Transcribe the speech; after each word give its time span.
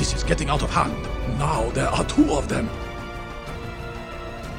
This 0.00 0.14
is 0.14 0.24
getting 0.24 0.48
out 0.48 0.62
of 0.62 0.70
hand. 0.70 0.96
Now 1.38 1.68
there 1.72 1.88
are 1.88 2.02
two 2.06 2.32
of 2.32 2.48
them. 2.48 2.68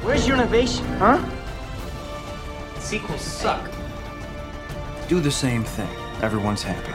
Where's 0.04 0.24
your 0.24 0.36
innovation, 0.36 0.84
huh? 1.00 1.18
Sequels 2.78 3.22
suck. 3.22 3.68
Do 5.08 5.18
the 5.18 5.32
same 5.32 5.64
thing. 5.64 5.88
Everyone's 6.22 6.62
happy. 6.62 6.92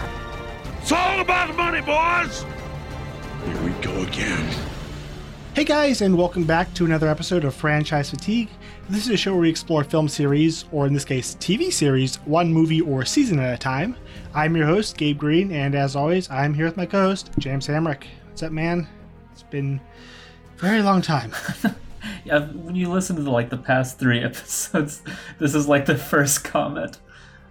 It's 0.81 0.94
all 0.94 1.20
about 1.20 1.57
money, 1.57 1.81
boys! 1.81 2.46
Here 3.46 3.63
we 3.65 3.72
go 3.81 3.92
again. 4.04 4.50
Hey 5.54 5.66
guys, 5.66 6.02
and 6.02 6.18
welcome 6.18 6.46
back 6.46 6.74
to 6.76 6.86
another 6.86 7.10
episode 7.10 7.44
of 7.44 7.54
Franchise 7.54 8.12
Fatigue. 8.12 8.48
This 8.90 9.04
is 9.04 9.10
a 9.10 9.18
show 9.18 9.34
where 9.34 9.42
we 9.42 9.50
explore 9.50 9.84
film 9.84 10.08
series, 10.08 10.64
or 10.72 10.88
in 10.88 10.94
this 10.94 11.04
case, 11.04 11.36
TV 11.36 11.70
series, 11.70 12.16
one 12.24 12.54
movie 12.54 12.79
or 12.79 13.04
season 13.04 13.40
at 13.40 13.56
a 13.56 13.58
time. 13.58 13.98
I'm 14.34 14.56
your 14.56 14.68
host, 14.68 14.96
Gabe 14.96 15.18
Green, 15.18 15.52
and 15.52 15.76
as 15.76 15.98
always, 15.98 16.30
I'm 16.30 16.54
here 16.54 16.64
with 16.64 16.77
my 16.77 16.86
co 16.86 17.09
host, 17.09 17.32
James 17.38 17.68
Hamrick. 17.68 18.04
What's 18.38 18.44
up, 18.44 18.52
man? 18.52 18.88
It's 19.32 19.41
been 19.41 19.82
a 20.55 20.59
very 20.59 20.84
long 20.84 21.02
time. 21.02 21.34
Yeah, 22.23 22.46
when 22.52 22.76
you 22.76 22.91
listen 22.91 23.16
to 23.16 23.23
the, 23.23 23.32
like 23.32 23.50
the 23.50 23.58
past 23.58 23.98
three 23.98 24.20
episodes, 24.23 25.02
this 25.40 25.55
is 25.55 25.68
like 25.68 25.88
the 25.88 25.98
first 25.98 26.44
comment, 26.44 27.00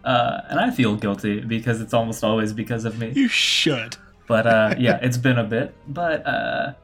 uh, 0.04 0.42
and 0.48 0.60
I 0.60 0.70
feel 0.70 0.95
guilty 0.95 1.40
because 1.40 1.80
it's 1.80 1.92
almost 1.92 2.22
always 2.22 2.52
because 2.52 2.84
of 2.84 2.98
me. 3.00 3.10
You 3.10 3.26
should. 3.26 3.96
But 4.28 4.46
uh, 4.46 4.74
yeah, 4.78 5.00
it's 5.02 5.16
been 5.16 5.38
a 5.38 5.45
bit, 5.45 5.74
but 5.88 6.24
uh, 6.24 6.74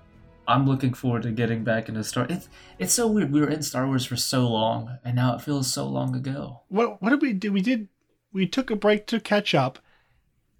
I'm 0.49 0.67
looking 0.67 0.95
forward 0.95 1.23
to 1.23 1.31
getting 1.31 1.63
back 1.63 1.89
into 1.89 2.03
Star. 2.03 2.27
It's 2.29 2.49
it's 2.81 2.93
so 2.93 3.07
weird. 3.07 3.31
We 3.31 3.41
were 3.41 3.51
in 3.51 3.63
Star 3.63 3.87
Wars 3.87 4.05
for 4.05 4.17
so 4.17 4.49
long, 4.49 4.99
and 5.05 5.15
now 5.15 5.37
it 5.37 5.43
feels 5.43 5.73
so 5.73 5.87
long 5.87 6.17
ago. 6.17 6.63
What 6.69 7.01
what 7.01 7.11
did 7.11 7.23
we 7.23 7.33
do? 7.35 7.53
We 7.53 7.61
did 7.61 7.87
we 8.33 8.49
took 8.49 8.69
a 8.69 8.77
break 8.77 9.07
to 9.07 9.21
catch 9.21 9.55
up. 9.55 9.79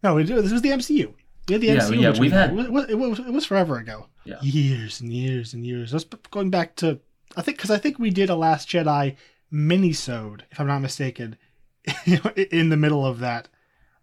No, 0.01 0.15
we 0.15 0.23
did, 0.23 0.37
this 0.45 0.53
was 0.53 0.63
the 0.63 0.71
MCU. 0.71 1.13
We 1.49 1.55
had 1.55 1.61
the 1.63 1.67
Yeah, 1.67 1.77
MCU. 1.79 2.01
yeah, 2.01 2.09
which 2.11 2.19
we've 2.21 2.33
had- 2.33 2.51
it 2.51 2.71
was, 2.73 2.89
it 2.89 2.95
was 2.99 3.19
it 3.19 3.33
was 3.33 3.45
forever 3.45 3.79
ago. 3.79 4.07
Yeah. 4.25 4.41
years 4.43 5.01
and 5.01 5.13
years 5.13 5.53
and 5.55 5.67
years. 5.67 5.93
Let's 5.93 6.05
going 6.31 6.51
back 6.51 6.77
to 6.77 7.01
I 7.37 7.43
think 7.43 7.57
because 7.57 7.71
I 7.71 7.79
think 7.79 7.99
we 7.99 8.11
did 8.11 8.31
a 8.31 8.37
Last 8.37 8.69
Jedi 8.69 9.17
mini-sode, 9.51 10.45
if 10.51 10.61
I'm 10.61 10.67
not 10.67 10.81
mistaken, 10.81 11.37
in 12.51 12.69
the 12.69 12.77
middle 12.77 13.05
of 13.07 13.19
that 13.21 13.49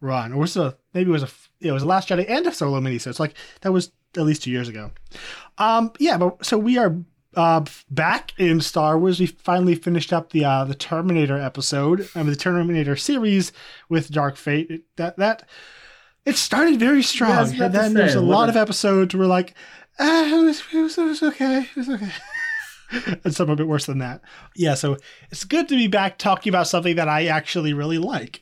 run, 0.02 0.34
or 0.34 0.38
was 0.40 0.56
it 0.58 0.62
a, 0.62 0.78
maybe 0.94 1.10
it 1.10 1.14
was 1.14 1.24
a 1.24 1.30
it 1.62 1.72
was 1.72 1.84
a 1.84 1.88
Last 1.88 2.10
Jedi 2.10 2.26
and 2.30 2.46
a 2.48 2.52
solo 2.54 2.80
mini-sode. 2.82 3.12
It's 3.12 3.20
like 3.20 3.36
that 3.62 3.72
was 3.72 3.92
at 4.18 4.24
least 4.24 4.44
two 4.44 4.52
years 4.52 4.68
ago. 4.68 4.92
Um, 5.58 5.92
yeah, 6.00 6.18
but 6.18 6.44
so 6.46 6.58
we 6.58 6.78
are 6.78 6.98
uh 7.36 7.64
back 7.92 8.34
in 8.38 8.60
Star 8.60 8.98
Wars. 8.98 9.20
We 9.20 9.28
finally 9.28 9.76
finished 9.76 10.12
up 10.12 10.32
the 10.32 10.44
uh 10.46 10.66
the 10.66 10.76
Terminator 10.76 11.38
episode, 11.38 12.10
I 12.16 12.20
mean 12.20 12.32
the 12.32 12.36
Terminator 12.36 12.96
series 12.96 13.52
with 13.88 14.10
Dark 14.12 14.36
Fate. 14.36 14.84
That 14.98 15.16
that 15.18 15.48
it 16.26 16.38
started 16.38 16.80
very 16.80 17.04
strong, 17.04 17.32
about 17.32 17.62
and 17.62 17.74
then 17.74 17.94
there's 17.94 18.16
a 18.16 18.22
lot 18.22 18.50
of 18.50 18.56
episodes 18.56 19.16
where 19.16 19.28
like, 19.28 19.54
ah, 20.00 20.26
it 20.26 20.44
was, 20.44 20.64
it 20.72 20.78
was, 20.78 20.98
it 20.98 21.04
was 21.04 21.24
okay, 21.24 21.62
it 21.62 21.76
was 21.76 21.90
okay. 21.90 22.12
and 23.24 23.34
some 23.34 23.50
a 23.50 23.56
bit 23.56 23.68
worse 23.68 23.86
than 23.86 24.00
that. 24.00 24.22
Yeah, 24.56 24.74
so 24.74 24.98
it's 25.32 25.44
good 25.44 25.68
to 25.70 25.76
be 25.76 25.88
back 25.88 26.18
talking 26.18 26.50
about 26.52 26.68
something 26.68 26.96
that 26.96 27.08
I 27.08 27.28
actually 27.28 27.74
really 27.74 27.98
like. 27.98 28.42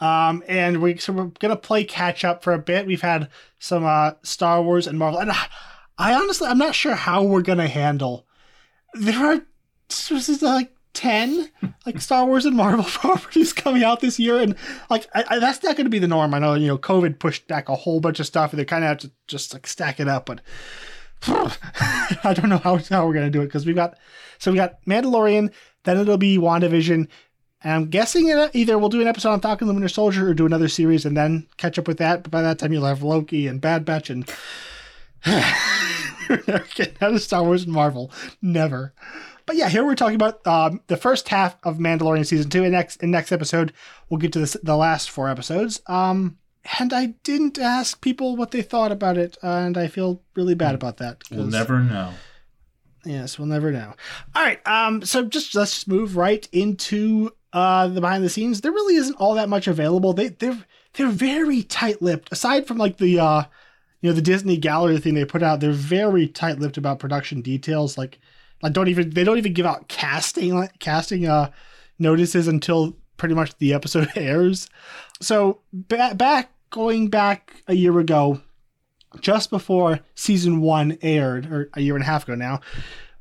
Um, 0.00 0.42
and 0.48 0.82
we 0.82 0.96
so 0.96 1.12
we're 1.12 1.26
gonna 1.38 1.56
play 1.56 1.84
catch 1.84 2.24
up 2.24 2.42
for 2.42 2.52
a 2.52 2.58
bit. 2.58 2.86
We've 2.86 3.02
had 3.02 3.28
some 3.58 3.84
uh, 3.84 4.12
Star 4.22 4.60
Wars 4.60 4.86
and 4.86 4.98
Marvel, 4.98 5.20
and 5.20 5.30
I, 5.30 5.46
I 5.96 6.14
honestly 6.14 6.48
I'm 6.48 6.58
not 6.58 6.74
sure 6.74 6.94
how 6.94 7.22
we're 7.22 7.42
gonna 7.42 7.68
handle. 7.68 8.26
There 8.94 9.24
are 9.24 9.42
this 9.88 10.28
is 10.28 10.42
like 10.42 10.74
ten 10.94 11.50
like 11.86 12.00
Star 12.00 12.26
Wars 12.26 12.44
and 12.44 12.56
Marvel 12.56 12.84
properties 12.88 13.52
coming 13.52 13.84
out 13.84 14.00
this 14.00 14.18
year, 14.18 14.38
and 14.38 14.56
like 14.90 15.06
I, 15.14 15.24
I, 15.28 15.38
that's 15.38 15.62
not 15.62 15.76
going 15.76 15.86
to 15.86 15.90
be 15.90 15.98
the 15.98 16.08
norm. 16.08 16.34
I 16.34 16.38
know 16.38 16.54
you 16.54 16.68
know 16.68 16.78
COVID 16.78 17.18
pushed 17.18 17.46
back 17.48 17.68
a 17.68 17.76
whole 17.76 18.00
bunch 18.00 18.20
of 18.20 18.26
stuff, 18.26 18.52
and 18.52 18.60
they 18.60 18.64
kind 18.64 18.84
of 18.84 18.88
have 18.88 18.98
to 18.98 19.10
just 19.26 19.52
like 19.52 19.66
stack 19.66 20.00
it 20.00 20.08
up, 20.08 20.26
but. 20.26 20.40
I 21.28 22.34
don't 22.34 22.48
know 22.48 22.58
how, 22.58 22.78
how 22.78 23.06
we're 23.06 23.14
gonna 23.14 23.30
do 23.30 23.42
it 23.42 23.46
because 23.46 23.64
we've 23.64 23.76
got 23.76 23.96
so 24.38 24.50
we 24.50 24.56
got 24.56 24.84
Mandalorian, 24.86 25.52
then 25.84 25.98
it'll 25.98 26.16
be 26.16 26.36
WandaVision, 26.36 27.06
and 27.64 27.72
I'm 27.72 27.86
guessing 27.86 28.28
either 28.52 28.76
we'll 28.78 28.88
do 28.88 29.00
an 29.00 29.06
episode 29.06 29.30
on 29.30 29.40
Falcon 29.40 29.68
the 29.68 29.74
Winter 29.74 29.88
Soldier 29.88 30.28
or 30.28 30.34
do 30.34 30.46
another 30.46 30.68
series 30.68 31.06
and 31.06 31.16
then 31.16 31.46
catch 31.58 31.78
up 31.78 31.86
with 31.86 31.98
that. 31.98 32.24
But 32.24 32.32
by 32.32 32.42
that 32.42 32.58
time, 32.58 32.72
you'll 32.72 32.84
have 32.84 33.02
Loki 33.02 33.46
and 33.46 33.60
Bad 33.60 33.84
Batch 33.84 34.10
and 34.10 34.28
never 35.24 36.64
getting 36.74 36.96
out 37.00 37.14
of 37.14 37.22
Star 37.22 37.44
Wars 37.44 37.62
and 37.64 37.72
Marvel. 37.72 38.10
Never. 38.40 38.92
But 39.46 39.56
yeah, 39.56 39.68
here 39.68 39.84
we're 39.84 39.94
talking 39.94 40.14
about 40.14 40.46
um, 40.46 40.80
the 40.86 40.96
first 40.96 41.28
half 41.28 41.56
of 41.64 41.78
Mandalorian 41.78 42.26
season 42.26 42.50
two. 42.50 42.62
And 42.62 42.72
next, 42.72 43.02
in 43.02 43.10
next 43.10 43.32
episode, 43.32 43.72
we'll 44.08 44.18
get 44.18 44.32
to 44.34 44.40
the, 44.40 44.60
the 44.62 44.76
last 44.76 45.10
four 45.10 45.28
episodes. 45.28 45.80
Um, 45.86 46.38
and 46.78 46.92
I 46.92 47.06
didn't 47.24 47.58
ask 47.58 48.00
people 48.00 48.36
what 48.36 48.52
they 48.52 48.62
thought 48.62 48.92
about 48.92 49.18
it, 49.18 49.36
and 49.42 49.76
I 49.76 49.88
feel 49.88 50.22
really 50.34 50.54
bad 50.54 50.74
about 50.74 50.98
that. 50.98 51.22
We'll 51.30 51.46
never 51.46 51.80
know. 51.80 52.12
Yes, 53.04 53.38
we'll 53.38 53.48
never 53.48 53.72
know. 53.72 53.94
All 54.34 54.44
right, 54.44 54.64
um, 54.66 55.02
so 55.04 55.24
just 55.24 55.54
let's 55.54 55.72
just 55.74 55.88
move 55.88 56.16
right 56.16 56.48
into 56.52 57.32
uh 57.52 57.88
the 57.88 58.00
behind 58.00 58.24
the 58.24 58.30
scenes. 58.30 58.60
There 58.60 58.72
really 58.72 58.94
isn't 58.94 59.16
all 59.16 59.34
that 59.34 59.48
much 59.48 59.66
available. 59.66 60.12
They 60.12 60.28
they're 60.28 60.64
they're 60.94 61.08
very 61.08 61.64
tight-lipped. 61.64 62.30
Aside 62.30 62.66
from 62.66 62.78
like 62.78 62.98
the 62.98 63.18
uh 63.18 63.42
you 64.00 64.10
know 64.10 64.14
the 64.14 64.22
Disney 64.22 64.56
gallery 64.56 64.98
thing 64.98 65.14
they 65.14 65.24
put 65.24 65.42
out, 65.42 65.60
they're 65.60 65.72
very 65.72 66.28
tight-lipped 66.28 66.76
about 66.76 67.00
production 67.00 67.42
details. 67.42 67.98
Like 67.98 68.20
like 68.62 68.72
don't 68.72 68.88
even 68.88 69.10
they 69.10 69.24
don't 69.24 69.38
even 69.38 69.52
give 69.52 69.66
out 69.66 69.88
casting 69.88 70.54
like 70.54 70.78
casting 70.78 71.26
uh 71.26 71.50
notices 71.98 72.48
until 72.48 72.96
pretty 73.16 73.34
much 73.34 73.56
the 73.58 73.72
episode 73.72 74.10
airs. 74.16 74.68
So 75.20 75.60
ba- 75.72 76.14
back 76.14 76.50
going 76.70 77.08
back 77.08 77.62
a 77.68 77.74
year 77.74 77.98
ago, 78.00 78.40
just 79.20 79.50
before 79.50 80.00
season 80.14 80.60
one 80.60 80.98
aired, 81.02 81.46
or 81.46 81.70
a 81.74 81.80
year 81.80 81.94
and 81.94 82.02
a 82.02 82.06
half 82.06 82.24
ago 82.24 82.34
now, 82.34 82.60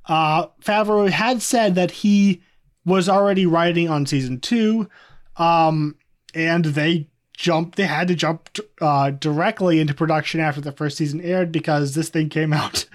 uh, 0.08 0.48
Favreau 0.64 1.10
had 1.10 1.42
said 1.42 1.76
that 1.76 1.92
he 1.92 2.42
was 2.86 3.08
already 3.08 3.46
writing 3.46 3.90
on 3.90 4.06
season 4.06 4.40
two, 4.40 4.90
um, 5.38 5.96
and 6.34 6.66
they 6.66 7.08
jumped. 7.38 7.76
They 7.76 7.86
had 7.86 8.08
to 8.08 8.16
jump 8.16 8.50
uh, 8.80 9.12
directly 9.12 9.80
into 9.80 9.94
production 9.94 10.40
after 10.40 10.62
the 10.62 10.72
first 10.72 10.98
season 10.98 11.22
aired 11.22 11.52
because 11.52 11.94
this 11.94 12.10
thing 12.10 12.30
came 12.30 12.54
out 12.62 12.86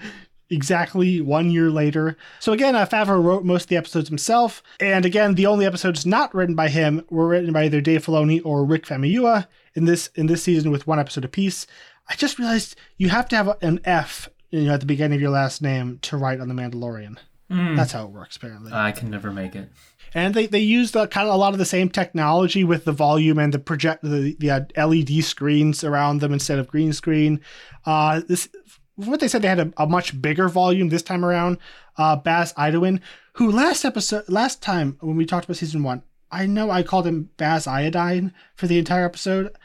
exactly 0.49 1.21
one 1.21 1.51
year 1.51 1.69
later. 1.69 2.17
So 2.39 2.53
again, 2.53 2.75
uh, 2.75 2.85
Favreau 2.85 3.23
wrote 3.23 3.43
most 3.43 3.63
of 3.63 3.69
the 3.69 3.77
episodes 3.77 4.09
himself, 4.09 4.63
and 4.79 5.05
again, 5.05 5.35
the 5.35 5.45
only 5.45 5.65
episodes 5.65 6.05
not 6.05 6.33
written 6.33 6.55
by 6.55 6.69
him 6.69 7.03
were 7.09 7.27
written 7.27 7.53
by 7.53 7.65
either 7.65 7.81
Dave 7.81 8.05
Filoni 8.05 8.41
or 8.43 8.65
Rick 8.65 8.85
Famuyiwa 8.85 9.47
in 9.75 9.85
this 9.85 10.09
in 10.15 10.27
this 10.27 10.43
season 10.43 10.71
with 10.71 10.87
one 10.87 10.99
episode 10.99 11.25
apiece. 11.25 11.67
I 12.09 12.15
just 12.15 12.39
realized 12.39 12.75
you 12.97 13.09
have 13.09 13.27
to 13.29 13.35
have 13.35 13.57
an 13.61 13.79
F 13.83 14.29
you 14.49 14.63
know, 14.63 14.73
at 14.73 14.79
the 14.79 14.85
beginning 14.85 15.15
of 15.15 15.21
your 15.21 15.31
last 15.31 15.61
name 15.61 15.99
to 16.03 16.17
write 16.17 16.39
on 16.39 16.47
the 16.47 16.53
Mandalorian. 16.53 17.17
That's 17.49 17.93
how 17.93 18.03
it 18.03 18.11
works, 18.11 18.35
apparently. 18.35 18.73
I 18.73 18.91
can 18.91 19.09
never 19.09 19.31
make 19.31 19.55
it. 19.55 19.69
And 20.13 20.33
they, 20.33 20.47
they 20.47 20.59
used 20.59 20.93
the, 20.93 21.07
kind 21.07 21.27
of 21.27 21.33
a 21.33 21.37
lot 21.37 21.53
of 21.53 21.59
the 21.59 21.65
same 21.65 21.89
technology 21.89 22.63
with 22.63 22.85
the 22.85 22.91
volume 22.91 23.37
and 23.39 23.53
the 23.53 23.59
project 23.59 24.03
the, 24.03 24.35
the 24.39 24.51
uh, 24.51 24.87
LED 24.87 25.23
screens 25.23 25.83
around 25.83 26.19
them 26.19 26.33
instead 26.33 26.59
of 26.59 26.67
green 26.67 26.91
screen. 26.91 27.39
Uh, 27.85 28.21
this 28.27 28.49
what 28.97 29.19
they 29.19 29.27
said 29.27 29.41
they 29.41 29.47
had 29.47 29.59
a, 29.59 29.73
a 29.77 29.87
much 29.87 30.21
bigger 30.21 30.49
volume 30.49 30.89
this 30.89 31.03
time 31.03 31.23
around. 31.23 31.57
Uh, 31.97 32.15
Baz 32.15 32.53
Idoine, 32.53 32.99
who 33.33 33.51
last 33.51 33.85
episode 33.85 34.27
last 34.27 34.61
time 34.61 34.97
when 34.99 35.15
we 35.15 35.25
talked 35.25 35.45
about 35.45 35.57
season 35.57 35.83
one, 35.83 36.03
I 36.31 36.45
know 36.45 36.69
I 36.69 36.83
called 36.83 37.07
him 37.07 37.29
Baz 37.37 37.67
Iodine 37.67 38.33
for 38.55 38.67
the 38.67 38.77
entire 38.77 39.05
episode. 39.05 39.55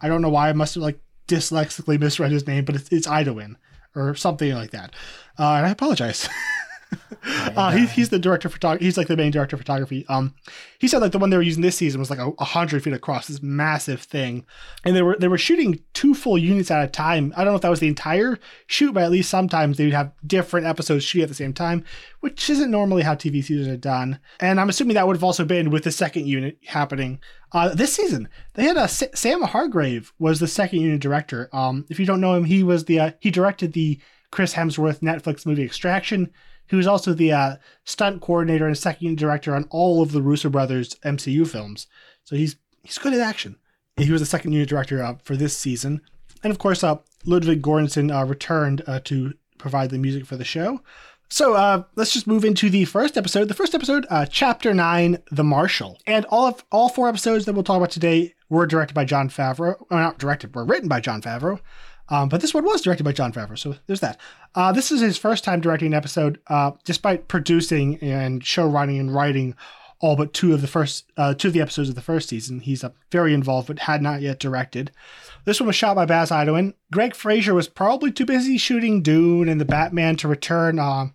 I 0.00 0.08
don't 0.08 0.22
know 0.22 0.28
why 0.28 0.48
I 0.48 0.52
must 0.52 0.74
have 0.74 0.82
like 0.82 1.00
dyslexically 1.26 1.98
misread 1.98 2.30
his 2.30 2.46
name, 2.46 2.64
but 2.64 2.76
it's, 2.76 2.88
it's 2.90 3.06
Idoine 3.06 3.56
or 3.94 4.14
something 4.14 4.52
like 4.52 4.70
that. 4.70 4.94
Uh, 5.38 5.54
and 5.54 5.66
I 5.66 5.70
apologize. 5.70 6.28
Uh, 7.54 7.70
he, 7.70 7.86
he's 7.86 8.08
the 8.08 8.18
director 8.18 8.48
of 8.48 8.52
photography. 8.52 8.84
He's 8.84 8.98
like 8.98 9.06
the 9.06 9.16
main 9.16 9.30
director 9.30 9.54
of 9.54 9.60
photography. 9.60 10.04
Um, 10.08 10.34
he 10.78 10.88
said 10.88 10.98
like 10.98 11.12
the 11.12 11.18
one 11.18 11.30
they 11.30 11.36
were 11.36 11.42
using 11.42 11.62
this 11.62 11.76
season 11.76 12.00
was 12.00 12.10
like 12.10 12.18
a, 12.18 12.32
a 12.38 12.44
hundred 12.44 12.82
feet 12.82 12.94
across, 12.94 13.28
this 13.28 13.42
massive 13.42 14.02
thing, 14.02 14.44
and 14.84 14.96
they 14.96 15.02
were 15.02 15.16
they 15.18 15.28
were 15.28 15.38
shooting 15.38 15.80
two 15.92 16.14
full 16.14 16.36
units 16.36 16.70
at 16.70 16.84
a 16.84 16.88
time. 16.88 17.32
I 17.36 17.44
don't 17.44 17.52
know 17.52 17.56
if 17.56 17.62
that 17.62 17.70
was 17.70 17.80
the 17.80 17.86
entire 17.86 18.38
shoot, 18.66 18.92
but 18.92 19.04
at 19.04 19.12
least 19.12 19.30
sometimes 19.30 19.76
they 19.76 19.84
would 19.84 19.94
have 19.94 20.12
different 20.26 20.66
episodes 20.66 21.04
shoot 21.04 21.22
at 21.22 21.28
the 21.28 21.34
same 21.34 21.52
time, 21.52 21.84
which 22.20 22.50
isn't 22.50 22.70
normally 22.70 23.02
how 23.02 23.14
TV 23.14 23.44
seasons 23.44 23.68
are 23.68 23.76
done. 23.76 24.18
And 24.40 24.58
I'm 24.58 24.68
assuming 24.68 24.94
that 24.94 25.06
would 25.06 25.16
have 25.16 25.24
also 25.24 25.44
been 25.44 25.70
with 25.70 25.84
the 25.84 25.92
second 25.92 26.26
unit 26.26 26.58
happening. 26.66 27.20
Uh, 27.52 27.72
this 27.72 27.94
season 27.94 28.28
they 28.54 28.64
had 28.64 28.76
a 28.76 28.88
Sam 28.88 29.42
Hargrave 29.42 30.12
was 30.18 30.40
the 30.40 30.48
second 30.48 30.80
unit 30.80 31.00
director. 31.00 31.48
Um, 31.52 31.86
if 31.88 32.00
you 32.00 32.06
don't 32.06 32.20
know 32.20 32.34
him, 32.34 32.44
he 32.44 32.64
was 32.64 32.86
the 32.86 32.98
uh, 32.98 33.10
he 33.20 33.30
directed 33.30 33.74
the 33.74 34.00
Chris 34.32 34.54
Hemsworth 34.54 35.00
Netflix 35.00 35.46
movie 35.46 35.62
Extraction. 35.62 36.32
He 36.66 36.76
was 36.76 36.86
also 36.86 37.12
the 37.12 37.32
uh, 37.32 37.56
stunt 37.84 38.20
coordinator 38.20 38.66
and 38.66 38.76
second 38.76 39.18
director 39.18 39.54
on 39.54 39.66
all 39.70 40.02
of 40.02 40.12
the 40.12 40.22
Russo 40.22 40.48
brothers 40.48 40.94
MCU 41.04 41.46
films. 41.46 41.86
So 42.24 42.36
he's 42.36 42.56
he's 42.82 42.98
good 42.98 43.14
at 43.14 43.20
action. 43.20 43.56
He 43.96 44.10
was 44.10 44.20
the 44.20 44.26
second 44.26 44.52
unit 44.52 44.68
director 44.68 45.02
uh, 45.02 45.16
for 45.22 45.36
this 45.36 45.56
season, 45.56 46.00
and 46.42 46.50
of 46.50 46.58
course, 46.58 46.82
uh, 46.82 46.96
Ludwig 47.24 47.62
Göransson 47.62 48.14
uh, 48.14 48.24
returned 48.24 48.82
uh, 48.86 49.00
to 49.04 49.34
provide 49.58 49.90
the 49.90 49.98
music 49.98 50.26
for 50.26 50.36
the 50.36 50.44
show. 50.44 50.80
So 51.30 51.54
uh, 51.54 51.84
let's 51.96 52.12
just 52.12 52.26
move 52.26 52.44
into 52.44 52.70
the 52.70 52.84
first 52.84 53.16
episode. 53.16 53.48
The 53.48 53.54
first 53.54 53.74
episode, 53.74 54.06
uh, 54.10 54.26
Chapter 54.26 54.74
Nine, 54.74 55.18
The 55.30 55.44
Marshal, 55.44 55.98
and 56.06 56.24
all 56.26 56.46
of 56.46 56.64
all 56.70 56.88
four 56.88 57.08
episodes 57.08 57.44
that 57.44 57.54
we'll 57.54 57.64
talk 57.64 57.78
about 57.78 57.90
today 57.90 58.34
were 58.48 58.66
directed 58.66 58.94
by 58.94 59.04
Jon 59.04 59.28
Favreau. 59.28 59.74
Well, 59.90 60.00
not 60.00 60.18
directed, 60.18 60.54
were 60.54 60.64
written 60.64 60.88
by 60.88 61.00
Jon 61.00 61.22
Favreau. 61.22 61.60
Um, 62.08 62.28
but 62.28 62.40
this 62.40 62.52
one 62.52 62.64
was 62.64 62.82
directed 62.82 63.04
by 63.04 63.12
Jon 63.12 63.32
Favreau, 63.32 63.58
so 63.58 63.76
there's 63.86 64.00
that. 64.00 64.20
Uh, 64.54 64.72
this 64.72 64.92
is 64.92 65.00
his 65.00 65.18
first 65.18 65.44
time 65.44 65.60
directing 65.60 65.88
an 65.88 65.94
episode, 65.94 66.38
uh, 66.46 66.72
despite 66.84 67.28
producing 67.28 67.98
and 67.98 68.44
show 68.44 68.66
running 68.66 68.98
and 68.98 69.14
writing 69.14 69.54
all 70.00 70.16
but 70.16 70.34
two 70.34 70.52
of 70.52 70.60
the 70.60 70.66
first 70.66 71.10
uh, 71.16 71.32
two 71.34 71.48
of 71.48 71.54
the 71.54 71.60
episodes 71.60 71.88
of 71.88 71.94
the 71.94 72.00
first 72.02 72.28
season. 72.28 72.60
He's 72.60 72.84
uh, 72.84 72.90
very 73.10 73.32
involved, 73.32 73.68
but 73.68 73.80
had 73.80 74.02
not 74.02 74.20
yet 74.20 74.38
directed. 74.38 74.90
This 75.44 75.60
one 75.60 75.66
was 75.66 75.76
shot 75.76 75.96
by 75.96 76.04
Baz 76.04 76.30
Idoine. 76.30 76.74
Greig 76.92 77.14
Fraser 77.14 77.54
was 77.54 77.68
probably 77.68 78.12
too 78.12 78.26
busy 78.26 78.58
shooting 78.58 79.02
Dune 79.02 79.48
and 79.48 79.60
the 79.60 79.64
Batman 79.64 80.16
to 80.16 80.28
return. 80.28 80.78
Um, 80.78 81.14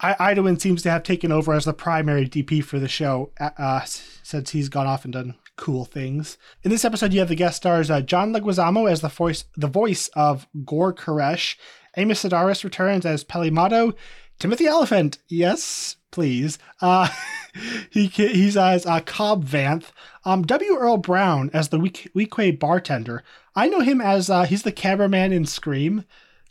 I- 0.00 0.34
Idoine 0.34 0.60
seems 0.60 0.82
to 0.82 0.90
have 0.90 1.02
taken 1.04 1.32
over 1.32 1.52
as 1.52 1.64
the 1.64 1.72
primary 1.72 2.28
DP 2.28 2.62
for 2.62 2.78
the 2.78 2.88
show 2.88 3.32
uh, 3.40 3.50
uh, 3.56 3.84
since 3.84 4.50
he's 4.50 4.68
gone 4.68 4.86
off 4.86 5.04
and 5.04 5.12
done 5.12 5.36
cool 5.56 5.84
things. 5.84 6.38
In 6.62 6.70
this 6.70 6.84
episode, 6.84 7.12
you 7.12 7.20
have 7.20 7.28
the 7.28 7.34
guest 7.34 7.58
stars 7.58 7.88
John 8.06 8.32
Leguizamo 8.32 8.90
as 8.90 9.00
the 9.00 9.08
voice 9.08 9.44
the 9.56 9.68
voice 9.68 10.08
of 10.08 10.46
Gor 10.64 10.92
Koresh. 10.92 11.56
Amy 11.96 12.14
Sedaris 12.14 12.64
returns 12.64 13.04
as 13.04 13.24
Peli 13.24 13.50
Motto. 13.50 13.94
Timothy 14.38 14.68
Olyphant, 14.68 15.18
yes, 15.28 15.96
please. 16.10 16.58
Uh, 16.80 17.08
he 17.90 18.06
he's 18.06 18.56
as 18.56 18.86
uh, 18.86 19.00
Cobb 19.00 19.44
Vanth. 19.44 19.92
Um, 20.24 20.42
W. 20.42 20.76
Earl 20.76 20.96
Brown 20.96 21.50
as 21.52 21.68
the 21.68 21.78
Weequay 21.78 22.58
bartender. 22.58 23.22
I 23.54 23.68
know 23.68 23.80
him 23.80 24.00
as 24.00 24.30
uh, 24.30 24.44
he's 24.44 24.62
the 24.62 24.72
cameraman 24.72 25.32
in 25.32 25.44
Scream, 25.46 26.04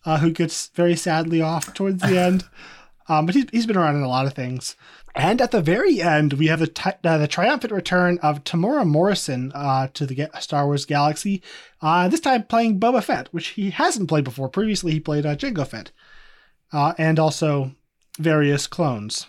uh, 0.06 0.20
who 0.20 0.32
gets 0.32 0.68
very 0.68 0.96
sadly 0.96 1.42
off 1.42 1.74
towards 1.74 2.02
the 2.02 2.20
end. 2.20 2.46
Um, 3.12 3.26
but 3.26 3.36
he's, 3.36 3.46
he's 3.52 3.66
been 3.66 3.76
around 3.76 3.98
in 3.98 4.04
a 4.04 4.08
lot 4.08 4.26
of 4.26 4.34
things. 4.34 4.78
And 5.14 5.42
at 5.42 5.52
the 5.52 5.62
very 5.62 6.02
end, 6.02 6.34
we 6.34 6.48
have 6.48 6.60
the, 6.60 6.68
t- 6.68 6.92
uh, 7.04 7.18
the 7.18 7.28
triumphant 7.28 7.74
return 7.74 8.18
of 8.20 8.46
Temuera 8.46 8.88
Morrison 8.88 9.52
uh, 9.54 9.90
to 9.94 10.06
the 10.06 10.30
Star 10.40 10.66
Wars 10.66 10.86
galaxy, 10.86 11.44
uh, 11.82 12.08
this 12.08 12.22
time 12.22 12.44
playing 12.44 12.80
Boba 12.80 13.04
Fett, 13.04 13.28
which 13.34 13.48
he 13.48 13.72
hasn't 13.72 14.08
played 14.08 14.24
before. 14.24 14.48
Previously, 14.48 14.94
he 14.94 15.02
played 15.02 15.26
uh, 15.26 15.36
Jango 15.36 15.68
Fett, 15.68 15.92
uh, 16.72 16.94
and 16.98 17.20
also 17.20 17.74
various 18.18 18.66
clones, 18.66 19.28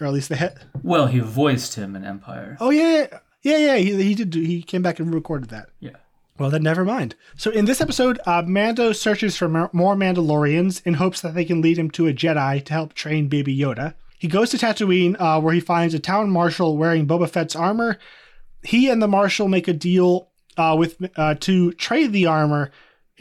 or 0.00 0.06
at 0.06 0.14
least 0.14 0.30
the 0.30 0.36
head. 0.36 0.64
Well, 0.82 1.08
he 1.08 1.18
voiced 1.18 1.74
him 1.74 1.94
in 1.94 2.06
Empire. 2.06 2.56
Oh 2.60 2.70
yeah, 2.70 3.18
yeah, 3.42 3.58
yeah. 3.58 3.76
He, 3.76 4.02
he 4.02 4.14
did. 4.14 4.32
He 4.32 4.62
came 4.62 4.80
back 4.80 4.98
and 4.98 5.12
recorded 5.12 5.50
that. 5.50 5.68
Yeah. 5.80 5.96
Well, 6.42 6.50
then 6.50 6.64
never 6.64 6.84
mind. 6.84 7.14
So 7.36 7.52
in 7.52 7.66
this 7.66 7.80
episode, 7.80 8.18
uh, 8.26 8.42
Mando 8.44 8.90
searches 8.90 9.36
for 9.36 9.48
more 9.48 9.94
Mandalorians 9.94 10.84
in 10.84 10.94
hopes 10.94 11.20
that 11.20 11.36
they 11.36 11.44
can 11.44 11.60
lead 11.60 11.78
him 11.78 11.88
to 11.92 12.08
a 12.08 12.12
Jedi 12.12 12.64
to 12.64 12.72
help 12.72 12.94
train 12.94 13.28
Baby 13.28 13.56
Yoda. 13.56 13.94
He 14.18 14.26
goes 14.26 14.50
to 14.50 14.56
Tatooine, 14.56 15.14
uh, 15.20 15.40
where 15.40 15.54
he 15.54 15.60
finds 15.60 15.94
a 15.94 16.00
town 16.00 16.30
marshal 16.30 16.76
wearing 16.76 17.06
Boba 17.06 17.30
Fett's 17.30 17.54
armor. 17.54 17.96
He 18.64 18.90
and 18.90 19.00
the 19.00 19.06
marshal 19.06 19.46
make 19.46 19.68
a 19.68 19.72
deal 19.72 20.30
uh, 20.56 20.74
with 20.76 20.96
uh, 21.16 21.36
to 21.36 21.74
trade 21.74 22.10
the 22.12 22.26
armor 22.26 22.72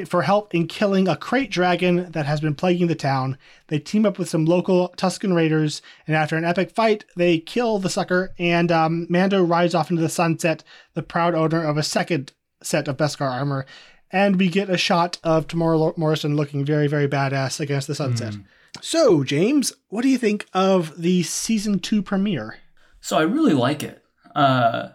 for 0.07 0.23
help 0.23 0.55
in 0.55 0.65
killing 0.65 1.07
a 1.07 1.15
krayt 1.15 1.51
dragon 1.51 2.11
that 2.13 2.25
has 2.25 2.41
been 2.41 2.55
plaguing 2.55 2.87
the 2.87 2.95
town. 2.95 3.37
They 3.67 3.77
team 3.77 4.03
up 4.03 4.17
with 4.17 4.29
some 4.29 4.45
local 4.45 4.95
Tusken 4.97 5.35
raiders, 5.35 5.83
and 6.07 6.15
after 6.15 6.37
an 6.37 6.45
epic 6.45 6.71
fight, 6.71 7.05
they 7.15 7.37
kill 7.37 7.77
the 7.77 7.87
sucker. 7.87 8.33
And 8.39 8.71
um, 8.71 9.05
Mando 9.11 9.43
rides 9.43 9.75
off 9.75 9.91
into 9.91 10.01
the 10.01 10.09
sunset, 10.09 10.63
the 10.95 11.03
proud 11.03 11.35
owner 11.35 11.63
of 11.63 11.77
a 11.77 11.83
second 11.83 12.31
set 12.61 12.87
of 12.87 12.97
Beskar 12.97 13.29
armor. 13.29 13.65
And 14.11 14.37
we 14.37 14.49
get 14.49 14.69
a 14.69 14.77
shot 14.77 15.17
of 15.23 15.47
Temuera 15.47 15.97
Morrison 15.97 16.35
looking 16.35 16.65
very, 16.65 16.87
very 16.87 17.07
badass 17.07 17.59
against 17.59 17.87
the 17.87 17.95
sunset. 17.95 18.33
Mm. 18.33 18.43
So, 18.81 19.23
James, 19.23 19.73
what 19.89 20.01
do 20.01 20.09
you 20.09 20.17
think 20.17 20.47
of 20.53 21.01
the 21.01 21.23
season 21.23 21.79
two 21.79 22.01
premiere? 22.01 22.57
So, 22.99 23.17
I 23.17 23.23
really 23.23 23.53
like 23.53 23.83
it. 23.83 24.03
Uh, 24.35 24.89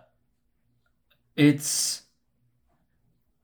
it's 1.34 2.02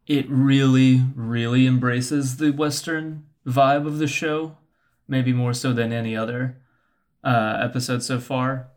it 0.06 0.28
really, 0.28 1.02
really 1.14 1.66
embraces 1.66 2.36
the 2.36 2.50
Western 2.50 3.24
vibe 3.46 3.86
of 3.86 3.98
the 3.98 4.06
show, 4.06 4.56
maybe 5.06 5.32
more 5.32 5.54
so 5.54 5.72
than 5.72 5.92
any 5.92 6.16
other 6.16 6.58
uh, 7.24 7.58
episode 7.60 8.02
so 8.02 8.18
far. 8.18 8.68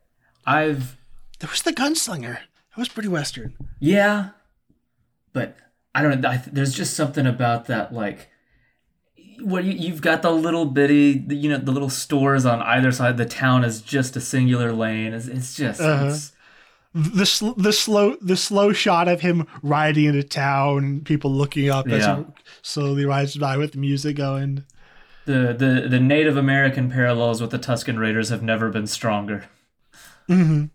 I've 0.45 0.97
there 1.39 1.49
was 1.49 1.63
the 1.63 1.73
gunslinger. 1.73 2.35
That 2.35 2.77
was 2.77 2.89
pretty 2.89 3.09
Western. 3.09 3.55
Yeah, 3.79 4.29
but 5.35 5.57
I 5.93 6.01
don't 6.01 6.21
know. 6.21 6.29
I, 6.29 6.43
there's 6.51 6.73
just 6.73 6.95
something 6.95 7.27
about 7.27 7.65
that, 7.65 7.93
like 7.93 8.29
where 9.43 9.61
you, 9.61 9.73
you've 9.73 10.01
got 10.01 10.21
the 10.21 10.31
little 10.31 10.65
bitty, 10.65 11.25
you 11.29 11.49
know, 11.49 11.57
the 11.57 11.73
little 11.73 11.89
stores 11.89 12.45
on 12.45 12.61
either 12.61 12.91
side. 12.91 13.17
The 13.17 13.25
town 13.25 13.63
is 13.63 13.81
just 13.81 14.15
a 14.15 14.21
singular 14.21 14.71
lane. 14.71 15.13
It's, 15.13 15.27
it's 15.27 15.55
just 15.55 15.81
uh-huh. 15.81 16.07
it's, 16.07 16.31
the 16.93 17.25
sl- 17.25 17.51
the 17.51 17.73
slow 17.73 18.15
the 18.21 18.37
slow 18.37 18.71
shot 18.71 19.09
of 19.09 19.19
him 19.19 19.45
riding 19.61 20.05
into 20.05 20.23
town 20.23 20.77
and 20.77 21.05
people 21.05 21.31
looking 21.31 21.69
up 21.69 21.85
yeah. 21.87 21.95
as 21.95 22.05
he 22.05 22.25
slowly 22.61 23.05
rides 23.05 23.35
by 23.35 23.57
with 23.57 23.73
the 23.73 23.77
music 23.77 24.15
going. 24.15 24.63
The, 25.25 25.53
the 25.57 25.87
the 25.89 25.99
Native 25.99 26.37
American 26.37 26.89
parallels 26.89 27.41
with 27.41 27.51
the 27.51 27.59
Tusken 27.59 27.99
Raiders 27.99 28.29
have 28.29 28.41
never 28.41 28.69
been 28.69 28.87
stronger. 28.87 29.45
Mm-hmm. 30.29 30.65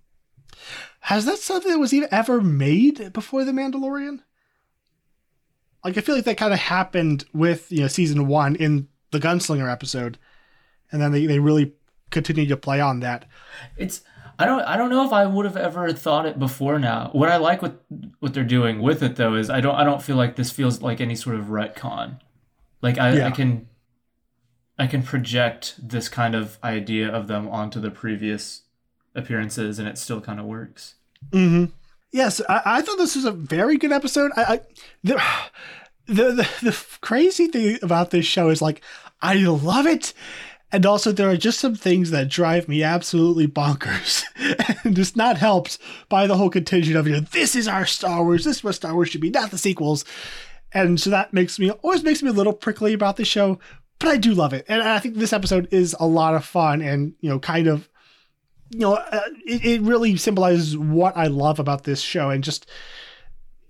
Has 1.04 1.24
that 1.24 1.38
something 1.38 1.72
that 1.72 1.78
was 1.78 1.94
even 1.94 2.10
ever 2.12 2.42
made 2.42 3.14
before 3.14 3.44
the 3.44 3.52
Mandalorian? 3.52 4.20
Like 5.84 5.96
I 5.96 6.00
feel 6.00 6.14
like 6.14 6.24
that 6.24 6.36
kind 6.36 6.52
of 6.52 6.58
happened 6.58 7.24
with 7.32 7.70
you 7.72 7.80
know 7.80 7.88
season 7.88 8.26
one 8.26 8.56
in 8.56 8.88
the 9.10 9.18
Gunslinger 9.18 9.70
episode, 9.70 10.18
and 10.92 11.00
then 11.00 11.12
they, 11.12 11.26
they 11.26 11.38
really 11.38 11.72
continued 12.10 12.48
to 12.48 12.56
play 12.56 12.80
on 12.80 13.00
that. 13.00 13.24
It's 13.76 14.02
I 14.38 14.46
don't 14.46 14.62
I 14.62 14.76
don't 14.76 14.90
know 14.90 15.04
if 15.04 15.12
I 15.12 15.26
would 15.26 15.44
have 15.44 15.56
ever 15.56 15.92
thought 15.92 16.26
it 16.26 16.38
before 16.38 16.78
now. 16.78 17.10
What 17.12 17.28
I 17.28 17.36
like 17.36 17.60
with 17.60 17.74
what 18.20 18.32
they're 18.32 18.44
doing 18.44 18.80
with 18.80 19.02
it 19.02 19.16
though 19.16 19.34
is 19.34 19.50
I 19.50 19.60
don't 19.60 19.74
I 19.74 19.84
don't 19.84 20.02
feel 20.02 20.16
like 20.16 20.36
this 20.36 20.50
feels 20.50 20.80
like 20.80 21.00
any 21.00 21.14
sort 21.14 21.36
of 21.36 21.46
retcon. 21.46 22.20
Like 22.80 22.98
I, 22.98 23.16
yeah. 23.16 23.26
I 23.26 23.30
can 23.30 23.68
I 24.78 24.86
can 24.86 25.02
project 25.02 25.74
this 25.82 26.08
kind 26.08 26.34
of 26.34 26.58
idea 26.64 27.08
of 27.08 27.26
them 27.26 27.48
onto 27.48 27.80
the 27.80 27.90
previous 27.90 28.62
appearances 29.14 29.78
and 29.78 29.86
it 29.86 29.98
still 29.98 30.22
kind 30.22 30.40
of 30.40 30.46
works. 30.46 30.94
Mm-hmm. 31.32 31.72
Yes, 32.12 32.40
I, 32.48 32.62
I, 32.64 32.82
thought 32.82 32.98
this 32.98 33.14
was 33.14 33.24
a 33.24 33.32
very 33.32 33.76
good 33.76 33.92
episode. 33.92 34.32
I, 34.36 34.42
I 34.42 34.60
the, 35.04 35.22
the, 36.06 36.24
the 36.32 36.48
the 36.62 36.84
crazy 37.00 37.46
thing 37.46 37.78
about 37.82 38.10
this 38.10 38.26
show 38.26 38.48
is 38.48 38.62
like 38.62 38.82
I 39.22 39.34
love 39.34 39.86
it, 39.86 40.12
and 40.72 40.84
also 40.84 41.12
there 41.12 41.30
are 41.30 41.36
just 41.36 41.60
some 41.60 41.74
things 41.74 42.10
that 42.10 42.28
drive 42.28 42.68
me 42.68 42.82
absolutely 42.82 43.46
bonkers, 43.46 44.24
and 44.84 44.98
it's 44.98 45.16
not 45.16 45.38
helped 45.38 45.78
by 46.08 46.26
the 46.26 46.36
whole 46.36 46.50
contingent 46.50 46.96
of 46.96 47.06
you 47.06 47.14
know 47.14 47.20
this 47.20 47.54
is 47.54 47.68
our 47.68 47.86
Star 47.86 48.24
Wars, 48.24 48.44
this 48.44 48.58
is 48.58 48.64
what 48.64 48.74
Star 48.74 48.94
Wars 48.94 49.10
should 49.10 49.20
be, 49.20 49.30
not 49.30 49.50
the 49.50 49.58
sequels, 49.58 50.04
and 50.72 51.00
so 51.00 51.10
that 51.10 51.32
makes 51.32 51.58
me 51.58 51.70
always 51.70 52.02
makes 52.02 52.22
me 52.22 52.30
a 52.30 52.34
little 52.34 52.52
prickly 52.52 52.92
about 52.92 53.16
the 53.16 53.24
show, 53.24 53.58
but 54.00 54.08
I 54.08 54.16
do 54.16 54.34
love 54.34 54.52
it, 54.52 54.64
and 54.68 54.82
I 54.82 54.98
think 54.98 55.14
this 55.14 55.32
episode 55.32 55.68
is 55.70 55.94
a 56.00 56.06
lot 56.06 56.34
of 56.34 56.44
fun 56.44 56.82
and 56.82 57.14
you 57.20 57.30
know 57.30 57.38
kind 57.38 57.68
of 57.68 57.88
you 58.70 58.80
know, 58.80 58.94
uh, 58.94 59.20
it, 59.44 59.64
it 59.64 59.82
really 59.82 60.16
symbolizes 60.16 60.76
what 60.76 61.16
I 61.16 61.26
love 61.26 61.58
about 61.58 61.84
this 61.84 62.00
show 62.00 62.30
and 62.30 62.42
just 62.42 62.70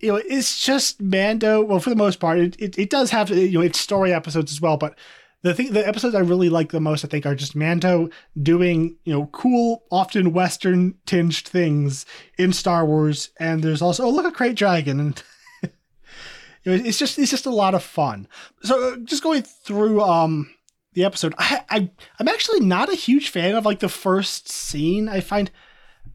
you 0.01 0.09
know, 0.13 0.23
it's 0.27 0.65
just 0.65 1.01
Mando. 1.01 1.63
Well, 1.63 1.79
for 1.79 1.91
the 1.91 1.97
most 1.97 2.21
part, 2.21 2.39
it, 2.39 2.57
it, 2.59 2.79
it, 2.79 2.91
does 2.91 3.11
have 3.11 3.31
you 3.31 3.59
know 3.59 3.61
its 3.61 3.79
story 3.79 4.13
episodes 4.13 4.51
as 4.51 4.61
well. 4.61 4.77
But 4.77 4.99
the 5.43 5.55
thing, 5.55 5.73
the 5.73 5.87
episodes 5.87 6.15
I 6.15 6.21
really 6.21 6.49
like 6.49 6.73
the 6.73 6.81
most, 6.81 7.05
I 7.05 7.09
think, 7.09 7.27
are 7.27 7.35
just 7.35 7.55
Mando 7.55 8.09
doing 8.43 8.97
you 9.05 9.13
know 9.13 9.27
cool, 9.27 9.85
often 9.91 10.33
Western 10.33 10.95
tinged 11.07 11.47
things 11.47 12.07
in 12.39 12.53
Star 12.53 12.87
Wars. 12.87 13.31
And 13.39 13.63
there's 13.63 13.83
also 13.83 14.05
oh 14.05 14.11
look 14.11 14.27
a 14.27 14.33
krayt 14.33 14.55
dragon, 14.55 15.01
and 15.01 15.23
you 15.63 16.77
know, 16.77 16.85
it's 16.85 16.99
just 16.99 17.19
it's 17.19 17.31
just 17.31 17.47
a 17.47 17.51
lot 17.51 17.75
of 17.75 17.83
fun. 17.83 18.27
So 18.63 18.93
uh, 18.93 18.97
just 19.05 19.23
going 19.23 19.43
through 19.43 20.01
um 20.01 20.51
the 20.93 21.05
episode. 21.05 21.35
I, 21.39 21.63
I 21.69 21.91
I'm 22.19 22.29
actually 22.29 22.61
not 22.61 22.93
a 22.93 22.97
huge 22.97 23.29
fan 23.29 23.55
of 23.55 23.65
like 23.65 23.81
the 23.81 23.89
first 23.89 24.49
scene. 24.49 25.09
I 25.09 25.21
find 25.21 25.51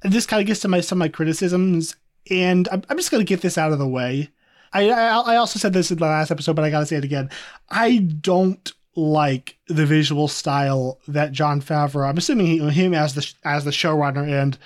this 0.02 0.26
kind 0.26 0.42
of 0.42 0.48
gets 0.48 0.60
to 0.62 0.68
my 0.68 0.82
some 0.82 0.98
of 0.98 1.06
my 1.06 1.10
criticisms, 1.10 1.96
and 2.30 2.68
I'm, 2.72 2.84
I'm 2.90 2.98
just 2.98 3.12
gonna 3.12 3.24
get 3.24 3.42
this 3.42 3.58
out 3.58 3.72
of 3.72 3.80
the 3.80 3.88
way. 3.88 4.30
I, 4.74 4.90
I 4.90 5.08
I 5.08 5.36
also 5.38 5.60
said 5.60 5.74
this 5.74 5.92
in 5.92 5.98
the 5.98 6.06
last 6.06 6.32
episode, 6.32 6.56
but 6.56 6.66
I 6.66 6.70
gotta 6.70 6.86
say 6.86 6.98
it 6.98 7.06
again. 7.06 7.30
I 7.70 7.98
don't 7.98 8.72
like 8.96 9.58
the 9.68 9.86
visual 9.86 10.28
style 10.28 11.00
that 11.08 11.32
Jon 11.32 11.62
Favreau. 11.62 12.08
I'm 12.08 12.18
assuming 12.18 12.48
he, 12.48 12.70
him 12.70 12.94
as 12.94 13.16
the 13.16 13.34
as 13.44 13.66
the 13.66 13.72
showrunner 13.72 14.28
and 14.30 14.58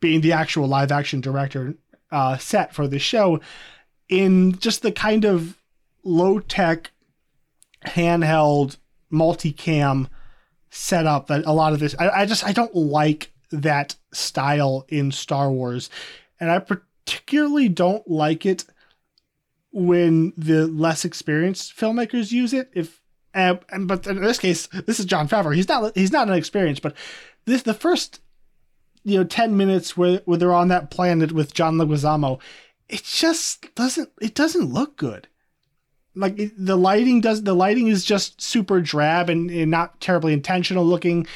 being 0.00 0.22
the 0.22 0.32
actual 0.32 0.66
live 0.66 0.92
action 0.92 1.20
director 1.20 1.74
uh, 2.10 2.36
set 2.38 2.74
for 2.74 2.88
the 2.88 2.98
show 2.98 3.40
in 4.08 4.58
just 4.58 4.82
the 4.82 4.92
kind 4.92 5.24
of 5.24 5.56
low 6.02 6.40
tech 6.40 6.90
handheld 7.86 8.76
multicam 9.12 10.08
setup 10.70 11.26
that 11.26 11.44
a 11.46 11.52
lot 11.52 11.72
of 11.72 11.80
this 11.80 11.94
I, 11.98 12.10
I 12.10 12.26
just 12.26 12.44
I 12.44 12.52
don't 12.52 12.74
like 12.74 13.32
that 13.50 13.96
style 14.12 14.84
in 14.88 15.12
Star 15.12 15.50
Wars. 15.50 15.90
And 16.38 16.50
I 16.50 16.58
particularly 16.58 17.68
don't 17.68 18.08
like 18.08 18.46
it 18.46 18.64
when 19.72 20.32
the 20.36 20.66
less 20.66 21.04
experienced 21.04 21.76
filmmakers 21.76 22.32
use 22.32 22.52
it. 22.52 22.70
If 22.74 23.00
and 23.34 23.86
but 23.86 24.06
in 24.06 24.20
this 24.20 24.38
case, 24.38 24.66
this 24.86 24.98
is 24.98 25.06
Jon 25.06 25.28
Favreau. 25.28 25.54
He's 25.54 25.68
not 25.68 25.96
he's 25.96 26.12
not 26.12 26.28
an 26.28 26.34
experienced, 26.34 26.82
but 26.82 26.96
this 27.44 27.62
the 27.62 27.74
first 27.74 28.20
you 29.04 29.18
know 29.18 29.24
ten 29.24 29.56
minutes 29.56 29.96
where 29.96 30.22
where 30.24 30.38
they're 30.38 30.52
on 30.52 30.68
that 30.68 30.90
planet 30.90 31.32
with 31.32 31.54
John 31.54 31.76
Leguizamo, 31.76 32.40
it 32.88 33.04
just 33.04 33.72
doesn't 33.74 34.10
it 34.20 34.34
doesn't 34.34 34.72
look 34.72 34.96
good. 34.96 35.28
Like 36.14 36.52
the 36.56 36.76
lighting 36.76 37.20
does 37.20 37.42
the 37.42 37.54
lighting 37.54 37.88
is 37.88 38.04
just 38.04 38.40
super 38.40 38.80
drab 38.80 39.30
and, 39.30 39.50
and 39.50 39.70
not 39.70 40.00
terribly 40.00 40.32
intentional 40.32 40.84
looking. 40.84 41.26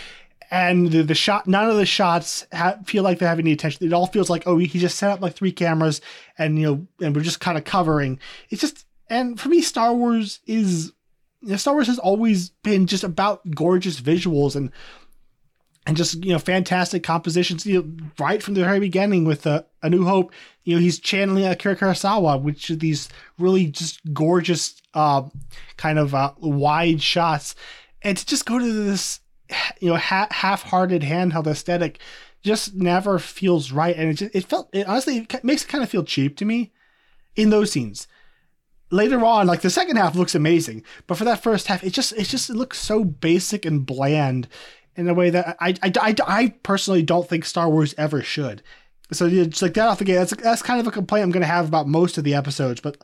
And 0.50 0.90
the, 0.90 1.02
the 1.02 1.14
shot 1.14 1.46
none 1.46 1.68
of 1.68 1.76
the 1.76 1.86
shots 1.86 2.46
ha- 2.52 2.78
feel 2.84 3.02
like 3.02 3.18
they 3.18 3.26
have 3.26 3.38
any 3.38 3.52
attention. 3.52 3.86
It 3.86 3.92
all 3.92 4.06
feels 4.06 4.30
like 4.30 4.44
oh 4.46 4.58
he 4.58 4.78
just 4.78 4.98
set 4.98 5.10
up 5.10 5.20
like 5.20 5.34
three 5.34 5.52
cameras 5.52 6.00
and 6.38 6.58
you 6.58 6.66
know 6.66 6.86
and 7.06 7.14
we're 7.14 7.22
just 7.22 7.40
kind 7.40 7.58
of 7.58 7.64
covering. 7.64 8.18
It's 8.50 8.60
just 8.60 8.84
and 9.08 9.38
for 9.38 9.48
me 9.48 9.62
star 9.62 9.94
wars 9.94 10.40
is 10.46 10.92
you 11.40 11.50
know, 11.50 11.56
star 11.56 11.74
wars 11.74 11.86
has 11.86 11.98
always 11.98 12.50
been 12.50 12.86
just 12.86 13.04
about 13.04 13.48
gorgeous 13.54 14.00
visuals 14.00 14.56
and 14.56 14.70
and 15.86 15.96
just 15.96 16.24
you 16.24 16.32
know 16.32 16.38
fantastic 16.38 17.02
compositions 17.02 17.66
you 17.66 17.82
know 17.82 18.06
right 18.18 18.42
from 18.42 18.54
the 18.54 18.64
very 18.64 18.80
beginning 18.80 19.24
with 19.24 19.46
uh, 19.46 19.62
a 19.82 19.90
new 19.90 20.04
hope 20.04 20.32
you 20.64 20.74
know 20.74 20.80
he's 20.80 20.98
channeling 20.98 21.44
akira 21.44 21.76
kurosawa 21.76 22.40
which 22.40 22.70
are 22.70 22.76
these 22.76 23.08
really 23.38 23.66
just 23.66 24.00
gorgeous 24.14 24.80
uh, 24.94 25.22
kind 25.76 25.98
of 25.98 26.14
uh, 26.14 26.32
wide 26.38 27.02
shots. 27.02 27.54
And 28.02 28.16
to 28.16 28.24
just 28.24 28.46
go 28.46 28.58
to 28.58 28.72
this 28.72 29.20
you 29.80 29.90
know 29.90 29.96
ha- 29.96 30.28
half-hearted 30.30 31.02
handheld 31.02 31.46
aesthetic 31.46 31.98
just 32.42 32.74
never 32.74 33.18
feels 33.18 33.72
right. 33.72 33.96
And 33.96 34.10
it 34.10 34.14
just 34.14 34.34
it 34.34 34.44
felt 34.46 34.70
it 34.72 34.86
honestly 34.86 35.18
it 35.18 35.44
makes 35.44 35.64
it 35.64 35.68
kind 35.68 35.84
of 35.84 35.90
feel 35.90 36.04
cheap 36.04 36.36
to 36.38 36.44
me 36.44 36.72
in 37.36 37.50
those 37.50 37.72
scenes. 37.72 38.06
Later 38.90 39.24
on 39.24 39.46
like 39.46 39.62
the 39.62 39.70
second 39.70 39.96
half 39.96 40.14
looks 40.14 40.34
amazing 40.34 40.84
but 41.06 41.18
for 41.18 41.24
that 41.24 41.42
first 41.42 41.66
half 41.66 41.82
it 41.82 41.90
just 41.90 42.12
it 42.12 42.24
just 42.24 42.48
it 42.48 42.54
looks 42.54 42.78
so 42.78 43.02
basic 43.02 43.64
and 43.64 43.84
bland 43.84 44.46
in 44.96 45.08
a 45.08 45.14
way 45.14 45.30
that 45.30 45.56
I, 45.60 45.74
I, 45.82 45.92
I, 46.00 46.14
I 46.26 46.54
personally 46.62 47.02
don't 47.02 47.28
think 47.28 47.44
Star 47.44 47.68
Wars 47.68 47.94
ever 47.98 48.22
should. 48.22 48.62
So 49.12 49.26
yeah, 49.26 49.44
just 49.44 49.62
like 49.62 49.74
that 49.74 49.88
off 49.88 49.98
the 49.98 50.04
gate, 50.04 50.16
that's 50.16 50.34
that's 50.36 50.62
kind 50.62 50.80
of 50.80 50.86
a 50.86 50.90
complaint 50.90 51.24
I'm 51.24 51.30
going 51.30 51.42
to 51.42 51.46
have 51.46 51.68
about 51.68 51.86
most 51.86 52.18
of 52.18 52.24
the 52.24 52.34
episodes. 52.34 52.80
But 52.80 52.96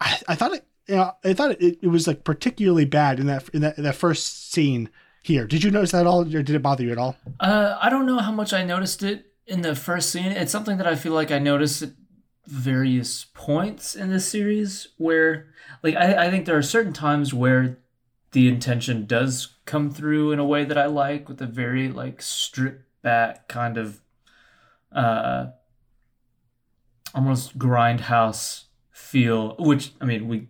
I, 0.00 0.18
I 0.28 0.34
thought 0.34 0.54
it, 0.54 0.66
you 0.88 0.96
know, 0.96 1.12
I 1.24 1.34
thought 1.34 1.52
it, 1.52 1.78
it 1.82 1.88
was 1.88 2.06
like 2.06 2.24
particularly 2.24 2.84
bad 2.84 3.20
in 3.20 3.26
that 3.26 3.48
in 3.50 3.60
that, 3.62 3.78
in 3.78 3.84
that 3.84 3.94
first 3.94 4.50
scene 4.50 4.90
here. 5.22 5.46
Did 5.46 5.62
you 5.64 5.70
notice 5.70 5.92
that 5.92 6.00
at 6.00 6.06
all, 6.06 6.22
or 6.22 6.42
did 6.42 6.50
it 6.50 6.62
bother 6.62 6.84
you 6.84 6.92
at 6.92 6.98
all? 6.98 7.16
Uh, 7.40 7.78
I 7.80 7.90
don't 7.90 8.06
know 8.06 8.18
how 8.18 8.32
much 8.32 8.52
I 8.52 8.64
noticed 8.64 9.02
it 9.02 9.26
in 9.46 9.62
the 9.62 9.74
first 9.74 10.10
scene. 10.10 10.32
It's 10.32 10.52
something 10.52 10.78
that 10.78 10.86
I 10.86 10.96
feel 10.96 11.12
like 11.12 11.30
I 11.30 11.38
noticed 11.38 11.82
at 11.82 11.90
various 12.46 13.26
points 13.34 13.96
in 13.96 14.08
this 14.08 14.28
series 14.28 14.88
where, 14.98 15.48
like, 15.82 15.96
I, 15.96 16.26
I 16.26 16.30
think 16.30 16.46
there 16.46 16.56
are 16.56 16.62
certain 16.62 16.92
times 16.92 17.34
where 17.34 17.78
the 18.32 18.48
intention 18.48 19.06
does 19.06 19.55
come 19.66 19.90
through 19.90 20.32
in 20.32 20.38
a 20.38 20.44
way 20.44 20.64
that 20.64 20.78
I 20.78 20.86
like 20.86 21.28
with 21.28 21.40
a 21.42 21.46
very 21.46 21.88
like 21.88 22.22
stripped 22.22 22.84
back 23.02 23.48
kind 23.48 23.76
of 23.76 24.00
uh 24.92 25.48
almost 27.14 27.58
grindhouse 27.58 28.64
feel 28.90 29.54
which 29.58 29.92
I 30.00 30.04
mean 30.04 30.28
we 30.28 30.48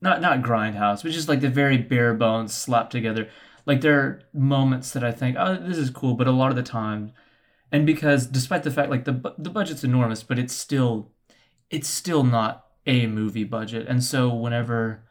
not 0.00 0.20
not 0.20 0.42
grindhouse 0.42 1.02
but 1.02 1.12
just 1.12 1.28
like 1.28 1.40
the 1.40 1.48
very 1.48 1.78
bare 1.78 2.14
bones 2.14 2.54
slapped 2.54 2.92
together. 2.92 3.28
Like 3.64 3.80
there 3.80 3.98
are 4.00 4.22
moments 4.32 4.92
that 4.92 5.04
I 5.04 5.12
think 5.12 5.36
oh 5.38 5.56
this 5.56 5.78
is 5.78 5.90
cool 5.90 6.14
but 6.14 6.26
a 6.26 6.32
lot 6.32 6.50
of 6.50 6.56
the 6.56 6.62
time 6.62 7.12
and 7.72 7.86
because 7.86 8.26
despite 8.26 8.62
the 8.62 8.70
fact 8.70 8.90
like 8.90 9.04
the 9.04 9.34
the 9.38 9.50
budget's 9.50 9.84
enormous 9.84 10.22
but 10.22 10.38
it's 10.38 10.54
still 10.54 11.12
it's 11.70 11.88
still 11.88 12.24
not 12.24 12.66
a 12.86 13.06
movie 13.06 13.44
budget. 13.44 13.86
And 13.86 14.02
so 14.02 14.34
whenever 14.34 15.04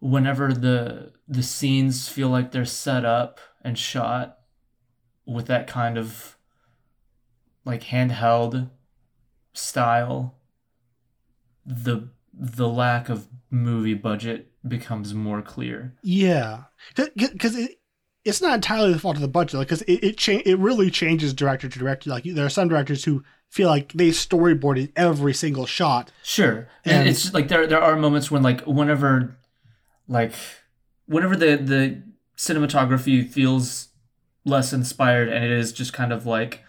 whenever 0.00 0.52
the 0.52 1.12
the 1.26 1.42
scenes 1.42 2.08
feel 2.08 2.28
like 2.28 2.52
they're 2.52 2.64
set 2.64 3.04
up 3.04 3.40
and 3.62 3.78
shot 3.78 4.38
with 5.26 5.46
that 5.46 5.66
kind 5.66 5.96
of 5.96 6.36
like 7.64 7.84
handheld 7.84 8.70
style 9.52 10.34
the 11.64 12.08
the 12.32 12.68
lack 12.68 13.08
of 13.08 13.28
movie 13.50 13.94
budget 13.94 14.50
becomes 14.66 15.14
more 15.14 15.40
clear. 15.40 15.94
Yeah. 16.02 16.64
Because 16.96 17.56
it, 17.56 17.78
it's 18.24 18.42
not 18.42 18.54
entirely 18.54 18.92
the 18.92 18.98
fault 18.98 19.16
of 19.16 19.22
the 19.22 19.28
budget 19.28 19.60
because 19.60 19.80
like, 19.80 19.88
it 19.88 20.04
it, 20.04 20.16
cha- 20.18 20.42
it 20.44 20.58
really 20.58 20.90
changes 20.90 21.32
director 21.32 21.68
to 21.68 21.78
director. 21.78 22.10
Like 22.10 22.24
there 22.24 22.44
are 22.44 22.50
some 22.50 22.68
directors 22.68 23.04
who 23.04 23.22
feel 23.50 23.68
like 23.68 23.92
they 23.92 24.08
storyboarded 24.08 24.92
every 24.96 25.32
single 25.34 25.66
shot. 25.66 26.10
Sure. 26.22 26.68
And, 26.84 27.00
and 27.00 27.08
it's 27.08 27.32
like 27.32 27.48
there 27.48 27.66
there 27.66 27.82
are 27.82 27.96
moments 27.96 28.30
when 28.30 28.42
like 28.42 28.62
whenever 28.62 29.36
like 30.08 30.32
whenever 31.06 31.36
the 31.36 31.56
the 31.56 32.02
cinematography 32.36 33.28
feels 33.28 33.88
less 34.44 34.72
inspired 34.72 35.28
and 35.28 35.44
it 35.44 35.50
is 35.50 35.72
just 35.72 35.92
kind 35.92 36.12
of 36.12 36.26
like 36.26 36.62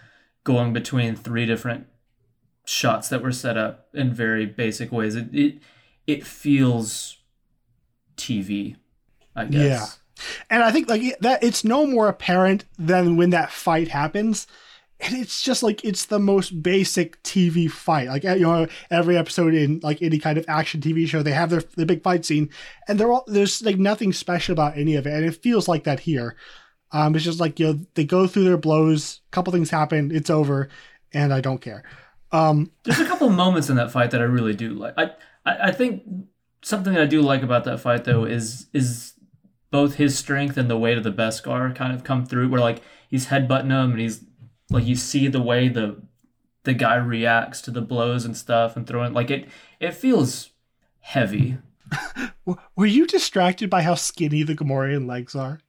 going 0.43 0.71
between 0.73 1.15
three 1.15 1.45
different 1.45 1.87
shots 2.65 3.09
that 3.09 3.21
were 3.21 3.31
set 3.31 3.57
up 3.57 3.87
in 3.93 4.13
very 4.13 4.45
basic 4.45 4.91
ways. 4.91 5.15
It 5.15 5.33
it, 5.33 5.59
it 6.07 6.25
feels 6.25 7.17
tv 8.17 8.77
i 9.35 9.43
guess. 9.43 9.61
Yeah. 9.61 10.25
And 10.49 10.63
i 10.63 10.71
think 10.71 10.89
like 10.89 11.19
that 11.19 11.43
it's 11.43 11.65
no 11.65 11.85
more 11.85 12.07
apparent 12.07 12.63
than 12.77 13.17
when 13.17 13.31
that 13.31 13.51
fight 13.51 13.89
happens 13.89 14.47
and 14.99 15.13
it's 15.15 15.41
just 15.41 15.61
like 15.61 15.83
it's 15.83 16.05
the 16.05 16.19
most 16.19 16.63
basic 16.63 17.21
TV 17.23 17.69
fight. 17.69 18.07
Like 18.07 18.23
you 18.23 18.39
know, 18.39 18.67
every 18.89 19.17
episode 19.17 19.53
in 19.53 19.79
like 19.83 20.01
any 20.01 20.19
kind 20.19 20.37
of 20.37 20.45
action 20.47 20.81
TV 20.81 21.07
show, 21.07 21.21
they 21.21 21.31
have 21.31 21.49
their 21.49 21.63
the 21.75 21.85
big 21.85 22.01
fight 22.01 22.25
scene, 22.25 22.49
and 22.87 22.99
they're 22.99 23.11
all 23.11 23.25
there's 23.27 23.61
like 23.61 23.77
nothing 23.77 24.13
special 24.13 24.53
about 24.53 24.77
any 24.77 24.95
of 24.95 25.05
it, 25.05 25.13
and 25.13 25.25
it 25.25 25.41
feels 25.41 25.67
like 25.67 25.83
that 25.83 26.01
here. 26.01 26.35
Um, 26.91 27.15
it's 27.15 27.25
just 27.25 27.39
like 27.39 27.59
you 27.59 27.67
know 27.67 27.79
they 27.95 28.05
go 28.05 28.25
through 28.25 28.45
their 28.45 28.57
blows, 28.57 29.21
a 29.27 29.31
couple 29.31 29.51
things 29.51 29.69
happen, 29.69 30.11
it's 30.15 30.29
over, 30.29 30.69
and 31.13 31.33
I 31.33 31.41
don't 31.41 31.61
care. 31.61 31.83
Um, 32.31 32.71
there's 32.83 32.99
a 32.99 33.05
couple 33.07 33.29
moments 33.29 33.69
in 33.69 33.75
that 33.75 33.91
fight 33.91 34.11
that 34.11 34.21
I 34.21 34.25
really 34.25 34.53
do 34.53 34.69
like. 34.73 34.93
I, 34.97 35.11
I 35.45 35.67
I 35.67 35.71
think 35.71 36.03
something 36.61 36.93
that 36.93 37.03
I 37.03 37.05
do 37.05 37.21
like 37.21 37.43
about 37.43 37.65
that 37.65 37.79
fight 37.81 38.05
though 38.05 38.23
is 38.23 38.67
is 38.71 39.13
both 39.71 39.95
his 39.95 40.17
strength 40.17 40.55
and 40.55 40.69
the 40.69 40.77
weight 40.77 40.97
of 40.97 41.03
the 41.03 41.11
Beskar 41.11 41.75
kind 41.75 41.93
of 41.93 42.05
come 42.05 42.25
through. 42.25 42.47
Where 42.47 42.61
like 42.61 42.81
he's 43.09 43.27
headbutting 43.27 43.71
him 43.71 43.91
and 43.91 43.99
he's 43.99 44.23
like 44.69 44.85
you 44.85 44.95
see 44.95 45.27
the 45.27 45.41
way 45.41 45.67
the 45.67 46.01
the 46.63 46.73
guy 46.73 46.95
reacts 46.95 47.61
to 47.61 47.71
the 47.71 47.81
blows 47.81 48.25
and 48.25 48.35
stuff 48.35 48.75
and 48.75 48.87
throwing 48.87 49.13
like 49.13 49.29
it 49.29 49.47
it 49.79 49.93
feels 49.93 50.51
heavy. 50.99 51.57
Were 52.75 52.85
you 52.85 53.05
distracted 53.05 53.69
by 53.69 53.83
how 53.83 53.95
skinny 53.95 54.43
the 54.43 54.55
Gamorrean 54.55 55.07
legs 55.07 55.35
are? 55.35 55.59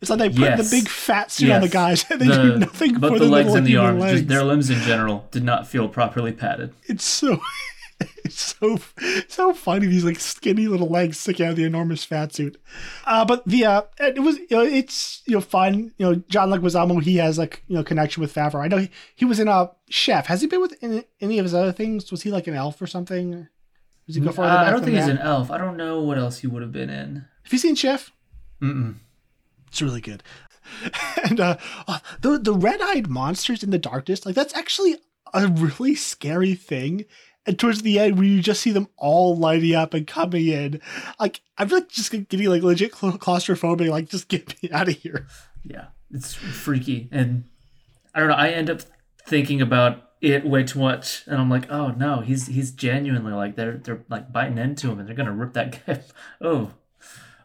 It's 0.00 0.10
like 0.10 0.18
they 0.18 0.28
put 0.28 0.40
yes. 0.40 0.70
the 0.70 0.76
big 0.76 0.88
fat 0.88 1.30
suit 1.30 1.48
yes. 1.48 1.56
on 1.56 1.62
the 1.62 1.68
guys 1.68 2.04
and 2.10 2.20
they 2.20 2.26
the, 2.26 2.34
do 2.34 2.58
nothing 2.58 2.98
but 2.98 3.18
the 3.18 3.24
legs 3.24 3.54
and 3.54 3.66
the 3.66 3.76
arms. 3.78 4.02
Legs. 4.02 4.20
Just 4.20 4.28
their 4.28 4.44
limbs 4.44 4.68
in 4.68 4.78
general 4.80 5.26
did 5.30 5.44
not 5.44 5.66
feel 5.66 5.88
properly 5.88 6.32
padded. 6.32 6.74
It's 6.84 7.04
so 7.04 7.40
it's 8.24 8.56
so 8.58 8.78
so 9.28 9.52
funny. 9.54 9.86
These 9.86 10.04
like 10.04 10.20
skinny 10.20 10.68
little 10.68 10.88
legs 10.88 11.18
sticking 11.18 11.46
out 11.46 11.50
of 11.50 11.56
the 11.56 11.64
enormous 11.64 12.04
fat 12.04 12.34
suit. 12.34 12.60
Uh, 13.04 13.24
but 13.24 13.44
the 13.46 13.64
uh, 13.64 13.82
it 13.98 14.20
was 14.20 14.38
you 14.38 14.46
know 14.50 14.62
it's 14.62 15.22
you 15.26 15.34
know 15.34 15.40
fun. 15.40 15.92
You 15.98 16.06
know 16.06 16.14
John 16.28 16.50
Leguizamo 16.50 17.02
he 17.02 17.16
has 17.16 17.38
like 17.38 17.62
you 17.68 17.76
know 17.76 17.84
connection 17.84 18.20
with 18.20 18.34
Favreau. 18.34 18.62
I 18.62 18.68
know 18.68 18.78
he, 18.78 18.90
he 19.14 19.24
was 19.24 19.40
in 19.40 19.48
a 19.48 19.70
Chef. 19.88 20.26
Has 20.26 20.40
he 20.40 20.46
been 20.46 20.60
with 20.60 20.76
any, 20.82 21.04
any 21.20 21.38
of 21.38 21.44
his 21.44 21.54
other 21.54 21.72
things? 21.72 22.10
Was 22.10 22.22
he 22.22 22.30
like 22.30 22.46
an 22.46 22.54
elf 22.54 22.80
or 22.80 22.86
something? 22.86 23.48
Was 24.06 24.16
he 24.16 24.20
go 24.20 24.32
further 24.32 24.48
uh, 24.48 24.64
I 24.64 24.70
don't 24.70 24.84
think 24.84 24.96
that? 24.96 25.02
he's 25.02 25.10
an 25.10 25.18
elf. 25.18 25.50
I 25.50 25.58
don't 25.58 25.76
know 25.76 26.00
what 26.02 26.18
else 26.18 26.38
he 26.38 26.46
would 26.46 26.62
have 26.62 26.72
been 26.72 26.90
in. 26.90 27.24
Have 27.44 27.52
you 27.52 27.58
seen 27.58 27.74
Chef? 27.74 28.10
Mm. 28.60 28.96
It's 29.68 29.82
really 29.82 30.00
good. 30.00 30.22
and 31.24 31.40
uh, 31.40 31.56
oh, 31.88 32.00
the 32.20 32.38
the 32.38 32.54
red 32.54 32.80
eyed 32.80 33.08
monsters 33.08 33.62
in 33.62 33.70
the 33.70 33.78
darkness, 33.78 34.24
like 34.24 34.34
that's 34.34 34.54
actually 34.54 34.96
a 35.32 35.48
really 35.48 35.94
scary 35.94 36.54
thing 36.54 37.04
and 37.46 37.58
towards 37.58 37.82
the 37.82 37.98
end 37.98 38.16
where 38.16 38.26
you 38.26 38.40
just 38.40 38.60
see 38.60 38.72
them 38.72 38.88
all 38.96 39.36
lighting 39.36 39.74
up 39.74 39.94
and 39.94 40.06
coming 40.06 40.46
in 40.48 40.80
like 41.20 41.40
i'm 41.58 41.68
like 41.68 41.88
just 41.88 42.10
getting 42.10 42.48
like 42.48 42.62
legit 42.62 42.92
claustrophobic 42.92 43.88
like 43.88 44.08
just 44.08 44.28
get 44.34 44.62
me 44.62 44.70
out 44.70 44.88
of 44.88 44.96
here. 44.96 45.26
Yeah 45.62 45.86
it's 46.12 46.34
freaky. 46.34 47.08
And 47.10 47.44
i 48.14 48.20
don't 48.20 48.28
know 48.28 48.34
i 48.34 48.48
end 48.50 48.70
up 48.70 48.80
thinking 49.26 49.60
about 49.60 50.10
it 50.20 50.44
way 50.46 50.62
too 50.62 50.78
much 50.78 51.22
and 51.26 51.38
i'm 51.38 51.50
like 51.50 51.70
oh 51.70 51.88
no 51.88 52.20
he's 52.20 52.46
he's 52.46 52.70
genuinely 52.70 53.32
like 53.32 53.56
they're 53.56 53.78
they're 53.78 54.04
like 54.08 54.32
biting 54.32 54.58
into 54.58 54.90
him 54.90 54.98
and 54.98 55.08
they're 55.08 55.16
gonna 55.16 55.32
rip 55.32 55.52
that 55.54 55.84
guy 55.86 56.00
oh 56.40 56.70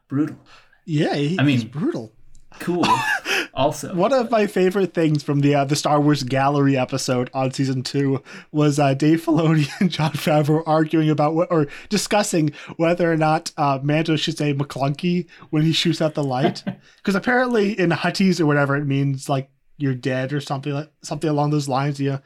brutal. 0.08 0.38
Yeah 0.86 1.14
he, 1.16 1.38
i 1.40 1.44
mean 1.44 1.68
brutal. 1.68 2.14
cool 2.60 2.86
also 3.60 3.94
one 3.94 4.14
of 4.14 4.32
my 4.32 4.48
favorite 4.48 4.94
things 4.94 5.22
from 5.22 5.42
the 5.42 5.54
uh, 5.54 5.66
the 5.66 5.76
Star 5.76 6.00
Wars 6.00 6.24
gallery 6.24 6.78
episode 6.78 7.30
on 7.34 7.52
season 7.52 7.84
two 7.84 8.24
was 8.52 8.80
uh, 8.80 8.94
Dave 8.94 9.24
Filoni 9.24 9.70
and 9.80 9.92
Jon 9.92 10.12
Favreau 10.12 10.64
arguing 10.66 11.10
about 11.10 11.36
what 11.36 11.52
or 11.52 11.68
discussing 11.90 12.52
whether 12.78 13.12
or 13.12 13.18
not 13.18 13.52
uh, 13.58 13.80
Mando 13.84 14.16
should 14.16 14.38
say 14.38 14.54
McClunky 14.54 15.28
when 15.50 15.64
he 15.64 15.74
shoots 15.74 16.02
out 16.02 16.14
the 16.14 16.24
light 16.24 16.64
because 16.98 17.16
apparently 17.16 17.78
in 17.78 17.90
Huttese 17.92 18.40
or 18.40 18.46
whatever 18.46 18.76
it 18.76 18.86
means 18.86 19.28
like 19.30 19.50
you're 19.78 19.96
dead 19.96 20.34
or 20.34 20.42
something 20.42 20.74
like 20.74 20.92
something 21.02 21.30
along 21.30 21.50
those 21.50 21.68
lines. 21.68 22.00
Yeah. 22.00 22.20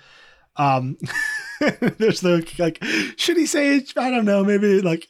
Um, 0.55 0.98
there's 1.60 2.22
the 2.22 2.45
like, 2.60 2.83
should 3.17 3.38
he 3.38 3.45
say 3.45 3.77
it? 3.77 3.93
I 3.98 4.10
don't 4.10 4.25
know. 4.25 4.43
Maybe 4.43 4.81
like 4.81 5.07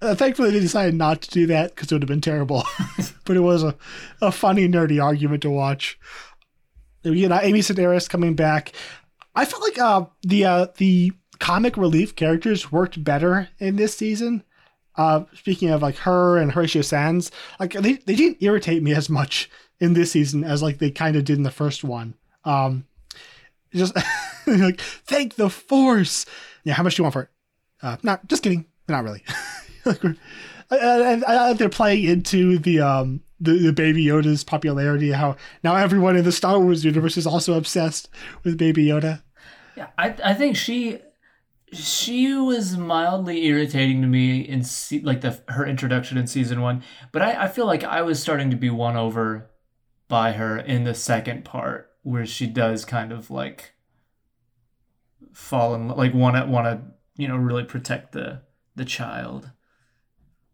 uh, 0.00 0.14
thankfully, 0.14 0.50
they 0.50 0.60
decided 0.60 0.94
not 0.94 1.22
to 1.22 1.30
do 1.30 1.46
that 1.46 1.74
because 1.74 1.90
it 1.90 1.94
would 1.94 2.02
have 2.02 2.08
been 2.08 2.20
terrible. 2.20 2.64
but 3.24 3.36
it 3.36 3.40
was 3.40 3.62
a, 3.62 3.74
a 4.20 4.30
funny, 4.32 4.68
nerdy 4.68 5.02
argument 5.02 5.42
to 5.42 5.50
watch. 5.50 5.98
You 7.02 7.28
know, 7.28 7.38
Amy 7.40 7.60
Sedaris 7.60 8.08
coming 8.08 8.34
back. 8.34 8.72
I 9.34 9.44
felt 9.44 9.62
like 9.62 9.78
uh, 9.78 10.06
the 10.22 10.44
uh, 10.44 10.66
the 10.76 11.12
comic 11.38 11.76
relief 11.76 12.16
characters 12.16 12.72
worked 12.72 13.02
better 13.02 13.48
in 13.58 13.76
this 13.76 13.96
season. 13.96 14.42
uh, 14.96 15.24
speaking 15.34 15.70
of 15.70 15.82
like 15.82 15.96
her 15.96 16.38
and 16.38 16.52
Horatio 16.52 16.82
Sanz, 16.82 17.30
like 17.60 17.72
they, 17.72 17.94
they 17.94 18.14
didn't 18.14 18.42
irritate 18.42 18.82
me 18.82 18.94
as 18.94 19.08
much 19.08 19.50
in 19.78 19.92
this 19.92 20.12
season 20.12 20.44
as 20.44 20.62
like 20.62 20.78
they 20.78 20.90
kind 20.90 21.16
of 21.16 21.24
did 21.24 21.36
in 21.36 21.42
the 21.42 21.50
first 21.50 21.84
one. 21.84 22.14
Um, 22.44 22.86
just 23.76 23.94
like 24.46 24.80
thank 24.80 25.34
the 25.36 25.50
force. 25.50 26.26
Yeah, 26.64 26.74
how 26.74 26.82
much 26.82 26.96
do 26.96 27.00
you 27.00 27.04
want 27.04 27.12
for 27.14 27.22
it? 27.22 27.28
Uh, 27.82 27.96
not 28.02 28.26
just 28.26 28.42
kidding. 28.42 28.66
Not 28.88 29.04
really. 29.04 29.22
I, 30.70 31.54
they're 31.56 31.68
playing 31.68 32.04
into 32.04 32.58
the 32.58 32.80
um 32.80 33.22
the, 33.40 33.52
the 33.52 33.72
Baby 33.72 34.04
Yoda's 34.04 34.44
popularity. 34.44 35.12
How 35.12 35.36
now 35.62 35.76
everyone 35.76 36.16
in 36.16 36.24
the 36.24 36.32
Star 36.32 36.58
Wars 36.58 36.84
universe 36.84 37.16
is 37.16 37.26
also 37.26 37.54
obsessed 37.54 38.08
with 38.44 38.58
Baby 38.58 38.86
Yoda. 38.86 39.22
Yeah, 39.76 39.88
I 39.98 40.14
I 40.24 40.34
think 40.34 40.56
she 40.56 41.00
she 41.72 42.34
was 42.34 42.76
mildly 42.76 43.44
irritating 43.46 44.00
to 44.02 44.08
me 44.08 44.40
in 44.40 44.62
se- 44.62 45.02
like 45.02 45.20
the 45.20 45.40
her 45.48 45.66
introduction 45.66 46.16
in 46.16 46.26
season 46.26 46.62
one, 46.62 46.82
but 47.12 47.22
I, 47.22 47.44
I 47.44 47.48
feel 47.48 47.66
like 47.66 47.84
I 47.84 48.02
was 48.02 48.20
starting 48.20 48.50
to 48.50 48.56
be 48.56 48.70
won 48.70 48.96
over 48.96 49.50
by 50.08 50.32
her 50.32 50.56
in 50.58 50.84
the 50.84 50.94
second 50.94 51.44
part 51.44 51.85
where 52.06 52.24
she 52.24 52.46
does 52.46 52.84
kind 52.84 53.10
of 53.10 53.32
like 53.32 53.74
fall 55.32 55.74
in 55.74 55.88
like 55.88 56.14
want 56.14 56.36
to 56.36 56.46
want 56.46 56.64
to 56.64 56.80
you 57.20 57.26
know 57.26 57.36
really 57.36 57.64
protect 57.64 58.12
the 58.12 58.40
the 58.76 58.84
child, 58.84 59.50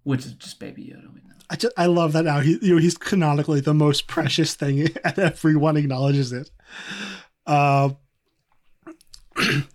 which 0.02 0.24
is 0.24 0.32
just 0.32 0.58
Baby 0.58 0.84
Yoda. 0.84 1.10
I 1.50 1.56
just 1.56 1.74
I 1.76 1.84
love 1.84 2.14
that 2.14 2.24
now. 2.24 2.40
He 2.40 2.58
you 2.62 2.74
know 2.74 2.80
he's 2.80 2.96
canonically 2.96 3.60
the 3.60 3.74
most 3.74 4.06
precious 4.06 4.54
thing, 4.54 4.88
and 5.04 5.18
everyone 5.18 5.76
acknowledges 5.76 6.32
it. 6.32 6.50
Uh, 7.46 7.90
and 9.36 9.66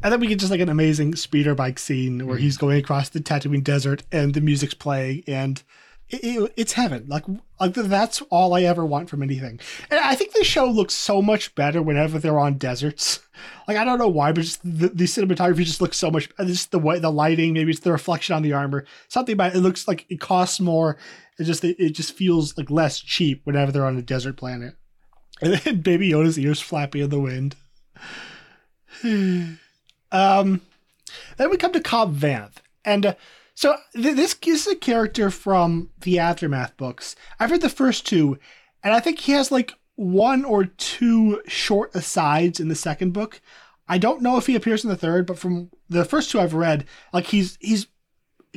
then 0.00 0.20
we 0.20 0.28
get 0.28 0.38
just 0.38 0.52
like 0.52 0.60
an 0.60 0.68
amazing 0.68 1.16
speeder 1.16 1.56
bike 1.56 1.80
scene 1.80 2.28
where 2.28 2.38
he's 2.38 2.56
going 2.56 2.78
across 2.78 3.08
the 3.08 3.18
Tatooine 3.18 3.64
desert 3.64 4.04
and 4.12 4.34
the 4.34 4.40
music's 4.40 4.74
playing 4.74 5.24
and 5.26 5.64
it, 6.10 6.20
it, 6.22 6.52
it's 6.56 6.72
heaven. 6.72 7.06
Like 7.08 7.24
like 7.60 7.74
that's 7.74 8.20
all 8.30 8.54
I 8.54 8.62
ever 8.62 8.84
want 8.84 9.08
from 9.08 9.22
anything. 9.22 9.60
And 9.90 10.00
I 10.00 10.14
think 10.14 10.32
the 10.32 10.44
show 10.44 10.66
looks 10.66 10.94
so 10.94 11.22
much 11.22 11.54
better 11.54 11.82
whenever 11.82 12.18
they're 12.18 12.38
on 12.38 12.58
deserts. 12.58 13.20
Like 13.66 13.76
I 13.76 13.84
don't 13.84 13.98
know 13.98 14.08
why, 14.08 14.32
but 14.32 14.42
just 14.42 14.62
the, 14.62 14.88
the 14.88 15.04
cinematography 15.04 15.64
just 15.64 15.80
looks 15.80 15.96
so 15.96 16.10
much. 16.10 16.28
Just 16.38 16.70
the 16.70 16.78
way 16.78 16.98
the 16.98 17.10
lighting, 17.10 17.52
maybe 17.52 17.70
it's 17.70 17.80
the 17.80 17.92
reflection 17.92 18.34
on 18.34 18.42
the 18.42 18.52
armor. 18.52 18.84
Something 19.08 19.32
about 19.34 19.54
it, 19.54 19.58
it 19.58 19.60
looks 19.60 19.88
like 19.88 20.06
it 20.08 20.20
costs 20.20 20.60
more 20.60 20.98
it 21.38 21.44
just 21.44 21.64
it, 21.64 21.92
just 21.92 22.14
feels 22.14 22.56
like 22.56 22.70
less 22.70 23.00
cheap 23.00 23.40
whenever 23.44 23.72
they're 23.72 23.86
on 23.86 23.96
a 23.96 24.02
desert 24.02 24.36
planet. 24.36 24.74
And 25.42 25.54
then 25.54 25.80
Baby 25.80 26.10
Yoda's 26.10 26.38
ears 26.38 26.60
flapping 26.60 27.02
in 27.02 27.10
the 27.10 27.18
wind. 27.18 27.56
um, 30.12 30.60
then 31.36 31.50
we 31.50 31.56
come 31.56 31.72
to 31.72 31.80
Cobb 31.80 32.16
Vanth, 32.16 32.58
and 32.84 33.04
uh, 33.04 33.14
so 33.54 33.76
th- 33.94 34.16
this 34.16 34.36
is 34.46 34.66
a 34.66 34.76
character 34.76 35.30
from 35.30 35.90
the 36.00 36.18
Aftermath 36.18 36.76
books. 36.76 37.16
I've 37.38 37.50
read 37.50 37.60
the 37.60 37.68
first 37.68 38.06
two, 38.06 38.38
and 38.82 38.92
I 38.92 39.00
think 39.00 39.20
he 39.20 39.32
has 39.32 39.52
like 39.52 39.72
one 39.96 40.44
or 40.44 40.64
two 40.64 41.40
short 41.46 41.94
asides 41.94 42.60
in 42.60 42.68
the 42.68 42.74
second 42.74 43.12
book. 43.12 43.40
I 43.88 43.98
don't 43.98 44.22
know 44.22 44.36
if 44.36 44.46
he 44.46 44.56
appears 44.56 44.82
in 44.82 44.90
the 44.90 44.96
third, 44.96 45.26
but 45.26 45.38
from 45.38 45.70
the 45.88 46.04
first 46.04 46.30
two 46.30 46.40
I've 46.40 46.54
read, 46.54 46.86
like 47.12 47.26
he's 47.26 47.58
he's 47.60 47.86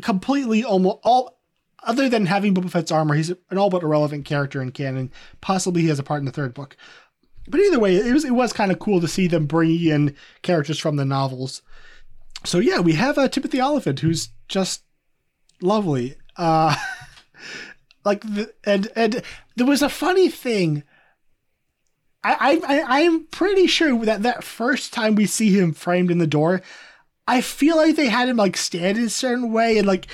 completely 0.01 0.63
almost 0.63 0.99
all 1.03 1.37
other 1.83 2.09
than 2.09 2.25
having 2.25 2.53
Boba 2.53 2.71
Fett's 2.71 2.91
armor, 2.91 3.15
he's 3.15 3.29
an 3.29 3.57
all 3.57 3.69
but 3.69 3.83
irrelevant 3.83 4.25
character 4.25 4.61
in 4.61 4.71
canon. 4.71 5.11
Possibly 5.41 5.83
he 5.83 5.87
has 5.89 5.99
a 5.99 6.03
part 6.03 6.19
in 6.19 6.25
the 6.25 6.31
third 6.31 6.53
book. 6.53 6.75
But 7.47 7.61
either 7.61 7.79
way, 7.79 7.95
it 7.95 8.13
was 8.13 8.25
it 8.25 8.31
was 8.31 8.51
kind 8.51 8.71
of 8.71 8.79
cool 8.79 8.99
to 8.99 9.07
see 9.07 9.27
them 9.27 9.45
bringing 9.45 9.85
in 9.85 10.15
characters 10.41 10.79
from 10.79 10.95
the 10.95 11.05
novels. 11.05 11.61
So 12.45 12.59
yeah, 12.59 12.79
we 12.79 12.93
have 12.93 13.17
uh, 13.17 13.27
Timothy 13.27 13.61
Olyphant, 13.61 13.99
who's 13.99 14.29
just 14.47 14.83
lovely. 15.61 16.15
Uh, 16.35 16.75
like 18.05 18.21
the, 18.21 18.53
and 18.63 18.87
and 18.95 19.21
there 19.55 19.67
was 19.67 19.81
a 19.81 19.89
funny 19.89 20.29
thing. 20.29 20.83
I 22.23 22.59
I 22.67 23.01
I'm 23.01 23.25
pretty 23.27 23.67
sure 23.67 24.03
that 24.05 24.23
that 24.23 24.43
first 24.43 24.93
time 24.93 25.15
we 25.15 25.25
see 25.25 25.57
him 25.57 25.73
framed 25.73 26.11
in 26.11 26.17
the 26.17 26.27
door, 26.27 26.61
I 27.27 27.41
feel 27.41 27.77
like 27.77 27.95
they 27.95 28.09
had 28.09 28.29
him 28.29 28.37
like 28.37 28.57
stand 28.57 28.97
in 28.97 29.05
a 29.05 29.09
certain 29.09 29.51
way 29.51 29.77
and 29.77 29.87
like 29.87 30.07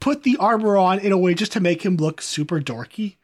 put 0.00 0.22
the 0.22 0.36
armor 0.38 0.76
on 0.76 0.98
in 0.98 1.12
a 1.12 1.18
way 1.18 1.34
just 1.34 1.52
to 1.52 1.60
make 1.60 1.84
him 1.84 1.96
look 1.96 2.20
super 2.20 2.60
dorky 2.60 3.16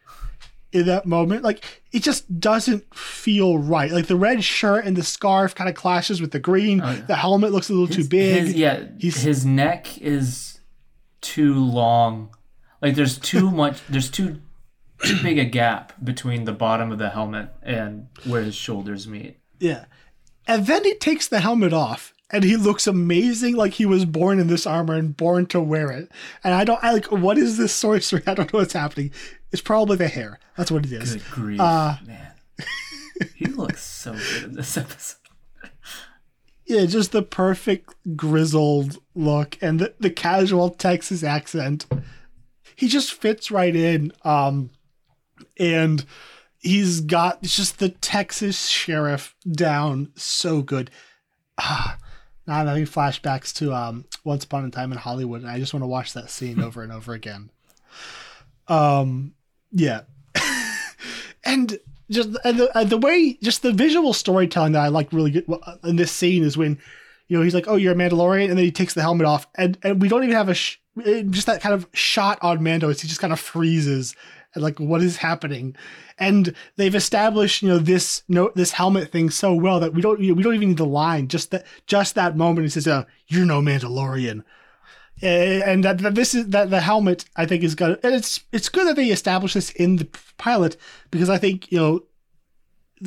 in 0.73 0.87
that 0.87 1.07
moment. 1.07 1.43
Like 1.43 1.83
it 1.93 2.03
just 2.03 2.41
doesn't 2.41 2.95
feel 2.95 3.59
right. 3.59 3.91
Like 3.91 4.07
the 4.07 4.17
red 4.17 4.45
shirt 4.45 4.85
and 4.85 4.97
the 4.97 5.03
scarf 5.03 5.55
kind 5.55 5.69
of 5.69 5.77
clashes 5.77 6.21
with 6.21 6.33
the 6.33 6.41
green. 6.41 6.81
Oh, 6.81 6.91
yeah. 6.91 7.01
The 7.03 7.17
helmet 7.17 7.53
looks 7.53 7.69
a 7.69 7.73
little 7.73 7.87
his, 7.87 7.97
too 7.97 8.05
big. 8.09 8.43
His, 8.43 8.55
yeah, 8.55 8.85
He's, 8.99 9.23
his 9.23 9.45
neck 9.45 9.99
is 9.99 10.60
too 11.21 11.55
long. 11.55 12.35
Like 12.81 12.95
there's 12.95 13.19
too 13.19 13.51
much. 13.63 13.81
There's 13.89 14.11
too 14.11 14.41
too 15.03 15.23
big 15.23 15.39
a 15.39 15.45
gap 15.45 15.93
between 16.05 16.45
the 16.45 16.53
bottom 16.53 16.93
of 16.93 16.99
the 16.99 17.11
helmet 17.11 17.49
and 17.63 18.09
where 18.25 18.43
his 18.43 18.55
shoulders 18.55 19.07
meet. 19.09 19.39
Yeah, 19.59 19.87
and 20.47 20.67
then 20.67 20.85
he 20.85 20.95
takes 20.95 21.29
the 21.29 21.41
helmet 21.41 21.73
off 21.73 22.13
and 22.31 22.45
he 22.45 22.57
looks 22.57 22.87
amazing 22.87 23.57
like 23.57 23.75
he 23.75 23.87
was 23.87 24.05
born 24.05 24.39
in 24.39 24.47
this 24.47 24.67
armor 24.67 24.95
and 24.95 25.17
born 25.17 25.47
to 25.47 25.61
wear 25.61 25.91
it. 25.91 26.11
And 26.45 26.55
i 26.55 26.65
don't 26.65 26.83
i 26.83 26.93
like 26.93 27.11
what 27.11 27.39
is 27.39 27.57
this 27.57 27.73
sorcery? 27.73 28.23
I 28.27 28.35
don't 28.35 28.53
know 28.53 28.61
what's 28.61 28.73
happening. 28.73 29.13
It's 29.53 29.63
probably 29.63 29.97
the 29.97 30.09
hair. 30.09 30.39
That's 30.57 30.71
what 30.71 30.87
it 30.87 30.93
is. 30.93 31.15
Good 31.15 31.25
grief 31.31 31.61
uh, 31.61 31.97
man. 32.07 32.33
He 33.35 33.47
looks 33.47 33.83
so 33.83 34.13
good 34.13 34.45
in 34.45 34.53
this 34.55 34.77
episode 34.77 35.20
yeah 36.71 36.87
just 36.87 37.13
the 37.13 37.23
perfect 37.23 37.95
grizzled 38.17 38.99
look 39.15 39.59
and 39.61 39.81
the, 39.81 39.95
the 39.99 40.11
casual 40.11 40.71
texas 40.71 41.23
accent. 41.23 41.87
He 42.77 42.89
just 42.89 43.13
fits 43.13 43.51
right 43.51 43.75
in 43.77 44.13
um 44.25 44.71
and 45.59 46.05
he's 46.59 47.01
got 47.01 47.43
just 47.43 47.79
the 47.79 47.91
texas 47.91 48.69
sheriff 48.69 49.35
down 49.51 50.13
so 50.17 50.63
good. 50.63 50.91
Ah 51.59 51.99
now 52.51 52.59
I'm 52.59 52.67
having 52.67 52.85
flashbacks 52.85 53.55
to 53.59 53.73
um, 53.73 54.07
Once 54.25 54.45
Upon 54.45 54.65
a 54.65 54.71
Time 54.71 54.91
in 54.91 54.99
Hollywood, 54.99 55.43
and 55.43 55.51
I 55.51 55.61
just 55.61 55.73
want 55.73 55.85
to 55.85 55.89
watch 55.89 56.15
that 56.15 56.31
scene 56.31 56.61
over 56.63 56.83
and 56.83 56.91
over 56.91 57.13
again. 57.13 57.51
Um, 58.67 59.35
yeah, 59.71 60.03
and 61.45 61.79
just 62.11 62.31
and 62.45 62.59
the, 62.59 62.79
and 62.79 62.91
the 62.91 62.99
way, 62.99 63.39
just 63.43 63.63
the 63.63 63.73
visual 63.73 64.13
storytelling 64.13 64.73
that 64.73 64.83
I 64.83 64.89
like 64.89 65.13
really 65.13 65.31
good 65.31 65.45
in 65.85 65.97
this 65.97 66.13
scene 66.13 66.43
is 66.43 66.57
when, 66.57 66.79
you 67.29 67.37
know, 67.37 67.43
he's 67.43 67.55
like, 67.55 67.69
"Oh, 67.69 67.77
you're 67.77 67.93
a 67.93 67.97
Mandalorian," 67.97 68.49
and 68.49 68.59
then 68.59 68.65
he 68.65 68.73
takes 68.73 68.95
the 68.95 69.03
helmet 69.03 69.27
off, 69.27 69.47
and 69.55 69.79
and 69.83 70.03
we 70.03 70.09
don't 70.09 70.25
even 70.25 70.35
have 70.35 70.49
a 70.49 70.55
sh- 70.55 70.79
just 71.31 71.47
that 71.47 71.61
kind 71.61 71.75
of 71.75 71.87
shot 71.93 72.39
on 72.43 72.63
Mando. 72.63 72.89
He 72.89 72.95
just 72.95 73.21
kind 73.21 73.33
of 73.33 73.41
freezes 73.41 74.15
like 74.57 74.81
what 74.81 75.03
is 75.03 75.19
happening 75.19 75.77
and 76.19 76.55
they've 76.77 76.95
established 76.95 77.63
you 77.63 77.69
know 77.69 77.79
this 77.79 78.23
no 78.29 78.51
this 78.57 78.73
helmet 78.73 79.13
thing 79.13 79.31
so 79.31 79.55
well 79.55 79.79
that 79.79 79.95
we 79.95 80.03
don't 80.03 80.21
you 80.21 80.29
know, 80.29 80.35
we 80.35 80.43
don't 80.43 80.55
even 80.55 80.69
need 80.71 80.77
the 80.77 80.85
line 80.85 81.29
just 81.29 81.51
that 81.53 81.65
just 81.87 82.15
that 82.17 82.37
moment 82.37 82.65
he 82.65 82.69
says 82.69 82.87
uh, 82.89 83.05
you're 83.29 83.47
no 83.47 83.61
mandalorian 83.61 84.43
and 85.23 85.85
that, 85.85 85.99
that, 85.99 86.15
this 86.15 86.35
is 86.35 86.49
that 86.49 86.71
the 86.71 86.81
helmet 86.81 87.25
i 87.37 87.45
think 87.45 87.63
is 87.63 87.75
good 87.75 87.99
and 88.03 88.15
it's 88.15 88.41
it's 88.53 88.69
good 88.69 88.87
that 88.87 88.97
they 88.97 89.09
establish 89.09 89.55
this 89.55 89.71
in 89.73 89.97
the 89.97 90.09
pilot 90.39 90.77
because 91.11 91.29
i 91.29 91.37
think 91.37 91.71
you 91.71 91.79
know 91.79 92.03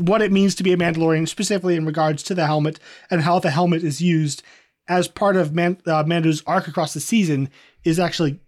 what 0.01 0.21
it 0.21 0.31
means 0.31 0.55
to 0.55 0.63
be 0.63 0.73
a 0.73 0.77
mandalorian 0.77 1.27
specifically 1.27 1.75
in 1.75 1.85
regards 1.85 2.23
to 2.23 2.35
the 2.35 2.45
helmet 2.45 2.79
and 3.09 3.21
how 3.21 3.39
the 3.39 3.51
helmet 3.51 3.83
is 3.83 4.01
used 4.01 4.43
as 4.87 5.07
part 5.07 5.35
of 5.35 5.53
Man, 5.53 5.77
uh, 5.85 6.03
mando's 6.03 6.43
arc 6.45 6.67
across 6.67 6.93
the 6.93 6.99
season 6.99 7.49
is 7.83 7.99
actually 7.99 8.39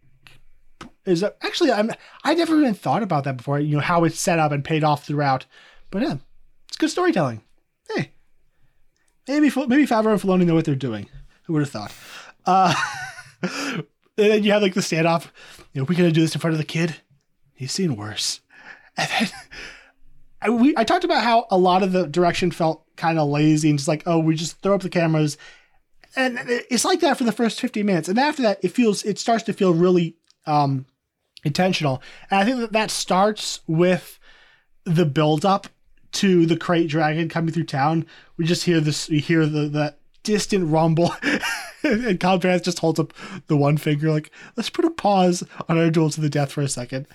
is 1.06 1.24
actually 1.24 1.72
I'm 1.72 1.92
I 2.24 2.34
never 2.34 2.60
even 2.60 2.74
thought 2.74 3.04
about 3.04 3.24
that 3.26 3.38
before. 3.38 3.60
You 3.60 3.76
know 3.76 3.82
how 3.82 4.04
it's 4.04 4.20
set 4.20 4.40
up 4.40 4.52
and 4.52 4.64
paid 4.64 4.84
off 4.84 5.06
throughout, 5.06 5.46
but 5.92 6.02
yeah, 6.02 6.18
it's 6.68 6.78
good 6.78 6.90
storytelling. 6.90 7.42
Hey, 7.94 8.12
maybe 9.28 9.52
maybe 9.68 9.86
Favreau 9.86 10.12
and 10.12 10.22
Filoni 10.22 10.46
know 10.46 10.56
what 10.56 10.66
they're 10.66 10.76
doing. 10.76 11.08
Who 11.44 11.54
would 11.54 11.62
have 11.62 11.70
thought? 11.70 11.94
Uh, 12.46 12.74
and 13.52 13.86
then 14.16 14.44
you 14.44 14.52
have 14.52 14.62
like 14.62 14.74
the 14.74 14.82
standoff. 14.82 15.28
You 15.74 15.82
know, 15.82 15.86
we 15.86 15.96
gonna 15.96 16.12
do 16.12 16.22
this 16.22 16.36
in 16.36 16.42
front 16.42 16.54
of 16.54 16.58
the 16.60 16.66
kid. 16.66 16.96
He's 17.54 17.72
seen 17.72 17.96
worse. 17.96 18.42
And 18.98 19.10
then 19.10 19.30
I, 20.42 20.50
we 20.50 20.76
I 20.78 20.84
talked 20.84 21.04
about 21.04 21.24
how 21.24 21.48
a 21.50 21.58
lot 21.58 21.84
of 21.84 21.92
the 21.92 22.08
direction 22.08 22.52
felt 22.52 22.84
kind 22.96 23.20
of 23.20 23.28
lazy 23.28 23.70
and 23.70 23.78
just 23.78 23.88
like 23.88 24.04
oh 24.06 24.20
we 24.20 24.36
just 24.36 24.62
throw 24.62 24.76
up 24.76 24.82
the 24.82 24.90
cameras. 24.90 25.38
And 26.16 26.40
it's 26.48 26.86
like 26.86 27.02
that 27.02 27.18
for 27.18 27.26
the 27.26 27.32
first 27.32 27.60
50 27.60 27.84
minutes. 27.84 28.08
And 28.08 28.18
after 28.18 28.42
that, 28.44 28.64
it 28.64 28.70
feels, 28.70 29.04
it 29.04 29.20
starts 29.20 29.44
to 29.44 29.54
feel 29.54 29.74
really 29.74 30.16
um, 30.46 30.86
intentional. 31.44 32.02
And 32.32 32.40
I 32.40 32.46
think 32.46 32.60
that 32.60 32.72
that 32.72 32.92
starts 32.92 33.60
with 33.68 34.18
the 34.86 35.06
build 35.06 35.46
up 35.46 35.68
to 36.14 36.46
the 36.46 36.56
krayt 36.56 36.88
dragon 36.88 37.28
coming 37.28 37.54
through 37.54 37.66
town. 37.66 38.06
We 38.38 38.46
just 38.46 38.64
hear 38.64 38.80
this, 38.80 39.10
we 39.10 39.20
hear 39.20 39.46
the, 39.46 39.68
the 39.68 39.96
distant 40.24 40.72
rumble. 40.72 41.14
and 42.08 42.20
Vanth 42.20 42.64
just 42.64 42.80
holds 42.80 43.00
up 43.00 43.14
the 43.48 43.58
one 43.58 43.78
finger, 43.78 44.12
like, 44.12 44.32
let's 44.56 44.70
put 44.70 44.86
a 44.86 44.90
pause 44.90 45.44
on 45.70 45.78
our 45.78 45.90
duel 45.90 46.10
to 46.10 46.22
the 46.22 46.30
death 46.30 46.52
for 46.52 46.62
a 46.62 46.68
second. 46.68 47.08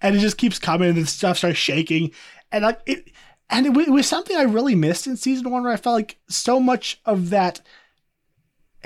And 0.00 0.16
it 0.16 0.20
just 0.20 0.38
keeps 0.38 0.58
coming, 0.58 0.90
and 0.90 0.98
the 0.98 1.06
stuff 1.06 1.38
starts 1.38 1.58
shaking. 1.58 2.12
And 2.52 2.64
like 2.64 2.80
it, 2.86 3.10
and 3.50 3.66
it, 3.66 3.76
it 3.76 3.90
was 3.90 4.06
something 4.06 4.36
I 4.36 4.42
really 4.42 4.74
missed 4.74 5.06
in 5.06 5.16
season 5.16 5.50
one, 5.50 5.62
where 5.62 5.72
I 5.72 5.76
felt 5.76 5.94
like 5.94 6.18
so 6.28 6.60
much 6.60 7.00
of 7.04 7.30
that 7.30 7.60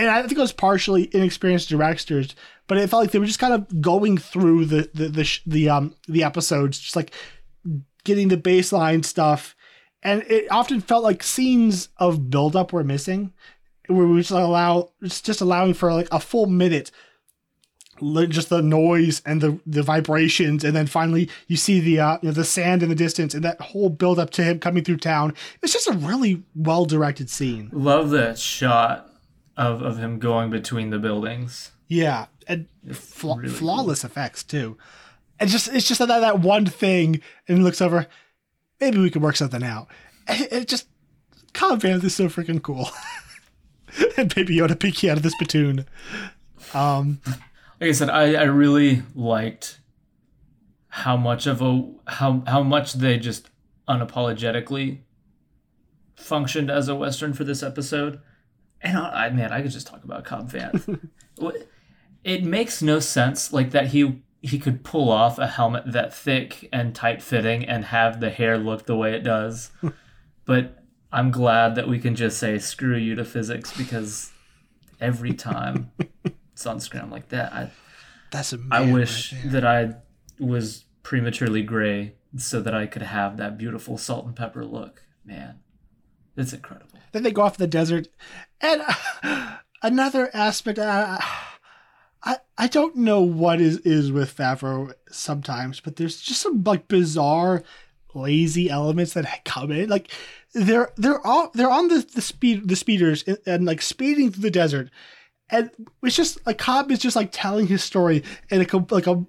and 0.00 0.08
I 0.08 0.22
think 0.22 0.38
it 0.38 0.38
was 0.38 0.52
partially 0.52 1.10
inexperienced 1.12 1.68
directors, 1.68 2.34
but 2.66 2.78
it 2.78 2.88
felt 2.88 3.02
like 3.02 3.10
they 3.10 3.18
were 3.18 3.26
just 3.26 3.38
kind 3.38 3.52
of 3.52 3.82
going 3.82 4.16
through 4.16 4.64
the 4.64 4.90
the 4.94 5.08
the, 5.08 5.38
the 5.46 5.68
um 5.68 5.94
the 6.08 6.24
episodes, 6.24 6.78
just 6.78 6.96
like 6.96 7.12
getting 8.04 8.28
the 8.28 8.38
baseline 8.38 9.04
stuff, 9.04 9.54
and 10.02 10.22
it 10.22 10.50
often 10.50 10.80
felt 10.80 11.04
like 11.04 11.22
scenes 11.22 11.90
of 11.98 12.30
buildup 12.30 12.72
were 12.72 12.82
missing, 12.82 13.34
where 13.90 14.06
we 14.06 14.20
just 14.20 14.30
allow 14.30 14.90
it's 15.02 15.20
just 15.20 15.40
allowing 15.40 15.74
for 15.74 15.92
like 15.92 16.08
a 16.12 16.20
full 16.20 16.46
minute 16.46 16.90
just 18.28 18.48
the 18.48 18.62
noise 18.62 19.20
and 19.26 19.40
the 19.40 19.58
the 19.66 19.82
vibrations 19.82 20.64
and 20.64 20.74
then 20.74 20.86
finally 20.86 21.28
you 21.48 21.56
see 21.56 21.80
the 21.80 22.00
uh, 22.00 22.18
you 22.22 22.28
know, 22.28 22.32
the 22.32 22.44
sand 22.44 22.82
in 22.82 22.88
the 22.88 22.94
distance 22.94 23.34
and 23.34 23.44
that 23.44 23.60
whole 23.60 23.90
build 23.90 24.18
up 24.18 24.30
to 24.30 24.42
him 24.42 24.58
coming 24.58 24.82
through 24.82 24.96
town. 24.96 25.34
It's 25.62 25.72
just 25.72 25.88
a 25.88 25.92
really 25.92 26.42
well 26.54 26.86
directed 26.86 27.28
scene. 27.28 27.68
Love 27.72 28.10
that 28.10 28.38
shot 28.38 29.10
of, 29.56 29.82
of 29.82 29.98
him 29.98 30.18
going 30.18 30.50
between 30.50 30.90
the 30.90 30.98
buildings. 30.98 31.72
Yeah 31.88 32.26
and 32.46 32.66
fla- 32.92 33.36
really 33.36 33.48
flawless 33.50 34.02
cool. 34.02 34.10
effects 34.10 34.42
too. 34.42 34.78
And 35.38 35.50
just 35.50 35.68
it's 35.68 35.86
just 35.86 35.98
that 35.98 36.08
that 36.08 36.40
one 36.40 36.66
thing 36.66 37.20
and 37.48 37.58
he 37.58 37.64
looks 37.64 37.80
over 37.82 38.06
maybe 38.80 38.98
we 38.98 39.10
could 39.10 39.22
work 39.22 39.36
something 39.36 39.62
out. 39.62 39.88
It, 40.28 40.52
it 40.52 40.68
just 40.68 40.86
Vanth 41.52 42.04
is 42.04 42.14
so 42.14 42.26
freaking 42.26 42.62
cool 42.62 42.88
and 44.16 44.34
Baby 44.34 44.56
Yoda 44.56 44.78
peeking 44.78 45.10
out 45.10 45.16
of 45.16 45.22
this 45.22 45.34
platoon 45.36 45.86
um 46.74 47.20
like 47.80 47.88
I 47.88 47.92
said, 47.92 48.10
I, 48.10 48.34
I 48.34 48.42
really 48.42 49.02
liked 49.14 49.80
how 50.88 51.16
much 51.16 51.46
of 51.46 51.62
a 51.62 51.90
how 52.06 52.42
how 52.46 52.62
much 52.62 52.94
they 52.94 53.16
just 53.16 53.48
unapologetically 53.88 54.98
functioned 56.14 56.70
as 56.70 56.88
a 56.88 56.94
western 56.94 57.32
for 57.32 57.44
this 57.44 57.62
episode. 57.62 58.20
And 58.82 58.98
I, 58.98 59.26
I 59.26 59.30
man, 59.30 59.50
I 59.50 59.62
could 59.62 59.70
just 59.70 59.86
talk 59.86 60.04
about 60.04 60.24
Cobb 60.24 60.52
Vanth. 60.52 61.08
it 62.24 62.44
makes 62.44 62.82
no 62.82 63.00
sense 63.00 63.50
like 63.52 63.70
that 63.70 63.88
he 63.88 64.22
he 64.42 64.58
could 64.58 64.84
pull 64.84 65.10
off 65.10 65.38
a 65.38 65.46
helmet 65.46 65.84
that 65.86 66.12
thick 66.14 66.68
and 66.72 66.94
tight 66.94 67.22
fitting 67.22 67.64
and 67.64 67.86
have 67.86 68.20
the 68.20 68.30
hair 68.30 68.58
look 68.58 68.84
the 68.84 68.96
way 68.96 69.14
it 69.14 69.24
does. 69.24 69.70
but 70.44 70.79
I'm 71.12 71.30
glad 71.30 71.74
that 71.74 71.88
we 71.88 71.98
can 71.98 72.14
just 72.14 72.38
say 72.38 72.58
screw 72.58 72.96
you 72.96 73.14
to 73.16 73.24
physics 73.24 73.76
because 73.76 74.32
every 75.00 75.34
time 75.34 75.90
it's 76.52 76.66
on 76.66 76.80
screen 76.80 77.10
like 77.10 77.28
that. 77.30 77.52
I, 77.52 77.70
That's 78.30 78.52
a 78.52 78.60
I 78.70 78.92
wish 78.92 79.32
right 79.32 79.52
that 79.52 79.64
I 79.64 79.94
was 80.38 80.84
prematurely 81.02 81.62
gray 81.62 82.14
so 82.36 82.60
that 82.60 82.74
I 82.74 82.86
could 82.86 83.02
have 83.02 83.36
that 83.38 83.58
beautiful 83.58 83.98
salt 83.98 84.26
and 84.26 84.36
pepper 84.36 84.64
look. 84.64 85.02
Man, 85.24 85.58
it's 86.36 86.52
incredible. 86.52 86.98
Then 87.12 87.22
they 87.24 87.32
go 87.32 87.42
off 87.42 87.56
the 87.56 87.66
desert, 87.66 88.08
and 88.60 88.82
uh, 89.22 89.56
another 89.82 90.30
aspect. 90.32 90.78
Uh, 90.78 91.18
I 92.22 92.36
I 92.56 92.66
don't 92.68 92.96
know 92.96 93.20
what 93.20 93.60
is 93.60 93.78
is 93.78 94.12
with 94.12 94.36
Favreau 94.36 94.92
sometimes, 95.10 95.80
but 95.80 95.96
there's 95.96 96.20
just 96.20 96.40
some 96.40 96.62
like 96.62 96.88
bizarre, 96.88 97.62
lazy 98.14 98.70
elements 98.70 99.14
that 99.14 99.44
come 99.44 99.70
in. 99.72 99.88
Like 99.88 100.10
they're 100.54 100.90
they're 100.96 101.24
all 101.26 101.50
they're 101.54 101.70
on 101.70 101.88
the 101.88 102.06
the 102.14 102.20
speed 102.20 102.68
the 102.68 102.76
speeders 102.76 103.22
and, 103.26 103.38
and 103.46 103.64
like 103.64 103.82
speeding 103.82 104.30
through 104.30 104.42
the 104.42 104.50
desert, 104.50 104.90
and 105.50 105.70
it's 106.02 106.16
just 106.16 106.44
like 106.46 106.58
Cobb 106.58 106.90
is 106.90 106.98
just 106.98 107.16
like 107.16 107.30
telling 107.32 107.66
his 107.66 107.82
story 107.82 108.22
in 108.50 108.60
a 108.60 108.86
like 108.90 109.06
a, 109.06 109.24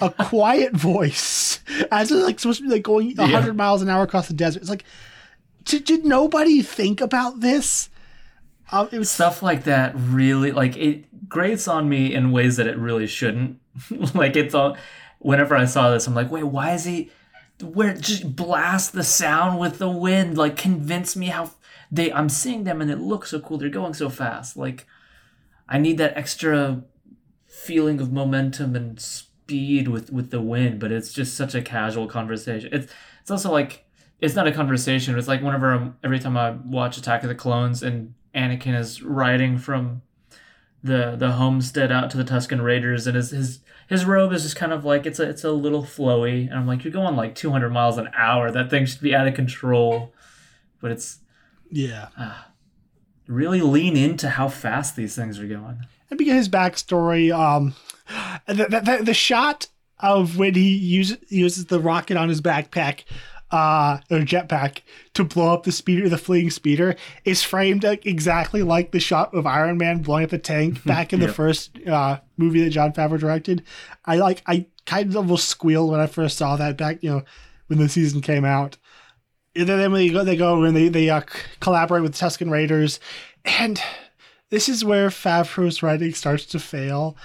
a 0.00 0.10
quiet 0.10 0.72
voice 0.74 1.60
as 1.90 2.10
it's 2.10 2.24
like 2.24 2.40
supposed 2.40 2.60
to 2.60 2.68
be 2.68 2.74
like 2.74 2.82
going 2.82 3.14
100 3.16 3.46
yeah. 3.46 3.52
miles 3.52 3.82
an 3.82 3.88
hour 3.88 4.02
across 4.02 4.28
the 4.28 4.34
desert. 4.34 4.60
It's 4.60 4.70
like, 4.70 4.84
did, 5.64 5.84
did 5.84 6.04
nobody 6.04 6.62
think 6.62 7.00
about 7.00 7.40
this? 7.40 7.88
Um, 8.72 8.88
it 8.90 8.98
was 8.98 9.10
stuff 9.10 9.42
like 9.42 9.64
that. 9.64 9.94
Really, 9.96 10.52
like 10.52 10.76
it 10.76 11.28
grates 11.28 11.68
on 11.68 11.88
me 11.88 12.14
in 12.14 12.32
ways 12.32 12.56
that 12.56 12.66
it 12.66 12.76
really 12.76 13.06
shouldn't. 13.06 13.60
like 14.14 14.36
it's 14.36 14.54
all. 14.54 14.76
Whenever 15.18 15.56
I 15.56 15.64
saw 15.64 15.90
this, 15.90 16.06
I'm 16.06 16.14
like, 16.14 16.30
wait, 16.30 16.44
why 16.44 16.72
is 16.72 16.84
he? 16.84 17.10
Where 17.62 17.94
just 17.94 18.36
blast 18.36 18.92
the 18.92 19.04
sound 19.04 19.58
with 19.58 19.78
the 19.78 19.90
wind? 19.90 20.36
Like 20.36 20.56
convince 20.56 21.16
me 21.16 21.26
how 21.26 21.52
they. 21.90 22.12
I'm 22.12 22.28
seeing 22.28 22.64
them 22.64 22.80
and 22.80 22.90
it 22.90 22.98
looks 22.98 23.30
so 23.30 23.40
cool. 23.40 23.58
They're 23.58 23.68
going 23.68 23.94
so 23.94 24.08
fast. 24.08 24.56
Like 24.56 24.86
I 25.68 25.78
need 25.78 25.98
that 25.98 26.16
extra 26.16 26.82
feeling 27.46 28.00
of 28.00 28.12
momentum 28.12 28.76
and 28.76 29.00
speed 29.00 29.88
with 29.88 30.12
with 30.12 30.30
the 30.30 30.40
wind, 30.40 30.80
but 30.80 30.92
it's 30.92 31.12
just 31.12 31.34
such 31.34 31.54
a 31.54 31.62
casual 31.62 32.06
conversation. 32.06 32.70
It's 32.72 32.92
it's 33.20 33.30
also 33.30 33.50
like 33.50 33.86
it's 34.20 34.34
not 34.34 34.46
a 34.46 34.52
conversation. 34.52 35.16
It's 35.18 35.28
like 35.28 35.42
whenever 35.42 35.72
I'm, 35.72 35.96
every 36.02 36.18
time 36.18 36.36
I 36.36 36.50
watch 36.50 36.96
Attack 36.96 37.22
of 37.22 37.28
the 37.28 37.34
Clones 37.34 37.82
and 37.82 38.14
Anakin 38.34 38.78
is 38.78 39.02
riding 39.02 39.58
from 39.58 40.02
the 40.82 41.16
the 41.16 41.32
homestead 41.32 41.90
out 41.92 42.10
to 42.10 42.16
the 42.16 42.24
Tusken 42.24 42.62
Raiders, 42.62 43.06
and 43.06 43.16
his 43.16 43.30
his 43.30 43.60
his 43.88 44.04
robe 44.04 44.32
is 44.32 44.42
just 44.42 44.56
kind 44.56 44.72
of 44.72 44.84
like 44.84 45.06
it's 45.06 45.18
a 45.18 45.28
it's 45.28 45.44
a 45.44 45.52
little 45.52 45.82
flowy, 45.82 46.48
and 46.48 46.54
I'm 46.54 46.66
like, 46.66 46.84
you're 46.84 46.92
going 46.92 47.16
like 47.16 47.34
200 47.34 47.70
miles 47.70 47.98
an 47.98 48.08
hour. 48.16 48.50
That 48.50 48.70
thing 48.70 48.86
should 48.86 49.00
be 49.00 49.14
out 49.14 49.28
of 49.28 49.34
control, 49.34 50.12
but 50.80 50.90
it's 50.90 51.18
yeah. 51.70 52.08
Uh, 52.18 52.42
really 53.28 53.60
lean 53.60 53.96
into 53.96 54.30
how 54.30 54.48
fast 54.48 54.96
these 54.96 55.16
things 55.16 55.38
are 55.38 55.46
going. 55.46 55.80
And 56.10 56.18
because 56.18 56.34
his 56.34 56.48
backstory, 56.48 57.36
um, 57.36 57.74
the, 58.46 58.54
the, 58.54 59.04
the 59.04 59.14
shot 59.14 59.68
of 59.98 60.36
when 60.36 60.54
he 60.54 60.76
uses 60.76 61.18
uses 61.28 61.66
the 61.66 61.80
rocket 61.80 62.16
on 62.16 62.28
his 62.28 62.40
backpack, 62.40 63.04
uh, 63.50 63.98
or 64.10 64.18
jetpack 64.18 64.78
to 65.14 65.24
blow 65.24 65.54
up 65.54 65.62
the 65.62 65.72
speeder, 65.72 66.08
the 66.08 66.18
fleeing 66.18 66.50
speeder, 66.50 66.96
is 67.24 67.42
framed 67.42 67.84
exactly 67.84 68.62
like 68.62 68.92
the 68.92 69.00
shot 69.00 69.32
of 69.34 69.46
Iron 69.46 69.78
Man 69.78 70.02
blowing 70.02 70.24
up 70.24 70.30
the 70.30 70.38
tank 70.38 70.84
back 70.86 71.12
in 71.12 71.20
the 71.20 71.28
first 71.28 71.78
uh, 71.86 72.20
movie 72.36 72.62
that 72.64 72.70
Jon 72.70 72.92
Favreau 72.92 73.18
directed. 73.18 73.62
I 74.04 74.16
like, 74.16 74.42
I 74.46 74.66
kind 74.84 75.10
of 75.10 75.16
almost 75.16 75.48
squealed 75.48 75.90
when 75.90 76.00
I 76.00 76.06
first 76.06 76.38
saw 76.38 76.56
that 76.56 76.76
back, 76.76 77.02
you 77.02 77.10
know, 77.10 77.22
when 77.66 77.78
the 77.78 77.88
season 77.88 78.20
came 78.20 78.44
out 78.44 78.76
And 79.54 79.68
then 79.68 79.92
they 79.92 80.08
go, 80.08 80.24
they 80.24 80.36
go 80.36 80.62
and 80.62 80.76
they 80.76 80.88
they 80.88 81.10
uh, 81.10 81.22
collaborate 81.60 82.02
with 82.02 82.14
Tusken 82.14 82.50
Raiders, 82.50 83.00
and 83.44 83.80
this 84.50 84.68
is 84.68 84.84
where 84.84 85.08
Favreau's 85.08 85.82
writing 85.82 86.14
starts 86.14 86.46
to 86.46 86.58
fail. 86.58 87.16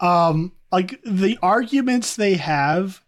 Um, 0.00 0.52
like 0.70 1.00
the 1.04 1.38
arguments 1.42 2.16
they 2.16 2.34
have 2.34 3.02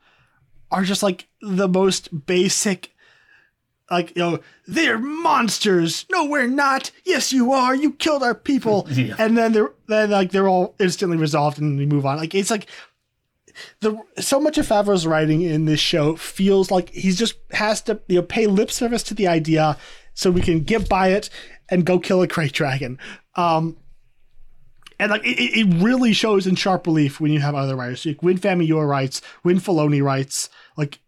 are 0.70 0.83
just 0.83 1.03
like 1.03 1.29
the 1.44 1.68
most 1.68 2.26
basic. 2.26 2.90
Like 3.90 4.16
you 4.16 4.22
know, 4.22 4.40
they're 4.66 4.98
monsters. 4.98 6.07
No, 6.11 6.24
we're 6.24 6.46
not. 6.46 6.90
Yes, 7.04 7.33
you 7.33 7.52
are. 7.52 7.74
You 7.74 7.92
killed 7.92 8.22
our 8.22 8.35
people. 8.35 8.87
yeah. 8.90 9.14
And 9.18 9.37
then 9.37 9.52
they're 9.52 9.72
then 9.87 10.11
like 10.11 10.30
they're 10.30 10.48
all 10.48 10.74
instantly 10.80 11.16
resolved 11.16 11.59
and 11.59 11.78
we 11.78 11.87
move 11.87 12.07
on. 12.07 12.16
Like 12.16 12.35
it's 12.35 12.50
like 12.50 12.66
the 13.80 13.96
so 14.18 14.40
much 14.40 14.59
of 14.59 14.66
Favreau's 14.66 15.07
writing 15.07 15.42
in 15.42 15.66
this 15.66 15.80
show 15.80 16.16
feels 16.16 16.70
like 16.70 16.90
he's 16.90 17.18
just 17.18 17.37
has 17.52 17.83
to 17.83 18.00
you 18.09 18.16
know 18.16 18.22
pay 18.22 18.46
lip 18.46 18.70
service 18.70 19.02
to 19.04 19.14
the 19.14 19.28
idea 19.28 19.76
so 20.14 20.30
we 20.30 20.40
can 20.40 20.61
get 20.61 20.88
by 20.88 21.09
it 21.09 21.28
and 21.68 21.85
go 21.85 21.98
kill 21.98 22.22
a 22.22 22.28
krayt 22.28 22.52
dragon. 22.52 22.98
Um, 23.35 23.76
and 24.98 25.11
like 25.11 25.24
it, 25.24 25.59
it 25.59 25.83
really 25.83 26.12
shows 26.12 26.46
in 26.46 26.54
sharp 26.54 26.87
relief 26.87 27.20
when 27.20 27.33
you 27.33 27.40
have 27.40 27.54
other 27.54 27.76
writers. 27.76 28.07
Like 28.07 28.22
Win 28.22 28.38
Famuyiwa 28.38 28.88
writes, 28.88 29.20
Win 29.42 29.59
Filoni 29.59 30.02
writes, 30.02 30.48
like 30.76 31.00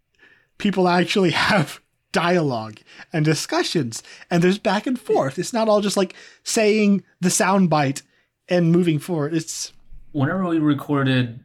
people 0.59 0.89
actually 0.89 1.31
have 1.33 1.81
dialogue 2.13 2.79
and 3.13 3.25
discussions 3.25 4.03
and 4.31 4.43
there's 4.43 4.59
back 4.59 4.87
and 4.87 4.99
forth. 4.99 5.39
It's 5.39 5.53
not 5.53 5.69
all 5.69 5.81
just 5.81 5.97
like 5.97 6.15
saying 6.45 7.05
the 7.21 7.29
soundbite 7.29 8.03
and 8.49 8.73
moving 8.73 8.99
forward. 8.99 9.35
It's 9.35 9.73
whenever 10.13 10.47
we 10.47 10.59
recorded 10.59 11.41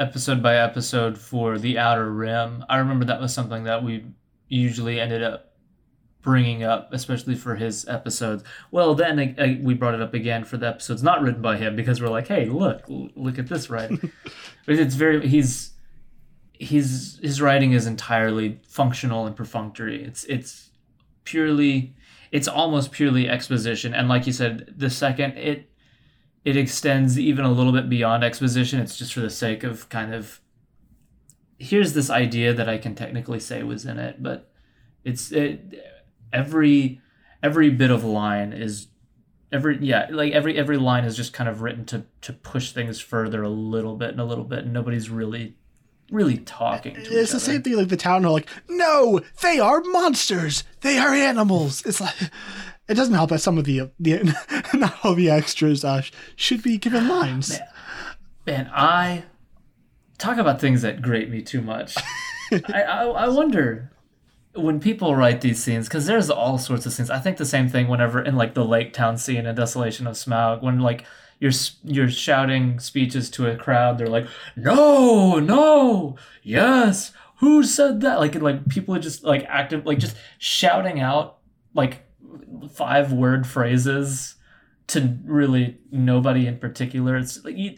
episode 0.00 0.42
by 0.42 0.56
episode 0.56 1.18
for 1.18 1.58
the 1.58 1.78
Outer 1.78 2.10
Rim. 2.10 2.64
I 2.68 2.78
remember 2.78 3.04
that 3.04 3.20
was 3.20 3.34
something 3.34 3.64
that 3.64 3.84
we 3.84 4.04
usually 4.48 4.98
ended 4.98 5.22
up 5.22 5.50
bringing 6.22 6.64
up, 6.64 6.92
especially 6.92 7.34
for 7.34 7.54
his 7.54 7.86
episodes. 7.86 8.42
Well, 8.70 8.94
then 8.94 9.18
I, 9.18 9.34
I, 9.38 9.60
we 9.62 9.74
brought 9.74 9.94
it 9.94 10.02
up 10.02 10.14
again 10.14 10.44
for 10.44 10.56
the 10.56 10.68
episodes 10.68 11.02
not 11.02 11.22
written 11.22 11.42
by 11.42 11.56
him 11.56 11.76
because 11.76 12.00
we're 12.00 12.08
like, 12.08 12.28
hey, 12.28 12.46
look, 12.46 12.82
look 12.88 13.38
at 13.38 13.48
this 13.48 13.70
right? 13.70 13.90
it's 14.66 14.94
very 14.94 15.26
he's 15.28 15.69
he's 16.60 17.18
his 17.22 17.40
writing 17.40 17.72
is 17.72 17.86
entirely 17.86 18.60
functional 18.68 19.26
and 19.26 19.34
perfunctory. 19.34 20.04
It's 20.04 20.24
it's 20.24 20.70
purely 21.24 21.96
it's 22.30 22.46
almost 22.46 22.92
purely 22.92 23.28
exposition 23.28 23.94
and 23.94 24.08
like 24.08 24.26
you 24.26 24.32
said 24.32 24.72
the 24.76 24.90
second 24.90 25.36
it 25.36 25.70
it 26.44 26.56
extends 26.56 27.18
even 27.18 27.44
a 27.44 27.50
little 27.50 27.72
bit 27.72 27.88
beyond 27.88 28.22
exposition. 28.22 28.78
It's 28.78 28.96
just 28.96 29.14
for 29.14 29.20
the 29.20 29.30
sake 29.30 29.64
of 29.64 29.88
kind 29.88 30.14
of 30.14 30.40
here's 31.58 31.94
this 31.94 32.10
idea 32.10 32.52
that 32.52 32.68
I 32.68 32.78
can 32.78 32.94
technically 32.94 33.40
say 33.40 33.62
was 33.62 33.86
in 33.86 33.98
it, 33.98 34.22
but 34.22 34.52
it's 35.02 35.32
it, 35.32 35.82
every 36.30 37.00
every 37.42 37.70
bit 37.70 37.90
of 37.90 38.04
line 38.04 38.52
is 38.52 38.88
every 39.50 39.78
yeah 39.80 40.08
like 40.10 40.34
every 40.34 40.58
every 40.58 40.76
line 40.76 41.04
is 41.04 41.16
just 41.16 41.32
kind 41.32 41.48
of 41.48 41.62
written 41.62 41.86
to 41.86 42.04
to 42.20 42.34
push 42.34 42.72
things 42.72 43.00
further 43.00 43.42
a 43.42 43.48
little 43.48 43.96
bit 43.96 44.10
and 44.10 44.20
a 44.20 44.24
little 44.24 44.44
bit 44.44 44.60
and 44.60 44.72
nobody's 44.72 45.08
really 45.08 45.56
really 46.10 46.38
talking 46.38 46.96
it's 46.96 47.08
the 47.08 47.20
other. 47.20 47.38
same 47.38 47.62
thing 47.62 47.76
like 47.76 47.88
the 47.88 47.96
town 47.96 48.24
hall 48.24 48.32
like 48.32 48.48
no 48.68 49.20
they 49.42 49.60
are 49.60 49.80
monsters 49.82 50.64
they 50.80 50.98
are 50.98 51.14
animals 51.14 51.84
it's 51.86 52.00
like 52.00 52.14
it 52.90 52.94
doesn't 52.94 53.14
help 53.14 53.30
that 53.30 53.38
some 53.38 53.56
of 53.56 53.64
the 53.64 53.88
the 54.00 54.36
not 54.74 55.04
all 55.04 55.14
the 55.14 55.30
extras 55.30 55.84
uh, 55.84 56.02
should 56.34 56.60
be 56.60 56.76
given 56.76 57.06
lines. 57.08 57.50
Man, 57.50 57.68
man, 58.46 58.70
I 58.74 59.24
talk 60.18 60.38
about 60.38 60.60
things 60.60 60.82
that 60.82 61.00
grate 61.00 61.30
me 61.30 61.40
too 61.40 61.62
much. 61.62 61.96
I, 62.52 62.82
I 62.82 63.04
I 63.04 63.28
wonder 63.28 63.92
when 64.56 64.80
people 64.80 65.14
write 65.14 65.40
these 65.40 65.62
scenes 65.62 65.86
because 65.86 66.06
there's 66.06 66.28
all 66.30 66.58
sorts 66.58 66.84
of 66.84 66.92
scenes. 66.92 67.10
I 67.10 67.20
think 67.20 67.36
the 67.36 67.46
same 67.46 67.68
thing 67.68 67.86
whenever 67.86 68.20
in 68.20 68.34
like 68.34 68.54
the 68.54 68.64
lake 68.64 68.92
town 68.92 69.16
scene 69.18 69.46
in 69.46 69.54
Desolation 69.54 70.08
of 70.08 70.16
Smaug 70.16 70.60
when 70.60 70.80
like 70.80 71.04
you're 71.40 71.52
you're 71.82 72.10
shouting 72.10 72.78
speeches 72.78 73.30
to 73.30 73.50
a 73.50 73.56
crowd. 73.56 73.98
They're 73.98 74.06
like, 74.06 74.28
no, 74.56 75.40
no, 75.40 76.16
yes. 76.42 77.12
Who 77.38 77.64
said 77.64 78.02
that? 78.02 78.20
Like 78.20 78.34
like 78.36 78.68
people 78.68 78.94
are 78.94 79.00
just 79.00 79.24
like 79.24 79.44
active 79.48 79.86
like 79.86 79.98
just 79.98 80.16
shouting 80.38 81.00
out 81.00 81.38
like 81.74 82.04
five 82.72 83.12
word 83.12 83.46
phrases 83.46 84.36
to 84.88 85.18
really 85.24 85.78
nobody 85.90 86.46
in 86.46 86.58
particular. 86.58 87.16
It's 87.16 87.42
like 87.44 87.56
you 87.56 87.76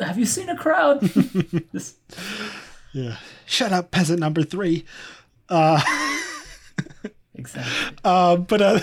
have 0.00 0.18
you 0.18 0.24
seen 0.24 0.48
a 0.48 0.56
crowd? 0.56 1.00
this... 1.00 1.96
Yeah. 2.92 3.18
Shut 3.46 3.72
up, 3.72 3.92
peasant 3.92 4.18
number 4.18 4.42
three. 4.42 4.84
Uh, 5.48 5.80
exactly. 7.36 7.96
Uh, 8.02 8.36
but 8.36 8.60
uh, 8.60 8.80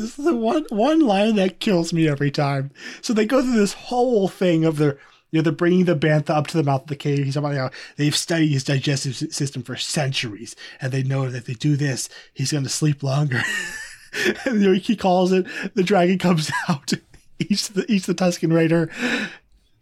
this 0.00 0.18
is 0.18 0.24
the 0.24 0.34
one 0.36 0.64
one 0.70 1.00
line 1.00 1.36
that 1.36 1.60
kills 1.60 1.92
me 1.92 2.08
every 2.08 2.30
time. 2.30 2.70
So 3.00 3.12
they 3.12 3.26
go 3.26 3.42
through 3.42 3.56
this 3.56 3.74
whole 3.74 4.28
thing 4.28 4.64
of 4.64 4.78
their 4.78 4.98
you 5.30 5.38
know, 5.38 5.42
they're 5.42 5.52
bringing 5.52 5.84
the 5.84 5.94
bantha 5.94 6.30
up 6.30 6.48
to 6.48 6.56
the 6.56 6.64
mouth 6.64 6.82
of 6.82 6.88
the 6.88 6.96
cave. 6.96 7.24
He's 7.24 7.36
about, 7.36 7.50
you 7.50 7.58
know, 7.58 7.70
they've 7.96 8.16
studied 8.16 8.48
his 8.48 8.64
digestive 8.64 9.14
system 9.14 9.62
for 9.62 9.76
centuries, 9.76 10.56
and 10.80 10.92
they 10.92 11.02
know 11.02 11.30
that 11.30 11.38
if 11.38 11.44
they 11.44 11.54
do 11.54 11.76
this, 11.76 12.08
he's 12.34 12.52
going 12.52 12.64
to 12.64 12.70
sleep 12.70 13.02
longer. 13.02 13.42
and 14.44 14.60
you 14.60 14.72
know, 14.72 14.78
he 14.78 14.96
calls 14.96 15.32
it. 15.32 15.46
The 15.74 15.82
dragon 15.82 16.18
comes 16.18 16.50
out, 16.68 16.92
eats 17.38 17.68
the 17.68 17.90
eats 17.90 18.06
the 18.06 18.14
Tusken 18.14 18.52
Raider. 18.52 18.90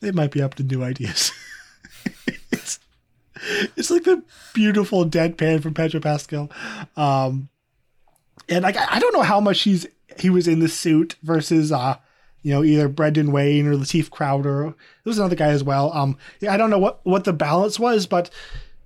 They 0.01 0.13
might 0.13 0.31
be 0.31 0.43
up 0.43 0.55
to 0.57 0.63
new 0.63 0.83
ideas. 0.85 1.33
it's 2.53 2.79
it's 3.77 3.91
like 3.91 4.05
the 4.05 4.23
beautiful 4.53 5.07
deadpan 5.07 5.63
from 5.63 5.75
Pedro 5.75 6.01
Pascal, 6.01 6.51
um, 6.97 7.49
and 8.49 8.63
like 8.63 8.77
I, 8.77 8.97
I 8.97 8.99
don't 8.99 9.15
know 9.15 9.23
how 9.23 9.41
much 9.41 9.63
he's 9.63 9.87
he 10.19 10.31
was 10.31 10.49
in 10.49 10.61
the 10.61 10.69
suit 10.69 11.17
versus 11.23 11.73
uh 11.73 11.97
you 12.43 12.55
know, 12.55 12.63
either 12.63 12.89
Brendan 12.89 13.33
Wayne 13.33 13.67
or 13.67 13.75
Lateef 13.75 14.11
Crowder. 14.11 14.63
There 14.63 14.75
was 15.05 15.19
another 15.19 15.37
guy 15.37 15.49
as 15.49 15.65
well. 15.65 15.93
Um, 15.93 16.17
I 16.49 16.57
don't 16.57 16.71
know 16.71 16.79
what, 16.79 17.05
what 17.05 17.25
the 17.25 17.33
balance 17.33 17.79
was, 17.79 18.07
but 18.07 18.31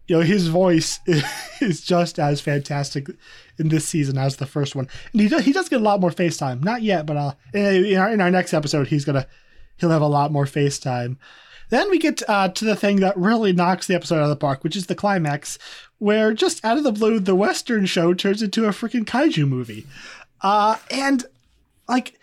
you 0.08 0.16
know, 0.16 0.22
his 0.22 0.48
voice 0.48 1.00
is 1.60 1.80
just 1.80 2.18
as 2.18 2.40
fantastic 2.40 3.08
in 3.58 3.68
this 3.68 3.86
season 3.86 4.18
as 4.18 4.36
the 4.36 4.46
first 4.46 4.74
one. 4.74 4.88
And 5.12 5.20
he 5.20 5.28
does, 5.28 5.44
he 5.44 5.52
does 5.52 5.68
get 5.68 5.80
a 5.80 5.84
lot 5.84 6.00
more 6.00 6.10
FaceTime. 6.10 6.64
Not 6.64 6.82
yet, 6.82 7.06
but 7.06 7.16
uh, 7.16 7.34
in 7.54 7.96
our, 7.96 8.10
in 8.10 8.20
our 8.20 8.30
next 8.30 8.52
episode, 8.52 8.88
he's 8.88 9.04
gonna 9.04 9.26
he'll 9.76 9.90
have 9.90 10.02
a 10.02 10.06
lot 10.06 10.32
more 10.32 10.46
FaceTime. 10.46 11.16
Then 11.70 11.88
we 11.88 11.98
get 11.98 12.22
uh, 12.28 12.48
to 12.48 12.64
the 12.66 12.76
thing 12.76 13.00
that 13.00 13.16
really 13.16 13.52
knocks 13.54 13.86
the 13.86 13.94
episode 13.94 14.16
out 14.16 14.24
of 14.24 14.28
the 14.28 14.36
park, 14.36 14.62
which 14.62 14.76
is 14.76 14.86
the 14.86 14.94
climax, 14.94 15.58
where 15.98 16.34
just 16.34 16.62
out 16.64 16.76
of 16.76 16.84
the 16.84 16.92
blue, 16.92 17.18
the 17.18 17.34
Western 17.34 17.86
show 17.86 18.12
turns 18.12 18.42
into 18.42 18.66
a 18.66 18.70
freaking 18.72 19.04
kaiju 19.04 19.48
movie. 19.48 19.86
Uh, 20.42 20.76
and 20.90 21.24
like 21.88 22.18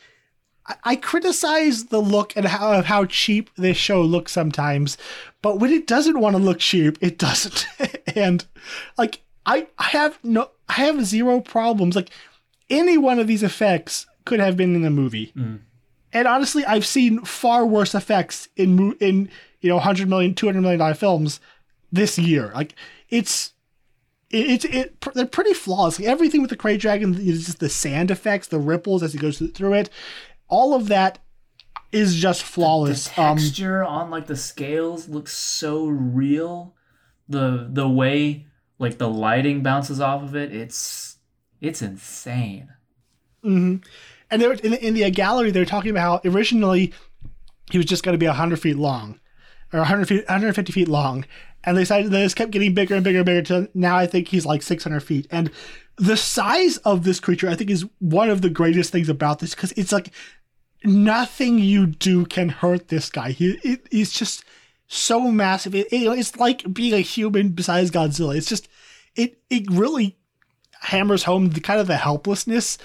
I 0.83 0.95
criticize 0.95 1.85
the 1.85 2.01
look 2.01 2.35
and 2.35 2.45
how 2.45 2.73
of 2.73 2.85
how 2.85 3.05
cheap 3.05 3.49
this 3.55 3.77
show 3.77 4.01
looks 4.01 4.31
sometimes, 4.31 4.97
but 5.41 5.59
when 5.59 5.71
it 5.71 5.87
doesn't 5.87 6.19
want 6.19 6.35
to 6.35 6.41
look 6.41 6.59
cheap, 6.59 6.97
it 7.01 7.17
doesn't. 7.17 7.65
and 8.15 8.45
like 8.97 9.21
I, 9.45 9.67
I 9.77 9.85
have 9.85 10.19
no 10.23 10.51
I 10.67 10.73
have 10.73 11.05
zero 11.05 11.41
problems. 11.41 11.95
Like 11.95 12.11
any 12.69 12.97
one 12.97 13.19
of 13.19 13.27
these 13.27 13.43
effects 13.43 14.05
could 14.25 14.39
have 14.39 14.55
been 14.55 14.75
in 14.75 14.83
the 14.83 14.89
movie. 14.89 15.31
Mm. 15.35 15.61
And 16.13 16.27
honestly, 16.27 16.65
I've 16.65 16.85
seen 16.85 17.21
far 17.21 17.65
worse 17.65 17.95
effects 17.95 18.47
in 18.55 18.93
in 18.99 19.29
you 19.61 19.69
know 19.69 19.75
100 19.75 20.07
million 20.07 20.35
200 20.35 20.61
million 20.61 20.79
dollar 20.79 20.93
films 20.93 21.39
this 21.91 22.19
year. 22.19 22.51
Like 22.53 22.75
it's 23.09 23.53
it's 24.29 24.65
it, 24.65 24.75
it, 24.75 25.01
they're 25.13 25.25
pretty 25.25 25.53
flawless. 25.53 25.99
Like 25.99 26.07
everything 26.07 26.41
with 26.41 26.49
the 26.49 26.57
Krayt 26.57 26.79
Dragon 26.79 27.15
is 27.15 27.45
just 27.45 27.59
the 27.59 27.69
sand 27.69 28.11
effects, 28.11 28.47
the 28.47 28.59
ripples 28.59 29.03
as 29.03 29.13
he 29.13 29.19
goes 29.19 29.39
through 29.39 29.73
it 29.73 29.89
all 30.49 30.73
of 30.73 30.87
that 30.87 31.19
is 31.91 32.15
just 32.15 32.43
flawless. 32.43 33.07
The, 33.07 33.15
the 33.15 33.21
um, 33.21 33.37
texture 33.37 33.83
um, 33.85 33.93
on 33.93 34.11
like 34.11 34.27
the 34.27 34.35
scales 34.35 35.07
looks 35.07 35.33
so 35.33 35.85
real. 35.85 36.75
The 37.29 37.69
the 37.71 37.87
way 37.87 38.47
like 38.79 38.97
the 38.97 39.09
lighting 39.09 39.61
bounces 39.61 40.01
off 40.01 40.23
of 40.23 40.35
it, 40.35 40.53
it's 40.53 41.17
it's 41.61 41.81
insane. 41.81 42.69
Mm-hmm. 43.43 43.77
And 44.31 44.41
there 44.41 44.53
in, 44.53 44.73
in 44.73 44.93
the 44.95 45.09
gallery, 45.11 45.51
they're 45.51 45.65
talking 45.65 45.91
about 45.91 46.25
how 46.25 46.29
originally 46.29 46.93
he 47.71 47.77
was 47.77 47.85
just 47.85 48.03
going 48.03 48.13
to 48.13 48.19
be 48.19 48.25
hundred 48.25 48.59
feet 48.59 48.77
long, 48.77 49.19
or 49.73 49.79
100 49.79 50.07
feet, 50.07 50.27
150 50.27 50.71
feet 50.71 50.87
long, 50.87 51.25
and 51.63 51.77
they 51.77 51.81
decided 51.81 52.11
they 52.11 52.23
just 52.23 52.35
kept 52.35 52.51
getting 52.51 52.73
bigger 52.73 52.95
and 52.95 53.03
bigger 53.03 53.19
and 53.19 53.25
bigger. 53.25 53.41
To 53.43 53.69
now, 53.73 53.97
I 53.97 54.07
think 54.07 54.27
he's 54.27 54.45
like 54.45 54.61
600 54.61 54.99
feet, 55.01 55.27
and 55.31 55.51
the 55.97 56.17
size 56.17 56.77
of 56.77 57.03
this 57.03 57.19
creature, 57.19 57.49
I 57.49 57.55
think, 57.55 57.69
is 57.69 57.85
one 57.99 58.29
of 58.29 58.41
the 58.41 58.49
greatest 58.49 58.91
things 58.91 59.09
about 59.09 59.39
this 59.39 59.53
because 59.53 59.73
it's 59.73 59.91
like 59.91 60.11
nothing 60.83 61.59
you 61.59 61.85
do 61.85 62.25
can 62.25 62.49
hurt 62.49 62.87
this 62.87 63.09
guy. 63.09 63.31
He 63.31 63.59
it, 63.63 63.87
he's 63.91 64.11
just 64.11 64.43
so 64.87 65.31
massive. 65.31 65.75
It, 65.75 65.87
it, 65.91 66.05
it's 66.17 66.37
like 66.37 66.73
being 66.73 66.93
a 66.93 66.99
human 66.99 67.49
besides 67.49 67.91
Godzilla. 67.91 68.35
It's 68.35 68.49
just 68.49 68.67
it 69.15 69.41
it 69.49 69.69
really 69.69 70.17
hammers 70.81 71.23
home 71.23 71.49
the 71.49 71.59
kind 71.59 71.79
of 71.79 71.87
the 71.87 71.97
helplessness 71.97 72.77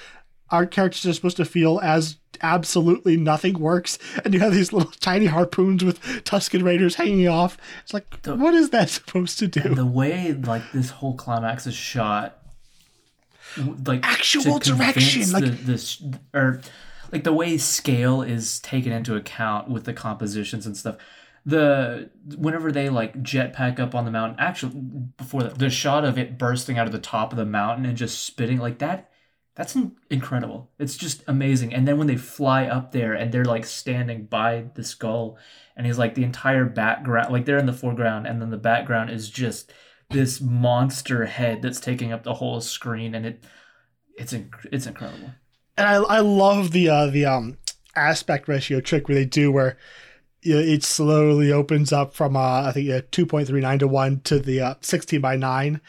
our 0.51 0.67
characters 0.67 1.07
are 1.07 1.13
supposed 1.13 1.37
to 1.37 1.45
feel 1.45 1.81
as 1.83 2.17
absolutely 2.43 3.17
nothing 3.17 3.59
works 3.59 3.99
and 4.25 4.35
you 4.35 4.41
have 4.41 4.53
these 4.53 4.73
little 4.73 4.91
tiny 5.01 5.27
harpoons 5.27 5.85
with 5.85 6.01
Tusken 6.25 6.65
Raiders 6.65 6.97
hanging 6.97 7.29
off. 7.29 7.57
It's 7.83 7.95
like 7.95 8.23
the, 8.23 8.35
what 8.35 8.55
is 8.55 8.71
that 8.71 8.89
supposed 8.91 9.39
to 9.41 9.47
do? 9.47 9.75
The 9.75 9.87
way 9.87 10.33
like 10.33 10.73
this 10.73 10.91
whole 10.91 11.15
climax 11.15 11.67
is 11.67 11.75
shot 11.75 12.39
like 13.87 14.01
actual 14.05 14.59
direction 14.59 15.31
like 15.31 15.45
this 15.65 16.03
or 16.33 16.61
like 17.13 17.25
the 17.25 17.33
way 17.33 17.57
scale 17.57 18.23
is 18.23 18.59
taken 18.61 18.93
into 18.93 19.15
account 19.15 19.69
with 19.69 19.85
the 19.85 19.93
compositions 19.93 20.67
and 20.67 20.77
stuff 20.77 20.97
the 21.47 22.11
whenever 22.37 22.73
they 22.73 22.89
like 22.89 23.15
jetpack 23.23 23.79
up 23.79 23.95
on 23.95 24.05
the 24.05 24.11
mountain 24.11 24.37
actually 24.41 24.73
before 25.19 25.43
the, 25.43 25.51
the 25.51 25.71
shot 25.71 26.05
of 26.05 26.19
it 26.19 26.39
bursting 26.39 26.79
out 26.79 26.87
of 26.87 26.93
the 26.93 26.99
top 26.99 27.33
of 27.33 27.39
the 27.39 27.45
mountain 27.45 27.85
and 27.85 27.97
just 27.97 28.25
spitting 28.25 28.59
like 28.59 28.79
that 28.79 29.11
that's 29.55 29.77
incredible. 30.11 30.71
It's 30.79 30.97
just 30.97 31.23
amazing. 31.29 31.73
And 31.73 31.87
then 31.87 31.97
when 31.97 32.09
they 32.09 32.17
fly 32.17 32.67
up 32.67 32.91
there 32.91 33.13
and 33.13 33.31
they're 33.31 33.45
like 33.45 33.65
standing 33.65 34.27
by 34.27 34.67
the 34.75 34.83
skull 34.83 35.39
and 35.77 35.87
he's 35.87 35.99
like 35.99 36.15
the 36.15 36.25
entire 36.25 36.65
background 36.65 37.33
like 37.33 37.45
they're 37.45 37.59
in 37.59 37.67
the 37.67 37.73
foreground 37.73 38.27
and 38.27 38.43
then 38.43 38.51
the 38.51 38.57
background 38.57 39.11
is 39.11 39.31
just 39.31 39.73
this 40.11 40.41
monster 40.41 41.27
head 41.27 41.63
that's 41.63 41.81
taking 41.81 42.13
up 42.13 42.25
the 42.25 42.35
whole 42.35 42.61
screen 42.61 43.15
and 43.15 43.27
it 43.27 43.45
it's 44.17 44.33
inc- 44.33 44.67
it's 44.73 44.87
incredible. 44.87 45.31
And 45.77 45.89
I 45.89 45.95
I 45.95 46.19
love 46.19 46.73
the 46.73 46.89
uh, 46.89 47.07
the 47.07 47.25
um 47.27 47.59
aspect 47.95 48.49
ratio 48.49 48.81
trick 48.81 49.09
where 49.09 49.15
they 49.15 49.25
do 49.25 49.53
where 49.53 49.77
you 50.43 50.55
know, 50.55 50.61
it 50.61 50.83
slowly 50.83 51.53
opens 51.53 51.93
up 51.93 52.13
from 52.13 52.37
uh, 52.37 52.63
I 52.63 52.73
think 52.73 52.91
uh, 52.91 53.03
two 53.11 53.27
point 53.27 53.47
three 53.47 53.61
nine 53.61 53.79
to 53.79 53.89
one 53.89 54.21
to 54.23 54.39
the 54.39 54.61
uh, 54.61 54.75
sixteen 54.81 55.21
by 55.21 55.37
nine. 55.37 55.81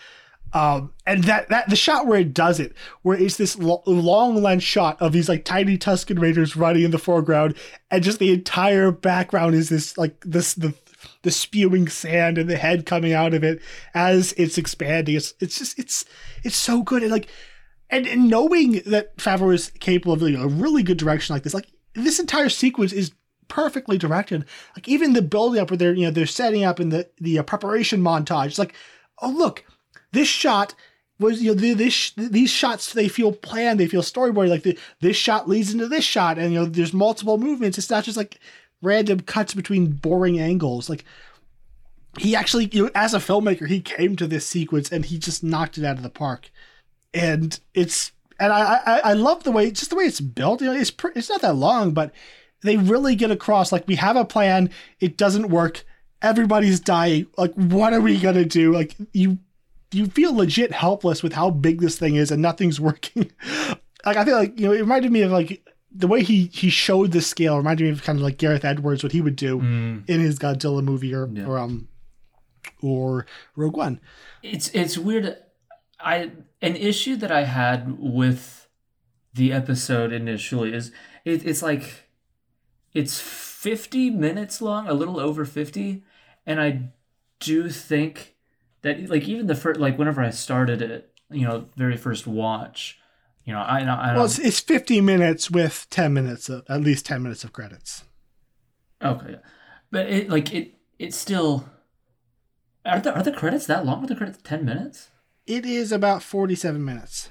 Um, 0.55 0.93
and 1.05 1.25
that, 1.25 1.49
that 1.49 1.69
the 1.69 1.75
shot 1.75 2.07
where 2.07 2.21
it 2.21 2.33
does 2.33 2.61
it, 2.61 2.73
where 3.01 3.17
it's 3.17 3.35
this 3.35 3.57
lo- 3.57 3.83
long 3.85 4.41
lens 4.41 4.63
shot 4.63 5.01
of 5.01 5.11
these 5.11 5.27
like 5.27 5.43
tiny 5.43 5.77
Tusken 5.77 6.17
Raiders 6.17 6.55
running 6.55 6.83
in 6.83 6.91
the 6.91 6.97
foreground, 6.97 7.55
and 7.91 8.01
just 8.01 8.19
the 8.19 8.31
entire 8.31 8.89
background 8.89 9.53
is 9.53 9.67
this 9.67 9.97
like 9.97 10.19
this 10.21 10.53
the 10.53 10.73
the 11.23 11.31
spewing 11.31 11.89
sand 11.89 12.37
and 12.37 12.49
the 12.49 12.55
head 12.55 12.85
coming 12.85 13.11
out 13.11 13.33
of 13.33 13.43
it 13.43 13.61
as 13.93 14.33
it's 14.37 14.57
expanding. 14.57 15.17
It's 15.17 15.33
it's 15.41 15.59
just 15.59 15.77
it's 15.77 16.05
it's 16.43 16.55
so 16.55 16.81
good 16.83 17.03
and 17.03 17.11
like 17.11 17.27
and, 17.89 18.07
and 18.07 18.29
knowing 18.29 18.81
that 18.85 19.17
Favreau 19.17 19.53
is 19.53 19.71
capable 19.79 20.13
of 20.13 20.21
a 20.21 20.47
really 20.47 20.83
good 20.83 20.97
direction 20.97 21.35
like 21.35 21.43
this, 21.43 21.53
like 21.53 21.67
this 21.93 22.19
entire 22.19 22.49
sequence 22.49 22.93
is 22.93 23.11
perfectly 23.47 23.97
directed. 23.97 24.45
Like 24.75 24.87
even 24.87 25.13
the 25.13 25.21
building 25.21 25.61
up 25.61 25.69
where 25.69 25.77
they're 25.77 25.93
you 25.93 26.05
know 26.05 26.11
they're 26.11 26.25
setting 26.25 26.63
up 26.63 26.79
in 26.79 26.89
the 26.89 27.09
the 27.19 27.39
uh, 27.39 27.43
preparation 27.43 28.01
montage. 28.01 28.47
It's 28.47 28.59
like, 28.59 28.73
oh 29.21 29.29
look, 29.29 29.65
this 30.15 30.27
shot 30.27 30.73
was 31.19 31.41
you 31.41 31.53
know 31.53 31.73
this 31.75 32.11
these 32.17 32.49
shots 32.49 32.93
they 32.93 33.07
feel 33.07 33.31
planned, 33.31 33.79
they 33.79 33.87
feel 33.87 34.01
storyboard. 34.01 34.49
Like 34.49 34.63
the, 34.63 34.77
this 35.01 35.17
shot 35.17 35.47
leads 35.47 35.73
into 35.73 35.87
this 35.87 36.03
shot, 36.03 36.37
and 36.37 36.51
you 36.53 36.59
know 36.59 36.65
there's 36.65 36.93
multiple 36.93 37.37
movements. 37.37 37.77
It's 37.77 37.89
not 37.89 38.03
just 38.03 38.17
like 38.17 38.39
random 38.81 39.21
cuts 39.21 39.53
between 39.53 39.91
boring 39.91 40.39
angles. 40.39 40.89
Like 40.89 41.05
he 42.17 42.35
actually, 42.35 42.69
you 42.71 42.85
know, 42.85 42.91
as 42.95 43.13
a 43.13 43.19
filmmaker, 43.19 43.67
he 43.67 43.81
came 43.81 44.15
to 44.15 44.27
this 44.27 44.45
sequence 44.45 44.91
and 44.91 45.05
he 45.05 45.17
just 45.17 45.43
knocked 45.43 45.77
it 45.77 45.85
out 45.85 45.97
of 45.97 46.03
the 46.03 46.09
park 46.09 46.49
and 47.15 47.59
it's 47.73 48.11
and 48.39 48.51
I, 48.51 48.81
I 48.85 48.99
I 48.99 49.13
love 49.13 49.43
the 49.43 49.51
way 49.51 49.71
just 49.71 49.89
the 49.89 49.95
way 49.95 50.03
it's 50.03 50.19
built. 50.19 50.61
You 50.61 50.67
know, 50.67 50.79
it's 50.79 50.91
it's 51.15 51.29
not 51.29 51.41
that 51.41 51.55
long, 51.55 51.91
but 51.91 52.11
they 52.61 52.77
really 52.77 53.15
get 53.15 53.31
across 53.31 53.71
like 53.71 53.87
we 53.87 53.95
have 53.95 54.17
a 54.17 54.25
plan. 54.25 54.69
It 54.99 55.17
doesn't 55.17 55.49
work. 55.49 55.85
Everybody's 56.21 56.79
dying. 56.79 57.27
Like, 57.37 57.53
what 57.53 57.93
are 57.93 58.01
we 58.01 58.19
gonna 58.19 58.45
do? 58.45 58.73
Like, 58.73 58.95
you 59.13 59.37
you 59.95 60.05
feel 60.07 60.33
legit 60.35 60.71
helpless 60.71 61.23
with 61.23 61.33
how 61.33 61.49
big 61.49 61.81
this 61.81 61.97
thing 61.97 62.15
is 62.15 62.31
and 62.31 62.41
nothing's 62.41 62.79
working. 62.89 63.31
like 64.05 64.17
I 64.17 64.25
feel 64.25 64.37
like 64.37 64.59
you 64.59 64.67
know 64.67 64.73
it 64.73 64.79
reminded 64.79 65.11
me 65.11 65.21
of 65.21 65.31
like 65.31 65.65
the 65.97 66.07
way 66.07 66.21
he 66.23 66.47
he 66.53 66.69
showed 66.69 67.11
the 67.11 67.21
scale 67.21 67.57
reminded 67.57 67.85
me 67.85 67.89
of 67.91 68.03
kind 68.03 68.17
of 68.19 68.23
like 68.23 68.37
Gareth 68.37 68.65
Edwards 68.65 69.01
what 69.03 69.13
he 69.13 69.21
would 69.21 69.35
do 69.35 69.59
Mm. 69.59 70.09
in 70.09 70.19
his 70.19 70.37
Godzilla 70.39 70.83
movie 70.83 71.13
or 71.13 71.27
Yeah. 71.31 71.45
or 71.45 71.57
um 71.57 71.87
or 72.81 73.25
Rogue 73.55 73.77
One. 73.77 73.99
it's 74.43 74.69
it's 74.69 74.97
weird. 74.97 75.37
I 75.99 76.31
an 76.61 76.75
issue 76.75 77.15
that 77.17 77.31
I 77.31 77.43
had 77.45 77.97
with 77.99 78.67
the 79.33 79.51
episode 79.53 80.11
initially 80.11 80.73
is 80.73 80.91
it, 81.23 81.45
it's 81.45 81.61
like 81.61 82.09
it's 82.93 83.19
50 83.19 84.09
minutes 84.11 84.61
long, 84.61 84.87
a 84.87 84.93
little 84.93 85.19
over 85.19 85.43
50, 85.45 86.03
and 86.45 86.61
I 86.61 86.89
do 87.39 87.69
think 87.69 88.34
that 88.85 89.09
like 89.09 89.27
even 89.27 89.47
the 89.47 89.55
first 89.55 89.79
like 89.79 89.97
whenever 89.97 90.21
I 90.21 90.29
started 90.29 90.81
it, 90.81 91.11
you 91.31 91.47
know, 91.47 91.65
very 91.75 91.97
first 91.97 92.27
watch, 92.27 92.99
you 93.43 93.51
know, 93.51 93.59
I 93.59 93.79
I 93.79 94.13
Well, 94.13 94.25
it's, 94.25 94.37
it's 94.37 94.59
50 94.59 95.01
minutes 95.01 95.49
with 95.49 95.87
10 95.89 96.13
minutes 96.13 96.49
of 96.49 96.63
at 96.69 96.81
least 96.81 97.05
10 97.07 97.23
minutes 97.23 97.43
of 97.43 97.51
credits. 97.51 98.03
Okay, 99.03 99.37
but 99.89 100.07
it 100.07 100.29
like 100.29 100.53
it 100.53 100.75
it's 100.99 101.17
still 101.17 101.67
are 102.85 102.99
the 102.99 103.13
are 103.13 103.23
the 103.23 103.31
credits 103.31 103.65
that 103.65 103.85
long? 103.85 104.03
Are 104.03 104.07
the 104.07 104.15
credits 104.15 104.39
ten 104.43 104.63
minutes? 104.63 105.09
It 105.47 105.65
is 105.65 105.91
about 105.91 106.21
47 106.21 106.83
minutes 106.83 107.29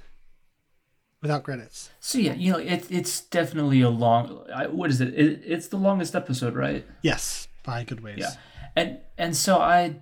without 1.23 1.45
credits. 1.45 1.91
So 2.01 2.19
yeah, 2.19 2.35
you 2.35 2.51
know 2.51 2.59
it 2.59 2.87
it's 2.91 3.21
definitely 3.21 3.81
a 3.81 3.91
long. 3.91 4.45
I, 4.53 4.67
what 4.67 4.91
is 4.91 5.01
it? 5.01 5.15
it? 5.15 5.43
It's 5.47 5.69
the 5.69 5.77
longest 5.77 6.17
episode, 6.17 6.57
right? 6.57 6.85
Yes, 7.03 7.47
by 7.63 7.85
good 7.85 8.03
ways. 8.03 8.19
Yeah, 8.19 8.33
and 8.75 8.99
and 9.17 9.37
so 9.37 9.59
I 9.59 10.01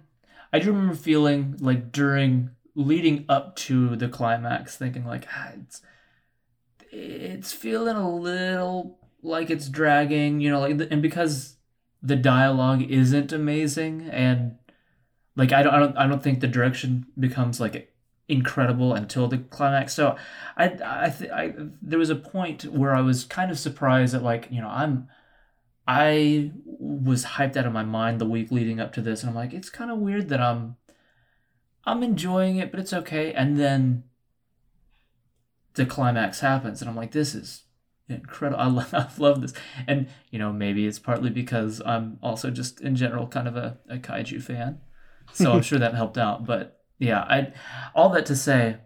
I 0.52 0.58
do 0.58 0.72
remember 0.72 0.94
feeling 0.94 1.56
like 1.60 1.92
during 1.92 2.50
leading 2.74 3.24
up 3.28 3.56
to 3.56 3.96
the 3.96 4.08
climax, 4.08 4.76
thinking 4.76 5.06
like 5.06 5.26
ah, 5.34 5.52
it's 5.60 5.82
it's 6.90 7.52
feeling 7.52 7.96
a 7.96 8.10
little 8.10 8.98
like 9.22 9.50
it's 9.50 9.68
dragging, 9.68 10.40
you 10.40 10.50
know, 10.50 10.60
like 10.60 10.80
and 10.90 11.02
because 11.02 11.56
the 12.02 12.16
dialogue 12.16 12.82
isn't 12.82 13.32
amazing 13.32 14.08
and 14.10 14.56
like 15.36 15.52
I 15.52 15.62
don't 15.62 15.74
I 15.74 15.78
don't 15.78 15.96
I 15.96 16.06
don't 16.06 16.22
think 16.22 16.40
the 16.40 16.48
direction 16.48 17.06
becomes 17.18 17.60
like 17.60 17.94
incredible 18.28 18.94
until 18.94 19.28
the 19.28 19.38
climax. 19.38 19.94
So 19.94 20.16
I 20.56 20.64
I, 20.84 21.10
th- 21.10 21.30
I 21.30 21.54
there 21.80 21.98
was 21.98 22.10
a 22.10 22.16
point 22.16 22.64
where 22.64 22.94
I 22.94 23.00
was 23.00 23.24
kind 23.24 23.50
of 23.50 23.58
surprised 23.58 24.14
that 24.14 24.22
like, 24.22 24.48
you 24.50 24.60
know, 24.60 24.68
I'm 24.68 25.08
I 25.86 26.52
was 26.64 27.24
hyped 27.24 27.56
out 27.56 27.66
of 27.66 27.72
my 27.72 27.82
mind 27.82 28.20
the 28.20 28.26
week 28.26 28.52
leading 28.52 28.80
up 28.80 28.92
to 28.92 29.00
this 29.00 29.22
and 29.22 29.30
I'm 29.30 29.36
like 29.36 29.52
it's 29.52 29.70
kind 29.70 29.90
of 29.90 29.98
weird 29.98 30.28
that 30.28 30.40
I'm 30.40 30.76
I'm 31.84 32.02
enjoying 32.02 32.56
it 32.56 32.70
but 32.70 32.80
it's 32.80 32.92
okay. 32.92 33.32
And 33.32 33.58
then 33.58 34.04
the 35.74 35.86
climax 35.86 36.40
happens 36.40 36.80
and 36.80 36.88
I'm 36.88 36.96
like 36.96 37.12
this 37.12 37.34
is 37.34 37.64
incredible 38.08 38.60
I 38.60 38.66
love, 38.68 38.94
I 38.94 39.08
love 39.18 39.40
this. 39.40 39.54
And 39.88 40.08
you 40.30 40.38
know 40.38 40.52
maybe 40.52 40.86
it's 40.86 41.00
partly 41.00 41.30
because 41.30 41.82
I'm 41.84 42.18
also 42.22 42.50
just 42.50 42.80
in 42.80 42.94
general 42.94 43.26
kind 43.26 43.48
of 43.48 43.56
a, 43.56 43.78
a 43.88 43.96
kaiju 43.96 44.42
fan. 44.42 44.80
So 45.32 45.52
I'm 45.52 45.62
sure 45.62 45.78
that 45.80 45.94
helped 45.94 46.18
out. 46.18 46.46
But 46.46 46.80
yeah 46.98 47.20
I 47.20 47.52
all 47.94 48.10
that 48.10 48.26
to 48.26 48.36
say 48.36 48.76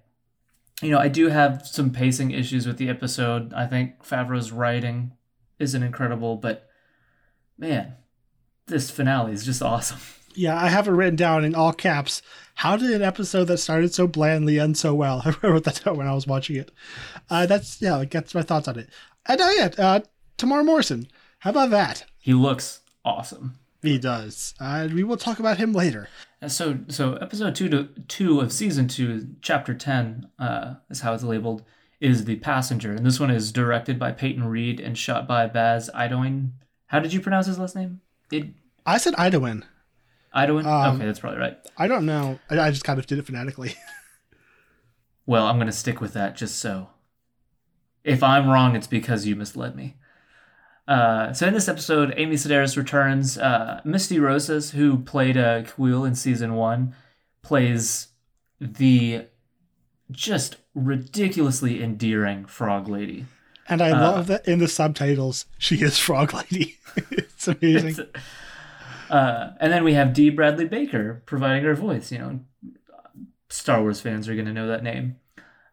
you 0.81 0.91
know 0.91 0.99
I 0.99 1.09
do 1.09 1.29
have 1.29 1.67
some 1.67 1.91
pacing 1.91 2.31
issues 2.31 2.67
with 2.67 2.79
the 2.79 2.89
episode. 2.89 3.53
I 3.53 3.67
think 3.67 4.03
Favreau's 4.03 4.51
writing 4.51 5.13
isn't 5.59 5.83
incredible 5.83 6.37
but 6.37 6.66
man 7.59 7.95
this 8.67 8.91
finale 8.91 9.33
is 9.33 9.45
just 9.45 9.63
awesome 9.63 9.99
Yeah, 10.39 10.63
I 10.63 10.69
have 10.69 10.87
it 10.87 10.91
written 10.91 11.17
down 11.17 11.47
in 11.47 11.55
all 11.55 11.73
caps. 11.73 12.21
How 12.57 12.77
did 12.77 12.91
an 12.91 13.01
episode 13.01 13.45
that 13.45 13.57
started 13.57 13.95
so 13.95 14.07
blandly 14.07 14.61
end 14.61 14.77
so 14.77 14.95
well? 14.95 15.23
I 15.25 15.35
wrote 15.47 15.65
that 15.65 15.83
down 15.83 15.97
when 15.97 16.07
I 16.07 16.13
was 16.13 16.27
watching 16.27 16.57
it. 16.57 16.71
Uh, 17.31 17.47
that's 17.47 17.81
yeah, 17.81 17.97
like 17.97 18.11
that's 18.11 18.35
my 18.35 18.43
thoughts 18.43 18.69
on 18.69 18.79
it. 18.79 18.91
And 19.25 19.41
oh 19.41 19.51
yeah, 19.53 19.71
uh, 19.79 20.01
Temuera 20.37 20.63
Morrison. 20.65 21.09
How 21.39 21.51
about 21.51 21.71
that? 21.71 22.05
he 22.19 22.35
looks 22.35 22.81
awesome 23.05 23.59
He 23.81 23.99
does. 23.99 24.53
Uh, 24.61 24.89
we 24.93 25.05
will 25.05 25.17
talk 25.17 25.39
about 25.39 25.57
him 25.57 25.73
later. 25.73 26.09
And 26.43 26.53
so 26.53 26.81
so 26.89 27.15
episode 27.15 27.55
two 27.55 27.71
to 27.71 27.89
two 28.07 28.41
of 28.41 28.53
season 28.53 28.89
two, 28.89 29.29
chapter 29.41 29.73
ten, 29.73 30.29
uh, 30.39 30.75
is 30.91 31.01
how 31.01 31.15
it's 31.15 31.23
labeled, 31.23 31.63
is 31.99 32.27
the 32.27 32.37
passenger, 32.37 32.93
and 32.93 33.07
this 33.07 33.19
one 33.19 33.31
is 33.31 33.53
directed 33.53 33.99
by 33.99 34.13
Peyton 34.13 34.45
Reed 34.45 34.81
and 34.81 34.99
shot 34.99 35.27
by 35.27 35.47
Baz 35.47 35.89
Idoine. 35.95 36.51
How 36.87 37.01
did 37.01 37.13
you 37.13 37.21
pronounce 37.21 37.47
his 37.47 37.59
last 37.59 37.77
name? 37.77 38.01
It 38.31 38.47
I 38.85 38.99
said 38.99 39.15
Idowin. 39.15 39.65
Idoine. 40.35 40.65
Um, 40.67 40.97
okay, 40.97 41.07
that's 41.07 41.21
probably 41.21 41.41
right. 41.41 41.59
I 41.77 41.89
don't 41.89 42.07
know. 42.07 42.39
I, 42.51 42.59
I 42.59 42.71
just 42.71 42.85
kind 42.85 42.99
of 42.99 43.07
did 43.07 43.19
it 43.19 43.27
phonetically. 43.27 43.75
Well, 45.27 45.47
I'm 45.47 45.59
gonna 45.59 45.73
stick 45.73 46.01
with 46.01 46.13
that 46.13 46.37
just 46.37 46.59
so. 46.59 46.91
If 48.05 48.23
I'm 48.23 48.49
wrong, 48.49 48.77
it's 48.77 48.87
because 48.87 49.27
you 49.27 49.35
misled 49.35 49.75
me. 49.75 49.97
Uh, 50.87 51.33
so 51.33 51.49
in 51.49 51.53
this 51.55 51.69
episode, 51.69 52.15
Amy 52.17 52.37
Sedaris 52.37 52.77
returns. 52.77 53.37
Uh, 53.37 53.81
Misty 53.85 54.21
Rosas, 54.21 54.71
who 54.71 54.99
played 54.99 55.37
uh, 55.37 55.63
Kuiil 55.63 56.07
in 56.07 56.15
season 56.15 56.55
one, 56.55 56.95
plays 57.43 58.09
the 58.61 59.27
just 60.13 60.59
ridiculously 60.77 61.83
endearing 61.83 62.45
Frog 62.45 62.87
Lady. 62.87 63.27
And 63.69 63.83
I 63.83 63.91
love 63.91 64.27
that 64.29 64.47
in 64.47 64.59
the 64.61 64.69
subtitles, 64.69 65.47
she 65.59 65.77
is 65.83 65.99
Frog 65.99 66.33
Lady. 66.33 66.79
it's 67.11 67.49
amazing. 67.49 67.91
It's- 67.91 68.23
uh, 69.11 69.53
and 69.61 69.73
then 69.73 69.85
we 69.85 69.95
have 69.95 70.13
Dee 70.13 70.31
Bradley 70.31 70.67
Baker 70.67 71.23
providing 71.27 71.65
her 71.65 71.75
voice. 71.75 72.11
You 72.11 72.19
know, 72.19 72.41
Star 73.49 73.81
Wars 73.81 74.01
fans 74.01 74.29
are 74.29 74.35
going 74.35 74.47
to 74.47 74.53
know 74.53 74.67
that 74.69 74.83
name. 74.83 75.17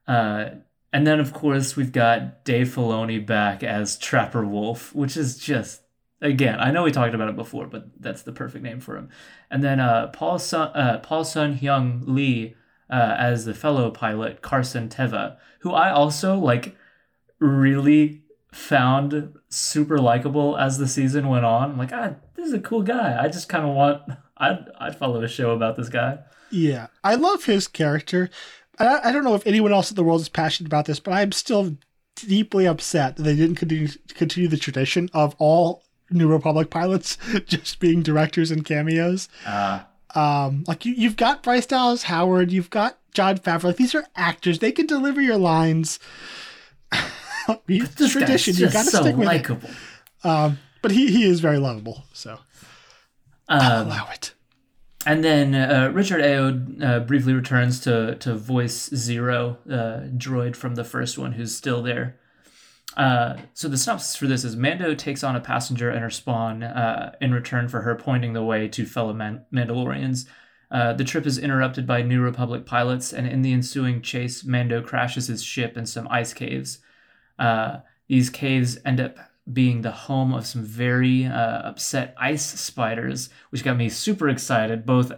Uh, 0.07 0.49
and 0.91 1.07
then, 1.07 1.19
of 1.19 1.33
course, 1.33 1.75
we've 1.75 1.91
got 1.91 2.43
Dave 2.45 2.67
Filoni 2.67 3.25
back 3.25 3.63
as 3.63 3.97
Trapper 3.97 4.45
Wolf, 4.45 4.93
which 4.93 5.17
is 5.17 5.39
just, 5.39 5.81
again, 6.21 6.59
I 6.59 6.69
know 6.69 6.83
we 6.83 6.91
talked 6.91 7.15
about 7.15 7.29
it 7.29 7.35
before, 7.35 7.65
but 7.65 7.87
that's 7.99 8.21
the 8.21 8.31
perfect 8.31 8.63
name 8.63 8.79
for 8.79 8.95
him. 8.97 9.09
And 9.49 9.63
then 9.63 9.79
uh, 9.79 10.07
Paul 10.07 10.37
Sun, 10.37 10.67
uh, 10.75 10.99
Paul 10.99 11.23
Sun 11.25 11.57
Hyung 11.57 12.03
Lee 12.05 12.55
uh, 12.89 13.15
as 13.17 13.45
the 13.45 13.55
fellow 13.55 13.89
pilot 13.89 14.43
Carson 14.43 14.89
Teva, 14.89 15.37
who 15.61 15.71
I 15.71 15.89
also 15.89 16.37
like 16.37 16.75
really 17.39 18.21
found 18.51 19.33
super 19.49 19.97
likable 19.97 20.57
as 20.57 20.77
the 20.77 20.87
season 20.87 21.27
went 21.27 21.45
on. 21.45 21.71
I'm 21.71 21.77
like, 21.77 21.91
ah, 21.91 22.15
this 22.35 22.47
is 22.47 22.53
a 22.53 22.59
cool 22.59 22.81
guy. 22.81 23.17
I 23.21 23.27
just 23.27 23.49
kind 23.49 23.65
of 23.65 23.75
want, 23.75 24.01
I'd, 24.37 24.65
I'd 24.79 24.97
follow 24.97 25.21
a 25.21 25.27
show 25.27 25.51
about 25.51 25.75
this 25.75 25.89
guy. 25.89 26.19
Yeah, 26.51 26.87
I 27.03 27.15
love 27.15 27.45
his 27.45 27.67
character. 27.67 28.29
I, 28.77 28.99
I 29.05 29.11
don't 29.11 29.23
know 29.23 29.35
if 29.35 29.47
anyone 29.47 29.73
else 29.73 29.89
in 29.89 29.95
the 29.95 30.03
world 30.03 30.21
is 30.21 30.29
passionate 30.29 30.67
about 30.67 30.85
this, 30.85 30.99
but 30.99 31.13
I'm 31.13 31.31
still 31.31 31.77
deeply 32.15 32.67
upset 32.67 33.15
that 33.15 33.23
they 33.23 33.35
didn't 33.35 33.55
continue 33.55 33.87
continue 34.09 34.47
the 34.47 34.57
tradition 34.57 35.09
of 35.13 35.35
all 35.39 35.83
New 36.11 36.27
Republic 36.27 36.69
pilots 36.69 37.17
just 37.47 37.79
being 37.79 38.03
directors 38.03 38.51
and 38.51 38.63
cameos. 38.63 39.29
Uh, 39.45 39.81
Um, 40.15 40.63
like 40.67 40.85
you, 40.85 40.93
you've 40.93 41.17
got 41.17 41.41
Bryce 41.41 41.65
Dallas 41.65 42.03
Howard, 42.03 42.51
you've 42.51 42.69
got 42.69 42.99
Jon 43.15 43.39
Favreau. 43.39 43.63
Like 43.63 43.77
these 43.77 43.95
are 43.95 44.05
actors; 44.15 44.59
they 44.59 44.71
can 44.71 44.85
deliver 44.85 45.21
your 45.21 45.37
lines. 45.37 45.99
it's 47.67 47.95
this 47.95 48.11
tradition. 48.11 48.55
You 48.55 48.69
got 48.69 48.85
to 48.85 48.91
so 48.91 49.01
stick 49.01 49.15
with 49.15 49.27
likable. 49.27 49.69
it. 49.69 50.25
Um, 50.25 50.59
but 50.81 50.91
he 50.91 51.11
he 51.11 51.23
is 51.25 51.39
very 51.39 51.57
lovable, 51.57 52.03
so 52.13 52.39
Um, 53.47 53.87
allow 53.87 54.09
it. 54.11 54.33
And 55.05 55.21
then 55.23 55.53
uh, 55.53 55.91
Richard 55.93 56.21
Ayoade 56.21 56.81
uh, 56.83 56.99
briefly 57.01 57.33
returns 57.33 57.81
to, 57.81 58.15
to 58.15 58.35
voice 58.35 58.89
Zero, 58.95 59.57
uh, 59.69 60.07
droid 60.17 60.55
from 60.55 60.75
the 60.75 60.85
first 60.85 61.17
one, 61.17 61.33
who's 61.33 61.53
still 61.53 61.83
there. 61.83 62.19
Uh, 62.95 63.35
so 63.53 63.67
the 63.67 63.77
synopsis 63.77 64.15
for 64.15 64.27
this 64.27 64.45
is 64.45 64.55
Mando 64.55 64.93
takes 64.95 65.21
on 65.23 65.35
a 65.35 65.41
passenger 65.41 65.89
and 65.89 65.99
her 65.99 66.09
spawn 66.09 66.63
uh, 66.63 67.13
in 67.19 67.33
return 67.33 67.67
for 67.67 67.81
her 67.81 67.95
pointing 67.95 68.31
the 68.33 68.43
way 68.43 68.69
to 68.69 68.85
fellow 68.85 69.11
Man- 69.13 69.45
Mandalorians. 69.53 70.25
Uh, 70.71 70.93
the 70.93 71.03
trip 71.03 71.25
is 71.25 71.37
interrupted 71.37 71.85
by 71.85 72.01
New 72.01 72.21
Republic 72.21 72.65
pilots, 72.65 73.11
and 73.11 73.27
in 73.27 73.41
the 73.41 73.51
ensuing 73.51 74.01
chase, 74.01 74.45
Mando 74.45 74.81
crashes 74.81 75.27
his 75.27 75.43
ship 75.43 75.75
in 75.75 75.85
some 75.85 76.07
ice 76.09 76.33
caves. 76.33 76.79
Uh, 77.39 77.79
these 78.07 78.29
caves 78.29 78.77
end 78.85 78.99
up 78.99 79.17
being 79.51 79.81
the 79.81 79.91
home 79.91 80.33
of 80.33 80.45
some 80.45 80.63
very 80.63 81.25
uh, 81.25 81.69
upset 81.69 82.15
ice 82.17 82.45
spiders, 82.45 83.29
which 83.49 83.63
got 83.63 83.77
me 83.77 83.89
super 83.89 84.29
excited, 84.29 84.85
both 84.85 85.11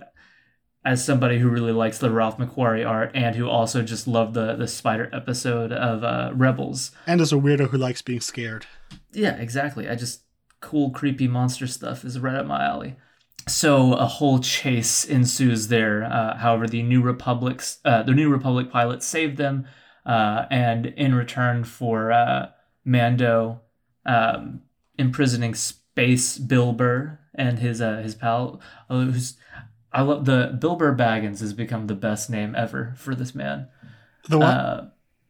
as 0.83 1.03
somebody 1.03 1.39
who 1.39 1.49
really 1.49 1.71
likes 1.71 1.97
the 1.97 2.11
Ralph 2.11 2.37
McQuarrie 2.37 2.87
art 2.87 3.11
and 3.15 3.35
who 3.35 3.49
also 3.49 3.81
just 3.81 4.07
loved 4.07 4.35
the 4.35 4.55
the 4.55 4.67
spider 4.67 5.09
episode 5.11 5.71
of 5.71 6.03
uh, 6.03 6.31
Rebels. 6.33 6.91
And 7.07 7.19
as 7.19 7.33
a 7.33 7.37
weirdo 7.37 7.69
who 7.69 7.77
likes 7.77 8.01
being 8.01 8.21
scared. 8.21 8.67
Yeah, 9.11 9.35
exactly. 9.35 9.89
I 9.89 9.95
just 9.95 10.21
cool, 10.61 10.91
creepy 10.91 11.27
monster 11.27 11.67
stuff 11.67 12.05
is 12.05 12.19
right 12.19 12.35
up 12.35 12.45
my 12.45 12.63
alley. 12.63 12.95
So 13.47 13.93
a 13.93 14.05
whole 14.05 14.39
chase 14.39 15.05
ensues 15.05 15.67
there. 15.67 16.03
Uh, 16.03 16.37
however, 16.37 16.67
the 16.67 16.81
New 16.81 17.01
Republic's 17.01 17.79
uh, 17.85 18.03
the 18.03 18.13
New 18.13 18.29
Republic 18.29 18.71
pilots 18.71 19.05
save 19.05 19.37
them, 19.37 19.67
uh, 20.05 20.45
and 20.51 20.85
in 20.85 21.15
return 21.15 21.63
for 21.63 22.11
uh, 22.11 22.49
Mando 22.83 23.61
um, 24.05 24.61
imprisoning 24.97 25.55
Space 25.55 26.37
Bilber 26.37 27.19
and 27.33 27.59
his 27.59 27.81
uh, 27.81 27.97
his 27.97 28.15
pal, 28.15 28.61
uh, 28.89 28.99
who's 29.01 29.37
I 29.91 30.01
love 30.01 30.25
the 30.25 30.57
Bill 30.59 30.75
Burr 30.75 30.95
Baggins 30.95 31.39
has 31.39 31.53
become 31.53 31.87
the 31.87 31.95
best 31.95 32.29
name 32.29 32.53
ever 32.55 32.93
for 32.97 33.15
this 33.15 33.33
man. 33.33 33.67
The 34.29 34.37
what? 34.37 34.47
Uh, 34.47 34.85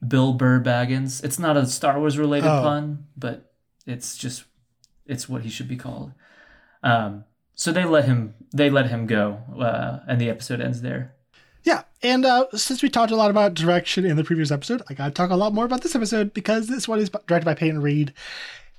Bill 0.05 0.33
Burr 0.33 0.59
Baggins. 0.59 1.23
It's 1.23 1.39
not 1.39 1.57
a 1.57 1.65
Star 1.65 1.99
Wars 1.99 2.17
related 2.17 2.47
Oh. 2.47 2.61
pun, 2.61 3.05
but 3.15 3.53
it's 3.85 4.17
just 4.17 4.43
it's 5.05 5.29
what 5.29 5.43
he 5.43 5.49
should 5.49 5.67
be 5.67 5.77
called. 5.77 6.11
Um, 6.83 7.23
so 7.55 7.71
they 7.71 7.85
let 7.85 8.05
him 8.05 8.33
they 8.53 8.69
let 8.69 8.87
him 8.89 9.07
go, 9.07 9.39
uh, 9.59 9.99
and 10.07 10.19
the 10.19 10.29
episode 10.29 10.59
ends 10.61 10.81
there. 10.81 11.13
Yeah, 11.65 11.81
and 12.03 12.25
uh, 12.25 12.45
since 12.53 12.83
we 12.83 12.89
talked 12.89 13.11
a 13.11 13.15
lot 13.15 13.31
about 13.31 13.55
direction 13.55 14.05
in 14.05 14.17
the 14.17 14.23
previous 14.23 14.51
episode, 14.51 14.83
I 14.87 14.93
gotta 14.93 15.11
talk 15.11 15.31
a 15.31 15.35
lot 15.35 15.53
more 15.53 15.65
about 15.65 15.81
this 15.81 15.95
episode 15.95 16.33
because 16.33 16.67
this 16.67 16.87
one 16.87 16.99
is 16.99 17.09
directed 17.09 17.45
by 17.45 17.55
Peyton 17.55 17.81
Reed, 17.81 18.13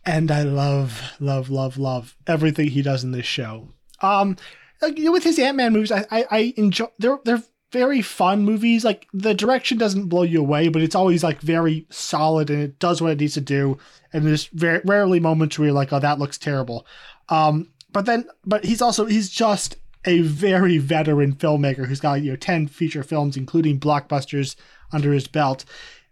and 0.05 0.31
I 0.31 0.43
love, 0.43 1.03
love, 1.19 1.51
love, 1.51 1.79
love 1.79 2.17
everything 2.29 2.69
he 2.69 2.83
does 2.83 3.03
in 3.03 3.11
this 3.11 3.27
show. 3.27 3.69
Um, 4.01 4.37
like, 4.81 4.97
you 4.99 5.07
know, 5.07 5.13
with 5.13 5.25
his 5.25 5.39
Ant 5.39 5.57
Man 5.57 5.73
movies, 5.73 5.91
I, 5.91 6.07
I, 6.13 6.27
I 6.31 6.55
enjoy. 6.57 6.87
They're 6.99 7.19
they're 7.25 7.43
very 7.73 8.03
fun 8.03 8.45
movies. 8.45 8.85
Like 8.85 9.09
the 9.13 9.35
direction 9.35 9.79
doesn't 9.79 10.09
blow 10.09 10.23
you 10.23 10.41
away, 10.41 10.69
but 10.69 10.83
it's 10.83 10.95
always 10.95 11.25
like 11.25 11.41
very 11.41 11.87
solid 11.91 12.51
and 12.51 12.63
it 12.63 12.79
does 12.79 13.03
what 13.03 13.11
it 13.11 13.19
needs 13.19 13.35
to 13.35 13.41
do. 13.41 13.79
And 14.13 14.25
there's 14.25 14.47
very 14.47 14.81
rarely 14.85 15.19
moments 15.19 15.59
where 15.59 15.67
you're 15.67 15.75
like, 15.75 15.93
oh, 15.93 15.99
that 15.99 16.21
looks 16.21 16.39
terrible. 16.39 16.87
Um, 17.29 17.73
but 17.93 18.07
then, 18.07 18.29
but 18.45 18.65
he's 18.65 18.81
also 18.81 19.07
he's 19.07 19.29
just 19.29 19.77
a 20.07 20.21
very 20.21 20.79
veteran 20.79 21.35
filmmaker 21.35 21.87
who's 21.87 22.01
got 22.01 22.23
you 22.23 22.31
know 22.31 22.37
10 22.37 22.69
feature 22.69 23.03
films 23.03 23.37
including 23.37 23.79
blockbusters 23.79 24.57
under 24.93 25.13
his 25.13 25.27
belt 25.27 25.65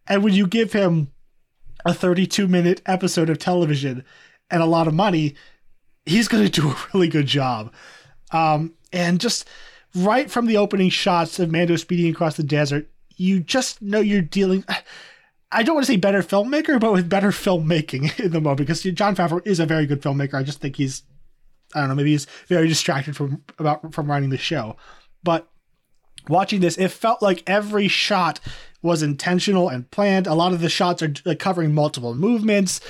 and 0.07 0.23
when 0.23 0.35
you 0.35 0.47
give 0.47 0.73
him 0.73 1.11
a 1.85 1.95
32 1.95 2.49
minute 2.49 2.83
episode 2.87 3.31
of 3.31 3.39
television 3.39 4.05
and 4.51 4.63
a 4.63 4.67
lot 4.67 4.89
of 4.89 4.95
money 4.95 5.35
he's 6.05 6.29
going 6.29 6.45
to 6.45 6.61
do 6.61 6.69
a 6.71 6.77
really 6.93 7.09
good 7.09 7.27
job 7.27 7.73
um, 8.33 8.75
and 8.93 9.21
just 9.21 9.49
right 9.95 10.31
from 10.31 10.47
the 10.47 10.57
opening 10.57 10.91
shots 10.91 11.39
of 11.39 11.51
mando 11.51 11.77
speeding 11.77 12.11
across 12.11 12.37
the 12.37 12.43
desert 12.43 12.89
you 13.17 13.41
just 13.41 13.81
know 13.81 14.01
you're 14.01 14.21
dealing 14.21 14.65
I 15.55 15.63
don't 15.63 15.77
want 15.77 15.87
to 15.87 15.93
say 15.93 15.97
better 15.97 16.21
filmmaker, 16.21 16.81
but 16.81 16.93
with 16.93 17.09
better 17.09 17.31
filmmaking 17.31 18.19
in 18.25 18.33
the 18.33 18.41
moment 18.41 18.59
because 18.59 18.83
Jon 18.83 19.15
Favreau 19.15 19.41
is 19.47 19.61
a 19.61 19.67
very 19.67 19.87
good 19.87 20.03
filmmaker. 20.03 20.35
I 20.35 20.43
just 20.43 20.61
think 20.61 20.75
he's 20.75 21.05
I 21.75 21.81
don't 21.81 21.89
know, 21.89 21.95
maybe 21.95 22.13
he's 22.13 22.27
very 22.47 22.69
distracted 22.69 23.17
from 23.17 23.43
about 23.59 23.93
from 23.95 24.11
writing 24.11 24.31
the 24.31 24.39
show. 24.39 24.77
But 25.23 25.49
watching 26.29 26.61
this, 26.61 26.77
it 26.77 26.89
felt 26.89 27.23
like 27.23 27.43
every 27.47 27.89
shot 27.89 28.41
was 28.83 29.03
intentional 29.03 29.69
and 29.69 29.91
planned. 29.91 30.27
A 30.27 30.35
lot 30.35 30.53
of 30.53 30.61
the 30.61 30.69
shots 30.69 31.03
are 31.03 31.13
like 31.25 31.39
covering 31.39 31.75
multiple 31.75 32.15
movements, 32.15 32.81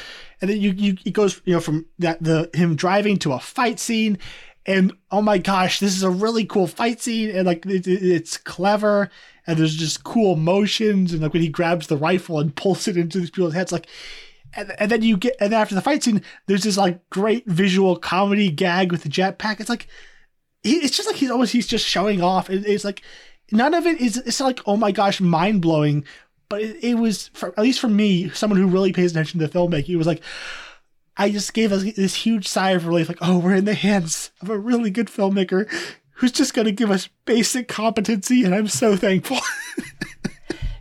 and 0.41 0.51
then 0.51 0.61
you 0.61 0.71
you 0.73 0.97
it 1.05 1.13
goes 1.13 1.41
you 1.45 1.55
know 1.55 1.61
from 1.61 1.87
that 1.99 2.23
the 2.23 2.51
him 2.55 2.75
driving 2.77 3.17
to 3.19 3.33
a 3.33 3.39
fight 3.41 3.79
scene, 3.79 4.19
and 4.67 4.93
oh 5.11 5.23
my 5.23 5.39
gosh, 5.39 5.79
this 5.79 5.97
is 5.97 6.03
a 6.03 6.11
really 6.11 6.45
cool 6.45 6.67
fight 6.67 7.01
scene, 7.01 7.31
and 7.31 7.47
like 7.47 7.65
it, 7.67 7.87
it- 7.87 8.03
it's 8.03 8.37
clever, 8.37 9.11
and 9.47 9.59
there's 9.59 9.77
just 9.77 10.05
cool 10.05 10.37
motions, 10.37 11.13
and 11.13 11.23
like 11.23 11.33
when 11.33 11.43
he 11.43 11.49
grabs 11.49 11.87
the 11.87 11.97
rifle 11.97 12.41
and 12.41 12.57
pulls 12.57 12.89
it 12.89 12.97
into 12.97 13.21
these 13.21 13.31
people's 13.31 13.55
heads, 13.55 13.73
like 13.73 13.87
and, 14.57 14.75
and 14.79 14.91
then 14.91 15.03
you 15.03 15.17
get 15.17 15.37
and 15.41 15.53
then 15.53 15.61
after 15.61 15.75
the 15.75 15.81
fight 15.81 16.03
scene 16.03 16.23
there's 16.47 16.65
this 16.65 16.77
like 16.77 17.09
great 17.11 17.47
visual 17.47 17.97
comedy 17.97 18.51
gag 18.51 18.93
with 18.93 19.03
the 19.03 19.09
jetpack. 19.09 19.61
It's 19.61 19.71
like 19.71 19.87
he, 20.63 20.77
it's 20.77 20.97
just 20.97 21.09
like 21.09 21.17
he's 21.17 21.31
almost 21.31 21.53
he's 21.53 21.67
just 21.67 21.87
showing 21.87 22.23
off. 22.23 22.51
It, 22.51 22.67
it's 22.67 22.85
like 22.85 23.03
none 23.53 23.75
of 23.75 23.87
it 23.87 24.01
is 24.01 24.17
it's 24.17 24.41
like 24.41 24.61
oh 24.67 24.77
my 24.77 24.93
gosh 24.93 25.21
mind-blowing. 25.21 26.05
But 26.49 26.63
it, 26.63 26.85
it 26.85 26.95
was 26.95 27.29
for 27.29 27.49
at 27.51 27.63
least 27.63 27.81
for 27.81 27.89
me 27.89 28.29
someone 28.31 28.61
who 28.61 28.67
really 28.67 28.93
pays 28.93 29.11
attention 29.11 29.41
to 29.41 29.49
filmmaking 29.49 29.95
it 29.95 29.97
was 29.97 30.07
like 30.07 30.23
i 31.17 31.31
just 31.31 31.55
gave 31.55 31.73
us 31.73 31.85
this 31.95 32.15
huge 32.15 32.47
sigh 32.47 32.73
of 32.73 32.87
relief 32.87 33.09
like 33.09 33.19
oh 33.23 33.39
we're 33.39 33.55
in 33.55 33.65
the 33.65 33.75
hands 33.75 34.31
of 34.41 34.51
a 34.51 34.59
really 34.59 34.91
good 34.91 35.07
filmmaker 35.07 35.69
who's 36.17 36.33
just 36.33 36.55
going 36.55 36.67
to 36.67 36.73
give 36.73 36.91
us 36.91 37.09
basic 37.25 37.67
competency 37.67 38.45
and 38.45 38.55
i'm 38.55 38.69
so 38.69 38.97
thankful 38.97 39.39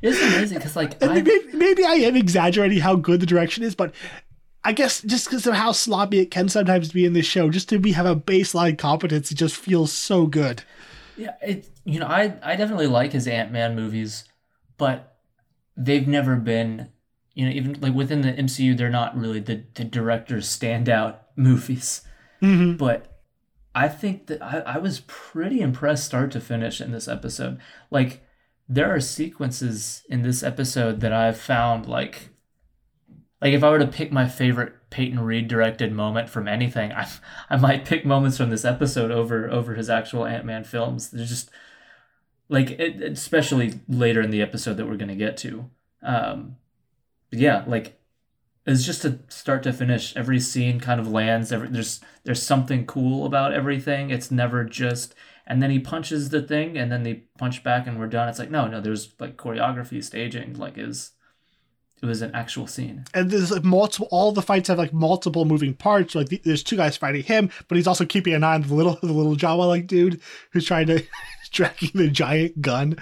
It's 0.04 0.22
amazing 0.22 0.58
because 0.58 0.76
like 0.76 1.00
maybe, 1.02 1.32
maybe 1.54 1.86
I 1.86 1.94
am 1.94 2.16
exaggerating 2.16 2.80
how 2.80 2.96
good 2.96 3.22
the 3.22 3.26
direction 3.26 3.64
is, 3.64 3.74
but 3.74 3.96
I 4.64 4.74
guess 4.74 5.02
just 5.02 5.26
because 5.26 5.48
of 5.48 5.56
how 5.56 5.72
sloppy 5.72 6.20
it 6.20 6.30
can 6.30 6.50
sometimes 6.50 6.92
be 6.92 7.06
in 7.06 7.14
this 7.14 7.26
show, 7.26 7.50
just 7.50 7.70
to 7.70 7.80
be 7.80 7.94
have 7.94 8.06
a 8.06 8.16
baseline 8.16 8.78
competence, 8.78 9.32
it 9.32 9.36
just 9.36 9.56
feels 9.56 9.92
so 9.92 10.28
good. 10.28 10.64
Yeah, 11.18 11.36
it 11.42 11.70
you 11.86 12.00
know, 12.00 12.08
I 12.08 12.36
I 12.44 12.56
definitely 12.56 12.88
like 12.88 13.14
his 13.14 13.28
Ant 13.28 13.52
Man 13.52 13.76
movies, 13.76 14.26
but 14.78 15.16
they've 15.78 16.08
never 16.08 16.36
been 16.36 16.90
you 17.34 17.46
know, 17.46 17.52
even 17.52 17.80
like 17.82 17.94
within 17.94 18.22
the 18.22 18.34
MCU, 18.34 18.78
they're 18.78 18.90
not 18.90 19.18
really 19.18 19.40
the, 19.40 19.64
the 19.74 19.84
director's 19.84 20.48
standout 20.48 21.18
movies. 21.36 22.02
Mm-hmm. 22.42 22.78
But 22.78 23.22
I 23.74 23.88
think 23.88 24.28
that 24.28 24.42
I, 24.42 24.60
I 24.60 24.78
was 24.78 25.02
pretty 25.08 25.62
impressed 25.62 26.06
start 26.06 26.32
to 26.32 26.40
finish 26.40 26.80
in 26.80 26.92
this 26.92 27.08
episode. 27.08 27.60
Like 27.90 28.22
there 28.68 28.94
are 28.94 29.00
sequences 29.00 30.04
in 30.10 30.22
this 30.22 30.44
episode 30.44 31.02
that 31.02 31.14
I've 31.14 31.38
found 31.38 31.86
like 31.88 32.30
like 33.42 33.54
if 33.54 33.64
I 33.64 33.70
were 33.70 33.80
to 33.80 33.88
pick 33.88 34.12
my 34.12 34.28
favorite 34.28 34.74
Peyton 34.90 35.20
Reed 35.20 35.50
directed 35.50 35.92
moment 35.92 36.30
from 36.30 36.48
anything, 36.48 36.92
I 36.94 37.08
I 37.50 37.58
might 37.58 37.86
pick 37.86 38.06
moments 38.06 38.38
from 38.38 38.50
this 38.50 38.66
episode 38.66 39.12
over 39.12 39.50
over 39.50 39.76
his 39.76 39.90
actual 39.90 40.26
Ant 40.26 40.46
Man 40.46 40.64
films. 40.64 41.10
There's 41.10 41.30
just 41.30 41.50
like 42.50 42.72
it, 42.72 43.02
especially 43.02 43.82
later 43.88 44.22
in 44.22 44.32
the 44.32 44.42
episode 44.42 44.78
that 44.78 44.88
we're 44.88 44.98
gonna 44.98 45.16
get 45.16 45.38
to. 45.38 45.70
Um, 46.02 46.58
yeah, 47.32 47.64
like 47.68 48.00
it's 48.66 48.86
just 48.86 49.04
a 49.04 49.20
start 49.28 49.64
to 49.64 49.74
finish. 49.74 50.16
Every 50.16 50.40
scene 50.40 50.80
kind 50.80 51.02
of 51.02 51.08
lands. 51.12 51.52
Every 51.52 51.68
there's 51.68 52.00
there's 52.24 52.42
something 52.42 52.86
cool 52.86 53.26
about 53.26 53.54
everything. 53.54 54.10
It's 54.10 54.32
never 54.32 54.64
just 54.64 55.16
and 55.46 55.62
then 55.62 55.70
he 55.70 55.80
punches 55.80 56.30
the 56.30 56.42
thing 56.42 56.78
and 56.78 56.92
then 56.92 57.04
they 57.04 57.24
punch 57.38 57.64
back 57.64 57.88
and 57.88 58.00
we're 58.00 58.08
done. 58.08 58.30
It's 58.30 58.40
like 58.40 58.52
no, 58.52 58.68
no. 58.68 58.82
There's 58.82 59.14
like 59.20 59.38
choreography, 59.38 60.04
staging. 60.04 60.54
Like 60.56 60.78
is 60.78 61.12
it 62.04 62.06
was 62.06 62.22
an 62.22 62.36
actual 62.36 62.68
scene. 62.68 63.06
And 63.14 63.32
there's 63.32 63.50
like 63.50 63.64
multiple. 63.64 64.10
All 64.12 64.34
the 64.34 64.42
fights 64.42 64.68
have 64.68 64.78
like 64.78 64.94
multiple 64.94 65.46
moving 65.46 65.74
parts. 65.74 66.16
Like 66.16 66.28
the, 66.28 66.42
there's 66.44 66.62
two 66.62 66.76
guys 66.76 66.98
fighting 66.98 67.24
him, 67.24 67.50
but 67.70 67.78
he's 67.78 67.88
also 67.88 68.06
keeping 68.06 68.34
an 68.34 68.44
eye 68.44 68.56
on 68.56 68.64
the 68.64 68.74
little 68.74 68.98
the 69.02 69.14
little 69.14 69.38
Jawa 69.38 69.68
like 69.68 69.88
dude 69.88 70.20
who's 70.52 70.66
trying 70.66 70.88
to 70.88 71.04
tracking 71.52 71.92
the 71.94 72.10
giant 72.10 72.62
gun. 72.62 72.98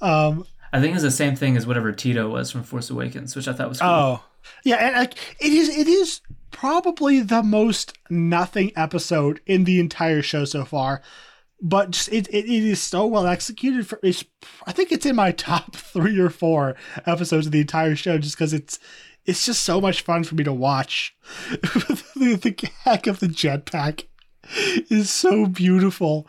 Um, 0.00 0.46
I 0.72 0.80
think 0.80 0.94
it's 0.94 1.02
the 1.02 1.10
same 1.10 1.36
thing 1.36 1.56
as 1.56 1.66
whatever 1.66 1.92
Teedo 1.92 2.30
was 2.30 2.50
from 2.50 2.62
Force 2.62 2.88
Awakens, 2.88 3.36
which 3.36 3.46
I 3.46 3.52
thought 3.52 3.68
was 3.68 3.80
cool. 3.80 3.88
Oh, 3.88 4.24
yeah, 4.64 4.76
and 4.76 4.96
like 4.96 5.18
it 5.38 5.52
is, 5.52 5.68
it 5.68 5.86
is 5.86 6.22
probably 6.50 7.20
the 7.20 7.42
most 7.42 7.92
nothing 8.08 8.72
episode 8.74 9.40
in 9.44 9.64
the 9.64 9.80
entire 9.80 10.22
show 10.22 10.46
so 10.46 10.64
far. 10.64 11.02
But 11.60 11.92
just, 11.92 12.08
it, 12.08 12.28
it 12.28 12.44
it 12.44 12.64
is 12.64 12.82
so 12.82 13.06
well 13.06 13.26
executed. 13.26 13.86
For 13.86 13.98
it's, 14.02 14.24
I 14.66 14.72
think 14.72 14.92
it's 14.92 15.06
in 15.06 15.16
my 15.16 15.32
top 15.32 15.74
three 15.74 16.18
or 16.18 16.30
four 16.30 16.76
episodes 17.06 17.46
of 17.46 17.52
the 17.52 17.60
entire 17.60 17.96
show, 17.96 18.18
just 18.18 18.36
because 18.36 18.52
it's 18.52 18.78
it's 19.24 19.44
just 19.44 19.62
so 19.62 19.80
much 19.80 20.02
fun 20.02 20.24
for 20.24 20.34
me 20.34 20.44
to 20.44 20.52
watch. 20.52 21.16
the, 21.50 22.38
the 22.40 22.50
gag 22.50 23.08
of 23.08 23.20
the 23.20 23.26
jetpack 23.26 24.04
is 24.90 25.10
so 25.10 25.46
beautiful 25.46 26.26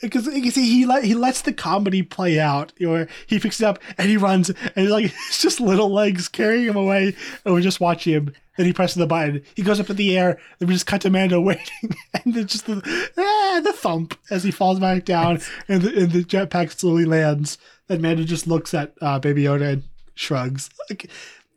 because 0.00 0.26
you 0.26 0.42
can 0.42 0.50
see 0.50 0.66
he 0.66 0.86
let 0.86 1.04
he 1.04 1.14
lets 1.14 1.42
the 1.42 1.52
comedy 1.52 2.02
play 2.02 2.38
out. 2.38 2.72
Or 2.84 3.08
he 3.26 3.38
picks 3.38 3.60
it 3.60 3.64
up 3.64 3.78
and 3.98 4.08
he 4.08 4.16
runs, 4.16 4.50
and 4.50 4.58
he's 4.74 4.90
like 4.90 5.04
it's 5.28 5.42
just 5.42 5.60
little 5.60 5.92
legs 5.92 6.28
carrying 6.28 6.66
him 6.66 6.76
away, 6.76 7.16
and 7.44 7.54
we 7.54 7.62
just 7.62 7.80
watch 7.80 8.04
him. 8.04 8.32
Then 8.56 8.66
he 8.66 8.72
presses 8.72 8.96
the 8.96 9.06
button. 9.06 9.42
He 9.54 9.62
goes 9.62 9.80
up 9.80 9.90
in 9.90 9.96
the 9.96 10.16
air. 10.16 10.38
Then 10.58 10.68
we 10.68 10.74
just 10.74 10.86
cut 10.86 11.02
to 11.02 11.10
Mando 11.10 11.40
waiting, 11.42 11.94
and 12.14 12.34
then 12.34 12.46
just 12.46 12.66
the 12.66 12.82
ah, 13.18 13.60
the 13.62 13.72
thump 13.72 14.18
as 14.30 14.44
he 14.44 14.50
falls 14.50 14.80
back 14.80 15.04
down, 15.04 15.40
and 15.68 15.82
the, 15.82 16.02
and 16.02 16.12
the 16.12 16.24
jetpack 16.24 16.78
slowly 16.78 17.04
lands. 17.04 17.58
Then 17.88 18.02
Mando 18.02 18.24
just 18.24 18.46
looks 18.46 18.74
at 18.74 18.94
uh, 19.00 19.18
Baby 19.18 19.44
Yoda 19.44 19.72
and 19.74 19.82
shrugs. 20.14 20.70
Like 20.88 21.10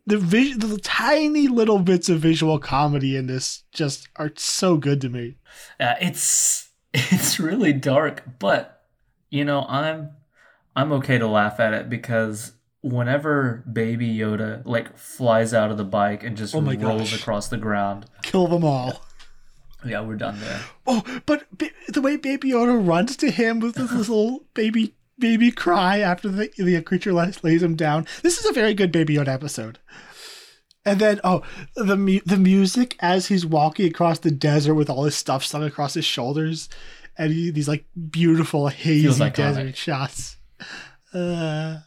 the 0.06 0.18
vis- 0.18 0.58
the 0.58 0.80
tiny 0.80 1.48
little 1.48 1.80
bits 1.80 2.10
of 2.10 2.20
visual 2.20 2.60
comedy 2.60 3.16
in 3.16 3.28
this 3.28 3.64
just 3.72 4.08
are 4.16 4.32
so 4.36 4.78
good 4.78 5.02
to 5.02 5.10
me. 5.10 5.36
Uh, 5.80 5.96
it's 6.02 6.69
it's 6.94 7.40
really 7.40 7.74
dark, 7.74 8.24
but 8.40 8.84
you 9.30 9.46
know 9.46 9.66
I'm 9.68 10.12
I'm 10.76 10.92
okay 10.94 11.18
to 11.18 11.28
laugh 11.28 11.60
at 11.60 11.74
it 11.74 11.90
because 11.90 12.54
whenever 12.82 13.64
Baby 13.72 14.16
Yoda 14.18 14.66
like 14.66 14.98
flies 14.98 15.54
out 15.54 15.72
of 15.72 15.78
the 15.78 15.84
bike 15.84 16.24
and 16.24 16.38
just 16.38 16.56
Oh 16.56 16.62
rolls 16.62 16.78
gosh. 17.12 17.20
across 17.22 17.48
the 17.50 17.58
ground, 17.58 18.06
Kill 18.24 18.48
them 18.48 18.64
all. 18.64 19.04
yeah, 19.86 20.02
we're 20.02 20.16
done 20.16 20.40
there. 20.40 20.62
Oh, 20.88 21.04
but 21.26 21.46
ba- 21.58 21.70
the 21.88 22.02
way 22.02 22.18
Baby 22.18 22.52
Yoda 22.52 22.86
runs 22.86 23.16
to 23.18 23.30
him 23.32 23.60
with 23.60 23.76
this 23.76 23.92
little 23.92 24.46
baby 24.54 24.94
baby 25.18 25.52
cry 25.52 26.00
after 26.00 26.30
the 26.30 26.50
the 26.58 26.82
creature 26.82 27.12
lays, 27.14 27.44
lays 27.44 27.62
him 27.62 27.76
down. 27.76 28.08
This 28.24 28.40
is 28.40 28.46
a 28.46 28.54
very 28.54 28.74
good 28.74 28.92
Baby 28.92 29.16
Yoda 29.16 29.28
episode. 29.30 29.78
And 30.90 31.00
then 31.00 31.22
oh, 31.24 31.44
the 31.76 31.96
mu- 31.96 32.20
the 32.26 32.38
music 32.38 32.96
as 33.00 33.28
he's 33.28 33.46
walking 33.46 33.88
across 33.88 34.18
the 34.18 34.32
desert 34.32 34.74
with 34.74 34.90
all 34.90 35.04
his 35.04 35.16
stuff 35.16 35.46
slung 35.46 35.64
across 35.64 35.94
his 35.94 36.04
shoulders, 36.04 36.68
and 37.16 37.32
he, 37.32 37.52
these 37.52 37.68
like 37.68 37.86
beautiful 38.10 38.70
hazy 38.70 39.30
desert 39.30 39.78
shots. 39.78 40.38
Uh, 41.14 41.78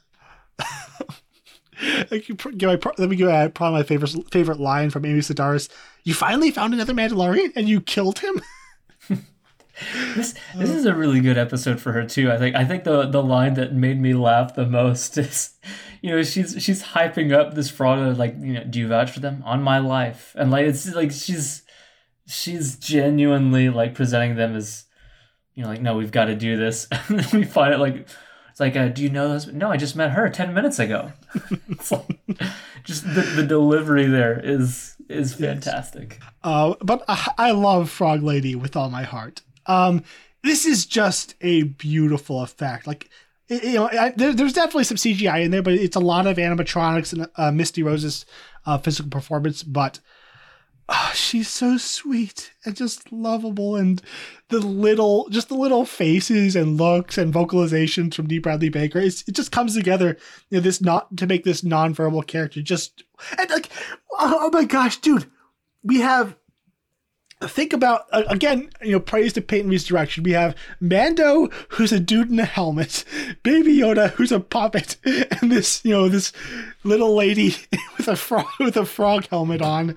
give 2.11 2.63
my, 2.63 2.79
let 2.97 3.09
me 3.09 3.17
give 3.17 3.29
uh, 3.29 3.49
probably 3.49 3.81
my 3.81 3.83
favorite 3.83 4.15
favorite 4.31 4.61
line 4.61 4.91
from 4.91 5.05
Amy 5.05 5.19
Sedaris. 5.19 5.69
You 6.05 6.15
finally 6.15 6.53
found 6.53 6.73
another 6.73 6.95
Mandalorian 6.95 7.53
and 7.57 7.69
you 7.69 7.81
killed 7.81 8.21
him. 8.21 8.41
this 10.15 10.35
this 10.55 10.71
is 10.71 10.87
a 10.87 10.95
really 10.95 11.21
good 11.21 11.39
episode 11.39 11.81
for 11.81 11.93
her 11.93 12.05
too. 12.05 12.31
I 12.31 12.39
think 12.39 12.55
I 12.57 12.65
think 12.65 12.85
the 12.85 13.07
the 13.07 13.23
line 13.23 13.55
that 13.55 13.75
made 13.75 14.01
me 14.01 14.15
laugh 14.15 14.55
the 14.55 14.67
most 14.67 15.17
is, 15.19 15.55
you 16.03 16.11
know, 16.11 16.23
she's 16.23 16.63
she's 16.63 16.83
hyping 16.83 17.33
up 17.33 17.55
this 17.55 17.71
frog 17.71 18.19
like 18.19 18.37
you 18.39 18.55
know, 18.55 18.65
do 18.65 18.79
you 18.79 18.89
vouch 18.89 19.11
for 19.11 19.21
them 19.21 19.43
on 19.47 19.63
my 19.63 19.79
life? 19.79 20.35
And 20.39 20.51
like 20.51 20.67
it's 20.67 20.93
like 20.95 21.11
she's 21.11 21.63
she's 22.27 22.77
genuinely 22.77 23.71
like 23.71 23.95
presenting 23.95 24.37
them 24.37 24.55
as, 24.55 24.85
you 25.55 25.63
know, 25.63 25.71
like 25.71 25.81
no, 25.81 25.97
we've 25.97 26.13
got 26.13 26.27
to 26.27 26.37
do 26.37 26.57
this. 26.57 26.87
and 27.09 27.21
then 27.21 27.41
we 27.41 27.47
find 27.47 27.73
it 27.73 27.79
like 27.79 28.07
it's 28.51 28.61
like, 28.61 28.77
uh, 28.77 28.89
do 28.89 29.03
you 29.03 29.09
know 29.09 29.33
this? 29.33 29.47
No, 29.47 29.71
I 29.71 29.79
just 29.79 29.97
met 29.97 30.11
her 30.11 30.29
ten 30.29 30.53
minutes 30.53 30.79
ago. 30.79 31.13
it's 31.71 31.91
like 31.91 32.21
just 32.85 33.05
the, 33.15 33.23
the 33.37 33.47
delivery 33.47 34.07
there 34.07 34.39
is 34.39 34.97
is 35.09 35.35
fantastic. 35.35 36.19
Yes. 36.21 36.31
Uh, 36.45 36.75
but 36.83 37.03
I, 37.09 37.31
I 37.39 37.51
love 37.53 37.89
Frog 37.89 38.23
Lady 38.23 38.55
with 38.55 38.77
all 38.77 38.91
my 38.91 39.05
heart. 39.05 39.41
Um, 39.67 40.05
this 40.43 40.67
is 40.67 40.87
just 40.87 41.35
a 41.41 41.63
beautiful 41.63 42.43
effect. 42.43 42.87
Like, 42.87 43.09
you 43.49 43.75
know, 43.75 43.89
I, 43.89 44.11
there, 44.11 44.33
there's 44.33 44.53
definitely 44.53 44.85
some 44.85 44.97
CGI 44.97 45.45
in 45.45 45.51
there, 45.51 45.63
but 45.63 45.75
it's 45.75 45.97
a 45.97 46.01
lot 46.01 46.27
of 46.27 46.37
animatronics 46.37 47.13
and 47.13 47.29
uh, 47.37 47.53
Misty 47.53 47.83
Rose's 47.83 48.25
uh, 48.67 48.79
physical 48.79 49.11
performance. 49.11 49.63
But 49.63 50.01
oh, 50.89 51.13
she's 51.15 51.49
so 51.49 51.77
sweet 51.77 52.53
and 52.65 52.75
just 52.75 53.13
lovable, 53.13 53.77
and 53.77 54.03
the 54.49 54.59
little, 54.59 55.29
just 55.29 55.49
the 55.49 55.55
little 55.55 55.85
faces 55.85 56.57
and 56.57 56.77
looks 56.77 57.19
and 57.19 57.33
vocalizations 57.33 58.15
from 58.15 58.27
Dee 58.27 58.39
Bradley 58.39 58.69
Baker. 58.69 58.99
It 58.99 59.23
just 59.33 59.53
comes 59.53 59.77
together. 59.77 60.17
You 60.51 60.59
know, 60.59 60.63
this 60.63 60.81
not 60.81 61.17
to 61.19 61.27
make 61.27 61.45
this 61.45 61.63
nonverbal 61.63 62.27
character 62.27 62.63
just 62.63 63.05
and 63.39 63.51
like, 63.51 63.69
oh, 64.13 64.39
oh 64.41 64.51
my 64.53 64.65
gosh, 64.65 64.97
dude, 64.97 65.31
we 65.83 66.01
have 66.01 66.37
think 67.49 67.73
about 67.73 68.07
again, 68.13 68.71
you 68.83 68.93
know, 68.93 69.01
praise 69.01 69.33
to 69.35 69.41
Peyton 69.41 69.71
Reed's 69.71 69.85
direction. 69.85 70.25
We 70.25 70.33
have 70.33 70.55
Mando, 70.81 71.49
who's 71.71 71.93
a 71.93 72.01
dude 72.01 72.31
in 72.31 72.39
a 72.39 72.45
helmet, 72.45 73.05
Baby 73.43 73.77
Yoda, 73.79 74.11
who's 74.11 74.33
a 74.33 74.41
puppet, 74.41 74.97
and 75.05 75.51
this, 75.51 75.85
you 75.85 75.93
know, 75.93 76.09
this 76.09 76.33
little 76.85 77.15
lady 77.15 77.57
with 77.97 78.09
a 78.09 78.17
frog 78.17 78.47
with 78.59 78.77
a 78.77 78.87
frog 78.87 79.27
helmet 79.29 79.63
on, 79.63 79.97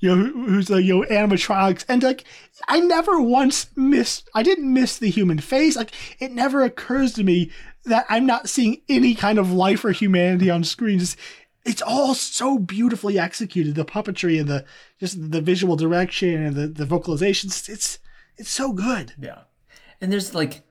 you 0.00 0.14
know, 0.14 0.24
who's 0.24 0.70
a 0.70 0.82
you 0.82 1.00
know 1.00 1.06
animatronics, 1.08 1.84
and 1.88 2.02
like, 2.02 2.24
I 2.68 2.80
never 2.80 3.20
once 3.20 3.66
missed. 3.76 4.28
I 4.34 4.42
didn't 4.42 4.72
miss 4.72 4.98
the 4.98 5.10
human 5.10 5.38
face. 5.38 5.76
Like, 5.76 5.92
it 6.20 6.32
never 6.32 6.62
occurs 6.62 7.12
to 7.14 7.24
me 7.24 7.50
that 7.84 8.06
I'm 8.08 8.26
not 8.26 8.48
seeing 8.48 8.80
any 8.88 9.14
kind 9.14 9.38
of 9.38 9.52
life 9.52 9.84
or 9.84 9.92
humanity 9.92 10.50
on 10.50 10.64
screen. 10.64 10.98
Just 10.98 11.16
it's 11.64 11.82
all 11.82 12.14
so 12.14 12.58
beautifully 12.58 13.18
executed. 13.18 13.74
The 13.74 13.84
puppetry 13.84 14.40
and 14.40 14.48
the 14.48 14.64
just 14.98 15.30
the 15.30 15.40
visual 15.40 15.76
direction 15.76 16.42
and 16.42 16.56
the, 16.56 16.66
the 16.66 16.84
vocalizations. 16.84 17.68
It's 17.68 17.98
it's 18.36 18.50
so 18.50 18.72
good. 18.72 19.14
Yeah. 19.18 19.42
And 20.00 20.12
there's 20.12 20.34
like 20.34 20.62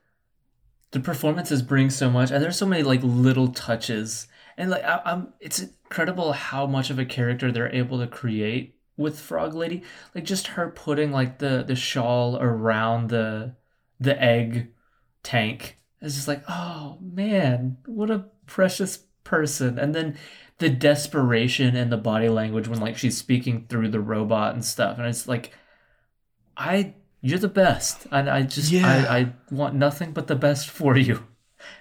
the 0.92 1.00
performances 1.00 1.62
bring 1.62 1.90
so 1.90 2.10
much 2.10 2.32
and 2.32 2.44
there's 2.44 2.58
so 2.58 2.66
many 2.66 2.84
like 2.84 3.02
little 3.04 3.48
touches. 3.50 4.28
And 4.58 4.70
like 4.70 4.84
I, 4.84 5.02
I'm 5.06 5.34
it's 5.40 5.60
incredible 5.60 6.34
how 6.34 6.66
much 6.66 6.90
of 6.90 7.00
a 7.00 7.06
character 7.06 7.52
they're 7.52 7.74
able 7.74 8.00
to 8.00 8.08
create 8.08 8.76
with 8.98 9.20
Frog 9.20 9.54
Lady. 9.54 9.84
Like 10.14 10.26
just 10.26 10.48
her 10.48 10.70
putting 10.70 11.12
like 11.12 11.40
the 11.40 11.64
the 11.66 11.76
shawl 11.76 12.38
around 12.38 13.10
the 13.10 13.56
the 14.00 14.22
egg 14.22 14.68
tank. 15.24 15.78
It's 16.02 16.16
just 16.16 16.28
like, 16.28 16.44
oh 16.50 16.98
man, 17.00 17.78
what 17.86 18.12
a 18.12 18.26
precious 18.46 18.98
person. 19.24 19.78
And 19.80 19.96
then 19.96 20.18
the 20.62 20.70
desperation 20.70 21.76
and 21.76 21.92
the 21.92 21.98
body 21.98 22.30
language 22.30 22.68
when 22.68 22.80
like 22.80 22.96
she's 22.96 23.18
speaking 23.18 23.66
through 23.68 23.90
the 23.90 24.00
robot 24.00 24.54
and 24.54 24.64
stuff 24.64 25.00
and 25.00 25.08
it's 25.08 25.28
like 25.28 25.52
i 26.56 26.94
you're 27.20 27.40
the 27.40 27.48
best 27.48 28.06
and 28.12 28.30
i 28.30 28.44
just 28.44 28.72
yeah. 28.72 29.06
I, 29.10 29.18
I 29.18 29.34
want 29.50 29.74
nothing 29.74 30.12
but 30.12 30.28
the 30.28 30.36
best 30.36 30.70
for 30.70 30.96
you 30.96 31.26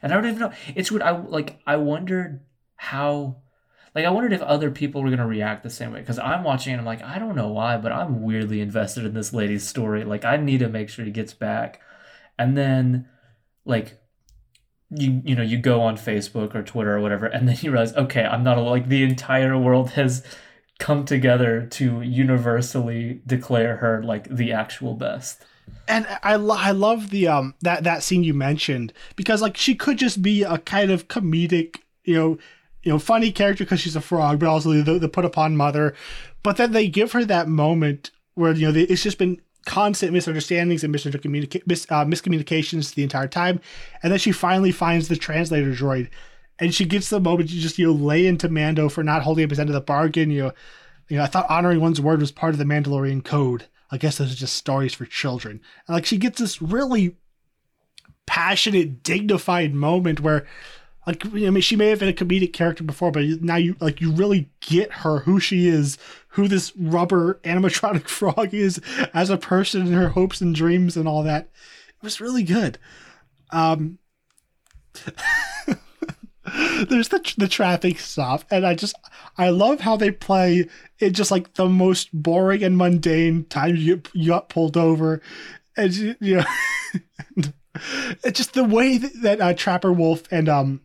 and 0.03 0.11
i 0.11 0.17
don't 0.17 0.25
even 0.25 0.39
know 0.39 0.53
it's 0.75 0.91
weird 0.91 1.03
i 1.03 1.11
like 1.11 1.61
i 1.67 1.77
wondered 1.77 2.41
how 2.77 3.37
like 3.95 4.07
i 4.07 4.11
wondered 4.11 4.33
if 4.33 4.41
other 4.41 4.71
people 4.71 5.03
were 5.03 5.11
going 5.11 5.19
to 5.19 5.27
react 5.27 5.63
the 5.63 5.69
same 5.69 5.93
way 5.93 6.01
because 6.01 6.19
i'm 6.19 6.43
watching 6.43 6.73
and 6.73 6.81
i'm 6.81 6.87
like 6.87 7.03
i 7.03 7.19
don't 7.19 7.37
know 7.37 7.49
why 7.49 7.77
but 7.77 7.93
i'm 7.93 8.23
weirdly 8.23 8.63
invested 8.63 9.05
in 9.05 9.13
this 9.13 9.35
lady's 9.35 9.69
story 9.69 10.05
like 10.05 10.25
i 10.25 10.39
need 10.39 10.61
to 10.61 10.71
make 10.71 10.89
sure 10.89 11.05
he 11.05 11.11
gets 11.11 11.35
back 11.35 11.83
and 12.39 12.57
then 12.57 13.07
like 13.67 14.00
you 14.91 15.23
you 15.25 15.35
know 15.35 15.43
you 15.43 15.59
go 15.59 15.81
on 15.81 15.97
Facebook 15.97 16.55
or 16.55 16.63
Twitter 16.63 16.97
or 16.97 17.01
whatever, 17.01 17.27
and 17.27 17.49
then 17.49 17.57
you 17.61 17.71
realize, 17.71 17.95
okay, 17.95 18.25
I'm 18.25 18.43
not 18.43 18.59
like 18.59 18.89
the 18.89 19.03
entire 19.03 19.57
world 19.57 19.91
has 19.91 20.25
come 20.79 21.05
together 21.05 21.67
to 21.67 22.01
universally 22.01 23.21
declare 23.27 23.77
her 23.77 24.03
like 24.03 24.29
the 24.29 24.53
actual 24.53 24.95
best. 24.95 25.45
And 25.87 26.07
I 26.23 26.37
lo- 26.37 26.57
I 26.59 26.73
love 26.73 27.11
the 27.11 27.29
um 27.29 27.55
that 27.61 27.85
that 27.85 28.03
scene 28.03 28.25
you 28.25 28.35
mentioned 28.35 28.93
because 29.15 29.43
like 29.43 29.57
she 29.57 29.75
could 29.75 29.99
just 29.99 30.23
be 30.23 30.43
a 30.43 30.59
kind 30.59 30.91
of 30.91 31.09
comedic 31.09 31.77
you 32.05 32.15
know 32.15 32.39
you 32.83 32.91
know 32.91 32.99
funny 32.99 33.31
character 33.31 33.65
because 33.65 33.81
she's 33.81 33.97
a 33.97 34.01
frog, 34.01 34.41
but 34.41 34.49
also 34.49 34.73
the, 34.73 34.99
the 34.99 35.09
put 35.09 35.25
upon 35.25 35.57
mother. 35.57 35.95
But 36.43 36.57
then 36.57 36.73
they 36.73 36.89
give 36.89 37.13
her 37.13 37.25
that 37.27 37.49
moment 37.49 38.11
where 38.35 38.53
you 38.53 38.67
know 38.67 38.73
they, 38.73 38.83
it's 38.83 39.03
just 39.03 39.19
been 39.19 39.41
constant 39.67 40.13
misunderstandings 40.13 40.85
and 40.85 40.95
miscommunica- 40.95 41.67
mis- 41.67 41.87
uh, 41.91 42.05
miscommunications 42.05 42.95
the 42.95 43.03
entire 43.03 43.29
time. 43.29 43.61
And 44.03 44.13
then 44.13 44.19
she 44.19 44.33
finally 44.33 44.73
finds 44.73 45.09
the 45.09 45.17
translator 45.17 45.73
droid. 45.73 46.09
And 46.59 46.75
she 46.75 46.85
gets 46.85 47.09
the 47.09 47.21
moment 47.21 47.49
to 47.51 47.57
just, 47.57 47.79
you 47.79 47.87
know, 47.87 47.93
lay 47.93 48.27
into 48.27 48.49
Mando 48.49 48.89
for 48.89 49.03
not 49.03 49.23
holding 49.23 49.45
up 49.45 49.51
his 49.51 49.59
end 49.59 49.71
of 49.71 49.75
the 49.75 49.81
bargain. 49.81 50.31
You 50.31 50.43
know, 50.43 50.53
you 51.09 51.17
know, 51.17 51.23
I 51.23 51.27
thought 51.27 51.49
honoring 51.49 51.81
one's 51.81 52.01
word 52.01 52.21
was 52.21 52.33
part 52.33 52.53
of 52.53 52.59
the 52.59 52.65
Mandalorian 52.65 53.25
code. 53.25 53.67
I 53.91 53.99
guess 53.99 54.19
those 54.19 54.33
are 54.33 54.37
just 54.37 54.55
stories 54.55 54.95
for 54.95 55.05
children. 55.05 55.61
And 55.87 55.95
like 55.95 56.07
she 56.07 56.19
gets 56.19 56.39
this 56.39 56.63
really 56.63 57.17
passionate, 58.27 59.03
dignified 59.03 59.75
moment 59.75 60.21
where 60.21 60.47
like 61.07 61.27
I 61.27 61.51
mean 61.51 61.61
she 61.61 61.77
may 61.77 61.89
have 61.89 61.99
been 61.99 62.09
a 62.09 62.13
comedic 62.13 62.53
character 62.53 62.85
before, 62.85 63.11
but 63.11 63.25
now 63.41 63.57
you 63.57 63.77
like 63.81 64.01
you 64.01 64.13
really 64.13 64.51
get 64.61 64.93
her 64.93 65.21
who 65.21 65.41
she 65.41 65.67
is, 65.67 65.99
who 66.31 66.49
this 66.49 66.73
rubber 66.77 67.41
animatronic 67.45 68.09
frog 68.09 68.55
is 68.55 68.81
as 69.13 69.31
a 69.31 69.37
person 69.37 69.83
and 69.83 69.95
her 69.95 70.11
hopes 70.11 70.41
and 70.41 70.55
dreams 70.55 70.97
and 70.97 71.07
all 71.09 71.23
that. 71.23 71.49
It 71.89 72.03
was 72.03 72.21
really 72.21 72.43
good. 72.43 72.79
Um 73.51 73.99
there's 76.89 77.09
the 77.09 77.35
the 77.37 77.49
traffic 77.49 78.01
stop 78.01 78.45
and 78.51 78.67
I 78.67 78.75
just 78.75 78.95
I 79.39 79.51
love 79.51 79.81
how 79.81 79.97
they 79.97 80.11
play 80.11 80.67
it 80.99 81.11
just 81.11 81.31
like 81.31 81.55
the 81.55 81.69
most 81.69 82.09
boring 82.13 82.63
and 82.63 82.77
mundane 82.77 83.45
time 83.45 83.77
you 83.77 83.97
get, 83.97 84.15
you 84.15 84.29
got 84.29 84.49
pulled 84.49 84.77
over 84.77 85.21
and 85.77 85.95
you, 85.95 86.17
you 86.21 86.37
know 86.39 86.45
it's 88.25 88.39
just 88.39 88.55
the 88.55 88.65
way 88.65 88.99
that, 88.99 89.13
that 89.23 89.41
uh, 89.41 89.55
Trapper 89.55 89.93
Wolf 89.93 90.25
and 90.31 90.49
um 90.49 90.81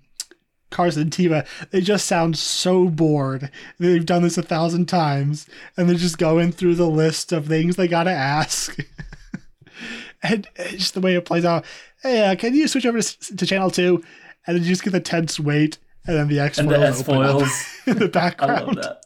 Carson 0.69 1.09
Teva, 1.09 1.45
they 1.71 1.81
just 1.81 2.05
sound 2.05 2.37
so 2.37 2.89
bored. 2.89 3.49
They've 3.79 4.05
done 4.05 4.23
this 4.23 4.37
a 4.37 4.41
thousand 4.41 4.87
times, 4.87 5.47
and 5.77 5.87
they're 5.87 5.95
just 5.95 6.17
going 6.17 6.51
through 6.51 6.75
the 6.75 6.89
list 6.89 7.31
of 7.31 7.47
things 7.47 7.75
they 7.75 7.87
gotta 7.87 8.11
ask. 8.11 8.77
and 10.23 10.47
it's 10.55 10.73
just 10.73 10.93
the 10.93 11.01
way 11.01 11.15
it 11.15 11.25
plays 11.25 11.45
out. 11.45 11.65
Hey, 12.01 12.25
uh, 12.25 12.35
can 12.35 12.53
you 12.53 12.67
switch 12.67 12.85
over 12.85 13.01
to, 13.01 13.35
to, 13.35 13.45
channel 13.45 13.71
two? 13.71 14.03
And 14.45 14.55
then 14.55 14.63
you 14.63 14.69
just 14.69 14.83
get 14.83 14.91
the 14.91 14.99
tense 14.99 15.39
wait, 15.39 15.77
and 16.05 16.15
then 16.15 16.27
the 16.27 16.39
X 16.39 16.59
foils 17.01 17.65
in 17.87 17.97
the 17.97 18.07
background. 18.07 18.51
I 18.57 18.61
love 18.61 18.75
that. 18.75 19.05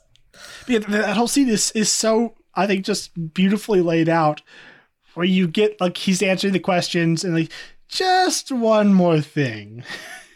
Yeah, 0.68 0.80
that 0.80 1.18
whole 1.18 1.28
scene 1.28 1.50
is 1.50 1.72
is 1.72 1.92
so 1.92 2.36
I 2.56 2.68
think 2.68 2.86
just 2.86 3.34
beautifully 3.34 3.82
laid 3.82 4.10
out, 4.10 4.42
where 5.14 5.26
you 5.26 5.48
get 5.48 5.80
like 5.80 5.98
he's 5.98 6.22
answering 6.22 6.54
the 6.54 6.60
questions 6.60 7.24
and 7.24 7.34
like 7.34 7.52
just 7.88 8.52
one 8.52 8.94
more 8.94 9.22
thing. 9.22 9.84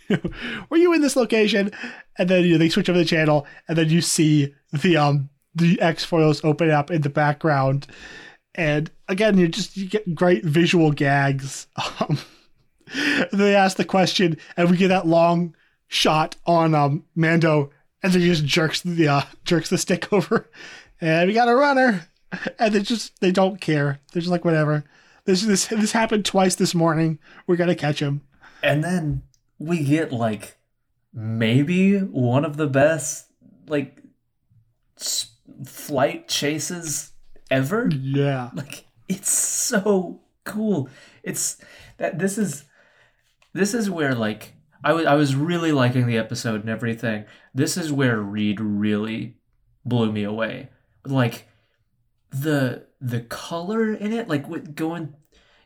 were 0.70 0.78
you 0.78 0.94
in 0.94 1.02
this 1.02 1.16
location? 1.16 1.72
And 2.18 2.30
then 2.30 2.44
you 2.46 2.54
know, 2.54 2.58
they 2.58 2.70
switch 2.70 2.90
over 2.90 3.00
the 3.00 3.06
channel, 3.06 3.46
and 3.68 3.78
then 3.78 3.90
you 3.90 4.02
see 4.02 4.54
the 4.72 4.98
um 4.98 5.30
the 5.56 5.80
X 5.82 6.04
foils 6.04 6.44
open 6.44 6.70
up 6.72 6.92
in 6.92 7.02
the 7.02 7.10
background, 7.10 7.88
and 8.56 8.92
again 9.08 9.38
you 9.38 9.48
just 9.48 9.78
you 9.78 9.88
get 9.88 10.16
great 10.16 10.44
visual 10.44 10.92
gags. 10.92 11.68
Um, 12.00 12.18
they 13.32 13.56
ask 13.56 13.78
the 13.78 13.86
question, 13.86 14.38
and 14.58 14.70
we 14.70 14.78
get 14.78 14.90
that 14.90 15.08
long 15.08 15.56
shot 15.88 16.36
on 16.46 16.76
um 16.76 17.06
Mando, 17.16 17.72
and 18.04 18.12
then 18.12 18.22
he 18.22 18.28
just 18.28 18.46
jerks 18.46 18.82
the 18.82 19.08
uh, 19.08 19.22
jerks 19.46 19.70
the 19.70 19.78
stick 19.78 20.12
over, 20.12 20.50
and 21.02 21.28
we 21.28 21.34
got 21.34 21.48
a 21.48 21.56
runner, 21.56 22.08
and 22.60 22.74
they 22.74 22.82
just 22.82 23.20
they 23.22 23.32
don't 23.32 23.62
care. 23.62 24.00
They're 24.12 24.22
just 24.22 24.32
like 24.32 24.46
whatever. 24.46 24.84
This 25.26 25.44
this 25.44 25.68
this 25.68 25.94
happened 25.94 26.26
twice 26.26 26.56
this 26.56 26.76
morning. 26.76 27.20
We're 27.48 27.56
gonna 27.56 27.76
catch 27.76 28.00
him. 28.00 28.22
And 28.62 28.84
then 28.84 29.24
we 29.64 29.82
get 29.82 30.12
like 30.12 30.58
maybe 31.14 31.98
one 31.98 32.44
of 32.44 32.58
the 32.58 32.68
best 32.68 33.28
like 33.68 34.02
flight 35.66 36.28
chases 36.28 37.12
ever. 37.50 37.90
Yeah. 37.90 38.50
Like 38.54 38.86
it's 39.08 39.32
so 39.32 40.22
cool. 40.44 40.90
It's 41.24 41.58
that 41.98 42.20
this 42.20 42.38
is 42.38 42.66
this 43.54 43.74
is 43.74 43.90
where 43.90 44.14
like 44.14 44.54
I 44.84 44.92
was 44.92 45.06
I 45.06 45.16
was 45.16 45.34
really 45.34 45.72
liking 45.72 46.08
the 46.08 46.18
episode 46.18 46.62
and 46.62 46.70
everything. 46.70 47.24
This 47.54 47.78
is 47.78 47.92
where 47.92 48.20
Reed 48.20 48.60
really 48.60 49.38
blew 49.86 50.12
me 50.12 50.24
away. 50.24 50.70
Like 51.06 51.48
the 52.32 52.88
the 53.00 53.22
color 53.22 53.94
in 53.94 54.12
it, 54.12 54.28
like 54.28 54.50
with 54.50 54.76
going 54.76 55.16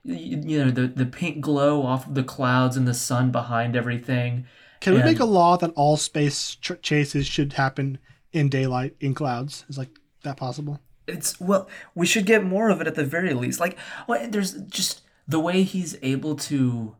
you 0.07 0.63
know 0.63 0.71
the 0.71 0.87
the 0.87 1.05
pink 1.05 1.41
glow 1.41 1.83
off 1.83 2.07
of 2.07 2.15
the 2.15 2.23
clouds 2.23 2.77
and 2.77 2.87
the 2.87 2.93
sun 2.93 3.31
behind 3.31 3.75
everything. 3.75 4.45
Can 4.79 4.93
we 4.93 5.03
make 5.03 5.19
a 5.19 5.25
law 5.25 5.57
that 5.57 5.71
all 5.71 5.97
space 5.97 6.55
tr- 6.55 6.75
chases 6.75 7.25
should 7.25 7.53
happen 7.53 7.97
in 8.31 8.47
daylight 8.47 8.95
in 8.99 9.13
clouds? 9.13 9.65
Is 9.69 9.77
like 9.77 9.89
that 10.23 10.37
possible? 10.37 10.79
It's 11.07 11.39
well, 11.39 11.67
we 11.95 12.05
should 12.05 12.25
get 12.25 12.43
more 12.43 12.69
of 12.69 12.79
it 12.81 12.87
at 12.87 12.95
the 12.95 13.03
very 13.03 13.33
least. 13.33 13.59
Like, 13.59 13.77
what 14.05 14.31
there's 14.31 14.53
just 14.53 15.01
the 15.27 15.39
way 15.39 15.63
he's 15.63 15.97
able 16.01 16.35
to, 16.35 16.95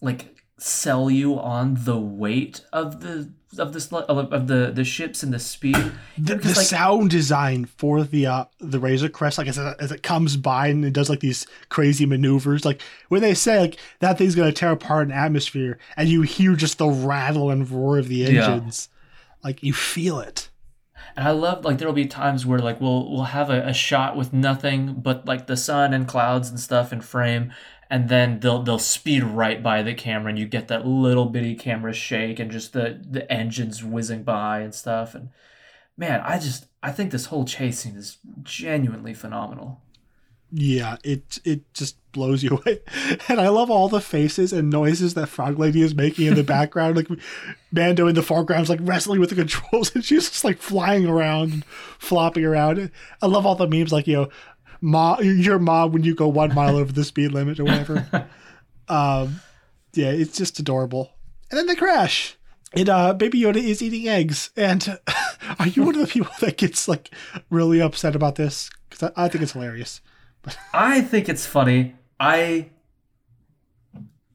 like, 0.00 0.36
sell 0.58 1.10
you 1.10 1.38
on 1.38 1.76
the 1.80 1.98
weight 1.98 2.64
of 2.72 3.00
the 3.00 3.32
of 3.58 3.72
this 3.72 3.92
of, 3.92 4.48
the 4.48 4.70
the 4.74 4.84
ships 4.84 5.22
and 5.22 5.32
the 5.32 5.38
speed. 5.38 5.76
The, 6.18 6.34
the 6.34 6.48
like- 6.48 6.66
sound 6.66 7.10
design 7.10 7.64
for 7.64 8.02
the 8.02 8.26
uh, 8.26 8.44
the 8.60 8.78
Razor 8.78 9.08
Crest, 9.08 9.38
like 9.38 9.46
as 9.48 9.56
it, 9.58 9.76
as 9.80 9.92
it 9.92 10.02
comes 10.02 10.36
by 10.36 10.66
and 10.68 10.84
it 10.84 10.92
does 10.92 11.08
like 11.08 11.20
these 11.20 11.46
crazy 11.68 12.06
maneuvers, 12.06 12.64
like 12.64 12.82
when 13.08 13.22
they 13.22 13.34
say 13.34 13.58
like 13.60 13.78
that 14.00 14.18
thing's 14.18 14.34
gonna 14.34 14.52
tear 14.52 14.72
apart 14.72 15.06
an 15.06 15.12
atmosphere, 15.12 15.78
and 15.96 16.08
you 16.08 16.22
hear 16.22 16.54
just 16.56 16.78
the 16.78 16.88
rattle 16.88 17.50
and 17.50 17.70
roar 17.70 17.98
of 17.98 18.08
the 18.08 18.16
Yeah. 18.16 18.28
engines, 18.52 18.88
like 19.42 19.62
you 19.62 19.72
feel 19.72 20.20
it. 20.20 20.48
And 21.16 21.26
I 21.26 21.30
love 21.30 21.64
like 21.64 21.78
there'll 21.78 21.94
be 21.94 22.06
times 22.06 22.44
where 22.44 22.58
like 22.58 22.80
we'll 22.80 23.10
we'll 23.10 23.22
have 23.24 23.48
a, 23.48 23.62
a 23.68 23.72
shot 23.72 24.16
with 24.16 24.32
nothing 24.34 24.94
but 24.98 25.24
like 25.24 25.46
the 25.46 25.56
sun 25.56 25.94
and 25.94 26.06
clouds 26.06 26.50
and 26.50 26.60
stuff 26.60 26.92
in 26.92 27.00
frame, 27.00 27.52
and 27.88 28.08
then 28.08 28.40
they'll 28.40 28.62
they'll 28.62 28.78
speed 28.78 29.22
right 29.22 29.62
by 29.62 29.82
the 29.82 29.94
camera 29.94 30.30
and 30.30 30.38
you 30.38 30.46
get 30.46 30.68
that 30.68 30.86
little 30.86 31.26
bitty 31.26 31.54
camera 31.54 31.92
shake 31.92 32.38
and 32.38 32.50
just 32.50 32.72
the 32.72 33.00
the 33.08 33.30
engines 33.32 33.84
whizzing 33.84 34.22
by 34.22 34.60
and 34.60 34.74
stuff. 34.74 35.14
And 35.14 35.30
man, 35.96 36.20
I 36.24 36.38
just 36.38 36.66
I 36.82 36.92
think 36.92 37.10
this 37.10 37.26
whole 37.26 37.44
chase 37.44 37.80
scene 37.80 37.96
is 37.96 38.18
genuinely 38.42 39.14
phenomenal. 39.14 39.82
Yeah, 40.52 40.96
it 41.02 41.38
it 41.44 41.72
just 41.74 41.96
blows 42.12 42.42
you 42.42 42.50
away, 42.66 42.80
and 43.28 43.40
I 43.40 43.48
love 43.48 43.70
all 43.70 43.88
the 43.88 44.00
faces 44.00 44.52
and 44.52 44.70
noises 44.70 45.14
that 45.14 45.28
Frog 45.28 45.58
Lady 45.58 45.82
is 45.82 45.94
making 45.94 46.26
in 46.26 46.34
the 46.34 46.44
background. 46.44 46.96
Like 46.96 47.08
Mando 47.72 48.06
in 48.06 48.14
the 48.14 48.22
foreground's 48.22 48.70
like 48.70 48.78
wrestling 48.82 49.20
with 49.20 49.30
the 49.30 49.34
controls, 49.44 49.94
and 49.94 50.04
she's 50.04 50.30
just 50.30 50.44
like 50.44 50.58
flying 50.58 51.06
around, 51.06 51.52
and 51.52 51.64
flopping 51.98 52.44
around. 52.44 52.90
I 53.20 53.26
love 53.26 53.44
all 53.44 53.56
the 53.56 53.66
memes 53.66 53.92
like 53.92 54.06
you 54.06 54.14
know, 54.14 54.28
mom, 54.80 55.22
your 55.22 55.58
mom 55.58 55.92
when 55.92 56.04
you 56.04 56.14
go 56.14 56.28
one 56.28 56.54
mile 56.54 56.76
over 56.76 56.92
the 56.92 57.04
speed 57.04 57.32
limit 57.32 57.60
or 57.60 57.64
whatever. 57.64 58.28
um, 58.88 59.40
yeah, 59.94 60.10
it's 60.10 60.36
just 60.36 60.58
adorable. 60.58 61.12
And 61.50 61.58
then 61.58 61.66
they 61.66 61.74
crash. 61.74 62.36
And 62.72 62.88
uh, 62.88 63.14
Baby 63.14 63.40
Yoda 63.40 63.56
is 63.56 63.80
eating 63.82 64.08
eggs. 64.08 64.50
And 64.56 64.98
are 65.58 65.68
you 65.68 65.82
one 65.82 65.94
of 65.94 66.00
the 66.00 66.06
people 66.06 66.32
that 66.40 66.56
gets 66.56 66.88
like 66.88 67.10
really 67.50 67.80
upset 67.80 68.16
about 68.16 68.36
this? 68.36 68.70
Because 68.88 69.10
I, 69.16 69.24
I 69.24 69.28
think 69.28 69.42
it's 69.42 69.52
hilarious. 69.52 70.00
I 70.74 71.00
think 71.00 71.28
it's 71.28 71.46
funny. 71.46 71.94
I 72.18 72.70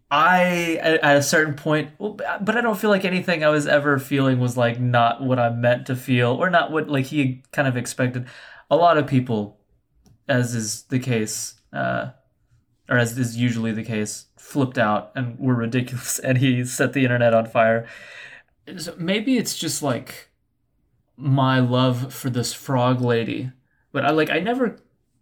I 0.10 0.78
at 0.82 1.02
at 1.04 1.18
a 1.18 1.24
certain 1.24 1.54
point, 1.54 1.92
but 1.98 2.58
I 2.58 2.62
don't 2.62 2.78
feel 2.78 2.90
like 2.90 3.06
anything 3.06 3.44
I 3.44 3.50
was 3.50 3.66
ever 3.66 3.98
feeling 3.98 4.40
was 4.40 4.58
like 4.58 4.80
not 4.80 5.24
what 5.24 5.40
I 5.40 5.50
meant 5.50 5.88
to 5.88 5.96
feel, 5.96 6.32
or 6.32 6.50
not 6.50 6.72
what 6.72 6.90
like 6.90 7.06
he 7.06 7.44
kind 7.52 7.68
of 7.68 7.78
expected. 7.78 8.28
A 8.70 8.76
lot 8.76 8.98
of 8.98 9.08
people, 9.08 9.58
as 10.32 10.56
is 10.56 10.84
the 10.84 11.00
case, 11.00 11.56
uh, 11.74 12.12
or 12.90 12.98
as 12.98 13.18
is 13.18 13.38
usually 13.38 13.72
the 13.72 13.84
case, 13.84 14.26
flipped 14.38 14.78
out 14.78 15.12
and 15.16 15.38
were 15.40 15.56
ridiculous, 15.56 16.20
and 16.28 16.38
he 16.38 16.64
set 16.66 16.94
the 16.94 17.04
internet 17.04 17.34
on 17.34 17.46
fire. 17.46 17.88
So 18.78 18.96
maybe 18.98 19.38
it's 19.38 19.58
just 19.58 19.82
like 19.84 20.30
my 21.18 21.60
love 21.60 22.14
for 22.14 22.30
this 22.30 22.54
frog 22.54 23.02
lady, 23.02 23.52
but 23.92 24.06
I 24.06 24.12
like 24.12 24.30
I 24.30 24.40
never 24.40 24.78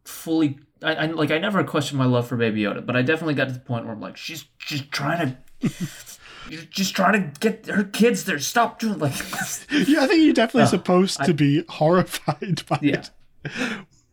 fully 0.06 0.60
I, 0.84 0.94
I 0.96 1.06
like 1.08 1.32
I 1.32 1.38
never 1.40 1.64
questioned 1.64 2.00
my 2.00 2.06
love 2.06 2.28
for 2.28 2.38
Baby 2.38 2.62
Yoda, 2.62 2.86
but 2.86 2.96
I 2.96 3.02
definitely 3.02 3.34
got 3.34 3.48
to 3.48 3.54
the 3.54 3.60
point 3.60 3.86
where 3.86 3.94
I'm 3.94 4.02
like, 4.02 4.18
she's 4.18 4.46
just 4.60 4.92
trying 4.92 5.38
to, 5.62 5.70
You're 6.50 6.62
just 6.64 6.96
trying 6.96 7.14
to 7.14 7.40
get 7.40 7.68
her 7.68 7.84
kids 7.84 8.26
there. 8.26 8.40
Stop 8.40 8.80
doing 8.80 8.98
like, 9.00 9.14
Yeah, 9.72 10.04
I 10.04 10.08
think 10.08 10.24
you're 10.24 10.34
definitely 10.34 10.64
Oh, 10.64 10.66
supposed 10.78 11.24
to 11.24 11.34
be 11.34 11.64
horrified 11.70 12.64
by 12.68 12.80
yeah, 12.82 13.04
it. 13.04 13.12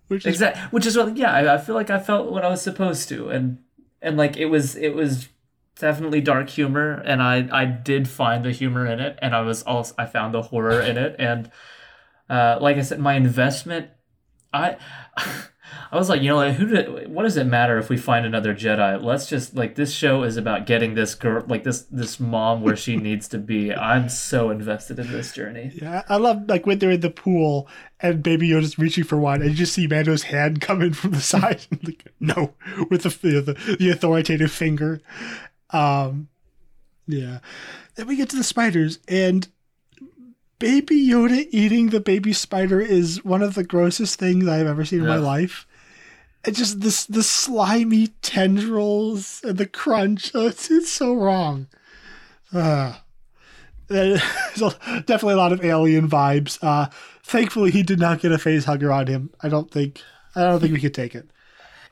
Which 0.09 0.25
is 0.25 0.35
exactly. 0.35 0.63
Which 0.71 0.87
is 0.87 0.97
what, 0.97 1.17
yeah, 1.17 1.33
I, 1.33 1.55
I 1.55 1.59
feel 1.59 1.75
like 1.75 1.91
I 1.91 1.99
felt 1.99 2.31
what 2.31 2.45
I 2.45 2.49
was 2.49 2.63
supposed 2.63 3.09
to, 3.09 3.29
and 3.29 3.59
and 4.01 4.17
like 4.17 4.37
it 4.37 4.47
was 4.47 4.77
it 4.77 4.95
was 4.95 5.29
definitely 5.79 6.21
dark 6.21 6.49
humor, 6.49 7.03
and 7.05 7.23
I 7.23 7.49
I 7.53 7.65
did 7.65 8.09
find 8.09 8.45
the 8.45 8.53
humor 8.53 8.87
in 8.87 9.01
it, 9.01 9.19
and 9.21 9.35
I 9.35 9.41
was 9.41 9.63
also 9.63 9.95
I 9.99 10.07
found 10.07 10.35
the 10.35 10.43
horror 10.43 10.81
in 10.81 10.97
it, 10.97 11.17
and 11.19 11.51
uh, 12.31 12.59
like 12.61 12.77
I 12.77 12.83
said, 12.83 13.01
my 13.01 13.15
investment, 13.15 13.91
I. 14.53 14.77
I 15.91 15.97
was 15.97 16.09
like, 16.09 16.23
you 16.23 16.29
know, 16.29 16.37
like, 16.37 16.55
who 16.55 16.67
did, 16.67 17.09
what 17.09 17.23
does 17.23 17.37
it 17.37 17.45
matter 17.45 17.79
if 17.79 17.89
we 17.89 17.97
find 17.97 18.27
another 18.27 18.55
Jedi? 18.55 19.03
Let's 19.03 19.29
just 19.29 19.55
like 19.55 19.75
this 19.75 19.93
show 19.93 20.23
is 20.23 20.37
about 20.37 20.67
getting 20.67 20.95
this 20.95 21.15
girl, 21.15 21.45
like 21.47 21.65
this 21.65 21.83
this 21.83 22.19
mom 22.19 22.63
where 22.63 22.77
she 22.77 22.97
needs 22.97 23.29
to 23.29 23.39
be. 23.39 23.73
I'm 23.73 24.09
so 24.09 24.51
invested 24.51 24.99
in 24.99 25.11
this 25.11 25.33
journey. 25.33 25.73
Yeah, 25.75 26.03
I 26.09 26.17
love 26.17 26.49
like 26.49 26.67
when 26.67 26.79
they're 26.79 26.91
in 26.91 27.01
the 27.01 27.11
pool 27.11 27.69
and 28.01 28.23
Baby 28.23 28.49
Yoda's 28.49 28.79
reaching 28.79 29.05
for 29.05 29.19
one, 29.19 29.43
and 29.43 29.51
you 29.51 29.57
just 29.57 29.75
see 29.75 29.87
Mando's 29.87 30.25
hand 30.25 30.61
come 30.61 30.83
in 30.83 30.93
from 30.95 31.13
the 31.13 31.21
side, 31.21 31.67
and 31.71 31.85
like 31.87 32.05
no, 32.21 32.55
with 32.91 33.03
the 33.03 33.11
the, 33.41 33.77
the 33.79 33.91
authoritative 33.91 34.51
finger. 34.51 35.01
Um, 35.71 36.29
yeah. 37.07 37.39
Then 37.95 38.07
we 38.07 38.17
get 38.17 38.29
to 38.31 38.37
the 38.37 38.45
spiders, 38.45 38.99
and 39.09 39.49
Baby 40.59 41.07
Yoda 41.07 41.47
eating 41.51 41.89
the 41.89 42.01
baby 42.01 42.33
spider 42.33 42.81
is 42.81 43.25
one 43.25 43.43
of 43.43 43.55
the 43.55 43.65
grossest 43.65 44.19
things 44.19 44.49
I've 44.49 44.67
ever 44.67 44.85
seen 44.85 45.01
in 45.01 45.07
my 45.07 45.17
life. 45.17 45.67
And 46.45 46.55
just 46.55 46.81
this 46.81 47.05
the 47.05 47.23
slimy 47.23 48.09
tendrils 48.23 49.43
and 49.45 49.59
the 49.59 49.67
crunch. 49.67 50.33
It's, 50.35 50.71
it's 50.71 50.91
so 50.91 51.15
wrong. 51.15 51.67
Ah. 52.55 53.03
There's 53.89 54.21
definitely 54.57 55.35
a 55.35 55.39
lot 55.39 55.53
of 55.53 55.65
alien 55.65 56.09
vibes. 56.09 56.59
Uh, 56.63 56.89
thankfully, 57.23 57.71
he 57.71 57.83
did 57.83 58.01
not 58.01 58.21
get 58.21 58.33
a 58.33 58.39
face 58.39 58.65
hugger 58.65 58.91
on 58.91 59.07
him. 59.07 59.31
I 59.41 59.49
don't 59.49 59.71
think. 59.71 60.03
I 60.35 60.43
don't 60.43 60.61
think 60.61 60.73
we 60.73 60.81
could 60.81 60.95
take 60.95 61.15
it. 61.15 61.31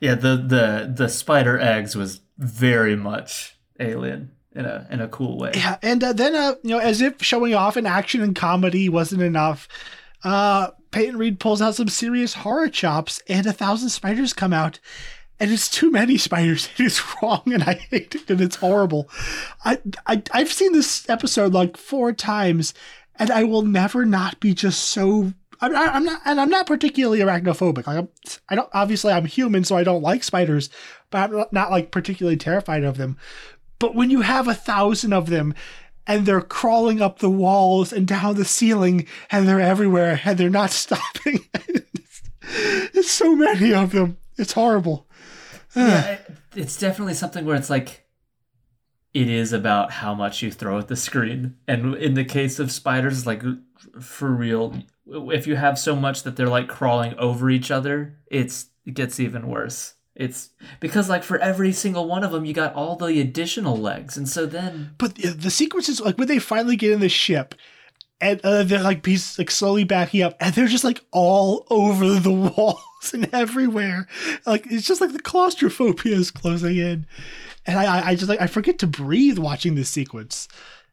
Yeah, 0.00 0.14
the 0.14 0.36
the 0.36 0.92
the 0.94 1.08
spider 1.08 1.58
eggs 1.58 1.94
was 1.94 2.20
very 2.36 2.96
much 2.96 3.56
alien 3.78 4.32
in 4.54 4.64
a 4.64 4.86
in 4.90 5.00
a 5.00 5.08
cool 5.08 5.38
way. 5.38 5.52
Yeah, 5.54 5.78
and 5.82 6.02
uh, 6.02 6.12
then 6.12 6.34
uh, 6.34 6.54
you 6.62 6.70
know, 6.70 6.78
as 6.78 7.00
if 7.00 7.22
showing 7.22 7.54
off 7.54 7.76
in 7.76 7.86
action 7.86 8.20
and 8.22 8.34
comedy 8.34 8.88
wasn't 8.88 9.22
enough, 9.22 9.68
uh, 10.22 10.70
Peyton 10.90 11.18
Reed 11.18 11.40
pulls 11.40 11.60
out 11.60 11.74
some 11.74 11.88
serious 11.88 12.34
horror 12.34 12.68
chops, 12.68 13.20
and 13.28 13.46
a 13.46 13.52
thousand 13.52 13.90
spiders 13.90 14.32
come 14.32 14.52
out. 14.52 14.78
And 15.40 15.50
it's 15.50 15.68
too 15.68 15.90
many 15.90 16.16
spiders. 16.16 16.68
It 16.78 16.84
is 16.84 17.02
wrong, 17.20 17.42
and 17.46 17.64
I 17.64 17.74
hate 17.74 18.14
it, 18.14 18.30
and 18.30 18.40
it's 18.40 18.56
horrible. 18.56 19.08
I, 19.64 19.80
I 20.06 20.22
I've 20.32 20.52
seen 20.52 20.72
this 20.72 21.08
episode 21.10 21.52
like 21.52 21.76
four 21.76 22.12
times, 22.12 22.72
and 23.16 23.30
I 23.30 23.42
will 23.44 23.62
never 23.62 24.04
not 24.04 24.38
be 24.40 24.54
just 24.54 24.84
so. 24.84 25.32
I'm, 25.60 25.74
I'm 25.74 26.04
not, 26.04 26.20
and 26.24 26.40
I'm 26.40 26.50
not 26.50 26.66
particularly 26.66 27.20
arachnophobic. 27.20 27.86
Like 27.86 27.98
I'm, 27.98 28.08
I 28.48 28.54
don't. 28.54 28.70
Obviously, 28.72 29.12
I'm 29.12 29.24
human, 29.24 29.64
so 29.64 29.76
I 29.76 29.82
don't 29.82 30.02
like 30.02 30.22
spiders, 30.22 30.70
but 31.10 31.30
I'm 31.30 31.44
not 31.50 31.70
like 31.70 31.90
particularly 31.90 32.36
terrified 32.36 32.84
of 32.84 32.96
them. 32.96 33.16
But 33.78 33.94
when 33.94 34.10
you 34.10 34.22
have 34.22 34.48
a 34.48 34.54
thousand 34.54 35.12
of 35.12 35.28
them 35.28 35.54
and 36.06 36.26
they're 36.26 36.40
crawling 36.40 37.00
up 37.00 37.18
the 37.18 37.30
walls 37.30 37.92
and 37.92 38.06
down 38.06 38.36
the 38.36 38.44
ceiling 38.44 39.06
and 39.30 39.48
they're 39.48 39.60
everywhere 39.60 40.20
and 40.24 40.38
they're 40.38 40.50
not 40.50 40.70
stopping, 40.70 41.40
it's, 42.42 43.10
so 43.10 43.34
many 43.34 43.72
of 43.72 43.92
them. 43.92 44.16
It's 44.36 44.52
horrible. 44.52 45.06
Yeah, 45.76 46.18
it's 46.54 46.78
definitely 46.78 47.14
something 47.14 47.44
where 47.44 47.56
it's 47.56 47.70
like 47.70 48.04
it 49.12 49.28
is 49.28 49.52
about 49.52 49.92
how 49.92 50.14
much 50.14 50.42
you 50.42 50.50
throw 50.50 50.78
at 50.78 50.88
the 50.88 50.96
screen. 50.96 51.56
And 51.66 51.94
in 51.94 52.14
the 52.14 52.24
case 52.24 52.58
of 52.58 52.72
spiders, 52.72 53.26
like 53.26 53.42
for 54.00 54.30
real, 54.30 54.76
if 55.06 55.46
you 55.46 55.56
have 55.56 55.78
so 55.78 55.94
much 55.94 56.24
that 56.24 56.36
they're 56.36 56.48
like 56.48 56.68
crawling 56.68 57.14
over 57.18 57.48
each 57.48 57.70
other, 57.70 58.18
it's 58.26 58.66
it 58.84 58.94
gets 58.94 59.20
even 59.20 59.48
worse. 59.48 59.94
It's 60.16 60.50
because 60.80 61.08
like 61.08 61.24
for 61.24 61.38
every 61.38 61.72
single 61.72 62.06
one 62.06 62.22
of 62.22 62.30
them, 62.30 62.44
you 62.44 62.52
got 62.54 62.74
all 62.74 62.94
the 62.96 63.20
additional 63.20 63.76
legs, 63.76 64.16
and 64.16 64.28
so 64.28 64.46
then 64.46 64.94
But 64.98 65.16
the, 65.16 65.28
the 65.30 65.50
sequences, 65.50 66.00
like 66.00 66.18
when 66.18 66.28
they 66.28 66.38
finally 66.38 66.76
get 66.76 66.92
in 66.92 67.00
the 67.00 67.08
ship 67.08 67.54
and 68.20 68.40
uh, 68.44 68.62
they're 68.62 68.80
like 68.82 69.02
piece 69.02 69.38
like 69.38 69.50
slowly 69.50 69.82
backing 69.82 70.22
up 70.22 70.36
and 70.40 70.54
they're 70.54 70.68
just 70.68 70.84
like 70.84 71.00
all 71.10 71.66
over 71.68 72.14
the 72.20 72.30
walls 72.56 73.10
and 73.12 73.28
everywhere. 73.34 74.06
Like 74.46 74.66
it's 74.70 74.86
just 74.86 75.00
like 75.00 75.12
the 75.12 75.18
claustrophobia 75.20 76.14
is 76.16 76.30
closing 76.30 76.76
in. 76.76 77.06
And 77.66 77.78
I, 77.78 78.10
I- 78.10 78.14
just 78.14 78.28
like 78.28 78.40
I 78.40 78.46
forget 78.46 78.78
to 78.80 78.86
breathe 78.86 79.38
watching 79.38 79.74
this 79.74 79.88
sequence. 79.90 80.46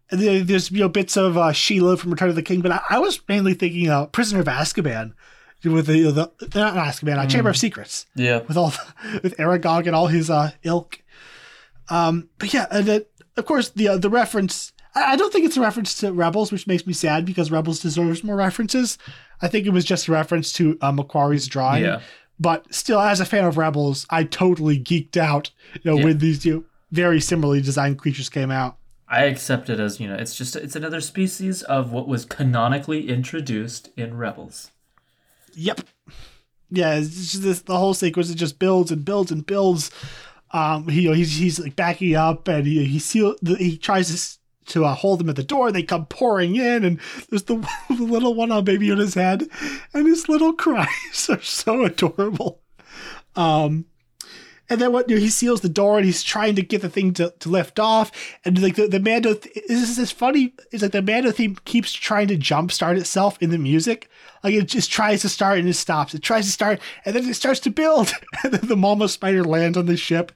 There's 0.10 0.72
you 0.72 0.80
know 0.80 0.90
bits 0.90 1.16
of 1.16 1.38
uh, 1.38 1.52
Shelob 1.52 2.00
from 2.00 2.12
Return 2.12 2.30
of 2.30 2.36
the 2.36 2.42
King, 2.42 2.62
but 2.62 2.72
I, 2.72 2.82
I 2.90 3.00
was 3.00 3.22
mainly 3.30 3.54
thinking 3.54 3.88
uh, 3.88 4.08
Prisoner 4.08 4.42
of 4.42 4.48
Azkaban 4.48 5.14
with 5.64 5.88
the 5.88 6.12
the 6.12 6.32
not 6.56 6.76
Azkaban, 6.76 7.18
uh, 7.18 7.28
Chamber 7.28 7.50
of 7.50 7.58
Secrets 7.58 8.06
yeah, 8.16 8.40
with 8.48 8.58
all 8.58 8.74
with 9.24 9.36
Aragog 9.38 9.88
and 9.88 9.96
all 9.96 10.08
his 10.08 10.30
uh, 10.30 10.52
ilk. 10.64 11.02
Um, 11.90 12.30
but 12.38 12.54
yeah, 12.54 12.68
and 12.72 12.86
then, 12.86 13.06
of 13.38 13.46
course 13.46 13.70
the 13.70 13.90
uh, 13.90 13.98
the 13.98 14.10
reference. 14.10 14.74
I 14.96 15.14
I 15.14 15.16
don't 15.16 15.32
think 15.32 15.46
it's 15.46 15.58
a 15.58 15.62
reference 15.62 15.96
to 16.00 16.12
Rebels, 16.12 16.52
which 16.52 16.68
makes 16.68 16.86
me 16.88 16.94
sad 16.94 17.26
because 17.26 17.52
Rebels 17.52 17.80
deserves 17.80 18.24
more 18.24 18.36
references. 18.36 18.98
I 19.42 19.48
think 19.48 19.66
it 19.66 19.72
was 19.72 19.86
just 19.86 20.08
a 20.08 20.12
reference 20.12 20.54
to 20.54 20.78
uh, 20.82 20.92
McQuarrie's 20.92 21.48
drawing. 21.48 21.84
Yeah. 21.84 22.02
but 22.40 22.74
still, 22.74 23.00
as 23.00 23.20
a 23.20 23.26
fan 23.26 23.46
of 23.46 23.58
Rebels, 23.58 24.06
I 24.10 24.24
totally 24.24 24.80
geeked 24.80 25.18
out, 25.18 25.52
you 25.74 25.92
know, 25.92 25.98
yeah. 25.98 26.04
when 26.04 26.18
these 26.20 26.46
know, 26.46 26.64
very 26.92 27.22
similarly 27.22 27.62
designed 27.62 27.98
creatures 27.98 28.30
came 28.30 28.52
out. 28.52 28.78
I 29.08 29.24
accept 29.24 29.70
it 29.70 29.80
as 29.80 30.00
you 30.00 30.08
know, 30.08 30.16
it's 30.16 30.36
just 30.36 30.56
it's 30.56 30.76
another 30.76 31.02
species 31.02 31.64
of 31.64 31.92
what 31.92 32.08
was 32.08 32.24
canonically 32.24 33.10
introduced 33.10 33.90
in 33.98 34.16
Rebels. 34.16 34.72
Yep. 35.54 35.82
Yeah, 36.70 36.96
this, 36.96 37.62
the 37.64 37.78
whole 37.78 37.94
sequence 37.94 38.30
it 38.30 38.36
just 38.36 38.58
builds 38.58 38.92
and 38.92 39.04
builds 39.04 39.32
and 39.32 39.46
builds. 39.46 39.92
Um, 40.52 40.88
he, 40.88 41.02
you 41.02 41.10
know, 41.10 41.16
he's 41.16 41.36
he's 41.36 41.60
like 41.60 41.76
backing 41.76 42.16
up 42.16 42.48
and 42.48 42.66
he 42.66 42.86
he 42.86 43.00
seal 43.00 43.36
he 43.42 43.78
tries 43.78 44.08
to 44.08 44.42
to 44.68 44.86
uh, 44.86 44.94
hold 44.94 45.20
them 45.20 45.30
at 45.30 45.36
the 45.36 45.44
door. 45.44 45.72
They 45.72 45.84
come 45.84 46.06
pouring 46.06 46.56
in, 46.56 46.84
and 46.84 47.00
there's 47.30 47.44
the, 47.44 47.56
the 47.90 48.04
little 48.04 48.34
one 48.34 48.52
on 48.52 48.64
Baby 48.64 48.92
on 48.92 48.98
his 48.98 49.16
head, 49.16 49.48
and 49.94 50.08
his 50.08 50.30
little 50.30 50.54
cries 50.54 51.28
are 51.30 51.42
so 51.42 51.84
adorable. 51.84 52.62
Um, 53.36 53.86
and 54.72 54.80
then 54.80 54.94
what 54.94 55.10
you 55.10 55.18
know, 55.18 55.22
he 55.22 55.30
seals 55.30 55.60
the 55.60 55.68
door 55.68 55.98
and 55.98 56.06
he's 56.06 56.24
trying 56.24 56.56
to 56.56 56.62
get 56.62 56.82
the 56.82 56.90
thing 56.90 57.14
to, 57.16 57.34
to 57.40 57.50
lift 57.50 57.78
off. 57.78 58.10
And 58.46 58.62
like 58.62 58.78
the, 58.78 58.88
the 58.88 59.02
Mando, 59.02 59.34
th- 59.34 59.54
this 59.68 59.90
is 59.90 59.98
this 59.98 60.14
funny. 60.14 60.54
It's 60.72 60.82
like 60.82 60.94
the 60.94 61.02
Mando 61.02 61.32
theme 61.32 61.58
keeps 61.66 61.92
trying 61.92 62.30
to 62.30 62.38
jumpstart 62.38 62.98
itself 62.98 63.38
in 63.42 63.50
the 63.50 63.58
music. 63.58 64.10
Like 64.46 64.54
it 64.54 64.68
just 64.68 64.90
tries 64.90 65.24
to 65.24 65.30
start 65.30 65.60
and 65.60 65.68
it 65.68 65.74
stops. 65.74 66.14
It 66.14 66.24
tries 66.24 66.46
to 66.46 66.54
start 66.54 66.80
and 67.04 67.14
then 67.14 67.28
it 67.28 67.34
starts 67.34 67.60
to 67.62 67.70
build. 67.70 68.14
and 68.44 68.54
then 68.54 68.70
the 68.70 68.78
Mama 68.78 69.10
Spider 69.10 69.44
lands 69.44 69.78
on 69.78 69.88
the 69.88 69.98
ship 69.98 70.32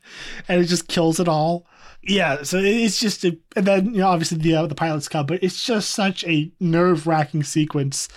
and 0.49 0.61
it 0.61 0.65
just 0.65 0.89
kills 0.89 1.17
it 1.21 1.29
all. 1.29 1.65
Yeah, 2.03 2.43
so 2.43 2.57
it's 2.57 2.99
just 2.99 3.23
a, 3.23 3.37
and 3.55 3.65
then 3.65 3.85
you 3.85 4.01
know 4.01 4.09
obviously 4.09 4.37
the 4.37 4.53
uh, 4.53 4.67
the 4.67 4.75
pilots 4.75 5.07
come, 5.07 5.25
but 5.25 5.41
it's 5.41 5.63
just 5.63 5.89
such 5.89 6.25
a 6.25 6.51
nerve 6.59 7.07
wracking 7.07 7.43
sequence. 7.43 8.09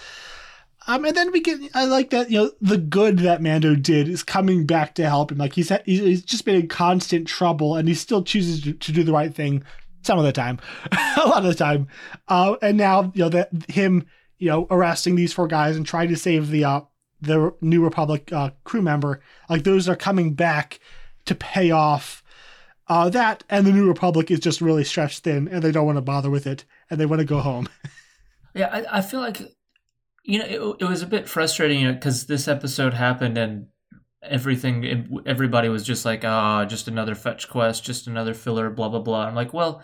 Um, 0.89 1.05
and 1.05 1.16
then 1.16 1.30
we 1.32 1.41
get 1.41 1.61
I 1.74 1.84
like 1.84 2.11
that 2.11 2.30
you 2.30 2.39
know 2.39 2.51
the 2.61 2.78
good 2.78 3.18
that 3.18 3.43
Mando 3.43 3.76
did 3.76 4.09
is 4.09 4.22
coming 4.22 4.66
back 4.66 4.95
to 4.95 5.09
help 5.09 5.30
him. 5.30 5.39
Like 5.39 5.53
he's 5.53 5.70
he's 5.84 6.22
just 6.22 6.45
been 6.45 6.57
in 6.57 6.68
constant 6.68 7.28
trouble, 7.28 7.76
and 7.76 7.86
he 7.86 7.95
still 7.95 8.22
chooses 8.22 8.62
to, 8.62 8.72
to 8.72 8.93
do 8.93 9.05
the 9.05 9.12
right 9.12 9.34
thing 9.34 9.62
some 10.03 10.18
of 10.18 10.24
the 10.24 10.32
time, 10.32 10.59
a 10.93 11.28
lot 11.28 11.45
of 11.45 11.51
the 11.51 11.55
time. 11.55 11.89
Uh, 12.26 12.57
and 12.62 12.76
now 12.76 13.12
you 13.14 13.22
know 13.22 13.28
that 13.28 13.51
him 13.68 14.07
you 14.39 14.49
know 14.49 14.66
arresting 14.70 15.14
these 15.14 15.32
four 15.32 15.47
guys 15.47 15.76
and 15.76 15.86
trying 15.86 16.09
to 16.09 16.16
save 16.16 16.49
the 16.49 16.64
uh, 16.64 16.80
the 17.20 17.55
New 17.61 17.84
Republic 17.84 18.32
uh, 18.32 18.51
crew 18.64 18.82
member, 18.82 19.20
like 19.49 19.64
those 19.64 19.89
are 19.89 19.97
coming 19.97 20.34
back 20.34 20.80
to 21.26 21.34
pay 21.34 21.70
off 21.70 22.22
uh, 22.89 23.11
that 23.11 23.45
and 23.51 23.66
the 23.66 23.72
New 23.72 23.86
Republic 23.86 24.30
is 24.30 24.41
just 24.41 24.61
really 24.61 24.84
stretched 24.84 25.24
thin, 25.24 25.49
and 25.49 25.62
they 25.62 25.72
don't 25.72 25.86
want 25.86 25.97
to 25.97 26.03
bother 26.03 26.30
with 26.30 26.47
it, 26.47 26.64
and 26.91 26.99
they 26.99 27.07
want 27.07 27.20
to 27.20 27.26
go 27.26 27.41
home. 27.41 27.68
yeah, 28.55 28.68
I, 28.72 28.99
I, 28.99 29.01
feel 29.03 29.20
like 29.20 29.41
you 30.29 30.39
know 30.39 30.45
it, 30.45 30.83
it 30.83 30.85
was 30.85 31.01
a 31.01 31.07
bit 31.07 31.26
frustrating, 31.26 31.81
you 31.81 31.89
know, 31.89 31.95
because 31.95 32.26
this 32.26 32.49
episode 32.49 32.93
happened 32.93 33.39
and 33.39 33.68
everything, 34.22 35.22
everybody 35.24 35.70
was 35.70 35.85
just 35.85 36.05
like, 36.05 36.22
ah, 36.22 36.61
oh, 36.61 36.64
just 36.66 36.87
another 36.87 37.14
fetch 37.14 37.49
quest, 37.49 37.83
just 37.83 38.07
another 38.07 38.35
filler, 38.35 38.68
blah 38.68 38.91
blah 38.91 39.01
blah. 39.01 39.24
I'm 39.24 39.35
like, 39.35 39.55
well, 39.55 39.83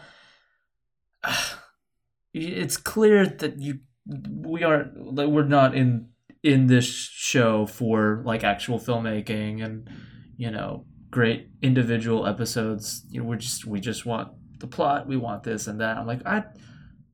it's 2.34 2.76
clear 2.76 3.24
that 3.24 3.58
you 3.58 3.78
we 4.06 4.62
aren't 4.62 5.16
that 5.16 5.30
we're 5.30 5.44
not 5.44 5.74
in 5.74 6.10
in 6.42 6.66
this 6.66 6.84
show 6.84 7.64
for 7.64 8.22
like 8.26 8.44
actual 8.44 8.78
filmmaking 8.78 9.64
and 9.64 9.88
you 10.36 10.50
know 10.50 10.84
great 11.10 11.48
individual 11.62 12.26
episodes. 12.26 13.06
You 13.08 13.22
know, 13.22 13.28
we 13.28 13.38
just 13.38 13.64
we 13.64 13.80
just 13.80 14.04
want 14.04 14.28
the 14.58 14.66
plot, 14.66 15.06
we 15.06 15.16
want 15.16 15.42
this 15.42 15.68
and 15.68 15.80
that. 15.80 15.96
I'm 15.96 16.06
like, 16.06 16.26
I 16.26 16.44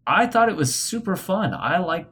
I 0.05 0.27
thought 0.27 0.49
it 0.49 0.57
was 0.57 0.75
super 0.75 1.15
fun. 1.15 1.55
I 1.55 1.79
like 1.79 2.09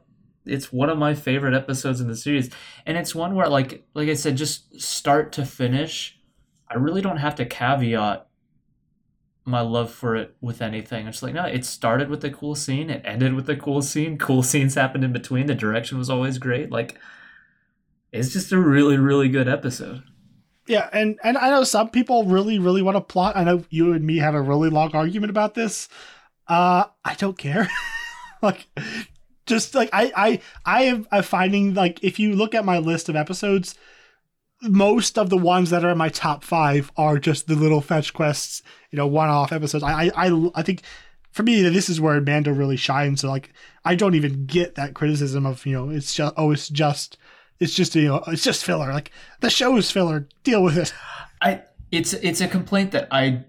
it's 0.49 0.73
one 0.73 0.89
of 0.89 0.97
my 0.97 1.13
favorite 1.13 1.53
episodes 1.53 2.01
in 2.01 2.07
the 2.07 2.15
series. 2.15 2.49
And 2.85 2.97
it's 2.97 3.15
one 3.15 3.35
where 3.35 3.47
like 3.47 3.85
like 3.93 4.09
I 4.09 4.13
said, 4.13 4.37
just 4.37 4.79
start 4.79 5.31
to 5.33 5.45
finish, 5.45 6.19
I 6.67 6.75
really 6.75 7.01
don't 7.01 7.17
have 7.17 7.35
to 7.35 7.45
caveat 7.45 8.27
my 9.45 9.61
love 9.61 9.91
for 9.91 10.15
it 10.15 10.35
with 10.41 10.61
anything. 10.61 11.07
It's 11.07 11.23
like, 11.23 11.33
no, 11.33 11.45
it 11.45 11.65
started 11.65 12.09
with 12.09 12.23
a 12.23 12.29
cool 12.29 12.55
scene, 12.55 12.89
it 12.89 13.01
ended 13.03 13.33
with 13.33 13.49
a 13.49 13.55
cool 13.55 13.81
scene, 13.81 14.17
cool 14.17 14.43
scenes 14.43 14.75
happened 14.75 15.03
in 15.03 15.13
between, 15.13 15.47
the 15.47 15.55
direction 15.55 15.97
was 15.97 16.09
always 16.09 16.37
great. 16.37 16.71
Like 16.71 16.97
it's 18.11 18.33
just 18.33 18.51
a 18.51 18.57
really, 18.57 18.97
really 18.97 19.29
good 19.29 19.47
episode. 19.47 20.03
Yeah, 20.67 20.87
and 20.93 21.17
and 21.23 21.37
I 21.37 21.49
know 21.49 21.63
some 21.63 21.89
people 21.89 22.25
really 22.25 22.59
really 22.59 22.83
want 22.83 22.95
to 22.95 23.01
plot. 23.01 23.35
I 23.35 23.43
know 23.43 23.63
you 23.69 23.93
and 23.93 24.05
me 24.05 24.17
had 24.17 24.35
a 24.35 24.41
really 24.41 24.69
long 24.69 24.91
argument 24.95 25.31
about 25.31 25.55
this. 25.55 25.89
Uh, 26.47 26.85
I 27.03 27.15
don't 27.15 27.37
care. 27.37 27.69
like, 28.41 28.67
just 29.49 29.75
like 29.75 29.89
I 29.91 30.11
I 30.15 30.41
I 30.65 30.83
am 30.83 31.07
I'm 31.11 31.23
finding 31.23 31.73
like 31.73 32.01
if 32.03 32.19
you 32.19 32.35
look 32.35 32.55
at 32.55 32.63
my 32.63 32.77
list 32.77 33.09
of 33.09 33.15
episodes, 33.15 33.75
most 34.61 35.17
of 35.17 35.29
the 35.29 35.37
ones 35.37 35.71
that 35.71 35.83
are 35.83 35.89
in 35.89 35.97
my 35.97 36.09
top 36.09 36.43
five 36.43 36.91
are 36.95 37.17
just 37.17 37.47
the 37.47 37.55
little 37.55 37.81
fetch 37.81 38.13
quests, 38.13 38.61
you 38.91 38.97
know, 38.97 39.07
one 39.07 39.29
off 39.29 39.51
episodes. 39.51 39.83
I 39.83 40.11
I 40.15 40.49
I 40.55 40.61
think 40.61 40.83
for 41.31 41.43
me 41.43 41.61
this 41.63 41.89
is 41.89 41.99
where 41.99 42.21
Mando 42.21 42.51
really 42.51 42.77
shines. 42.77 43.21
So 43.21 43.29
like 43.29 43.51
I 43.83 43.95
don't 43.95 44.15
even 44.15 44.45
get 44.45 44.75
that 44.75 44.93
criticism 44.93 45.45
of 45.45 45.65
you 45.65 45.73
know 45.73 45.89
it's 45.89 46.13
just 46.13 46.33
oh 46.37 46.51
it's 46.51 46.69
just 46.69 47.17
it's 47.59 47.73
just 47.73 47.95
you 47.95 48.07
know 48.07 48.23
it's 48.27 48.43
just 48.43 48.63
filler. 48.63 48.93
Like 48.93 49.11
the 49.41 49.49
show 49.49 49.75
is 49.77 49.91
filler. 49.91 50.27
Deal 50.43 50.63
with 50.63 50.77
it. 50.77 50.93
I 51.41 51.63
it's 51.91 52.13
it's 52.13 52.39
a 52.39 52.47
complaint 52.47 52.91
that 52.91 53.07
I 53.11 53.45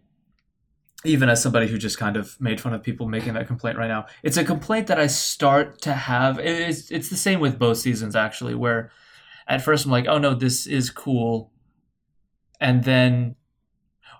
even 1.04 1.28
as 1.28 1.42
somebody 1.42 1.66
who 1.66 1.78
just 1.78 1.98
kind 1.98 2.16
of 2.16 2.38
made 2.40 2.60
fun 2.60 2.74
of 2.74 2.82
people 2.82 3.08
making 3.08 3.34
that 3.34 3.46
complaint 3.46 3.78
right 3.78 3.88
now, 3.88 4.06
it's 4.22 4.36
a 4.36 4.44
complaint 4.44 4.86
that 4.88 5.00
I 5.00 5.06
start 5.06 5.80
to 5.82 5.92
have. 5.92 6.38
It's 6.38 6.90
it's 6.90 7.08
the 7.08 7.16
same 7.16 7.40
with 7.40 7.58
both 7.58 7.78
seasons 7.78 8.14
actually, 8.14 8.54
where 8.54 8.90
at 9.46 9.62
first 9.62 9.86
I'm 9.86 9.90
like, 9.90 10.06
oh 10.06 10.18
no, 10.18 10.34
this 10.34 10.66
is 10.66 10.90
cool, 10.90 11.52
and 12.60 12.84
then, 12.84 13.36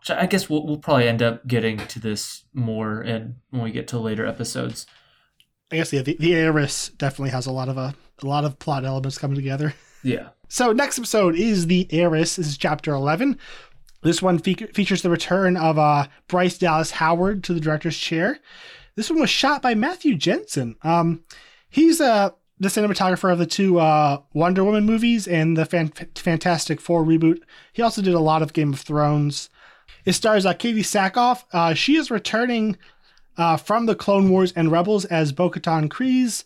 which 0.00 0.10
I 0.10 0.26
guess 0.26 0.48
we'll 0.48 0.66
we'll 0.66 0.78
probably 0.78 1.06
end 1.06 1.22
up 1.22 1.46
getting 1.46 1.78
to 1.78 2.00
this 2.00 2.44
more 2.54 3.02
in 3.02 3.36
when 3.50 3.62
we 3.62 3.72
get 3.72 3.88
to 3.88 3.98
later 3.98 4.24
episodes. 4.24 4.86
I 5.70 5.76
guess 5.76 5.92
yeah, 5.92 6.02
the 6.02 6.16
the 6.18 6.34
heiress 6.34 6.88
definitely 6.88 7.30
has 7.30 7.46
a 7.46 7.52
lot 7.52 7.68
of 7.68 7.76
a, 7.76 7.80
uh, 7.80 7.92
a 8.22 8.26
lot 8.26 8.44
of 8.44 8.58
plot 8.58 8.84
elements 8.84 9.18
coming 9.18 9.36
together. 9.36 9.74
Yeah. 10.02 10.30
So 10.48 10.72
next 10.72 10.98
episode 10.98 11.36
is 11.36 11.66
the 11.68 11.86
heiress. 11.92 12.36
This 12.36 12.48
is 12.48 12.58
chapter 12.58 12.92
eleven. 12.92 13.38
This 14.02 14.22
one 14.22 14.38
fe- 14.38 14.54
features 14.54 15.02
the 15.02 15.10
return 15.10 15.56
of 15.56 15.78
uh, 15.78 16.06
Bryce 16.28 16.58
Dallas 16.58 16.92
Howard 16.92 17.44
to 17.44 17.54
the 17.54 17.60
director's 17.60 17.98
chair. 17.98 18.38
This 18.96 19.10
one 19.10 19.20
was 19.20 19.30
shot 19.30 19.62
by 19.62 19.74
Matthew 19.74 20.14
Jensen. 20.14 20.76
Um, 20.82 21.24
he's 21.68 22.00
uh, 22.00 22.30
the 22.58 22.68
cinematographer 22.68 23.32
of 23.32 23.38
the 23.38 23.46
two 23.46 23.78
uh, 23.78 24.20
Wonder 24.32 24.64
Woman 24.64 24.84
movies 24.84 25.26
and 25.28 25.56
the 25.56 25.64
Fan- 25.64 25.92
Fantastic 26.14 26.80
Four 26.80 27.04
reboot. 27.04 27.40
He 27.72 27.82
also 27.82 28.02
did 28.02 28.14
a 28.14 28.20
lot 28.20 28.42
of 28.42 28.52
Game 28.52 28.72
of 28.72 28.80
Thrones. 28.80 29.48
It 30.04 30.12
stars 30.12 30.46
uh, 30.46 30.54
Katee 30.54 30.80
Sackhoff. 30.80 31.44
Uh, 31.52 31.74
she 31.74 31.96
is 31.96 32.10
returning 32.10 32.76
uh, 33.36 33.56
from 33.56 33.86
the 33.86 33.94
Clone 33.94 34.28
Wars 34.30 34.52
and 34.52 34.70
Rebels 34.70 35.04
as 35.06 35.32
Bo-Katan. 35.32 36.44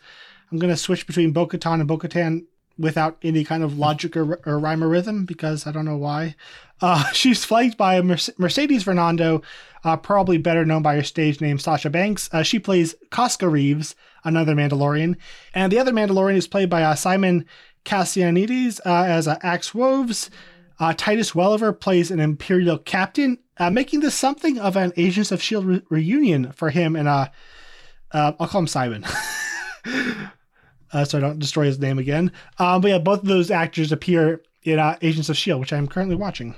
I'm 0.51 0.59
going 0.59 0.73
to 0.73 0.77
switch 0.77 1.07
between 1.07 1.33
Bo-Katan 1.33 1.81
and 1.81 1.89
Bo-Katan 1.89 2.47
without 2.79 3.18
any 3.22 3.45
kind 3.45 3.62
of 3.62 3.79
logic 3.79 4.16
or, 4.16 4.41
or 4.47 4.59
rhyme 4.59 4.83
or 4.83 4.89
rhythm 4.89 5.25
because 5.25 5.66
I 5.66 5.72
don't 5.72 5.85
know 5.85 5.97
why. 5.97 6.35
Uh, 6.81 7.05
she's 7.12 7.45
flanked 7.45 7.77
by 7.77 8.01
Mercedes 8.03 8.85
Varnado, 8.85 9.43
uh, 9.85 9.97
probably 9.97 10.39
better 10.39 10.64
known 10.64 10.83
by 10.83 10.97
her 10.97 11.03
stage 11.03 11.41
name 11.41 11.59
Sasha 11.59 11.91
Banks. 11.91 12.29
Uh, 12.33 12.43
she 12.43 12.59
plays 12.59 12.95
Koska 13.11 13.49
Reeves, 13.49 13.95
another 14.25 14.55
Mandalorian, 14.55 15.16
and 15.55 15.70
the 15.72 15.79
other 15.79 15.93
Mandalorian 15.93 16.37
is 16.37 16.47
played 16.47 16.70
by 16.70 16.83
uh, 16.83 16.95
Simon 16.95 17.47
Kassianides 17.85 18.81
uh, 18.85 19.05
as 19.05 19.29
uh, 19.29 19.39
Axe 19.43 19.75
Woves. 19.75 20.31
Titus 20.97 21.35
Welliver 21.35 21.72
plays 21.72 22.11
an 22.11 22.20
Imperial 22.20 22.77
captain, 22.77 23.39
making 23.70 24.01
this 24.01 24.14
something 24.14 24.59
of 24.59 24.77
an 24.77 24.93
Agents 24.99 25.33
of 25.33 25.41
Shield 25.41 25.64
re- 25.64 25.83
reunion 25.89 26.53
for 26.53 26.68
him. 26.68 26.95
And 26.95 27.09
I'll 27.09 27.31
call 28.37 28.62
him 28.62 28.66
Simon, 28.66 29.07
uh, 30.95 31.05
so 31.05 31.18
I 31.18 31.20
don't 31.20 31.38
destroy 31.38 31.66
his 31.66 31.78
name 31.78 31.99
again. 31.99 32.32
Um, 32.59 32.80
but 32.80 32.90
yeah, 32.90 32.99
both 32.99 33.20
of 33.20 33.28
those 33.28 33.51
actors 33.51 33.92
appear 33.92 34.40
in 34.62 34.78
uh, 34.78 34.97
Agents 35.03 35.28
of 35.28 35.36
Shield, 35.36 35.61
which 35.61 35.72
I'm 35.72 35.88
currently 35.88 36.16
watching. 36.16 36.55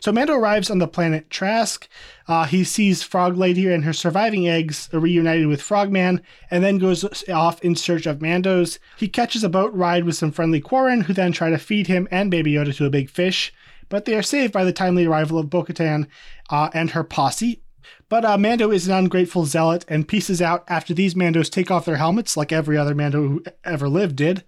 So 0.00 0.12
Mando 0.12 0.34
arrives 0.34 0.70
on 0.70 0.78
the 0.78 0.86
planet 0.86 1.28
Trask. 1.28 1.88
Uh, 2.28 2.44
he 2.44 2.62
sees 2.62 3.02
Frog 3.02 3.36
Lady 3.36 3.66
and 3.66 3.84
her 3.84 3.92
surviving 3.92 4.48
eggs 4.48 4.88
reunited 4.92 5.48
with 5.48 5.60
Frogman, 5.60 6.22
and 6.52 6.62
then 6.62 6.78
goes 6.78 7.04
off 7.28 7.60
in 7.62 7.74
search 7.74 8.06
of 8.06 8.20
Mandos. 8.20 8.78
He 8.96 9.08
catches 9.08 9.42
a 9.42 9.48
boat 9.48 9.74
ride 9.74 10.04
with 10.04 10.14
some 10.14 10.30
friendly 10.30 10.60
Quarren, 10.60 11.00
who 11.00 11.12
then 11.12 11.32
try 11.32 11.50
to 11.50 11.58
feed 11.58 11.88
him 11.88 12.06
and 12.12 12.30
Baby 12.30 12.52
Yoda 12.52 12.76
to 12.76 12.86
a 12.86 12.90
big 12.90 13.10
fish 13.10 13.52
but 13.88 14.04
they 14.04 14.14
are 14.14 14.22
saved 14.22 14.52
by 14.52 14.64
the 14.64 14.72
timely 14.72 15.06
arrival 15.06 15.38
of 15.38 15.50
Bo 15.50 15.64
Katan 15.64 16.06
uh, 16.50 16.70
and 16.74 16.90
her 16.90 17.04
posse. 17.04 17.62
But 18.08 18.24
uh, 18.24 18.38
Mando 18.38 18.70
is 18.70 18.88
an 18.88 18.94
ungrateful 18.94 19.44
zealot 19.44 19.84
and 19.88 20.08
pieces 20.08 20.40
out 20.40 20.64
after 20.68 20.94
these 20.94 21.14
Mandos 21.14 21.50
take 21.50 21.70
off 21.70 21.84
their 21.84 21.96
helmets, 21.96 22.36
like 22.36 22.52
every 22.52 22.76
other 22.76 22.94
Mando 22.94 23.20
who 23.20 23.44
ever 23.64 23.88
lived 23.88 24.16
did. 24.16 24.44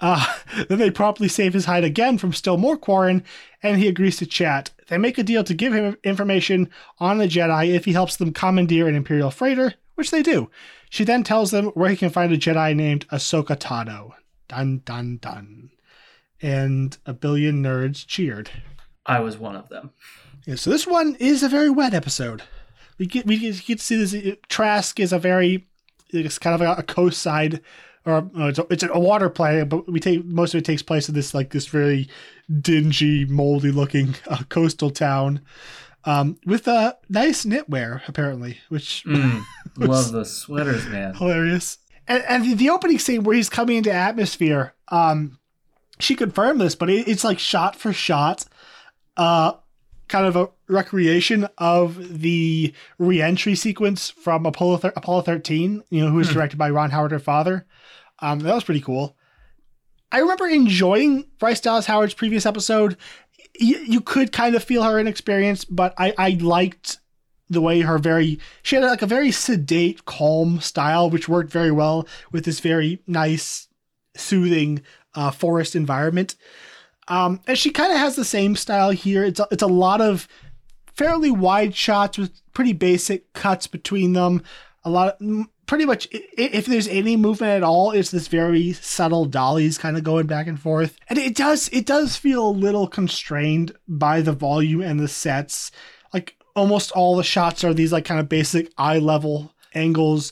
Uh, 0.00 0.24
then 0.68 0.78
they 0.78 0.90
promptly 0.90 1.28
save 1.28 1.52
his 1.52 1.66
hide 1.66 1.84
again 1.84 2.18
from 2.18 2.32
still 2.32 2.56
more 2.56 2.76
Quarren, 2.76 3.24
and 3.62 3.78
he 3.78 3.88
agrees 3.88 4.16
to 4.18 4.26
chat. 4.26 4.70
They 4.88 4.98
make 4.98 5.18
a 5.18 5.22
deal 5.22 5.44
to 5.44 5.54
give 5.54 5.72
him 5.72 5.96
information 6.04 6.70
on 6.98 7.18
the 7.18 7.28
Jedi 7.28 7.74
if 7.74 7.84
he 7.84 7.92
helps 7.92 8.16
them 8.16 8.32
commandeer 8.32 8.88
an 8.88 8.94
Imperial 8.94 9.30
freighter, 9.30 9.74
which 9.94 10.10
they 10.10 10.22
do. 10.22 10.50
She 10.88 11.04
then 11.04 11.22
tells 11.22 11.50
them 11.52 11.66
where 11.66 11.90
he 11.90 11.96
can 11.96 12.10
find 12.10 12.32
a 12.32 12.38
Jedi 12.38 12.74
named 12.74 13.06
Ahsoka 13.08 13.56
Tano. 13.56 14.12
Dun 14.48 14.82
dun 14.84 15.18
dun. 15.18 15.70
and 16.42 16.96
a 17.06 17.12
billion 17.12 17.62
nerds 17.62 18.06
cheered. 18.06 18.50
I 19.06 19.20
was 19.20 19.38
one 19.38 19.56
of 19.56 19.68
them. 19.68 19.90
Yeah, 20.46 20.54
so 20.56 20.70
this 20.70 20.86
one 20.86 21.16
is 21.20 21.42
a 21.42 21.48
very 21.48 21.70
wet 21.70 21.94
episode. 21.94 22.42
We 23.00 23.06
get 23.06 23.26
we 23.26 23.38
get, 23.38 23.64
get 23.64 23.78
to 23.78 23.84
see 23.84 23.96
this. 23.96 24.36
Trask 24.48 25.00
is 25.00 25.12
a 25.12 25.18
very 25.18 25.66
it's 26.10 26.38
kind 26.38 26.54
of 26.54 26.60
a, 26.60 26.80
a 26.80 26.82
coast 26.84 27.20
side 27.20 27.60
or 28.06 28.30
it's, 28.34 28.58
a, 28.58 28.66
it's 28.70 28.82
a 28.82 28.98
water 28.98 29.28
play, 29.28 29.62
but 29.64 29.90
we 29.90 30.00
take 30.00 30.24
most 30.24 30.54
of 30.54 30.58
it 30.58 30.64
takes 30.64 30.82
place 30.82 31.08
in 31.08 31.14
this 31.14 31.34
like 31.34 31.50
this 31.50 31.66
very 31.66 32.08
dingy, 32.60 33.24
moldy 33.24 33.72
looking 33.72 34.14
uh, 34.28 34.42
coastal 34.48 34.90
town 34.90 35.40
um, 36.04 36.38
with 36.46 36.66
a 36.68 36.96
nice 37.08 37.44
knitwear 37.44 38.02
apparently, 38.08 38.58
which 38.68 39.04
mm, 39.06 39.42
love 39.76 40.12
the 40.12 40.24
sweaters, 40.24 40.86
man, 40.86 41.14
hilarious. 41.14 41.78
And, 42.08 42.24
and 42.28 42.44
the, 42.44 42.54
the, 42.54 42.70
opening 42.70 42.98
scene 42.98 43.22
where 43.22 43.36
he's 43.36 43.48
coming 43.48 43.76
into 43.76 43.92
atmosphere, 43.92 44.74
um, 44.88 45.38
she 45.98 46.16
confirmed 46.16 46.60
this, 46.60 46.74
but 46.74 46.90
it, 46.90 47.06
it's 47.06 47.24
like 47.24 47.38
shot 47.38 47.76
for 47.76 47.92
shot, 47.92 48.46
uh, 49.16 49.52
kind 50.10 50.26
of 50.26 50.36
a 50.36 50.48
recreation 50.68 51.48
of 51.56 52.20
the 52.20 52.74
reentry 52.98 53.54
sequence 53.54 54.10
from 54.10 54.44
Apollo 54.44 54.78
thir- 54.78 54.92
Apollo 54.96 55.22
13, 55.22 55.82
you 55.88 56.04
know, 56.04 56.10
who 56.10 56.16
was 56.16 56.28
hmm. 56.28 56.34
directed 56.34 56.58
by 56.58 56.68
Ron 56.68 56.90
Howard, 56.90 57.12
her 57.12 57.18
father. 57.18 57.66
Um, 58.18 58.40
that 58.40 58.54
was 58.54 58.64
pretty 58.64 58.82
cool. 58.82 59.16
I 60.12 60.18
remember 60.18 60.48
enjoying 60.48 61.26
Bryce 61.38 61.60
Dallas 61.60 61.86
Howard's 61.86 62.14
previous 62.14 62.44
episode. 62.44 62.96
Y- 63.60 63.84
you 63.86 64.00
could 64.00 64.32
kind 64.32 64.54
of 64.54 64.64
feel 64.64 64.82
her 64.82 64.98
inexperience, 64.98 65.64
but 65.64 65.94
I, 65.96 66.12
I 66.18 66.30
liked 66.40 66.98
the 67.48 67.60
way 67.60 67.80
her 67.80 67.98
very 67.98 68.38
she 68.62 68.76
had 68.76 68.84
like 68.84 69.02
a 69.02 69.06
very 69.06 69.30
sedate, 69.30 70.04
calm 70.04 70.60
style, 70.60 71.08
which 71.08 71.28
worked 71.28 71.52
very 71.52 71.70
well 71.70 72.06
with 72.32 72.44
this 72.44 72.60
very 72.60 73.02
nice, 73.06 73.68
soothing 74.16 74.82
uh, 75.14 75.30
forest 75.30 75.76
environment. 75.76 76.34
Um, 77.10 77.40
and 77.46 77.58
she 77.58 77.70
kind 77.70 77.92
of 77.92 77.98
has 77.98 78.16
the 78.16 78.24
same 78.24 78.56
style 78.56 78.90
here. 78.90 79.24
It's 79.24 79.40
a, 79.40 79.48
it's 79.50 79.64
a 79.64 79.66
lot 79.66 80.00
of 80.00 80.28
fairly 80.94 81.30
wide 81.30 81.74
shots 81.74 82.16
with 82.16 82.40
pretty 82.52 82.72
basic 82.72 83.32
cuts 83.32 83.66
between 83.66 84.12
them. 84.12 84.42
A 84.84 84.90
lot 84.90 85.20
of 85.20 85.46
pretty 85.66 85.84
much 85.84 86.08
if 86.12 86.66
there's 86.66 86.88
any 86.88 87.16
movement 87.16 87.52
at 87.52 87.62
all, 87.62 87.90
it's 87.90 88.12
this 88.12 88.28
very 88.28 88.72
subtle 88.72 89.24
dollies 89.24 89.76
kind 89.76 89.96
of 89.96 90.04
going 90.04 90.26
back 90.26 90.46
and 90.46 90.58
forth. 90.58 90.98
And 91.08 91.18
it 91.18 91.34
does 91.34 91.68
it 91.72 91.84
does 91.84 92.16
feel 92.16 92.48
a 92.48 92.50
little 92.50 92.86
constrained 92.86 93.72
by 93.88 94.20
the 94.20 94.32
volume 94.32 94.80
and 94.80 95.00
the 95.00 95.08
sets. 95.08 95.72
Like 96.14 96.36
almost 96.54 96.92
all 96.92 97.16
the 97.16 97.24
shots 97.24 97.64
are 97.64 97.74
these 97.74 97.92
like 97.92 98.04
kind 98.04 98.20
of 98.20 98.28
basic 98.28 98.70
eye 98.78 98.98
level 98.98 99.52
angles. 99.74 100.30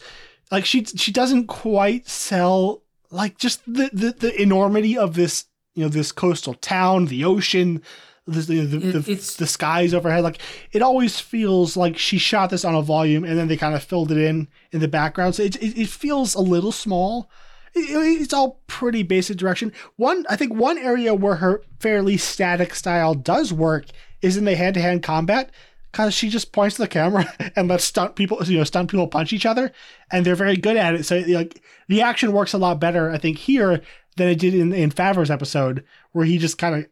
Like 0.52 0.64
she 0.64 0.84
she 0.84 1.10
doesn't 1.10 1.48
quite 1.48 2.08
sell 2.08 2.82
like 3.10 3.36
just 3.36 3.64
the, 3.66 3.90
the 3.92 4.12
the 4.12 4.40
enormity 4.40 4.96
of 4.96 5.14
this 5.14 5.46
you 5.78 5.84
know 5.84 5.88
this 5.88 6.10
coastal 6.10 6.54
town, 6.54 7.06
the 7.06 7.24
ocean, 7.24 7.80
the 8.26 8.40
the, 8.40 8.66
the, 8.66 9.14
the, 9.38 9.46
skies 9.46 9.94
overhead. 9.94 10.24
Like 10.24 10.40
it 10.72 10.82
always 10.82 11.20
feels 11.20 11.76
like 11.76 11.96
she 11.96 12.18
shot 12.18 12.50
this 12.50 12.64
on 12.64 12.74
a 12.74 12.82
volume 12.82 13.22
and 13.22 13.38
then 13.38 13.46
they 13.46 13.56
kind 13.56 13.76
of 13.76 13.82
filled 13.84 14.10
it 14.10 14.18
in 14.18 14.48
in 14.72 14.80
the 14.80 14.88
background. 14.88 15.36
So 15.36 15.44
it 15.44 15.54
it, 15.56 15.78
it 15.78 15.88
feels 15.88 16.34
a 16.34 16.40
little 16.40 16.72
small. 16.72 17.30
It, 17.74 18.20
it's 18.20 18.34
all 18.34 18.60
pretty 18.66 19.04
basic 19.04 19.36
direction. 19.36 19.72
One, 19.94 20.26
I 20.28 20.34
think 20.34 20.52
one 20.52 20.78
area 20.78 21.14
where 21.14 21.36
her 21.36 21.62
fairly 21.78 22.16
static 22.16 22.74
style 22.74 23.14
does 23.14 23.52
work 23.52 23.86
is 24.20 24.36
in 24.36 24.46
the 24.46 24.56
hand 24.56 24.74
to 24.74 24.80
hand 24.80 25.04
combat 25.04 25.52
because 25.92 26.12
she 26.12 26.28
just 26.28 26.52
points 26.52 26.76
to 26.76 26.82
the 26.82 26.88
camera 26.88 27.32
and 27.56 27.68
lets 27.68 27.84
stunt 27.84 28.16
people, 28.16 28.42
you 28.44 28.58
know, 28.58 28.64
stunt 28.64 28.90
people 28.90 29.06
punch 29.06 29.32
each 29.32 29.46
other, 29.46 29.70
and 30.10 30.26
they're 30.26 30.34
very 30.34 30.56
good 30.56 30.76
at 30.76 30.94
it. 30.94 31.04
So 31.04 31.18
like 31.20 31.62
the 31.86 32.02
action 32.02 32.32
works 32.32 32.52
a 32.52 32.58
lot 32.58 32.80
better, 32.80 33.10
I 33.10 33.18
think, 33.18 33.38
here 33.38 33.80
than 34.18 34.28
it 34.28 34.38
did 34.38 34.54
in 34.54 34.72
in 34.72 34.90
Favreau's 34.90 35.30
episode, 35.30 35.84
where 36.12 36.26
he 36.26 36.36
just 36.36 36.58
kind 36.58 36.74
of 36.74 36.86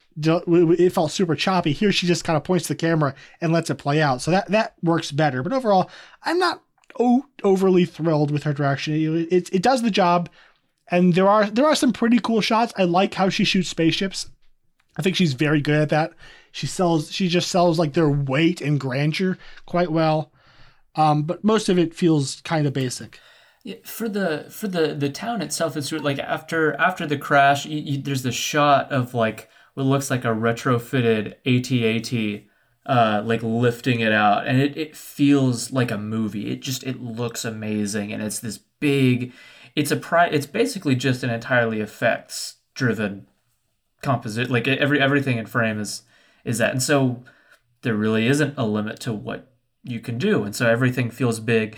it 0.49 0.91
felt 0.91 1.11
super 1.11 1.35
choppy. 1.35 1.73
Here 1.73 1.93
she 1.93 2.07
just 2.07 2.25
kind 2.25 2.37
of 2.37 2.45
points 2.45 2.69
the 2.69 2.75
camera 2.75 3.15
and 3.41 3.53
lets 3.53 3.69
it 3.69 3.75
play 3.75 4.01
out. 4.01 4.23
So 4.23 4.31
that 4.31 4.49
that 4.49 4.75
works 4.83 5.13
better. 5.13 5.43
But 5.43 5.53
overall, 5.53 5.91
I'm 6.23 6.39
not 6.39 6.63
oh, 6.99 7.27
overly 7.45 7.85
thrilled 7.85 8.31
with 8.31 8.45
her 8.45 8.53
direction. 8.53 8.95
It, 8.95 9.33
it, 9.33 9.55
it 9.55 9.63
does 9.63 9.83
the 9.83 9.91
job, 9.91 10.31
and 10.91 11.15
there 11.15 11.29
are 11.29 11.51
there 11.51 11.67
are 11.67 11.75
some 11.75 11.93
pretty 11.93 12.19
cool 12.19 12.41
shots. 12.41 12.73
I 12.77 12.85
like 12.85 13.15
how 13.15 13.29
she 13.29 13.45
shoots 13.45 13.69
spaceships. 13.69 14.31
I 14.97 15.03
think 15.03 15.17
she's 15.17 15.35
very 15.35 15.61
good 15.61 15.83
at 15.83 15.89
that. 15.91 16.13
She 16.53 16.67
sells 16.67 17.13
she 17.13 17.29
just 17.29 17.51
sells 17.51 17.79
like 17.79 17.93
their 17.93 18.09
weight 18.09 18.61
and 18.61 18.81
grandeur 18.81 19.37
quite 19.67 19.93
well. 19.93 20.33
Um, 20.95 21.25
but 21.25 21.45
most 21.45 21.69
of 21.69 21.79
it 21.79 21.95
feels 21.95 22.41
kind 22.41 22.67
of 22.67 22.73
basic. 22.73 23.21
For 23.85 24.09
the 24.09 24.47
for 24.49 24.69
the 24.69 24.95
the 24.95 25.09
town 25.09 25.43
itself, 25.43 25.77
it's 25.77 25.91
like 25.91 26.19
after 26.19 26.75
after 26.75 27.07
the 27.07 27.19
crash, 27.19 27.67
you, 27.67 27.79
you, 27.79 28.03
there's 28.03 28.23
the 28.23 28.31
shot 28.31 28.93
of 28.93 29.13
like 29.13 29.49
what 29.75 29.87
looks 29.87 30.11
like 30.11 30.25
a 30.25 30.29
retrofitted 30.29 31.35
AT-AT, 31.45 32.45
uh, 32.87 33.23
like 33.25 33.43
lifting 33.43 34.01
it 34.01 34.13
out, 34.13 34.47
and 34.47 34.61
it, 34.61 34.77
it 34.77 34.97
feels 34.97 35.73
like 35.73 35.91
a 35.91 35.99
movie. 35.99 36.51
It 36.51 36.61
just 36.61 36.85
it 36.85 37.01
looks 37.03 37.45
amazing, 37.45 38.13
and 38.13 38.23
it's 38.23 38.39
this 38.39 38.59
big. 38.59 39.33
It's 39.75 39.91
a 39.91 39.97
pri- 39.97 40.29
It's 40.29 40.47
basically 40.47 40.95
just 40.95 41.23
an 41.25 41.31
entirely 41.31 41.81
effects 41.81 42.57
driven 42.75 43.27
composite. 44.03 44.51
Like 44.51 44.69
every 44.69 45.01
everything 45.01 45.39
in 45.39 45.47
frame 45.47 45.81
is 45.81 46.03
is 46.45 46.59
that, 46.59 46.71
and 46.71 46.83
so 46.83 47.25
there 47.83 47.95
really 47.95 48.29
isn't 48.29 48.55
a 48.57 48.65
limit 48.65 49.01
to 49.01 49.13
what 49.13 49.53
you 49.83 49.99
can 50.01 50.19
do, 50.19 50.45
and 50.45 50.55
so 50.55 50.69
everything 50.69 51.11
feels 51.11 51.41
big 51.41 51.77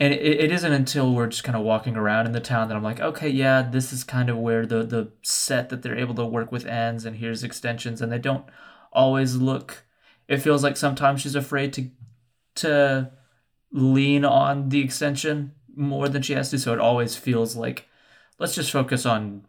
and 0.00 0.12
it, 0.12 0.40
it 0.40 0.52
isn't 0.52 0.72
until 0.72 1.12
we're 1.12 1.26
just 1.26 1.44
kind 1.44 1.56
of 1.56 1.62
walking 1.62 1.96
around 1.96 2.26
in 2.26 2.32
the 2.32 2.40
town 2.40 2.68
that 2.68 2.76
I'm 2.76 2.82
like, 2.82 3.00
okay, 3.00 3.28
yeah, 3.28 3.62
this 3.62 3.92
is 3.92 4.04
kind 4.04 4.28
of 4.30 4.38
where 4.38 4.66
the 4.66 4.82
the 4.82 5.12
set 5.22 5.68
that 5.68 5.82
they're 5.82 5.98
able 5.98 6.14
to 6.16 6.24
work 6.24 6.50
with 6.50 6.66
ends, 6.66 7.04
and 7.04 7.16
here's 7.16 7.44
extensions, 7.44 8.00
and 8.00 8.10
they 8.10 8.18
don't 8.18 8.46
always 8.92 9.36
look. 9.36 9.84
It 10.28 10.38
feels 10.38 10.62
like 10.62 10.76
sometimes 10.76 11.20
she's 11.20 11.34
afraid 11.34 11.72
to 11.74 11.90
to 12.56 13.12
lean 13.70 14.24
on 14.24 14.68
the 14.68 14.80
extension 14.80 15.52
more 15.74 16.08
than 16.08 16.22
she 16.22 16.34
has 16.34 16.50
to, 16.50 16.58
so 16.58 16.72
it 16.72 16.78
always 16.78 17.16
feels 17.16 17.56
like 17.56 17.86
let's 18.38 18.54
just 18.54 18.72
focus 18.72 19.06
on 19.06 19.46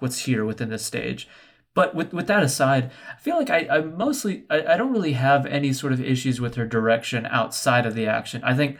what's 0.00 0.26
here 0.26 0.44
within 0.44 0.68
this 0.68 0.84
stage. 0.84 1.28
But 1.74 1.94
with, 1.94 2.14
with 2.14 2.26
that 2.28 2.42
aside, 2.42 2.90
I 3.12 3.20
feel 3.20 3.36
like 3.36 3.50
I, 3.50 3.66
I 3.70 3.80
mostly 3.82 4.44
I, 4.48 4.74
I 4.74 4.76
don't 4.76 4.92
really 4.92 5.12
have 5.12 5.44
any 5.46 5.72
sort 5.72 5.92
of 5.92 6.00
issues 6.00 6.40
with 6.40 6.54
her 6.54 6.66
direction 6.66 7.26
outside 7.26 7.84
of 7.86 7.94
the 7.94 8.06
action. 8.06 8.42
I 8.44 8.54
think 8.54 8.78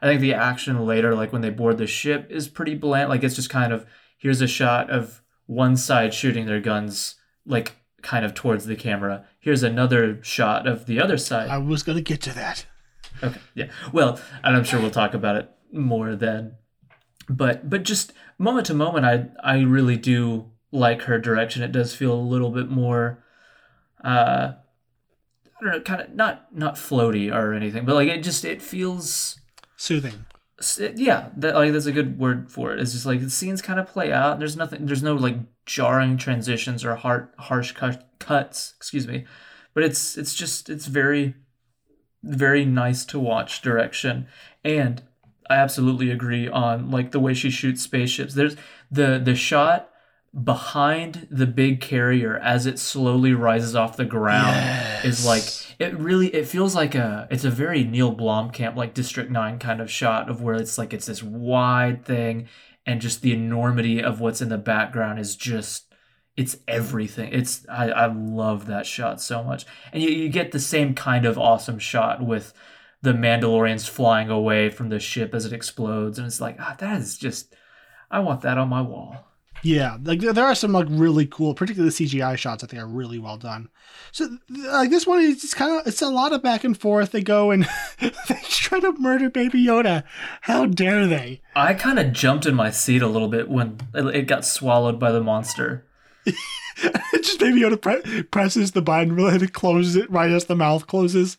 I 0.00 0.06
think 0.06 0.20
the 0.20 0.34
action 0.34 0.86
later, 0.86 1.14
like 1.14 1.32
when 1.32 1.42
they 1.42 1.50
board 1.50 1.78
the 1.78 1.86
ship, 1.86 2.28
is 2.30 2.48
pretty 2.48 2.74
bland. 2.74 3.08
Like 3.08 3.22
it's 3.22 3.36
just 3.36 3.50
kind 3.50 3.72
of 3.72 3.86
here's 4.18 4.40
a 4.40 4.46
shot 4.46 4.90
of 4.90 5.22
one 5.46 5.76
side 5.76 6.14
shooting 6.14 6.46
their 6.46 6.60
guns 6.60 7.16
like 7.46 7.76
kind 8.02 8.24
of 8.24 8.34
towards 8.34 8.66
the 8.66 8.76
camera. 8.76 9.24
Here's 9.40 9.62
another 9.62 10.22
shot 10.22 10.66
of 10.66 10.86
the 10.86 11.00
other 11.00 11.16
side. 11.16 11.48
I 11.48 11.58
was 11.58 11.82
gonna 11.82 12.00
get 12.00 12.20
to 12.22 12.34
that. 12.34 12.66
Okay, 13.22 13.40
yeah. 13.54 13.70
Well, 13.92 14.20
and 14.42 14.56
I'm 14.56 14.64
sure 14.64 14.80
we'll 14.80 14.90
talk 14.90 15.14
about 15.14 15.36
it 15.36 15.50
more 15.72 16.16
then. 16.16 16.56
But 17.28 17.70
but 17.70 17.84
just 17.84 18.12
moment 18.38 18.66
to 18.66 18.74
moment, 18.74 19.06
I 19.06 19.28
I 19.42 19.60
really 19.62 19.96
do 19.96 20.50
like 20.72 21.02
her 21.02 21.18
direction. 21.18 21.62
It 21.62 21.72
does 21.72 21.94
feel 21.94 22.12
a 22.12 22.16
little 22.16 22.50
bit 22.50 22.68
more, 22.68 23.22
uh, 24.04 24.52
I 24.54 25.64
don't 25.64 25.72
know, 25.72 25.80
kind 25.80 26.00
of 26.00 26.14
not 26.14 26.54
not 26.56 26.74
floaty 26.74 27.32
or 27.32 27.52
anything, 27.52 27.84
but 27.84 27.94
like 27.94 28.08
it 28.08 28.22
just 28.22 28.44
it 28.44 28.60
feels 28.60 29.38
soothing. 29.82 30.26
Yeah, 30.78 31.30
that 31.38 31.56
like 31.56 31.72
that's 31.72 31.86
a 31.86 31.92
good 31.92 32.18
word 32.18 32.50
for 32.50 32.72
it. 32.72 32.80
It's 32.80 32.92
just 32.92 33.06
like 33.06 33.20
the 33.20 33.30
scenes 33.30 33.60
kind 33.60 33.80
of 33.80 33.88
play 33.88 34.12
out. 34.12 34.38
there's 34.38 34.56
nothing. 34.56 34.86
There's 34.86 35.02
no 35.02 35.14
like 35.14 35.36
jarring 35.66 36.16
transitions 36.16 36.84
or 36.84 36.94
hard, 36.94 37.28
harsh 37.38 37.72
cut, 37.72 38.08
cuts. 38.20 38.74
Excuse 38.76 39.08
me, 39.08 39.24
but 39.74 39.82
it's 39.82 40.16
it's 40.16 40.34
just 40.34 40.70
it's 40.70 40.86
very 40.86 41.34
very 42.22 42.64
nice 42.64 43.04
to 43.04 43.18
watch 43.18 43.62
direction 43.62 44.28
and 44.64 45.02
I 45.50 45.56
absolutely 45.56 46.10
agree 46.10 46.48
on 46.48 46.90
like 46.90 47.10
the 47.10 47.18
way 47.18 47.34
she 47.34 47.50
shoots 47.50 47.82
spaceships. 47.82 48.34
There's 48.34 48.56
the 48.90 49.20
the 49.22 49.34
shot 49.34 49.90
behind 50.44 51.26
the 51.30 51.46
big 51.46 51.80
carrier 51.80 52.38
as 52.38 52.64
it 52.64 52.78
slowly 52.78 53.34
rises 53.34 53.76
off 53.76 53.96
the 53.96 54.04
ground 54.04 54.56
yes. 54.56 55.04
is 55.04 55.26
like 55.26 55.42
it 55.82 55.98
really 55.98 56.28
it 56.28 56.46
feels 56.46 56.74
like 56.74 56.94
a 56.94 57.26
it's 57.30 57.44
a 57.44 57.50
very 57.50 57.84
Neil 57.84 58.14
Blomkamp 58.14 58.76
like 58.76 58.94
District 58.94 59.30
9 59.30 59.58
kind 59.58 59.80
of 59.80 59.90
shot 59.90 60.28
of 60.30 60.40
where 60.40 60.54
it's 60.54 60.78
like 60.78 60.92
it's 60.92 61.06
this 61.06 61.22
wide 61.22 62.04
thing 62.04 62.48
and 62.86 63.00
just 63.00 63.22
the 63.22 63.32
enormity 63.32 64.02
of 64.02 64.20
what's 64.20 64.40
in 64.40 64.48
the 64.48 64.58
background 64.58 65.18
is 65.18 65.36
just 65.36 65.92
it's 66.36 66.56
everything. 66.66 67.32
It's 67.32 67.66
I, 67.68 67.90
I 67.90 68.06
love 68.06 68.66
that 68.66 68.86
shot 68.86 69.20
so 69.20 69.42
much. 69.42 69.66
And 69.92 70.02
you, 70.02 70.08
you 70.08 70.28
get 70.28 70.52
the 70.52 70.60
same 70.60 70.94
kind 70.94 71.26
of 71.26 71.38
awesome 71.38 71.78
shot 71.78 72.24
with 72.24 72.54
the 73.02 73.12
Mandalorians 73.12 73.88
flying 73.88 74.30
away 74.30 74.70
from 74.70 74.88
the 74.88 74.98
ship 74.98 75.34
as 75.34 75.44
it 75.44 75.52
explodes. 75.52 76.18
And 76.18 76.26
it's 76.26 76.40
like 76.40 76.56
ah, 76.58 76.76
that 76.78 77.00
is 77.00 77.18
just 77.18 77.54
I 78.10 78.20
want 78.20 78.42
that 78.42 78.58
on 78.58 78.68
my 78.68 78.82
wall 78.82 79.31
yeah, 79.62 79.96
like 80.02 80.20
there 80.20 80.44
are 80.44 80.54
some 80.54 80.72
like 80.72 80.88
really 80.90 81.26
cool, 81.26 81.54
particularly 81.54 81.94
the 81.96 82.04
CGI 82.04 82.36
shots. 82.36 82.64
I 82.64 82.66
think 82.66 82.82
are 82.82 82.86
really 82.86 83.18
well 83.18 83.36
done. 83.36 83.68
So 84.10 84.28
like 84.48 84.90
this 84.90 85.06
one 85.06 85.20
is 85.20 85.40
just 85.40 85.56
kind 85.56 85.80
of 85.80 85.86
it's 85.86 86.02
a 86.02 86.08
lot 86.08 86.32
of 86.32 86.42
back 86.42 86.64
and 86.64 86.78
forth. 86.78 87.12
They 87.12 87.22
go 87.22 87.52
and 87.52 87.68
they 88.00 88.40
try 88.48 88.80
to 88.80 88.92
murder 88.98 89.30
Baby 89.30 89.64
Yoda. 89.64 90.02
How 90.42 90.66
dare 90.66 91.06
they? 91.06 91.42
I 91.54 91.74
kind 91.74 92.00
of 92.00 92.12
jumped 92.12 92.44
in 92.46 92.54
my 92.56 92.70
seat 92.70 93.02
a 93.02 93.06
little 93.06 93.28
bit 93.28 93.48
when 93.48 93.78
it 93.94 94.26
got 94.26 94.44
swallowed 94.44 94.98
by 94.98 95.12
the 95.12 95.22
monster. 95.22 95.86
just 97.22 97.40
maybe 97.40 97.60
Yoda 97.60 97.80
pre- 97.80 98.22
presses 98.24 98.72
the 98.72 98.82
button 98.82 99.14
really 99.14 99.34
and 99.34 99.42
it 99.42 99.52
closes 99.52 99.94
it 99.94 100.10
right 100.10 100.30
as 100.30 100.46
the 100.46 100.56
mouth 100.56 100.88
closes. 100.88 101.38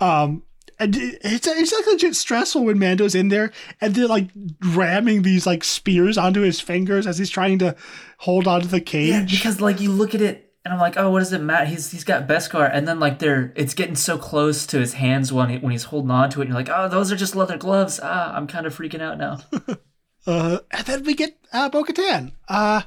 Um, 0.00 0.42
and 0.78 0.94
it's 0.96 1.46
it's 1.46 1.72
like 1.72 1.86
legit 1.86 2.14
stressful 2.14 2.64
when 2.64 2.78
Mando's 2.78 3.14
in 3.14 3.28
there 3.28 3.52
and 3.80 3.94
they're 3.94 4.06
like 4.06 4.28
ramming 4.62 5.22
these 5.22 5.46
like 5.46 5.64
spears 5.64 6.18
onto 6.18 6.42
his 6.42 6.60
fingers 6.60 7.06
as 7.06 7.18
he's 7.18 7.30
trying 7.30 7.58
to 7.60 7.74
hold 8.18 8.46
onto 8.46 8.68
the 8.68 8.80
cage. 8.80 9.10
Yeah, 9.10 9.24
because 9.24 9.60
like 9.60 9.80
you 9.80 9.90
look 9.90 10.14
at 10.14 10.20
it 10.20 10.46
and 10.66 10.74
I'm 10.74 10.80
like, 10.80 10.96
oh, 10.96 11.10
what 11.10 11.20
does 11.20 11.32
it 11.32 11.40
matter? 11.40 11.64
He's 11.64 11.92
he's 11.92 12.02
got 12.02 12.26
Beskar, 12.26 12.68
and 12.72 12.88
then 12.88 12.98
like 12.98 13.20
they're 13.20 13.52
it's 13.54 13.72
getting 13.72 13.94
so 13.94 14.18
close 14.18 14.66
to 14.66 14.80
his 14.80 14.94
hands 14.94 15.32
when 15.32 15.48
he, 15.48 15.58
when 15.58 15.70
he's 15.70 15.84
holding 15.84 16.10
on 16.10 16.28
to 16.30 16.40
it, 16.40 16.44
and 16.44 16.48
you're 16.50 16.58
like, 16.58 16.68
oh, 16.68 16.88
those 16.88 17.12
are 17.12 17.16
just 17.16 17.36
leather 17.36 17.56
gloves. 17.56 18.00
Ah, 18.02 18.34
I'm 18.34 18.48
kind 18.48 18.66
of 18.66 18.76
freaking 18.76 19.00
out 19.00 19.16
now. 19.16 19.38
uh, 20.26 20.58
and 20.72 20.86
then 20.86 21.04
we 21.04 21.14
get 21.14 21.38
uh, 21.52 21.68
Bo-Katan. 21.68 22.32
Uh, 22.48 22.82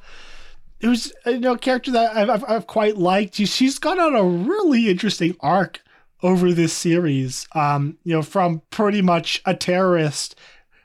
it 0.82 0.88
was 0.88 1.14
you 1.26 1.40
know 1.40 1.54
a 1.54 1.58
character 1.58 1.92
that 1.92 2.18
I've, 2.18 2.30
I've, 2.30 2.44
I've 2.48 2.68
quite 2.68 2.98
liked. 2.98 3.36
She's 3.36 3.80
gone 3.80 4.00
on 4.00 4.14
a 4.14 4.24
really 4.24 4.90
interesting 4.90 5.38
arc 5.40 5.82
over 6.22 6.52
this 6.52 6.74
series. 6.74 7.48
Um, 7.54 7.98
you 8.04 8.14
know, 8.14 8.22
from 8.22 8.62
pretty 8.70 9.02
much 9.02 9.42
a 9.46 9.56
terrorist 9.56 10.36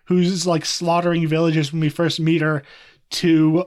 who's 0.06 0.46
like 0.46 0.64
slaughtering 0.64 1.26
villages 1.26 1.72
when 1.72 1.80
we 1.80 1.88
first 1.88 2.20
meet 2.20 2.42
her 2.42 2.62
to 3.10 3.66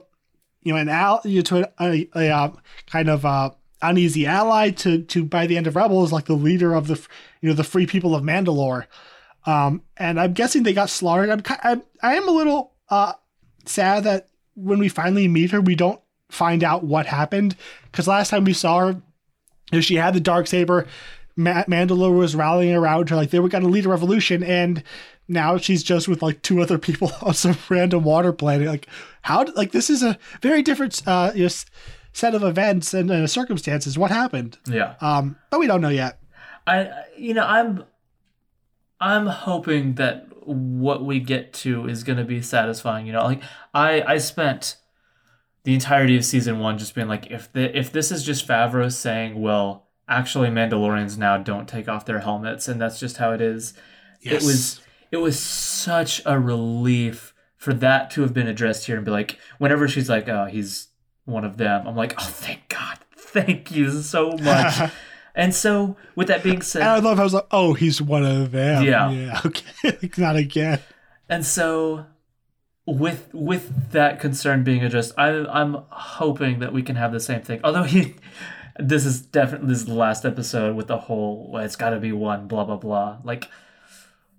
you 0.62 0.72
know 0.72 0.78
an 0.78 0.88
al 0.88 1.20
you 1.24 1.36
know, 1.36 1.42
to 1.42 1.70
a, 1.82 1.84
a, 1.84 2.08
a, 2.14 2.30
uh, 2.30 2.52
kind 2.86 3.08
of 3.08 3.24
uh, 3.24 3.50
uneasy 3.82 4.26
ally 4.26 4.70
to 4.70 5.02
to 5.02 5.24
by 5.24 5.46
the 5.46 5.56
end 5.56 5.66
of 5.66 5.76
Rebels 5.76 6.12
like 6.12 6.26
the 6.26 6.34
leader 6.34 6.74
of 6.74 6.88
the 6.88 7.00
you 7.40 7.48
know 7.48 7.54
the 7.54 7.64
free 7.64 7.86
people 7.86 8.14
of 8.14 8.22
Mandalore. 8.22 8.86
Um, 9.46 9.82
and 9.96 10.20
I'm 10.20 10.32
guessing 10.34 10.62
they 10.62 10.72
got 10.72 10.90
slaughtered. 10.90 11.30
I'm 11.30 11.42
I, 11.48 11.80
I 12.02 12.16
am 12.16 12.28
a 12.28 12.32
little 12.32 12.72
uh 12.88 13.14
sad 13.66 14.04
that 14.04 14.28
when 14.54 14.78
we 14.78 14.88
finally 14.88 15.28
meet 15.28 15.52
her, 15.52 15.60
we 15.60 15.74
don't 15.74 16.00
find 16.30 16.62
out 16.64 16.84
what 16.84 17.06
happened 17.06 17.56
because 17.84 18.08
last 18.08 18.30
time 18.30 18.44
we 18.44 18.52
saw 18.52 18.80
her, 18.80 18.90
you 18.90 19.78
know, 19.78 19.80
she 19.80 19.94
had 19.94 20.14
the 20.14 20.20
dark 20.20 20.46
saber. 20.46 20.86
Ma- 21.38 21.64
Mandalore 21.64 22.16
was 22.18 22.34
rallying 22.34 22.74
around 22.74 23.08
her 23.08 23.16
like 23.16 23.30
they 23.30 23.38
were 23.38 23.48
going 23.48 23.62
to 23.62 23.70
lead 23.70 23.86
a 23.86 23.88
revolution, 23.88 24.42
and 24.42 24.82
now 25.28 25.56
she's 25.56 25.82
just 25.82 26.08
with 26.08 26.20
like 26.20 26.42
two 26.42 26.60
other 26.60 26.78
people 26.78 27.12
on 27.22 27.32
some 27.32 27.56
random 27.68 28.02
water 28.02 28.32
planet. 28.32 28.66
Like 28.66 28.88
how? 29.22 29.44
Like 29.54 29.72
this 29.72 29.88
is 29.88 30.02
a 30.02 30.18
very 30.42 30.62
different 30.62 31.00
uh, 31.06 31.32
you 31.34 31.44
know, 31.44 31.50
set 32.12 32.34
of 32.34 32.42
events 32.42 32.92
and 32.92 33.10
uh, 33.10 33.26
circumstances. 33.26 33.96
What 33.96 34.10
happened? 34.10 34.58
Yeah. 34.66 34.96
Um, 35.00 35.36
but 35.50 35.60
we 35.60 35.66
don't 35.66 35.80
know 35.80 35.88
yet. 35.88 36.20
I 36.66 36.90
you 37.16 37.34
know 37.34 37.46
I'm 37.46 37.84
I'm 39.00 39.26
hoping 39.26 39.94
that 39.94 40.26
what 40.44 41.04
we 41.04 41.20
get 41.20 41.52
to 41.52 41.86
is 41.86 42.02
going 42.02 42.18
to 42.18 42.24
be 42.24 42.42
satisfying. 42.42 43.06
You 43.06 43.12
know, 43.12 43.24
like 43.24 43.42
I 43.72 44.02
I 44.02 44.18
spent 44.18 44.76
the 45.64 45.74
entirety 45.74 46.16
of 46.16 46.24
season 46.24 46.58
one 46.58 46.78
just 46.78 46.94
being 46.94 47.08
like, 47.08 47.30
if 47.30 47.52
the 47.52 47.76
if 47.78 47.92
this 47.92 48.10
is 48.10 48.24
just 48.24 48.46
Favreau 48.46 48.92
saying, 48.92 49.40
well, 49.40 49.87
actually 50.08 50.48
Mandalorians 50.48 51.18
now 51.18 51.36
don't 51.36 51.68
take 51.68 51.88
off 51.88 52.06
their 52.06 52.20
helmets, 52.20 52.68
and 52.68 52.80
that's 52.80 52.98
just 52.98 53.18
how 53.18 53.32
it 53.32 53.40
is. 53.40 53.74
Yes. 54.20 54.42
It 54.42 54.46
was 54.46 54.80
it 55.10 55.16
was 55.18 55.38
such 55.38 56.22
a 56.26 56.38
relief 56.38 57.34
for 57.56 57.74
that 57.74 58.10
to 58.12 58.22
have 58.22 58.32
been 58.32 58.46
addressed 58.46 58.86
here 58.86 58.96
and 58.96 59.04
be 59.04 59.10
like, 59.10 59.38
whenever 59.58 59.88
she's 59.88 60.08
like, 60.08 60.28
oh, 60.28 60.46
he's 60.46 60.88
one 61.24 61.44
of 61.44 61.56
them, 61.56 61.86
I'm 61.86 61.96
like, 61.96 62.14
oh, 62.18 62.24
thank 62.24 62.68
God, 62.68 62.98
thank 63.16 63.70
you 63.70 64.02
so 64.02 64.32
much. 64.32 64.90
and 65.34 65.54
so, 65.54 65.96
with 66.14 66.28
that 66.28 66.42
being 66.42 66.62
said, 66.62 66.82
and 66.82 66.90
I 66.90 66.98
love 66.98 67.16
how 67.16 67.22
I 67.22 67.24
was 67.24 67.34
like, 67.34 67.46
oh, 67.50 67.74
he's 67.74 68.00
one 68.00 68.24
of 68.24 68.52
them. 68.52 68.84
Yeah, 68.84 69.10
yeah, 69.10 69.40
okay, 69.46 70.10
not 70.16 70.36
again. 70.36 70.80
And 71.28 71.44
so, 71.44 72.06
with 72.86 73.28
with 73.34 73.90
that 73.90 74.20
concern 74.20 74.64
being 74.64 74.82
addressed, 74.82 75.12
I, 75.18 75.28
I'm 75.28 75.84
hoping 75.90 76.60
that 76.60 76.72
we 76.72 76.82
can 76.82 76.96
have 76.96 77.12
the 77.12 77.20
same 77.20 77.42
thing. 77.42 77.60
Although 77.62 77.82
he, 77.82 78.14
this 78.78 79.04
is 79.04 79.20
definitely 79.20 79.68
this 79.68 79.78
is 79.78 79.86
the 79.86 79.94
last 79.94 80.24
episode 80.24 80.76
with 80.76 80.86
the 80.86 80.98
whole 80.98 81.50
well, 81.50 81.64
it's 81.64 81.76
got 81.76 81.90
to 81.90 81.98
be 81.98 82.12
one 82.12 82.46
blah 82.46 82.64
blah 82.64 82.76
blah. 82.76 83.18
Like, 83.24 83.48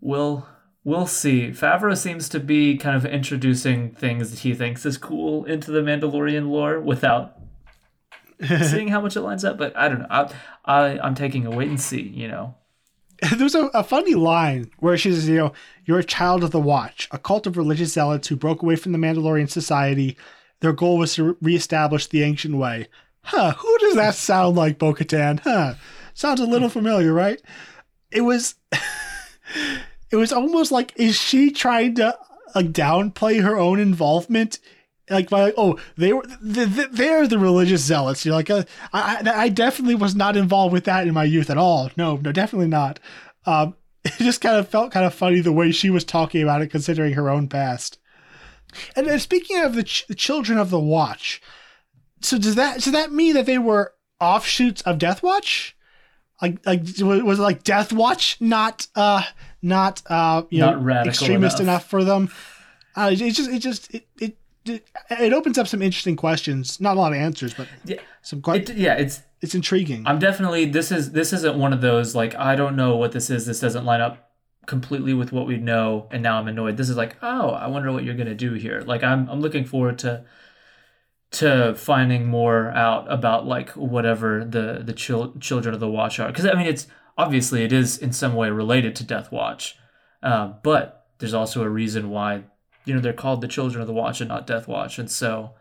we'll 0.01 0.47
we'll 0.83 1.07
see. 1.07 1.49
Favreau 1.49 1.97
seems 1.97 2.29
to 2.29 2.39
be 2.39 2.77
kind 2.77 2.95
of 2.95 3.05
introducing 3.05 3.91
things 3.91 4.31
that 4.31 4.39
he 4.39 4.53
thinks 4.53 4.85
is 4.85 4.97
cool 4.97 5.45
into 5.45 5.71
the 5.71 5.81
Mandalorian 5.81 6.49
lore 6.49 6.79
without 6.79 7.37
seeing 8.63 8.87
how 8.87 9.01
much 9.01 9.15
it 9.15 9.21
lines 9.21 9.43
up. 9.43 9.57
But 9.57 9.75
I 9.75 9.89
don't 9.89 9.99
know. 9.99 10.07
I, 10.09 10.31
I 10.65 10.99
I'm 10.99 11.15
taking 11.15 11.45
a 11.45 11.51
wait 11.51 11.69
and 11.69 11.79
see. 11.79 12.01
You 12.01 12.27
know. 12.27 12.55
There's 13.35 13.55
a, 13.55 13.65
a 13.73 13.83
funny 13.83 14.15
line 14.15 14.71
where 14.79 14.97
she 14.97 15.11
says, 15.11 15.27
you 15.27 15.35
know, 15.35 15.53
you're 15.83 15.99
a 15.99 16.03
child 16.05 16.41
of 16.41 16.51
the 16.51 16.59
Watch, 16.59 17.09
a 17.11 17.17
cult 17.17 17.45
of 17.45 17.57
religious 17.57 17.91
zealots 17.91 18.29
who 18.29 18.37
broke 18.37 18.61
away 18.61 18.77
from 18.77 18.93
the 18.93 18.97
Mandalorian 18.97 19.49
society. 19.49 20.15
Their 20.61 20.71
goal 20.71 20.97
was 20.97 21.15
to 21.15 21.35
reestablish 21.41 22.07
the 22.07 22.23
ancient 22.23 22.55
way. 22.55 22.87
Huh, 23.29 23.53
who 23.53 23.77
does 23.77 23.93
that 23.93 24.15
sound 24.15 24.55
like, 24.57 24.79
Bo 24.79 24.91
Katan? 24.91 25.39
Huh. 25.41 25.75
Sounds 26.15 26.39
a 26.39 26.45
little 26.45 26.67
familiar, 26.67 27.13
right? 27.13 27.39
It 28.09 28.21
was 28.21 28.55
it 30.11 30.15
was 30.15 30.33
almost 30.33 30.71
like 30.71 30.93
is 30.95 31.15
she 31.15 31.51
trying 31.51 31.93
to 31.95 32.17
like 32.55 32.71
downplay 32.71 33.43
her 33.43 33.55
own 33.55 33.79
involvement 33.79 34.57
like 35.11 35.29
by 35.29 35.53
oh 35.57 35.77
they 35.95 36.11
were 36.11 36.25
they're 36.41 37.27
the 37.27 37.37
religious 37.37 37.83
zealots 37.83 38.25
you're 38.25 38.33
like 38.33 38.49
uh, 38.49 38.63
I, 38.93 39.21
I 39.33 39.49
definitely 39.49 39.95
was 39.95 40.15
not 40.15 40.35
involved 40.35 40.73
with 40.73 40.85
that 40.85 41.07
in 41.07 41.13
my 41.13 41.23
youth 41.23 41.51
at 41.51 41.57
all 41.57 41.91
no 41.95 42.17
no 42.17 42.31
definitely 42.31 42.67
not 42.67 42.99
um, 43.45 43.75
it 44.03 44.13
just 44.17 44.41
kind 44.41 44.57
of 44.57 44.67
felt 44.67 44.91
kind 44.91 45.05
of 45.05 45.13
funny 45.13 45.39
the 45.39 45.51
way 45.51 45.71
she 45.71 45.91
was 45.91 46.03
talking 46.03 46.41
about 46.41 46.61
it 46.61 46.71
considering 46.71 47.13
her 47.13 47.29
own 47.29 47.47
past 47.47 47.99
and, 48.95 49.07
and 49.07 49.21
speaking 49.21 49.61
of 49.61 49.75
the, 49.75 49.83
ch- 49.83 50.07
the 50.07 50.15
children 50.15 50.57
of 50.57 50.69
the 50.71 50.79
watch 50.79 51.41
so 52.21 52.37
does 52.37 52.55
that 52.55 52.81
does 52.81 52.93
that 52.93 53.11
mean 53.11 53.33
that 53.33 53.45
they 53.45 53.57
were 53.57 53.93
offshoots 54.19 54.81
of 54.83 54.97
death 54.97 55.23
watch 55.23 55.75
like 56.41 56.65
like 56.65 56.81
was 57.01 57.39
it 57.39 57.41
like 57.41 57.63
death 57.63 57.93
watch 57.93 58.37
not 58.39 58.87
uh 58.95 59.23
not 59.61 60.01
uh 60.07 60.43
you 60.49 60.59
not 60.59 60.81
know 60.81 61.01
extremist 61.01 61.59
enough. 61.59 61.83
enough 61.83 61.89
for 61.89 62.03
them 62.03 62.29
uh, 62.95 63.09
it 63.13 63.31
just 63.31 63.49
it 63.49 63.59
just 63.59 63.93
it, 63.93 64.07
it 64.19 64.37
it 64.65 65.33
opens 65.33 65.57
up 65.57 65.67
some 65.67 65.81
interesting 65.81 66.15
questions. 66.15 66.79
Not 66.79 66.97
a 66.97 66.99
lot 66.99 67.13
of 67.13 67.17
answers, 67.17 67.53
but 67.53 67.67
yeah, 67.85 67.97
some 68.21 68.41
quite 68.41 68.69
it, 68.69 68.77
yeah, 68.77 68.95
it's 68.95 69.21
it's 69.41 69.55
intriguing. 69.55 70.05
I'm 70.05 70.19
definitely 70.19 70.65
this 70.65 70.91
is 70.91 71.11
this 71.11 71.33
isn't 71.33 71.57
one 71.57 71.73
of 71.73 71.81
those 71.81 72.15
like 72.15 72.35
I 72.35 72.55
don't 72.55 72.75
know 72.75 72.95
what 72.95 73.11
this 73.11 73.29
is. 73.29 73.45
This 73.45 73.59
doesn't 73.59 73.85
line 73.85 74.01
up 74.01 74.31
completely 74.65 75.13
with 75.13 75.31
what 75.31 75.47
we 75.47 75.57
know, 75.57 76.07
and 76.11 76.21
now 76.21 76.37
I'm 76.37 76.47
annoyed. 76.47 76.77
This 76.77 76.89
is 76.89 76.97
like 76.97 77.17
oh, 77.21 77.51
I 77.51 77.67
wonder 77.67 77.91
what 77.91 78.03
you're 78.03 78.15
gonna 78.15 78.35
do 78.35 78.53
here. 78.53 78.81
Like 78.85 79.03
I'm 79.03 79.29
I'm 79.29 79.41
looking 79.41 79.65
forward 79.65 79.99
to 79.99 80.25
to 81.31 81.75
finding 81.75 82.25
more 82.25 82.71
out 82.71 83.11
about 83.11 83.45
like 83.45 83.69
whatever 83.71 84.43
the 84.43 84.81
the 84.83 84.93
chil- 84.93 85.33
children 85.39 85.73
of 85.73 85.79
the 85.79 85.89
watch 85.89 86.19
are. 86.19 86.27
Because 86.27 86.45
I 86.45 86.53
mean 86.53 86.67
it's 86.67 86.87
obviously 87.17 87.63
it 87.63 87.71
is 87.71 87.97
in 87.97 88.13
some 88.13 88.33
way 88.33 88.49
related 88.49 88.95
to 88.97 89.03
Death 89.03 89.31
Watch, 89.31 89.77
uh, 90.23 90.53
but 90.63 91.07
there's 91.19 91.33
also 91.33 91.61
a 91.63 91.69
reason 91.69 92.09
why 92.09 92.43
you 92.85 92.93
know 92.93 92.99
they're 92.99 93.13
called 93.13 93.41
the 93.41 93.47
children 93.47 93.81
of 93.81 93.87
the 93.87 93.93
watch 93.93 94.21
and 94.21 94.29
not 94.29 94.47
death 94.47 94.67
watch. 94.67 94.97
And 94.97 95.09
so 95.09 95.51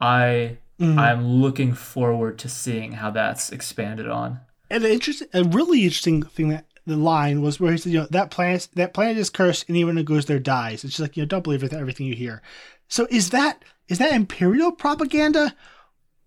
i 0.00 0.58
mm-hmm. 0.80 0.98
i'm 0.98 1.26
looking 1.26 1.72
forward 1.72 2.38
to 2.40 2.48
seeing 2.48 2.92
how 2.92 3.10
that's 3.10 3.50
expanded 3.50 4.08
on. 4.08 4.40
And 4.68 4.84
the 4.84 4.92
interesting 4.92 5.28
a 5.32 5.44
really 5.44 5.84
interesting 5.84 6.22
thing 6.22 6.48
that 6.48 6.66
the 6.86 6.96
line 6.96 7.40
was 7.40 7.60
where 7.60 7.72
he 7.72 7.78
said 7.78 7.92
you 7.92 8.00
know 8.00 8.08
that 8.10 8.30
planet 8.30 8.68
that 8.74 8.92
planet 8.92 9.16
is 9.16 9.30
cursed 9.30 9.68
and 9.68 9.76
anyone 9.76 9.96
who 9.96 10.02
goes 10.02 10.26
there 10.26 10.38
dies. 10.38 10.84
It's 10.84 10.94
just 10.94 11.00
like 11.00 11.16
you 11.16 11.22
know 11.22 11.28
don't 11.28 11.44
believe 11.44 11.64
everything 11.64 12.06
you 12.06 12.14
hear. 12.14 12.42
So 12.88 13.06
is 13.10 13.30
that 13.30 13.64
is 13.92 13.98
that 13.98 14.14
imperial 14.14 14.72
propaganda 14.72 15.54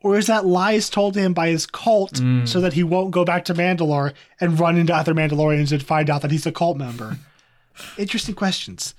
or 0.03 0.20
is 0.20 0.28
that 0.28 0.45
lies 0.45 0.88
told 0.88 1.16
to 1.16 1.20
him 1.20 1.34
by 1.34 1.47
his 1.47 1.66
cult 1.66 2.13
mm. 2.13 2.47
so 2.47 2.61
that 2.61 2.74
he 2.74 2.84
won't 2.84 3.09
go 3.09 3.26
back 3.26 3.43
to 3.45 3.55
Mandalore 3.55 4.13
and 4.39 4.59
run 4.59 4.78
into 4.78 4.93
other 4.93 5.16
Mandalorians 5.16 5.72
and 5.72 5.82
find 5.82 6.07
out 6.11 6.22
that 6.22 6.30
he's 6.30 6.45
a 6.45 6.51
cult 6.51 6.78
member? 6.78 7.18
Interesting 7.97 8.36
questions. 8.36 8.93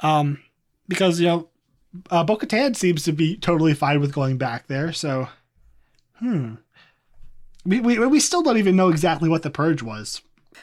Um, 0.00 0.42
because 0.88 1.20
you 1.20 1.26
know, 1.26 1.48
uh, 2.10 2.24
Bo-Katan 2.24 2.74
seems 2.74 3.02
to 3.02 3.12
be 3.12 3.36
totally 3.36 3.74
fine 3.74 4.00
with 4.00 4.14
going 4.14 4.38
back 4.38 4.66
there. 4.66 4.90
So, 4.94 5.28
hmm, 6.20 6.54
we, 7.66 7.80
we 7.80 7.98
we 7.98 8.18
still 8.18 8.42
don't 8.42 8.56
even 8.56 8.76
know 8.76 8.88
exactly 8.88 9.28
what 9.28 9.42
the 9.42 9.50
purge 9.50 9.82
was. 9.82 10.22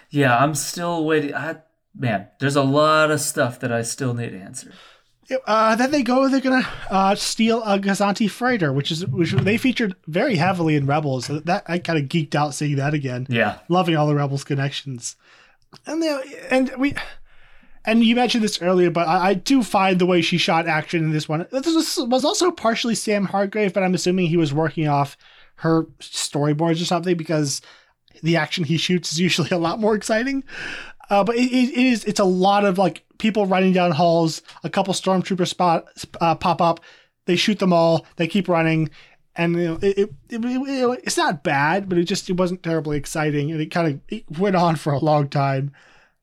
Yeah, 0.09 0.35
I'm 0.35 0.55
still 0.55 1.05
waiting. 1.05 1.35
I, 1.35 1.57
man, 1.95 2.29
there's 2.39 2.55
a 2.55 2.63
lot 2.63 3.11
of 3.11 3.21
stuff 3.21 3.59
that 3.59 3.71
I 3.71 3.83
still 3.83 4.15
need 4.15 4.33
answered. 4.33 4.73
Uh, 5.45 5.75
then 5.75 5.91
they 5.91 6.03
go. 6.03 6.27
They're 6.27 6.41
gonna 6.41 6.67
uh, 6.89 7.15
steal 7.15 7.63
a 7.63 7.79
Gozanti 7.79 8.29
freighter, 8.29 8.73
which 8.73 8.91
is 8.91 9.05
which 9.07 9.31
they 9.31 9.57
featured 9.57 9.95
very 10.07 10.35
heavily 10.35 10.75
in 10.75 10.85
Rebels. 10.85 11.27
That 11.27 11.63
I 11.67 11.79
kind 11.79 11.99
of 11.99 12.05
geeked 12.05 12.35
out 12.35 12.53
seeing 12.53 12.75
that 12.77 12.93
again. 12.93 13.27
Yeah, 13.29 13.59
loving 13.69 13.95
all 13.95 14.07
the 14.07 14.15
Rebels 14.15 14.43
connections, 14.43 15.15
and 15.85 16.01
they, 16.01 16.21
and 16.49 16.71
we 16.77 16.95
and 17.85 18.03
you 18.03 18.15
mentioned 18.15 18.43
this 18.43 18.61
earlier, 18.61 18.91
but 18.91 19.07
I, 19.07 19.29
I, 19.29 19.33
do 19.33 19.63
find 19.63 19.97
the 19.97 20.05
way 20.05 20.21
she 20.21 20.37
shot 20.37 20.67
action 20.67 21.03
in 21.03 21.11
this 21.11 21.27
one. 21.27 21.47
This 21.51 21.65
was, 21.65 22.07
was, 22.07 22.23
also 22.23 22.51
partially 22.51 22.95
Sam 22.95 23.25
Hargrave, 23.25 23.73
but 23.73 23.83
I'm 23.83 23.95
assuming 23.95 24.27
he 24.27 24.37
was 24.37 24.53
working 24.53 24.87
off 24.87 25.17
her 25.55 25.83
storyboards 25.99 26.81
or 26.81 26.85
something 26.85 27.17
because 27.17 27.61
the 28.21 28.37
action 28.37 28.63
he 28.63 28.77
shoots 28.77 29.11
is 29.11 29.19
usually 29.19 29.49
a 29.49 29.57
lot 29.57 29.79
more 29.79 29.95
exciting. 29.95 30.43
Uh, 31.11 31.25
but 31.25 31.35
it, 31.35 31.51
it 31.51 31.77
is 31.77 32.05
it's 32.05 32.21
a 32.21 32.25
lot 32.25 32.63
of 32.63 32.77
like 32.77 33.03
people 33.17 33.45
running 33.45 33.73
down 33.73 33.91
halls. 33.91 34.41
A 34.63 34.69
couple 34.69 34.93
stormtroopers 34.93 35.49
spot 35.49 35.85
uh, 36.21 36.35
pop 36.35 36.61
up. 36.61 36.79
They 37.25 37.35
shoot 37.35 37.59
them 37.59 37.73
all. 37.73 38.05
They 38.15 38.27
keep 38.27 38.47
running, 38.47 38.89
and 39.35 39.55
you 39.55 39.65
know, 39.65 39.79
it, 39.81 39.97
it, 39.97 40.09
it, 40.29 41.01
it's 41.03 41.17
not 41.17 41.43
bad, 41.43 41.89
but 41.89 41.97
it 41.97 42.05
just 42.05 42.29
it 42.29 42.37
wasn't 42.37 42.63
terribly 42.63 42.97
exciting, 42.97 43.51
and 43.51 43.59
it 43.59 43.67
kind 43.67 43.87
of 43.93 43.99
it 44.07 44.23
went 44.39 44.55
on 44.55 44.77
for 44.77 44.93
a 44.93 44.99
long 44.99 45.27
time 45.27 45.73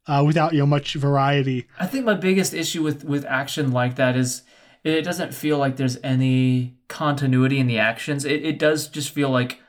uh, 0.07 0.25
without 0.27 0.55
you 0.55 0.61
know 0.61 0.67
much 0.67 0.95
variety. 0.95 1.69
I 1.79 1.87
think 1.87 2.07
my 2.07 2.15
biggest 2.15 2.55
issue 2.55 2.83
with 2.83 3.05
with 3.05 3.27
action 3.27 3.71
like 3.73 3.97
that 3.97 4.17
is 4.17 4.43
it 4.85 5.03
doesn't 5.03 5.35
feel 5.35 5.59
like 5.59 5.77
there's 5.77 5.99
any 6.03 6.79
continuity 6.89 7.59
in 7.59 7.67
the 7.67 7.79
actions. 7.79 8.25
It 8.25 8.43
it 8.43 8.59
does 8.59 8.89
just 8.89 9.11
feel 9.11 9.29
like 9.29 9.61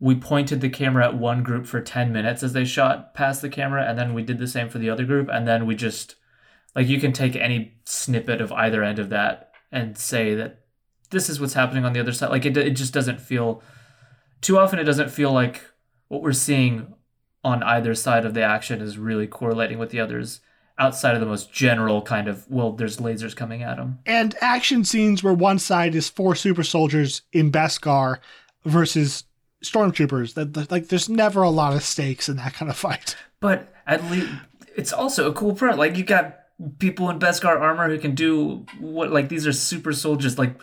we 0.00 0.14
pointed 0.14 0.60
the 0.60 0.70
camera 0.70 1.06
at 1.06 1.16
one 1.16 1.42
group 1.42 1.66
for 1.66 1.80
10 1.80 2.10
minutes 2.10 2.42
as 2.42 2.54
they 2.54 2.64
shot 2.64 3.14
past 3.14 3.42
the 3.42 3.48
camera 3.48 3.84
and 3.86 3.98
then 3.98 4.14
we 4.14 4.22
did 4.22 4.38
the 4.38 4.46
same 4.48 4.68
for 4.68 4.78
the 4.78 4.90
other 4.90 5.04
group 5.04 5.28
and 5.30 5.46
then 5.46 5.66
we 5.66 5.74
just 5.74 6.16
like 6.74 6.88
you 6.88 6.98
can 6.98 7.12
take 7.12 7.36
any 7.36 7.74
snippet 7.84 8.40
of 8.40 8.50
either 8.52 8.82
end 8.82 8.98
of 8.98 9.10
that 9.10 9.52
and 9.70 9.96
say 9.96 10.34
that 10.34 10.60
this 11.10 11.28
is 11.28 11.40
what's 11.40 11.54
happening 11.54 11.84
on 11.84 11.92
the 11.92 12.00
other 12.00 12.12
side. 12.12 12.30
Like 12.30 12.46
it, 12.46 12.56
it 12.56 12.70
just 12.70 12.94
doesn't 12.94 13.20
feel 13.20 13.62
too 14.40 14.58
often 14.58 14.78
it 14.78 14.84
doesn't 14.84 15.10
feel 15.10 15.32
like 15.32 15.62
what 16.08 16.22
we're 16.22 16.32
seeing 16.32 16.94
on 17.44 17.62
either 17.62 17.94
side 17.94 18.24
of 18.24 18.34
the 18.34 18.42
action 18.42 18.80
is 18.80 18.98
really 18.98 19.26
correlating 19.26 19.78
with 19.78 19.90
the 19.90 20.00
others 20.00 20.40
outside 20.78 21.14
of 21.14 21.20
the 21.20 21.26
most 21.26 21.52
general 21.52 22.00
kind 22.00 22.26
of 22.26 22.50
well 22.50 22.72
there's 22.72 22.98
lasers 22.98 23.36
coming 23.36 23.62
at 23.62 23.76
them 23.76 23.98
and 24.06 24.34
action 24.40 24.82
scenes 24.84 25.22
where 25.22 25.34
one 25.34 25.58
side 25.58 25.94
is 25.94 26.08
four 26.08 26.34
super 26.34 26.62
soldiers 26.62 27.22
in 27.32 27.52
beskar 27.52 28.18
versus 28.64 29.24
stormtroopers 29.64 30.34
that 30.34 30.70
like 30.70 30.88
there's 30.88 31.08
never 31.08 31.42
a 31.42 31.50
lot 31.50 31.74
of 31.74 31.82
stakes 31.82 32.28
in 32.28 32.36
that 32.36 32.54
kind 32.54 32.70
of 32.70 32.76
fight 32.76 33.16
but 33.40 33.72
at 33.86 34.02
least 34.10 34.32
it's 34.76 34.92
also 34.92 35.30
a 35.30 35.32
cool 35.32 35.54
print 35.54 35.78
like 35.78 35.96
you 35.96 36.04
got 36.04 36.38
people 36.78 37.10
in 37.10 37.18
beskar 37.18 37.60
armor 37.60 37.88
who 37.88 37.98
can 37.98 38.14
do 38.14 38.64
what 38.78 39.10
like 39.10 39.28
these 39.28 39.46
are 39.46 39.52
super 39.52 39.92
soldiers 39.92 40.38
like 40.38 40.58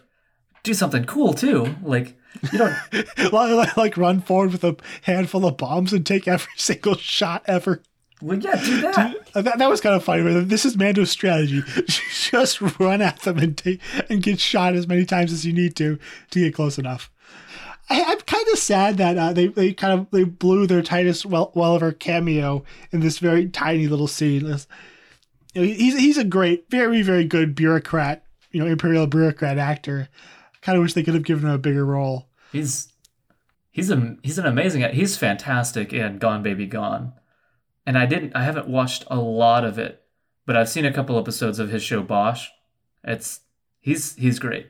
do 0.64 0.74
something 0.74 1.06
cool 1.06 1.34
too 1.34 1.76
like 1.84 2.18
you 2.52 2.58
don't 2.58 2.76
like, 3.34 3.78
like 3.78 3.98
run 3.98 4.20
forward 4.22 4.52
with 4.52 4.64
a 4.64 4.76
handful 5.04 5.46
of 5.46 5.58
bombs 5.58 5.94
and 5.94 6.06
take 6.06 6.28
every 6.28 6.52
single 6.58 6.96
shot 6.96 7.44
ever 7.46 7.82
well, 8.22 8.40
yeah, 8.40 8.56
do 8.56 8.82
that. 8.82 9.16
Uh, 9.36 9.42
that. 9.44 9.60
That 9.60 9.70
was 9.70 9.80
kind 9.80 9.96
of 9.96 10.04
funny. 10.04 10.24
This 10.44 10.66
is 10.66 10.76
Mando's 10.76 11.12
strategy: 11.12 11.62
just 12.32 12.62
run 12.80 13.02
at 13.02 13.20
them 13.22 13.38
and 13.38 13.56
take 13.56 13.80
and 14.10 14.24
get 14.24 14.40
shot 14.40 14.74
as 14.74 14.88
many 14.88 15.06
times 15.06 15.32
as 15.32 15.46
you 15.46 15.54
need 15.54 15.76
to 15.76 16.00
to 16.32 16.40
get 16.40 16.56
close 16.56 16.80
enough. 16.80 17.12
I, 17.90 18.00
am 18.00 18.20
kind 18.20 18.48
of 18.52 18.60
sad 18.60 18.98
that 18.98 19.18
uh, 19.18 19.34
they 19.34 19.48
they 19.48 19.74
kind 19.74 20.00
of 20.00 20.12
they 20.12 20.24
blew 20.24 20.68
their 20.68 20.82
Titus 20.82 21.26
well, 21.26 21.52
Welliver 21.56 21.92
cameo 21.92 22.64
in 22.92 23.00
this 23.00 23.20
very 23.20 23.48
tiny 23.48 23.88
little 23.88 24.08
scene. 24.08 24.46
You 24.46 25.62
know, 25.62 25.64
he's 25.64 25.98
he's 25.98 26.18
a 26.18 26.24
great, 26.24 26.70
very 26.70 27.02
very 27.02 27.24
good 27.24 27.56
bureaucrat, 27.56 28.24
you 28.52 28.60
know, 28.60 28.70
imperial 28.70 29.08
bureaucrat 29.08 29.58
actor. 29.58 30.10
I 30.54 30.58
kind 30.62 30.78
of 30.78 30.82
wish 30.82 30.94
they 30.94 31.04
could 31.04 31.14
have 31.14 31.24
given 31.24 31.46
him 31.46 31.54
a 31.54 31.58
bigger 31.58 31.86
role. 31.86 32.28
He's 32.52 32.92
he's 33.72 33.90
a 33.90 34.18
he's 34.22 34.38
an 34.38 34.46
amazing 34.46 34.82
he's 34.94 35.18
fantastic 35.18 35.94
in 35.94 36.18
Gone 36.18 36.44
Baby 36.44 36.66
Gone, 36.66 37.14
and 37.86 37.98
I 37.98 38.06
didn't 38.06 38.36
I 38.36 38.44
haven't 38.44 38.68
watched 38.68 39.06
a 39.08 39.18
lot 39.20 39.64
of 39.64 39.80
it, 39.80 40.04
but 40.46 40.58
I've 40.58 40.70
seen 40.70 40.86
a 40.86 40.94
couple 40.94 41.18
episodes 41.18 41.60
of 41.60 41.70
his 41.70 41.84
show 41.84 42.02
Bosch. 42.04 42.50
It's 43.04 43.42
he's 43.80 44.16
he's 44.16 44.40
great. 44.40 44.68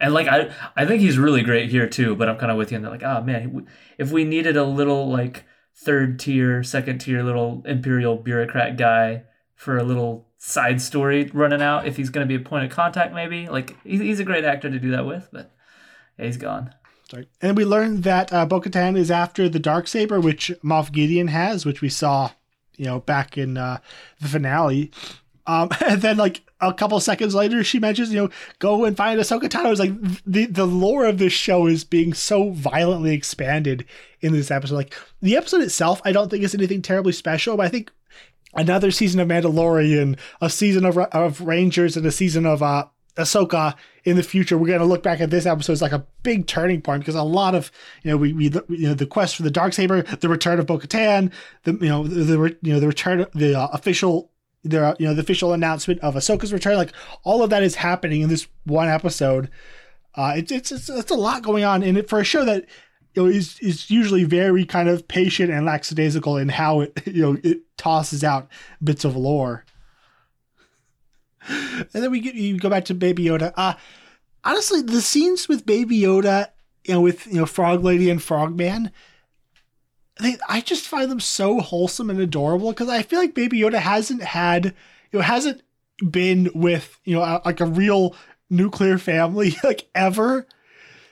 And 0.00 0.12
like 0.12 0.28
I, 0.28 0.52
I 0.76 0.86
think 0.86 1.00
he's 1.00 1.18
really 1.18 1.42
great 1.42 1.70
here 1.70 1.88
too. 1.88 2.14
But 2.14 2.28
I'm 2.28 2.38
kind 2.38 2.52
of 2.52 2.58
with 2.58 2.70
you 2.70 2.76
in 2.76 2.82
that, 2.82 2.90
like, 2.90 3.02
oh 3.02 3.22
man, 3.22 3.66
if 3.98 4.10
we 4.10 4.24
needed 4.24 4.56
a 4.56 4.64
little 4.64 5.08
like 5.08 5.44
third 5.74 6.18
tier, 6.18 6.62
second 6.62 6.98
tier 7.00 7.22
little 7.22 7.62
imperial 7.66 8.16
bureaucrat 8.16 8.76
guy 8.76 9.24
for 9.54 9.76
a 9.76 9.84
little 9.84 10.28
side 10.38 10.80
story 10.80 11.30
running 11.32 11.62
out, 11.62 11.86
if 11.86 11.96
he's 11.96 12.10
going 12.10 12.26
to 12.26 12.28
be 12.28 12.40
a 12.40 12.48
point 12.48 12.64
of 12.64 12.70
contact, 12.70 13.14
maybe 13.14 13.48
like 13.48 13.76
he's 13.84 14.20
a 14.20 14.24
great 14.24 14.44
actor 14.44 14.70
to 14.70 14.78
do 14.78 14.90
that 14.90 15.06
with. 15.06 15.28
But 15.32 15.50
yeah, 16.18 16.26
he's 16.26 16.36
gone. 16.36 16.74
Sorry. 17.10 17.28
And 17.40 17.56
we 17.56 17.64
learned 17.64 18.02
that 18.02 18.32
uh, 18.32 18.46
Bo-Katan 18.46 18.96
is 18.96 19.10
after 19.12 19.48
the 19.48 19.60
dark 19.60 19.86
saber, 19.86 20.18
which 20.18 20.50
Moff 20.64 20.90
Gideon 20.90 21.28
has, 21.28 21.64
which 21.64 21.80
we 21.80 21.88
saw, 21.88 22.32
you 22.76 22.84
know, 22.84 22.98
back 22.98 23.38
in 23.38 23.56
uh, 23.56 23.78
the 24.20 24.28
finale. 24.28 24.90
Um, 25.46 25.70
and 25.86 26.02
then 26.02 26.16
like 26.16 26.42
a 26.60 26.72
couple 26.72 26.98
seconds 27.00 27.34
later, 27.34 27.62
she 27.62 27.78
mentions, 27.78 28.12
you 28.12 28.22
know, 28.22 28.30
go 28.58 28.84
and 28.84 28.96
find 28.96 29.20
Ahsoka 29.20 29.48
Tano. 29.48 29.70
It's 29.70 29.80
like 29.80 29.92
the 30.24 30.46
the 30.46 30.66
lore 30.66 31.04
of 31.04 31.18
this 31.18 31.32
show 31.32 31.66
is 31.66 31.84
being 31.84 32.14
so 32.14 32.50
violently 32.50 33.14
expanded 33.14 33.84
in 34.20 34.32
this 34.32 34.50
episode. 34.50 34.76
Like 34.76 34.94
the 35.20 35.36
episode 35.36 35.62
itself, 35.62 36.00
I 36.04 36.12
don't 36.12 36.30
think 36.30 36.44
is 36.44 36.54
anything 36.54 36.82
terribly 36.82 37.12
special, 37.12 37.56
but 37.56 37.66
I 37.66 37.68
think 37.68 37.90
another 38.54 38.90
season 38.90 39.20
of 39.20 39.28
Mandalorian, 39.28 40.18
a 40.40 40.50
season 40.50 40.84
of 40.84 40.98
of 40.98 41.40
Rangers, 41.40 41.96
and 41.96 42.06
a 42.06 42.12
season 42.12 42.46
of 42.46 42.62
uh, 42.62 42.86
Ahsoka 43.16 43.74
in 44.04 44.16
the 44.16 44.22
future, 44.22 44.56
we're 44.56 44.68
going 44.68 44.78
to 44.78 44.84
look 44.84 45.02
back 45.02 45.20
at 45.20 45.30
this 45.30 45.46
episode 45.46 45.72
as 45.72 45.82
like 45.82 45.92
a 45.92 46.06
big 46.22 46.46
turning 46.46 46.80
point 46.80 47.00
because 47.00 47.14
a 47.14 47.22
lot 47.22 47.54
of 47.54 47.72
you 48.02 48.10
know 48.10 48.16
we, 48.16 48.32
we 48.32 48.44
you 48.44 48.88
know 48.88 48.94
the 48.94 49.06
quest 49.06 49.36
for 49.36 49.42
the 49.42 49.50
dark 49.50 49.72
saber, 49.72 50.02
the 50.02 50.28
return 50.28 50.58
of 50.58 50.66
Bo-Katan, 50.66 51.32
the 51.64 51.72
you 51.72 51.88
know 51.88 52.06
the, 52.06 52.24
the 52.24 52.56
you 52.62 52.72
know 52.72 52.80
the 52.80 52.86
return 52.86 53.26
the 53.34 53.58
uh, 53.58 53.68
official 53.72 54.30
there, 54.70 54.94
you 54.98 55.06
know, 55.06 55.14
the 55.14 55.22
official 55.22 55.52
announcement 55.52 56.00
of 56.00 56.14
Ahsoka's 56.14 56.52
return, 56.52 56.76
like 56.76 56.92
all 57.24 57.42
of 57.42 57.50
that 57.50 57.62
is 57.62 57.76
happening 57.76 58.22
in 58.22 58.28
this 58.28 58.46
one 58.64 58.88
episode. 58.88 59.50
Uh, 60.14 60.34
it's, 60.36 60.50
it's 60.50 60.72
it's 60.72 60.88
it's 60.88 61.10
a 61.10 61.16
lot 61.16 61.42
going 61.42 61.64
on, 61.64 61.82
and 61.82 61.98
it, 61.98 62.08
for 62.08 62.18
a 62.18 62.24
show 62.24 62.44
that 62.44 62.64
you 63.14 63.22
know 63.22 63.28
is 63.28 63.58
is 63.60 63.90
usually 63.90 64.24
very 64.24 64.64
kind 64.64 64.88
of 64.88 65.06
patient 65.08 65.50
and 65.50 65.66
lackadaisical 65.66 66.36
in 66.36 66.48
how 66.48 66.80
it 66.80 67.02
you 67.06 67.22
know 67.22 67.38
it 67.42 67.60
tosses 67.76 68.24
out 68.24 68.48
bits 68.82 69.04
of 69.04 69.16
lore. 69.16 69.64
And 71.48 71.88
then 71.92 72.10
we 72.10 72.20
get 72.20 72.34
you 72.34 72.58
go 72.58 72.68
back 72.68 72.86
to 72.86 72.94
Baby 72.94 73.24
Yoda. 73.24 73.52
Uh 73.56 73.74
honestly, 74.46 74.80
the 74.80 75.02
scenes 75.02 75.48
with 75.48 75.66
Baby 75.66 76.00
Yoda, 76.00 76.48
you 76.84 76.94
know, 76.94 77.00
with 77.00 77.26
you 77.26 77.34
know 77.34 77.46
Frog 77.46 77.84
Lady 77.84 78.08
and 78.08 78.22
Frogman, 78.22 78.90
they, 80.20 80.36
I 80.48 80.60
just 80.60 80.86
find 80.86 81.10
them 81.10 81.20
so 81.20 81.60
wholesome 81.60 82.10
and 82.10 82.20
adorable 82.20 82.70
because 82.70 82.88
I 82.88 83.02
feel 83.02 83.20
like 83.20 83.34
Baby 83.34 83.60
Yoda 83.60 83.78
hasn't 83.78 84.22
had, 84.22 84.66
you 85.12 85.18
know, 85.18 85.20
hasn't 85.20 85.62
been 86.10 86.50
with, 86.54 86.98
you 87.04 87.14
know, 87.14 87.22
a, 87.22 87.42
like 87.44 87.60
a 87.60 87.66
real 87.66 88.14
nuclear 88.48 88.98
family 88.98 89.56
like 89.64 89.88
ever. 89.94 90.46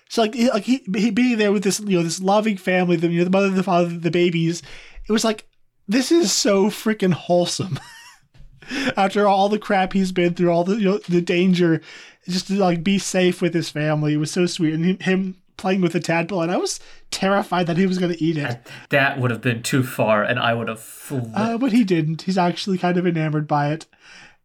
So 0.09 0.23
like, 0.23 0.35
he, 0.35 0.51
like 0.51 0.65
he, 0.65 0.85
he 0.97 1.11
being 1.11 1.39
there 1.39 1.53
with 1.53 1.65
this, 1.65 1.81
you 1.81 1.99
know, 1.99 2.03
this 2.03 2.21
loving 2.21 2.57
family, 2.57 2.97
the, 2.97 3.09
you 3.09 3.19
know, 3.19 3.25
the 3.25 3.31
mother, 3.31 3.51
the 3.51 3.63
father, 3.63 3.89
the 3.89 4.11
babies. 4.11 4.63
It 5.07 5.13
was 5.13 5.25
like, 5.25 5.47
this 5.87 6.11
is 6.11 6.33
so 6.33 6.67
freaking 6.67 7.13
wholesome. 7.13 7.79
After 8.97 9.29
all 9.29 9.51
the 9.51 9.59
crap 9.59 9.93
he's 9.93 10.13
been 10.13 10.33
through, 10.33 10.51
all 10.51 10.65
the 10.65 10.77
you 10.77 10.85
know, 10.85 10.99
the 10.99 11.21
danger, 11.21 11.83
just 12.27 12.47
to 12.47 12.55
like 12.55 12.83
be 12.83 12.99
safe 12.99 13.43
with 13.43 13.53
his 13.53 13.69
family, 13.69 14.15
it 14.15 14.19
was 14.19 14.31
so 14.31 14.47
sweet. 14.47 14.73
And 14.73 15.03
him 15.03 15.37
playing 15.59 15.83
with 15.83 15.93
the 15.93 16.01
tadpole, 16.01 16.41
and 16.41 16.51
I 16.51 16.57
was 16.57 16.81
terrified 17.15 17.69
that 17.69 17.77
he 17.77 17.87
was 17.87 17.99
going 17.99 18.13
to 18.13 18.23
eat 18.23 18.37
it. 18.37 18.61
That 18.91 19.19
would 19.19 19.31
have 19.31 19.41
been 19.41 19.63
too 19.63 19.85
far, 19.85 20.25
and 20.25 20.39
I 20.39 20.53
would 20.53 20.69
have 20.69 20.81
flipped. 20.81 21.29
Uh, 21.35 21.57
but 21.57 21.73
he 21.73 21.85
didn't. 21.85 22.23
He's 22.23 22.37
actually 22.37 22.77
kind 22.77 22.99
of 22.99 23.07
enamored 23.07 23.47
by 23.47 23.71
it. 23.73 23.87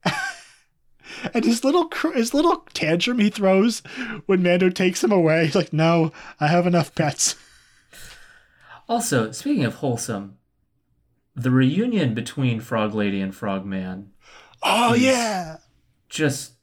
and 1.34 1.44
his 1.44 1.64
little 1.64 1.90
his 2.14 2.34
little 2.34 2.68
tantrum 2.74 3.18
he 3.20 3.30
throws 3.30 3.80
when 4.28 4.44
Mando 4.44 4.70
takes 4.70 5.04
him 5.04 5.12
away. 5.12 5.46
He's 5.46 5.56
like, 5.56 5.74
"No, 5.74 6.12
I 6.40 6.48
have 6.48 6.68
enough 6.68 6.96
pets." 6.96 7.36
Also, 8.88 9.32
speaking 9.32 9.66
of 9.66 9.76
wholesome, 9.76 10.40
the 11.36 11.52
reunion 11.52 12.16
between 12.16 12.60
Frog 12.60 12.96
Lady 12.96 13.22
and 13.22 13.36
Frog 13.36 13.64
Man. 13.64 14.10
Oh 14.64 14.96
yeah. 14.96 15.58
Just 16.10 16.54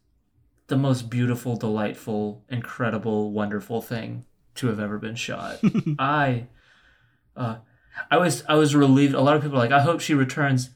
the 0.67 0.77
most 0.77 1.09
beautiful, 1.09 1.55
delightful, 1.55 2.45
incredible, 2.49 3.31
wonderful 3.31 3.81
thing 3.81 4.25
to 4.57 4.69
have 4.69 4.81
ever 4.81 4.99
been 4.99 5.17
shot. 5.17 5.59
I 5.99 6.47
uh 7.37 7.57
I 8.11 8.17
was 8.19 8.45
I 8.49 8.55
was 8.55 8.75
relieved. 8.75 9.15
A 9.15 9.21
lot 9.21 9.37
of 9.37 9.43
people 9.43 9.57
are 9.57 9.61
like, 9.61 9.73
I 9.73 9.81
hope 9.81 10.01
she 10.01 10.15
returns. 10.15 10.71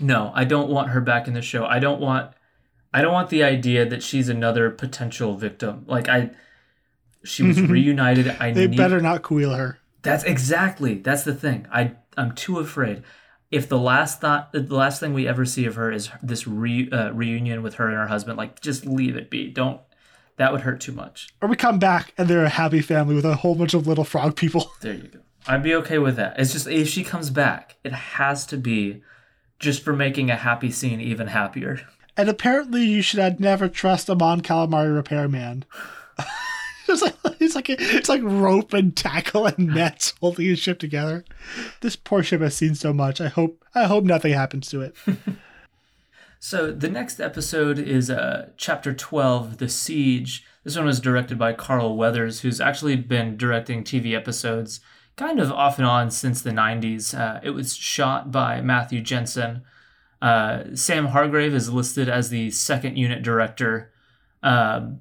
No, 0.00 0.32
I 0.34 0.44
don't 0.44 0.70
want 0.70 0.90
her 0.90 1.00
back 1.00 1.26
in 1.26 1.34
the 1.34 1.42
show. 1.42 1.64
I 1.64 1.78
don't 1.78 2.00
want 2.00 2.32
I 2.92 3.02
don't 3.02 3.12
want 3.12 3.30
the 3.30 3.42
idea 3.42 3.86
that 3.86 4.02
she's 4.02 4.28
another 4.28 4.70
potential 4.70 5.36
victim. 5.36 5.84
Like 5.86 6.08
I 6.08 6.30
she 7.24 7.42
was 7.42 7.60
reunited. 7.62 8.28
I 8.40 8.52
They 8.52 8.66
need, 8.66 8.76
better 8.76 9.00
not 9.00 9.22
Kuiil 9.22 9.56
her. 9.56 9.78
That's 10.02 10.24
exactly. 10.24 10.94
That's 10.94 11.24
the 11.24 11.34
thing. 11.34 11.66
I 11.72 11.96
I'm 12.16 12.32
too 12.32 12.58
afraid. 12.58 13.02
If 13.50 13.68
the 13.68 13.78
last 13.78 14.20
thought, 14.20 14.52
the 14.52 14.62
last 14.62 15.00
thing 15.00 15.14
we 15.14 15.26
ever 15.26 15.46
see 15.46 15.64
of 15.64 15.76
her 15.76 15.90
is 15.90 16.10
this 16.22 16.46
re, 16.46 16.90
uh, 16.90 17.12
reunion 17.12 17.62
with 17.62 17.74
her 17.74 17.88
and 17.88 17.96
her 17.96 18.06
husband, 18.06 18.36
like 18.36 18.60
just 18.60 18.84
leave 18.84 19.16
it 19.16 19.30
be. 19.30 19.48
Don't 19.48 19.80
that 20.38 20.52
would 20.52 20.62
hurt 20.62 20.80
too 20.80 20.92
much. 20.92 21.28
Or 21.42 21.48
we 21.48 21.56
come 21.56 21.78
back 21.78 22.14
and 22.16 22.28
they're 22.28 22.44
a 22.44 22.48
happy 22.48 22.80
family 22.80 23.14
with 23.14 23.24
a 23.24 23.36
whole 23.36 23.54
bunch 23.54 23.74
of 23.74 23.86
little 23.86 24.04
frog 24.04 24.36
people. 24.36 24.72
There 24.80 24.94
you 24.94 25.08
go. 25.08 25.18
I'd 25.46 25.62
be 25.62 25.74
okay 25.76 25.98
with 25.98 26.16
that. 26.16 26.38
It's 26.38 26.52
just 26.52 26.66
if 26.66 26.88
she 26.88 27.02
comes 27.02 27.30
back, 27.30 27.76
it 27.82 27.92
has 27.92 28.46
to 28.46 28.56
be 28.56 29.02
just 29.58 29.82
for 29.82 29.92
making 29.92 30.30
a 30.30 30.36
happy 30.36 30.70
scene 30.70 31.00
even 31.00 31.28
happier. 31.28 31.80
And 32.16 32.28
apparently, 32.28 32.84
you 32.84 33.02
should 33.02 33.40
never 33.40 33.68
trust 33.68 34.08
a 34.08 34.14
Mon 34.14 34.40
Calamari 34.40 34.94
repairman. 34.94 35.64
it's 36.88 37.02
like 37.02 37.16
it's 37.40 37.54
like 37.54 37.70
it's 37.70 38.08
like 38.08 38.20
rope 38.22 38.72
and 38.72 38.96
tackle 38.96 39.46
and 39.46 39.68
nets 39.68 40.14
holding 40.20 40.46
his 40.46 40.58
ship 40.58 40.78
together. 40.78 41.24
This 41.80 41.96
poor 41.96 42.22
ship 42.22 42.40
has 42.40 42.56
seen 42.56 42.74
so 42.74 42.92
much. 42.92 43.20
I 43.20 43.28
hope 43.28 43.64
I 43.74 43.84
hope 43.84 44.04
nothing 44.04 44.32
happens 44.32 44.68
to 44.70 44.82
it. 44.82 44.94
So 46.40 46.70
the 46.70 46.88
next 46.88 47.20
episode 47.20 47.78
is 47.78 48.10
uh, 48.10 48.50
chapter 48.56 48.94
12, 48.94 49.58
The 49.58 49.68
Siege. 49.68 50.44
This 50.62 50.76
one 50.76 50.86
was 50.86 51.00
directed 51.00 51.38
by 51.38 51.52
Carl 51.52 51.96
Weathers, 51.96 52.40
who's 52.40 52.60
actually 52.60 52.96
been 52.96 53.36
directing 53.36 53.82
TV 53.82 54.14
episodes 54.14 54.80
kind 55.16 55.40
of 55.40 55.50
off 55.50 55.78
and 55.78 55.86
on 55.86 56.10
since 56.10 56.40
the 56.40 56.50
90s. 56.50 57.18
Uh, 57.18 57.40
it 57.42 57.50
was 57.50 57.74
shot 57.74 58.30
by 58.30 58.60
Matthew 58.60 59.00
Jensen. 59.00 59.62
Uh, 60.22 60.64
Sam 60.74 61.06
Hargrave 61.06 61.54
is 61.54 61.72
listed 61.72 62.08
as 62.08 62.30
the 62.30 62.50
second 62.52 62.96
unit 62.96 63.22
director. 63.22 63.92
Uh, 64.42 64.92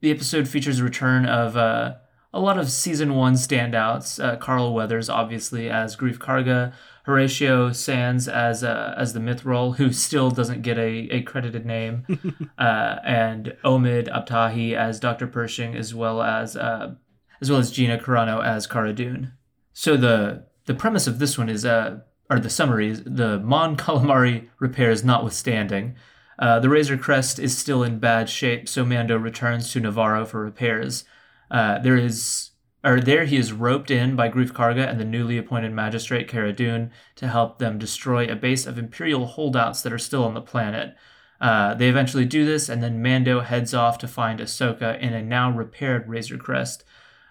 the 0.00 0.10
episode 0.10 0.48
features 0.48 0.80
a 0.80 0.84
return 0.84 1.26
of 1.26 1.58
uh, 1.58 1.96
a 2.32 2.40
lot 2.40 2.58
of 2.58 2.70
season 2.70 3.14
one 3.14 3.34
standouts. 3.34 4.22
Uh, 4.22 4.36
Carl 4.36 4.72
Weathers, 4.72 5.10
obviously, 5.10 5.68
as 5.68 5.96
Greef 5.96 6.16
Karga, 6.16 6.72
Horatio 7.10 7.72
Sanz 7.72 8.28
as 8.28 8.62
uh, 8.62 8.94
as 8.96 9.12
the 9.12 9.20
Mythrol, 9.20 9.76
who 9.76 9.92
still 9.92 10.30
doesn't 10.30 10.62
get 10.62 10.78
a, 10.78 11.08
a 11.10 11.22
credited 11.22 11.66
name, 11.66 12.06
uh, 12.58 12.96
and 13.04 13.56
Omid 13.64 14.08
Abtahi 14.08 14.74
as 14.76 15.00
Dr. 15.00 15.26
Pershing, 15.26 15.74
as 15.74 15.92
well 15.92 16.22
as 16.22 16.56
uh, 16.56 16.94
as 17.40 17.50
well 17.50 17.58
as 17.58 17.72
Gina 17.72 17.98
Carano 17.98 18.44
as 18.44 18.66
Cara 18.66 18.92
Dune. 18.92 19.32
So 19.72 19.96
the 19.96 20.46
the 20.66 20.74
premise 20.74 21.08
of 21.08 21.18
this 21.18 21.36
one 21.36 21.48
is, 21.48 21.64
uh, 21.64 21.98
or 22.30 22.38
the 22.38 22.48
summary 22.48 22.90
is, 22.90 23.02
the 23.04 23.40
Mon 23.40 23.76
Calamari 23.76 24.48
repairs 24.60 25.02
notwithstanding, 25.02 25.96
uh, 26.38 26.60
the 26.60 26.68
Razor 26.68 26.96
Crest 26.96 27.38
is 27.40 27.58
still 27.58 27.82
in 27.82 27.98
bad 27.98 28.30
shape, 28.30 28.68
so 28.68 28.84
Mando 28.84 29.16
returns 29.16 29.72
to 29.72 29.80
Navarro 29.80 30.24
for 30.24 30.44
repairs. 30.44 31.04
Uh, 31.50 31.78
there 31.80 31.96
is 31.96 32.49
or 32.82 33.00
there 33.00 33.24
he 33.24 33.36
is 33.36 33.52
roped 33.52 33.90
in 33.90 34.16
by 34.16 34.28
Greef 34.28 34.52
Karga 34.52 34.88
and 34.88 34.98
the 34.98 35.04
newly 35.04 35.36
appointed 35.36 35.72
magistrate 35.72 36.28
Cara 36.28 36.52
Dune 36.52 36.90
to 37.16 37.28
help 37.28 37.58
them 37.58 37.78
destroy 37.78 38.26
a 38.26 38.36
base 38.36 38.66
of 38.66 38.78
Imperial 38.78 39.26
holdouts 39.26 39.82
that 39.82 39.92
are 39.92 39.98
still 39.98 40.24
on 40.24 40.34
the 40.34 40.40
planet. 40.40 40.94
Uh, 41.40 41.74
they 41.74 41.88
eventually 41.88 42.24
do 42.24 42.44
this, 42.44 42.68
and 42.68 42.82
then 42.82 43.02
Mando 43.02 43.40
heads 43.40 43.72
off 43.72 43.98
to 43.98 44.08
find 44.08 44.40
Ahsoka 44.40 44.98
in 45.00 45.14
a 45.14 45.22
now 45.22 45.50
repaired 45.50 46.08
Razor 46.08 46.36
Crest. 46.36 46.84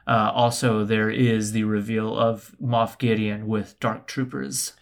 Uh, 0.08 0.32
also, 0.34 0.84
there 0.84 1.12
is 1.12 1.52
the 1.52 1.64
reveal 1.66 2.18
of 2.18 2.56
Moff 2.60 2.98
Gideon 2.98 3.48
with 3.48 3.80
Dark 3.80 4.08
Troopers. 4.08 4.74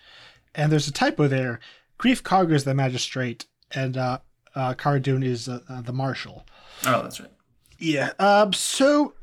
And 0.55 0.71
there's 0.71 0.87
a 0.87 0.93
typo 0.93 1.27
there. 1.27 1.59
Greef 1.99 2.21
Karga 2.21 2.53
is 2.53 2.63
the 2.63 2.73
magistrate, 2.73 3.45
and 3.71 3.97
uh, 3.97 4.19
uh, 4.55 4.73
Cara 4.75 5.01
Dune 5.01 5.23
is 5.23 5.49
uh, 5.49 5.59
uh, 5.67 5.81
the 5.81 5.91
marshal. 5.91 6.45
Oh, 6.85 7.03
that's 7.03 7.19
right. 7.19 7.31
Yeah. 7.77 8.11
Um. 8.19 8.53
So 8.53 9.13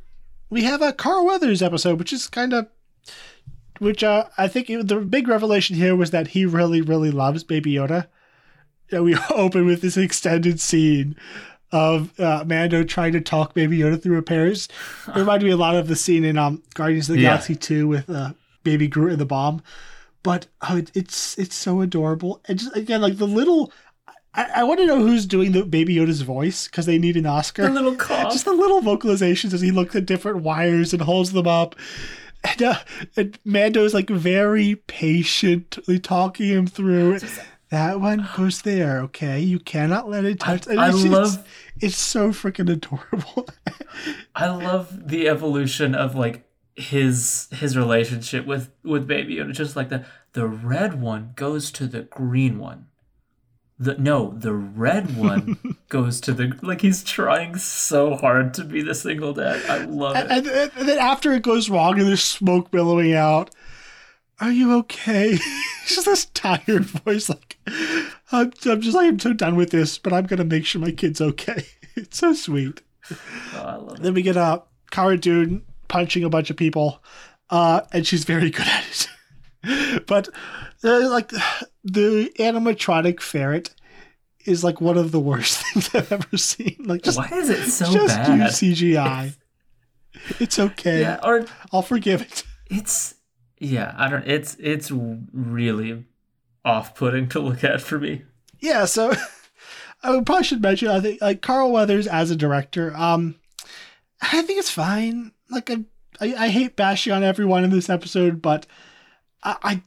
we 0.51 0.65
have 0.65 0.83
a 0.83 0.93
Carl 0.93 1.27
Weathers 1.27 1.63
episode, 1.63 1.99
which 1.99 2.13
is 2.13 2.29
kind 2.29 2.53
of, 2.53 2.69
which 3.79 4.05
uh, 4.05 4.27
I 4.39 4.49
think 4.49 4.71
it, 4.71 4.89
the 4.89 5.01
big 5.01 5.29
revelation 5.29 5.77
here 5.77 5.97
was 5.97 6.11
that 6.11 6.29
he 6.29 6.47
really, 6.47 6.81
really 6.81 7.11
loves 7.11 7.45
Baby 7.45 7.75
Yoda. 7.75 8.07
And 8.91 9.05
we 9.05 9.17
open 9.31 9.67
with 9.67 9.81
this 9.81 9.97
extended 9.97 10.61
scene 10.61 11.17
of 11.73 12.19
uh, 12.21 12.45
Mando 12.47 12.85
trying 12.85 13.13
to 13.13 13.21
talk 13.21 13.53
Baby 13.53 13.79
Yoda 13.79 14.01
through 14.01 14.15
repairs. 14.15 14.69
It 15.09 15.17
reminded 15.17 15.47
me 15.47 15.53
a 15.53 15.57
lot 15.57 15.75
of 15.75 15.89
the 15.89 15.97
scene 15.97 16.25
in 16.25 16.39
um, 16.39 16.63
Guardians 16.75 17.09
of 17.09 17.17
the 17.17 17.23
yeah. 17.23 17.31
Galaxy 17.31 17.57
2 17.57 17.89
with 17.89 18.09
uh, 18.09 18.33
Baby 18.63 18.87
Groot 18.87 19.13
and 19.13 19.21
the 19.21 19.27
bomb. 19.27 19.63
But 20.23 20.47
oh, 20.63 20.81
it's 20.95 21.37
it's 21.37 21.55
so 21.55 21.83
adorable. 21.83 22.41
And 22.47 22.59
just 22.59 22.75
again, 22.75 23.03
like 23.03 23.19
the 23.19 23.27
little 23.27 23.71
I, 24.35 24.51
I 24.57 24.65
want 24.65 24.81
to 24.81 24.87
know 24.87 25.01
who's 25.01 25.27
doing 25.27 25.53
the 25.53 25.65
Baby 25.65 25.97
Yoda's 25.97 26.23
voice 26.23 26.67
because 26.67 26.87
they 26.87 26.99
need 26.99 27.17
an 27.17 27.27
Oscar. 27.27 27.63
The 27.63 27.71
little 27.71 27.95
cough. 27.95 28.33
Just 28.33 28.45
the 28.45 28.53
little 28.53 28.81
vocalizations 28.81 29.53
as 29.53 29.61
he 29.61 29.71
looks 29.71 29.95
at 29.95 30.07
different 30.07 30.43
wires 30.43 30.93
and 30.93 31.03
holds 31.03 31.33
them 31.33 31.47
up. 31.47 31.77
And, 32.43 32.63
uh, 32.63 32.79
and 33.17 33.39
Mando's 33.45 33.95
like 33.95 34.11
very 34.11 34.77
patiently 34.77 35.99
talking 35.99 36.49
him 36.49 36.67
through. 36.67 37.21
That 37.71 38.01
one 38.01 38.29
goes 38.37 38.63
there, 38.63 39.01
okay? 39.01 39.41
You 39.41 39.59
cannot 39.59 40.09
let 40.09 40.25
it 40.25 40.41
touch. 40.41 40.69
I, 40.69 40.75
I 40.75 40.89
it's, 40.91 41.05
love. 41.05 41.49
It's 41.81 41.97
so 41.97 42.31
freaking 42.31 42.71
adorable. 42.71 43.49
I 44.35 44.49
love 44.49 45.09
the 45.09 45.29
evolution 45.29 45.95
of 45.95 46.15
like 46.15 46.49
his 46.77 47.49
his 47.53 47.77
relationship 47.77 48.47
with 48.47 48.71
with 48.83 49.07
Baby 49.07 49.37
Yoda. 49.37 49.53
Just 49.53 49.77
like 49.77 49.89
the 49.89 50.05
the 50.35 50.47
red 50.47 51.01
one 51.01 51.33
goes 51.35 51.71
to 51.73 51.87
the 51.87 52.03
green 52.03 52.59
one 52.59 52.87
the 53.85 53.97
no 53.99 54.35
the 54.37 54.53
red 54.53 55.17
one 55.17 55.77
goes 55.89 56.21
to 56.23 56.33
the 56.33 56.59
like 56.63 56.81
he's 56.81 57.05
trying 57.05 57.57
so 57.57 58.17
hard 58.17 58.55
to 58.55 58.65
be 58.65 58.83
the 58.83 58.95
single 58.95 59.33
dad. 59.33 59.63
I 59.69 59.85
love 59.85 60.17
it. 60.17 60.27
and, 60.31 60.47
and, 60.47 60.71
and 60.77 60.89
then 60.89 60.99
after 60.99 61.33
it 61.33 61.43
goes 61.43 61.69
wrong 61.71 61.99
and 61.99 62.09
there's 62.09 62.25
smoke 62.25 62.71
billowing 62.71 63.15
out 63.15 63.51
are 64.41 64.51
you 64.51 64.75
okay? 64.79 65.39
It's 65.39 65.87
just 65.95 66.07
this 66.07 66.25
tired 66.27 66.85
voice 66.85 67.29
like 67.29 67.59
I'm, 68.33 68.53
I'm 68.67 68.81
just 68.81 68.97
like 68.97 69.09
i'm 69.09 69.19
so 69.19 69.33
done 69.33 69.55
with 69.55 69.71
this 69.71 69.97
but 69.97 70.13
i'm 70.13 70.27
gonna 70.27 70.45
make 70.45 70.67
sure 70.67 70.81
my 70.81 70.91
kid's 70.91 71.21
okay. 71.21 71.67
It's 71.97 72.19
so 72.19 72.33
sweet. 72.33 72.83
Oh, 73.13 73.63
I 73.63 73.77
love 73.77 74.03
then 74.03 74.15
we 74.15 74.23
get 74.23 74.35
a 74.35 74.41
uh, 74.41 74.59
Cara 74.91 75.17
Dune 75.17 75.63
punching 75.87 76.25
a 76.25 76.29
bunch 76.29 76.51
of 76.51 76.57
people 76.57 77.01
uh, 77.51 77.83
and 77.93 78.05
she's 78.05 78.25
very 78.25 78.51
good 78.51 78.67
at 78.67 79.09
it. 79.65 80.07
But 80.07 80.29
uh, 80.85 81.11
like 81.11 81.33
the 81.83 82.31
animatronic 82.39 83.21
ferret 83.21 83.75
is 84.45 84.63
like 84.63 84.81
one 84.81 84.99
of 84.99 85.13
the 85.13 85.21
worst 85.21 85.59
things 85.67 85.95
I've 85.95 86.13
ever 86.13 86.37
seen. 86.37 86.77
Like, 86.85 87.03
just, 87.03 87.19
why 87.19 87.29
is 87.33 87.51
it 87.51 87.71
so 87.71 87.93
just 87.93 88.17
bad? 88.17 88.39
use 88.39 88.79
CGI. 88.81 89.37
it's 90.41 90.59
okay. 90.59 91.01
Yeah, 91.01 91.21
or 91.23 91.47
I'll 91.73 91.83
forgive 91.83 92.23
it. 92.23 92.45
It's 92.71 93.15
yeah, 93.59 93.95
I 93.97 94.09
don't. 94.09 94.27
It's 94.27 94.57
it's 94.61 94.91
really 94.91 96.05
off-putting 96.65 97.29
to 97.29 97.41
look 97.41 97.63
at 97.65 97.81
for 97.81 97.99
me. 97.99 98.23
Yeah, 98.61 98.85
so 98.87 99.13
I 100.03 100.21
probably 100.21 100.45
should 100.45 100.63
mention. 100.63 100.89
I 100.89 101.01
think 101.01 101.21
like 101.21 101.43
Carl 101.43 101.73
Weathers 101.73 102.07
as 102.07 102.31
a 102.31 102.37
director. 102.37 102.95
Um, 102.97 103.37
I 104.21 104.43
think 104.43 104.59
it's 104.59 104.71
fine. 104.71 105.33
Like 105.51 105.71
I, 105.71 105.85
I, 106.21 106.35
I 106.35 106.49
hate 106.49 106.77
bashing 106.77 107.13
on 107.13 107.23
everyone 107.23 107.65
in 107.65 107.71
this 107.71 107.91
episode, 107.91 108.41
but 108.41 108.67
I, 109.43 109.57
I 109.63 109.83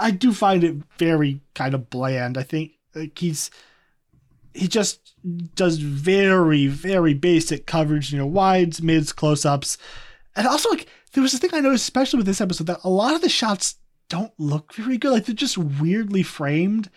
I 0.00 0.10
do 0.10 0.32
find 0.32 0.64
it 0.64 0.76
very 0.98 1.40
kind 1.54 1.74
of 1.74 1.90
bland. 1.90 2.36
I 2.36 2.42
think 2.42 2.72
like 2.94 3.18
he's 3.18 3.50
he 4.54 4.68
just 4.68 5.14
does 5.54 5.78
very 5.78 6.66
very 6.66 7.14
basic 7.14 7.66
coverage, 7.66 8.12
you 8.12 8.18
know, 8.18 8.26
wides, 8.26 8.82
mids, 8.82 9.12
close 9.12 9.44
ups, 9.44 9.78
and 10.36 10.46
also 10.46 10.70
like 10.70 10.88
there 11.12 11.22
was 11.22 11.34
a 11.34 11.38
thing 11.38 11.50
I 11.52 11.60
noticed, 11.60 11.84
especially 11.84 12.18
with 12.18 12.26
this 12.26 12.40
episode, 12.40 12.66
that 12.66 12.84
a 12.84 12.88
lot 12.88 13.14
of 13.14 13.22
the 13.22 13.28
shots 13.28 13.76
don't 14.08 14.32
look 14.38 14.74
very 14.74 14.98
good. 14.98 15.12
Like 15.12 15.26
they're 15.26 15.34
just 15.34 15.58
weirdly 15.58 16.22
framed. 16.22 16.90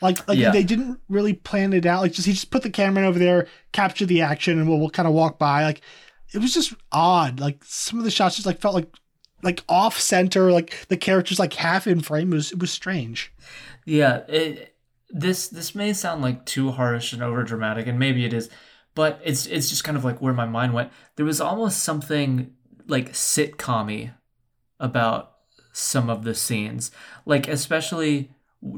Like 0.00 0.26
like 0.28 0.38
yeah. 0.38 0.50
they 0.50 0.64
didn't 0.64 1.00
really 1.08 1.32
plan 1.32 1.72
it 1.72 1.86
out. 1.86 2.02
Like 2.02 2.12
just 2.12 2.26
he 2.26 2.32
just 2.32 2.50
put 2.50 2.62
the 2.62 2.70
camera 2.70 3.06
over 3.06 3.18
there, 3.18 3.46
capture 3.72 4.06
the 4.06 4.22
action, 4.22 4.58
and 4.58 4.68
we'll, 4.68 4.78
we'll 4.78 4.90
kind 4.90 5.08
of 5.08 5.14
walk 5.14 5.38
by. 5.38 5.64
Like 5.64 5.82
it 6.32 6.38
was 6.38 6.52
just 6.52 6.74
odd. 6.92 7.40
Like 7.40 7.62
some 7.64 7.98
of 7.98 8.04
the 8.04 8.10
shots 8.10 8.36
just 8.36 8.46
like 8.46 8.60
felt 8.60 8.74
like 8.74 8.92
like 9.44 9.62
off 9.68 9.98
center, 10.00 10.50
like 10.50 10.86
the 10.88 10.96
characters 10.96 11.38
like 11.38 11.52
half 11.52 11.86
in 11.86 12.00
frame. 12.00 12.32
It 12.32 12.36
was 12.36 12.52
it 12.52 12.58
was 12.58 12.72
strange. 12.72 13.32
Yeah, 13.84 14.22
it, 14.28 14.74
this 15.10 15.48
this 15.48 15.74
may 15.74 15.92
sound 15.92 16.22
like 16.22 16.44
too 16.46 16.72
harsh 16.72 17.12
and 17.12 17.22
over 17.22 17.44
dramatic, 17.44 17.86
and 17.86 17.98
maybe 17.98 18.24
it 18.24 18.32
is, 18.32 18.50
but 18.94 19.20
it's 19.22 19.46
it's 19.46 19.68
just 19.68 19.84
kind 19.84 19.96
of 19.96 20.04
like 20.04 20.20
where 20.20 20.32
my 20.32 20.46
mind 20.46 20.72
went. 20.72 20.90
There 21.16 21.26
was 21.26 21.40
almost 21.40 21.84
something 21.84 22.52
like 22.88 23.12
sitcommy 23.12 24.12
about 24.80 25.32
some 25.72 26.08
of 26.10 26.24
the 26.24 26.34
scenes, 26.34 26.90
like 27.26 27.46
especially 27.46 28.30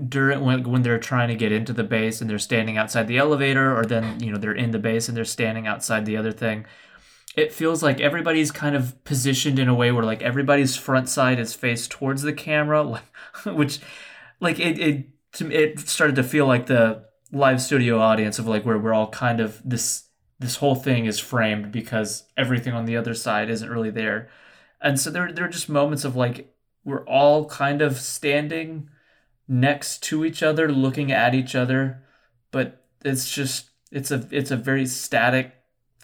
during 0.08 0.40
when, 0.40 0.64
when 0.64 0.82
they're 0.82 0.98
trying 0.98 1.28
to 1.28 1.36
get 1.36 1.52
into 1.52 1.72
the 1.72 1.84
base 1.84 2.20
and 2.20 2.28
they're 2.28 2.38
standing 2.38 2.76
outside 2.76 3.06
the 3.06 3.18
elevator, 3.18 3.76
or 3.76 3.84
then 3.84 4.20
you 4.20 4.32
know 4.32 4.38
they're 4.38 4.52
in 4.52 4.72
the 4.72 4.78
base 4.78 5.08
and 5.08 5.16
they're 5.16 5.24
standing 5.24 5.66
outside 5.66 6.04
the 6.04 6.16
other 6.16 6.32
thing 6.32 6.66
it 7.36 7.52
feels 7.52 7.82
like 7.82 8.00
everybody's 8.00 8.50
kind 8.50 8.74
of 8.74 9.02
positioned 9.04 9.58
in 9.58 9.68
a 9.68 9.74
way 9.74 9.92
where 9.92 10.04
like 10.04 10.22
everybody's 10.22 10.76
front 10.76 11.08
side 11.08 11.38
is 11.38 11.54
faced 11.54 11.90
towards 11.90 12.22
the 12.22 12.32
camera 12.32 12.82
like 12.82 13.04
which 13.44 13.80
like 14.40 14.58
it 14.58 14.78
it 14.78 15.06
it 15.40 15.78
started 15.80 16.16
to 16.16 16.22
feel 16.22 16.46
like 16.46 16.66
the 16.66 17.04
live 17.32 17.60
studio 17.60 17.98
audience 17.98 18.38
of 18.38 18.46
like 18.46 18.64
where 18.64 18.78
we're 18.78 18.94
all 18.94 19.08
kind 19.08 19.40
of 19.40 19.60
this 19.64 20.04
this 20.38 20.56
whole 20.56 20.74
thing 20.74 21.06
is 21.06 21.18
framed 21.18 21.72
because 21.72 22.24
everything 22.36 22.72
on 22.72 22.84
the 22.84 22.96
other 22.96 23.14
side 23.14 23.48
isn't 23.48 23.70
really 23.70 23.90
there. 23.90 24.28
And 24.80 25.00
so 25.00 25.10
there 25.10 25.32
there 25.32 25.44
are 25.44 25.48
just 25.48 25.68
moments 25.68 26.04
of 26.04 26.16
like 26.16 26.54
we're 26.84 27.04
all 27.06 27.46
kind 27.46 27.82
of 27.82 27.98
standing 27.98 28.88
next 29.48 30.02
to 30.04 30.24
each 30.24 30.42
other 30.42 30.70
looking 30.70 31.12
at 31.12 31.34
each 31.34 31.54
other 31.54 32.02
but 32.50 32.84
it's 33.04 33.30
just 33.30 33.70
it's 33.92 34.10
a 34.10 34.26
it's 34.32 34.50
a 34.50 34.56
very 34.56 34.84
static 34.86 35.54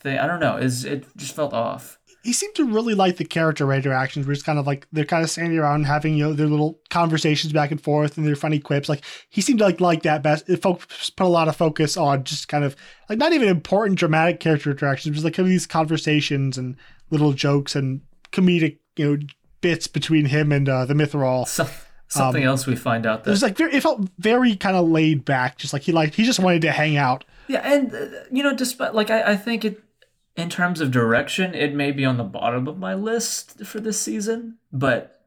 thing. 0.02 0.18
I 0.18 0.26
don't 0.26 0.40
know. 0.40 0.56
Is 0.56 0.84
it 0.84 1.06
just 1.16 1.34
felt 1.34 1.52
off? 1.52 1.98
He 2.24 2.32
seemed 2.32 2.54
to 2.54 2.64
really 2.64 2.94
like 2.94 3.16
the 3.16 3.24
character 3.24 3.72
interactions, 3.72 4.26
where 4.26 4.32
it's 4.32 4.44
kind 4.44 4.58
of 4.58 4.66
like 4.66 4.86
they're 4.92 5.04
kind 5.04 5.24
of 5.24 5.30
standing 5.30 5.58
around 5.58 5.84
having 5.84 6.14
you 6.14 6.24
know 6.24 6.32
their 6.32 6.46
little 6.46 6.78
conversations 6.88 7.52
back 7.52 7.72
and 7.72 7.80
forth 7.80 8.16
and 8.16 8.26
their 8.26 8.36
funny 8.36 8.60
quips. 8.60 8.88
Like 8.88 9.04
he 9.28 9.40
seemed 9.40 9.58
to 9.58 9.64
like 9.64 9.80
like 9.80 10.02
that 10.02 10.22
best. 10.22 10.48
It 10.48 10.62
folks 10.62 11.10
put 11.10 11.26
a 11.26 11.28
lot 11.28 11.48
of 11.48 11.56
focus 11.56 11.96
on 11.96 12.22
just 12.24 12.48
kind 12.48 12.64
of 12.64 12.76
like 13.08 13.18
not 13.18 13.32
even 13.32 13.48
important 13.48 13.98
dramatic 13.98 14.38
character 14.38 14.70
interactions, 14.70 15.14
just 15.16 15.24
like 15.24 15.34
kind 15.34 15.46
of 15.46 15.50
these 15.50 15.66
conversations 15.66 16.56
and 16.58 16.76
little 17.10 17.32
jokes 17.32 17.74
and 17.74 18.02
comedic 18.30 18.78
you 18.96 19.16
know 19.16 19.22
bits 19.60 19.86
between 19.86 20.26
him 20.26 20.52
and 20.52 20.68
uh, 20.68 20.84
the 20.84 20.94
Mythrol. 20.94 21.46
Some, 21.48 21.68
Something 22.12 22.42
um, 22.42 22.48
else 22.48 22.66
we 22.66 22.76
find 22.76 23.06
out 23.06 23.24
that 23.24 23.30
it 23.30 23.32
was 23.32 23.42
like 23.42 23.56
very, 23.56 23.72
it 23.72 23.82
felt 23.82 24.06
very 24.18 24.54
kind 24.54 24.76
of 24.76 24.86
laid 24.86 25.24
back, 25.24 25.56
just 25.56 25.72
like 25.72 25.80
he 25.80 25.92
liked 25.92 26.14
he 26.14 26.24
just 26.24 26.38
wanted 26.38 26.60
to 26.62 26.70
hang 26.70 26.98
out. 26.98 27.24
Yeah, 27.48 27.60
and 27.60 27.94
uh, 27.94 28.06
you 28.30 28.42
know, 28.42 28.54
despite 28.54 28.94
like 28.94 29.10
I, 29.10 29.32
I 29.32 29.36
think 29.36 29.64
it 29.64 29.82
in 30.36 30.48
terms 30.48 30.80
of 30.80 30.90
direction, 30.90 31.54
it 31.54 31.74
may 31.74 31.92
be 31.92 32.04
on 32.04 32.16
the 32.16 32.24
bottom 32.24 32.66
of 32.66 32.78
my 32.78 32.94
list 32.94 33.64
for 33.64 33.80
this 33.80 34.00
season, 34.00 34.58
but 34.72 35.22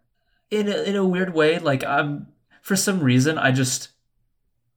in 0.49 0.67
a, 0.67 0.83
in 0.83 0.95
a 0.95 1.05
weird 1.05 1.33
way, 1.33 1.59
like 1.59 1.83
I'm 1.83 2.27
for 2.61 2.75
some 2.75 3.01
reason 3.01 3.37
I 3.37 3.51
just 3.51 3.89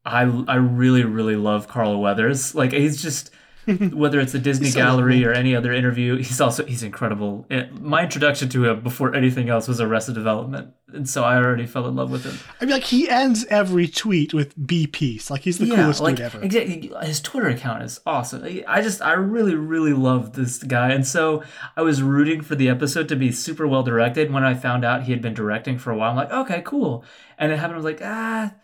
I 0.04 0.22
I 0.46 0.56
really 0.56 1.04
really 1.04 1.36
love 1.36 1.68
Carl 1.68 2.00
Weathers. 2.00 2.54
Like 2.54 2.72
he's 2.72 3.00
just 3.00 3.30
whether 3.92 4.18
it's 4.20 4.34
a 4.34 4.38
Disney 4.38 4.70
gallery 4.70 5.24
or 5.24 5.32
any 5.32 5.54
other 5.54 5.72
interview, 5.72 6.16
he's 6.16 6.40
also 6.40 6.64
he's 6.64 6.82
incredible. 6.82 7.46
My 7.72 8.04
introduction 8.04 8.48
to 8.50 8.64
him 8.64 8.80
before 8.80 9.14
anything 9.14 9.48
else 9.48 9.68
was 9.68 9.80
Arrested 9.80 10.14
Development, 10.14 10.72
and 10.88 11.08
so 11.08 11.22
I 11.22 11.36
already 11.36 11.66
fell 11.66 11.86
in 11.86 11.94
love 11.94 12.10
with 12.10 12.24
him. 12.24 12.38
I 12.60 12.64
mean, 12.64 12.72
like 12.72 12.84
he 12.84 13.08
ends 13.08 13.44
every 13.50 13.86
tweet 13.86 14.32
with 14.32 14.54
"Be 14.66 14.86
peace." 14.86 15.30
Like 15.30 15.42
he's 15.42 15.58
the 15.58 15.66
yeah, 15.66 15.76
coolest 15.76 16.00
like, 16.00 16.16
dude 16.16 16.24
ever. 16.24 16.42
Exactly, 16.42 16.92
his 17.02 17.20
Twitter 17.20 17.48
account 17.48 17.82
is 17.82 18.00
awesome. 18.06 18.42
I 18.66 18.80
just 18.80 19.02
I 19.02 19.12
really 19.12 19.54
really 19.54 19.92
love 19.92 20.32
this 20.32 20.62
guy, 20.62 20.90
and 20.90 21.06
so 21.06 21.42
I 21.76 21.82
was 21.82 22.02
rooting 22.02 22.40
for 22.40 22.54
the 22.54 22.68
episode 22.68 23.08
to 23.08 23.16
be 23.16 23.32
super 23.32 23.68
well 23.68 23.82
directed. 23.82 24.32
When 24.32 24.44
I 24.44 24.54
found 24.54 24.84
out 24.84 25.02
he 25.02 25.12
had 25.12 25.20
been 25.20 25.34
directing 25.34 25.78
for 25.78 25.90
a 25.90 25.96
while, 25.96 26.10
I'm 26.10 26.16
like, 26.16 26.32
okay, 26.32 26.62
cool. 26.64 27.04
And 27.36 27.52
it 27.52 27.58
happened. 27.58 27.74
I 27.74 27.76
was 27.76 27.84
like, 27.84 28.00
ah, 28.02 28.54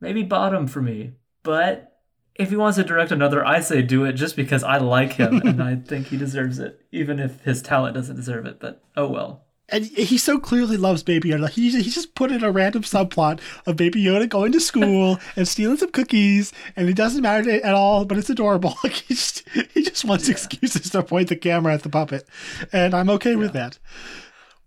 maybe 0.00 0.22
bottom 0.22 0.66
for 0.66 0.80
me, 0.80 1.12
but 1.42 1.89
if 2.34 2.50
he 2.50 2.56
wants 2.56 2.76
to 2.76 2.84
direct 2.84 3.10
another, 3.10 3.44
I 3.44 3.60
say 3.60 3.82
do 3.82 4.04
it 4.04 4.12
just 4.12 4.36
because 4.36 4.62
I 4.62 4.78
like 4.78 5.14
him 5.14 5.40
and 5.44 5.62
I 5.62 5.76
think 5.76 6.08
he 6.08 6.16
deserves 6.16 6.58
it, 6.58 6.80
even 6.92 7.18
if 7.18 7.40
his 7.42 7.62
talent 7.62 7.94
doesn't 7.94 8.16
deserve 8.16 8.46
it. 8.46 8.58
But 8.60 8.82
oh 8.96 9.08
well. 9.08 9.44
And 9.72 9.84
he 9.84 10.18
so 10.18 10.40
clearly 10.40 10.76
loves 10.76 11.04
Baby 11.04 11.30
Yoda. 11.30 11.48
He, 11.48 11.70
he 11.70 11.90
just 11.90 12.16
put 12.16 12.32
in 12.32 12.42
a 12.42 12.50
random 12.50 12.82
subplot 12.82 13.38
of 13.66 13.76
Baby 13.76 14.02
Yoda 14.02 14.28
going 14.28 14.50
to 14.50 14.60
school 14.60 15.20
and 15.36 15.46
stealing 15.46 15.76
some 15.76 15.92
cookies, 15.92 16.52
and 16.74 16.88
it 16.88 16.96
doesn't 16.96 17.22
matter 17.22 17.48
at 17.48 17.74
all, 17.74 18.04
but 18.04 18.18
it's 18.18 18.30
adorable. 18.30 18.74
Like 18.82 18.92
he 18.92 19.14
just 19.14 19.48
he 19.72 19.82
just 19.82 20.04
wants 20.04 20.26
yeah. 20.26 20.32
excuses 20.32 20.90
to 20.90 21.02
point 21.02 21.28
the 21.28 21.36
camera 21.36 21.74
at 21.74 21.82
the 21.82 21.88
puppet, 21.88 22.26
and 22.72 22.94
I'm 22.94 23.10
okay 23.10 23.32
yeah. 23.32 23.36
with 23.36 23.52
that. 23.52 23.78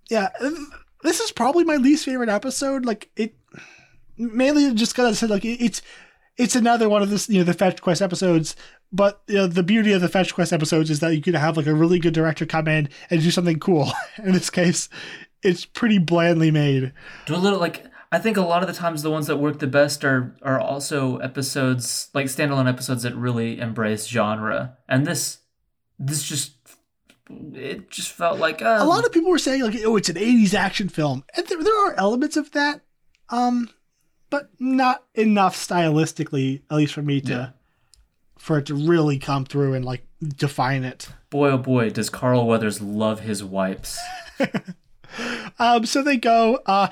Yeah, 0.09 0.29
this 1.01 1.19
is 1.19 1.31
probably 1.31 1.63
my 1.63 1.75
least 1.75 2.05
favorite 2.05 2.29
episode. 2.29 2.85
Like 2.85 3.09
it, 3.15 3.35
mainly 4.17 4.73
just 4.73 4.93
because 4.93 5.11
I 5.11 5.13
said 5.13 5.29
like 5.29 5.43
it's 5.43 5.81
it's 6.37 6.55
another 6.55 6.89
one 6.89 7.01
of 7.01 7.09
this 7.09 7.29
you 7.29 7.37
know 7.37 7.43
the 7.43 7.53
fetch 7.53 7.81
quest 7.81 8.01
episodes 8.01 8.55
but 8.93 9.23
you 9.27 9.35
know, 9.35 9.47
the 9.47 9.63
beauty 9.63 9.91
of 9.91 10.01
the 10.01 10.07
fetch 10.07 10.35
quest 10.35 10.53
episodes 10.53 10.91
is 10.91 10.99
that 10.99 11.15
you 11.15 11.21
can 11.21 11.33
have 11.33 11.57
like 11.57 11.65
a 11.65 11.73
really 11.73 11.97
good 11.97 12.13
director 12.13 12.45
come 12.45 12.67
in 12.67 12.87
and 13.09 13.21
do 13.21 13.31
something 13.31 13.59
cool. 13.59 13.91
In 14.23 14.33
this 14.33 14.51
case 14.51 14.87
it's 15.41 15.65
pretty 15.65 15.97
blandly 15.97 16.51
made. 16.51 16.93
Do 17.25 17.35
a 17.35 17.37
little 17.37 17.59
like 17.59 17.85
i 18.11 18.19
think 18.19 18.37
a 18.37 18.41
lot 18.41 18.61
of 18.61 18.67
the 18.67 18.73
times 18.73 19.01
the 19.01 19.09
ones 19.09 19.25
that 19.25 19.37
work 19.37 19.57
the 19.57 19.67
best 19.67 20.05
are 20.05 20.35
are 20.43 20.59
also 20.59 21.17
episodes 21.17 22.09
like 22.13 22.27
standalone 22.27 22.69
episodes 22.69 23.03
that 23.03 23.15
really 23.15 23.59
embrace 23.59 24.05
genre. 24.07 24.77
And 24.87 25.05
this 25.05 25.39
this 25.99 26.23
just 26.23 26.53
it 27.29 27.89
just 27.89 28.11
felt 28.11 28.37
like 28.37 28.61
um, 28.61 28.81
a 28.81 28.85
lot 28.85 29.05
of 29.05 29.11
people 29.11 29.31
were 29.31 29.39
saying 29.39 29.63
like 29.63 29.75
oh 29.83 29.97
it's 29.97 30.09
an 30.09 30.15
80s 30.15 30.53
action 30.53 30.87
film. 30.87 31.23
And 31.35 31.47
there, 31.47 31.63
there 31.63 31.87
are 31.87 31.95
elements 31.95 32.37
of 32.37 32.51
that. 32.51 32.81
Um 33.29 33.69
but 34.33 34.49
not 34.57 35.03
enough 35.13 35.55
stylistically, 35.55 36.63
at 36.71 36.77
least 36.77 36.95
for 36.95 37.03
me 37.03 37.21
to 37.21 37.31
yeah. 37.31 37.49
for 38.39 38.57
it 38.57 38.65
to 38.65 38.73
really 38.73 39.19
come 39.19 39.45
through 39.45 39.75
and 39.75 39.85
like 39.85 40.07
define 40.23 40.83
it. 40.83 41.07
Boy, 41.29 41.51
oh 41.51 41.59
boy, 41.59 41.91
does 41.91 42.09
Carl 42.09 42.47
Weathers 42.47 42.81
love 42.81 43.19
his 43.19 43.43
wipes. 43.43 43.95
um, 45.59 45.85
so 45.85 46.01
they 46.01 46.17
go. 46.17 46.59
Uh, 46.65 46.87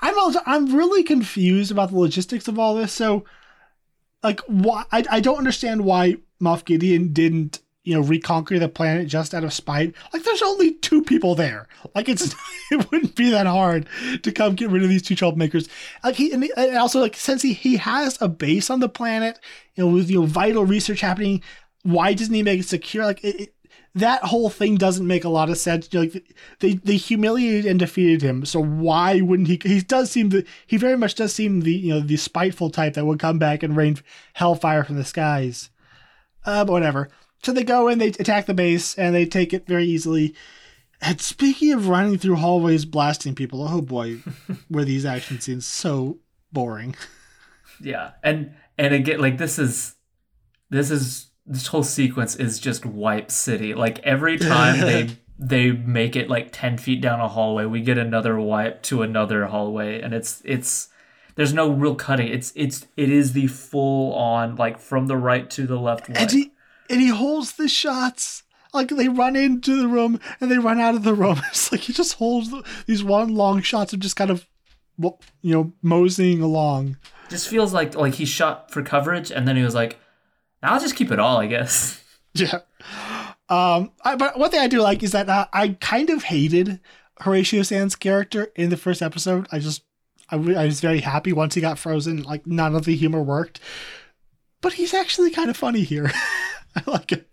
I'm 0.00 0.18
also, 0.18 0.40
I'm 0.46 0.74
really 0.74 1.02
confused 1.02 1.70
about 1.70 1.90
the 1.90 1.98
logistics 1.98 2.48
of 2.48 2.58
all 2.58 2.74
this. 2.74 2.94
So, 2.94 3.26
like, 4.22 4.40
why 4.46 4.84
I 4.90 5.04
I 5.10 5.20
don't 5.20 5.36
understand 5.36 5.84
why 5.84 6.16
Moff 6.40 6.64
Gideon 6.64 7.12
didn't 7.12 7.60
you 7.88 7.94
know, 7.94 8.02
reconquer 8.02 8.58
the 8.58 8.68
planet 8.68 9.08
just 9.08 9.34
out 9.34 9.44
of 9.44 9.52
spite. 9.52 9.94
Like, 10.12 10.22
there's 10.22 10.42
only 10.42 10.74
two 10.74 11.02
people 11.02 11.34
there. 11.34 11.66
Like, 11.94 12.06
it's 12.06 12.34
it 12.70 12.90
wouldn't 12.90 13.16
be 13.16 13.30
that 13.30 13.46
hard 13.46 13.88
to 14.22 14.30
come 14.30 14.54
get 14.54 14.68
rid 14.68 14.82
of 14.82 14.90
these 14.90 15.02
two 15.02 15.16
troublemakers. 15.16 15.68
Like, 16.04 16.16
he 16.16 16.30
and 16.32 16.76
also 16.76 17.00
like 17.00 17.16
since 17.16 17.40
he 17.40 17.54
he 17.54 17.78
has 17.78 18.20
a 18.20 18.28
base 18.28 18.68
on 18.68 18.80
the 18.80 18.90
planet, 18.90 19.40
you 19.74 19.84
know, 19.84 19.90
with 19.90 20.10
you 20.10 20.20
know 20.20 20.26
vital 20.26 20.66
research 20.66 21.00
happening. 21.00 21.42
Why 21.82 22.12
doesn't 22.12 22.34
he 22.34 22.42
make 22.42 22.60
it 22.60 22.66
secure? 22.66 23.06
Like, 23.06 23.24
it, 23.24 23.40
it, 23.40 23.54
that 23.94 24.24
whole 24.24 24.50
thing 24.50 24.76
doesn't 24.76 25.06
make 25.06 25.24
a 25.24 25.30
lot 25.30 25.48
of 25.48 25.56
sense. 25.56 25.88
You 25.90 26.00
know, 26.00 26.10
like 26.12 26.36
they 26.60 26.74
they 26.74 26.96
humiliated 26.96 27.64
and 27.64 27.80
defeated 27.80 28.20
him, 28.20 28.44
so 28.44 28.62
why 28.62 29.22
wouldn't 29.22 29.48
he? 29.48 29.58
He 29.62 29.80
does 29.80 30.10
seem 30.10 30.28
the 30.28 30.44
he 30.66 30.76
very 30.76 30.98
much 30.98 31.14
does 31.14 31.34
seem 31.34 31.62
the 31.62 31.72
you 31.72 31.94
know 31.94 32.00
the 32.00 32.18
spiteful 32.18 32.68
type 32.68 32.94
that 32.94 33.06
would 33.06 33.18
come 33.18 33.38
back 33.38 33.62
and 33.62 33.74
rain 33.74 33.96
hellfire 34.34 34.84
from 34.84 34.96
the 34.96 35.04
skies. 35.04 35.70
Uh, 36.44 36.66
but 36.66 36.72
whatever. 36.72 37.08
So 37.42 37.52
they 37.52 37.64
go 37.64 37.88
in, 37.88 37.98
they 37.98 38.08
attack 38.08 38.46
the 38.46 38.54
base, 38.54 38.96
and 38.96 39.14
they 39.14 39.26
take 39.26 39.52
it 39.52 39.66
very 39.66 39.84
easily. 39.84 40.34
And 41.00 41.20
speaking 41.20 41.72
of 41.72 41.88
running 41.88 42.18
through 42.18 42.36
hallways 42.36 42.84
blasting 42.84 43.34
people, 43.34 43.66
oh 43.66 43.80
boy, 43.80 44.18
were 44.70 44.84
these 44.84 45.06
action 45.06 45.40
scenes 45.40 45.66
so 45.66 46.18
boring. 46.52 46.96
Yeah, 47.80 48.12
and 48.22 48.54
and 48.76 48.94
again, 48.94 49.20
like 49.20 49.38
this 49.38 49.58
is 49.58 49.94
this 50.70 50.90
is 50.90 51.30
this 51.46 51.68
whole 51.68 51.82
sequence 51.82 52.36
is 52.36 52.58
just 52.58 52.84
wipe 52.84 53.30
city. 53.30 53.74
Like 53.74 54.00
every 54.00 54.38
time 54.38 54.80
they 54.80 55.16
they 55.38 55.70
make 55.70 56.16
it 56.16 56.28
like 56.28 56.50
ten 56.52 56.76
feet 56.76 57.00
down 57.00 57.20
a 57.20 57.28
hallway, 57.28 57.64
we 57.64 57.80
get 57.80 57.98
another 57.98 58.38
wipe 58.40 58.82
to 58.84 59.02
another 59.02 59.46
hallway, 59.46 60.00
and 60.00 60.12
it's 60.12 60.42
it's 60.44 60.88
there's 61.36 61.54
no 61.54 61.70
real 61.70 61.94
cutting. 61.94 62.26
It's 62.26 62.52
it's 62.56 62.86
it 62.96 63.10
is 63.10 63.32
the 63.32 63.46
full 63.46 64.12
on 64.14 64.56
like 64.56 64.80
from 64.80 65.06
the 65.06 65.16
right 65.16 65.48
to 65.50 65.66
the 65.68 65.78
left. 65.78 66.08
Wipe. 66.08 66.18
And 66.90 67.00
he 67.00 67.08
holds 67.08 67.52
the 67.52 67.68
shots. 67.68 68.42
Like 68.72 68.88
they 68.88 69.08
run 69.08 69.34
into 69.36 69.76
the 69.80 69.88
room 69.88 70.20
and 70.40 70.50
they 70.50 70.58
run 70.58 70.78
out 70.80 70.94
of 70.94 71.02
the 71.02 71.14
room. 71.14 71.40
It's 71.48 71.72
like 71.72 71.82
he 71.82 71.92
just 71.92 72.14
holds 72.14 72.50
the, 72.50 72.62
these 72.86 73.02
one 73.02 73.34
long 73.34 73.62
shots 73.62 73.92
of 73.92 74.00
just 74.00 74.16
kind 74.16 74.30
of, 74.30 74.46
you 74.98 75.16
know, 75.42 75.72
moseying 75.82 76.42
along. 76.42 76.96
Just 77.30 77.48
feels 77.48 77.72
like 77.72 77.94
like 77.94 78.14
he 78.14 78.24
shot 78.24 78.70
for 78.70 78.82
coverage 78.82 79.30
and 79.30 79.46
then 79.46 79.56
he 79.56 79.62
was 79.62 79.74
like, 79.74 79.98
"I'll 80.62 80.80
just 80.80 80.96
keep 80.96 81.10
it 81.10 81.18
all, 81.18 81.38
I 81.38 81.46
guess." 81.46 82.02
Yeah. 82.34 82.60
Um. 83.48 83.90
I, 84.04 84.14
but 84.14 84.38
one 84.38 84.50
thing 84.50 84.60
I 84.60 84.68
do 84.68 84.80
like 84.80 85.02
is 85.02 85.12
that 85.12 85.28
uh, 85.28 85.46
I 85.52 85.76
kind 85.80 86.10
of 86.10 86.24
hated 86.24 86.78
Horatio 87.20 87.62
Sanz' 87.62 87.96
character 87.96 88.52
in 88.54 88.68
the 88.68 88.76
first 88.76 89.02
episode. 89.02 89.48
I 89.50 89.58
just 89.58 89.82
I, 90.30 90.36
I 90.36 90.66
was 90.66 90.80
very 90.80 91.00
happy 91.00 91.32
once 91.32 91.54
he 91.54 91.60
got 91.60 91.78
frozen. 91.78 92.22
Like 92.22 92.46
none 92.46 92.76
of 92.76 92.84
the 92.84 92.94
humor 92.94 93.22
worked, 93.22 93.60
but 94.60 94.74
he's 94.74 94.94
actually 94.94 95.30
kind 95.30 95.50
of 95.50 95.56
funny 95.56 95.82
here. 95.82 96.12
I 96.76 96.82
like 96.90 97.12
it. 97.12 97.28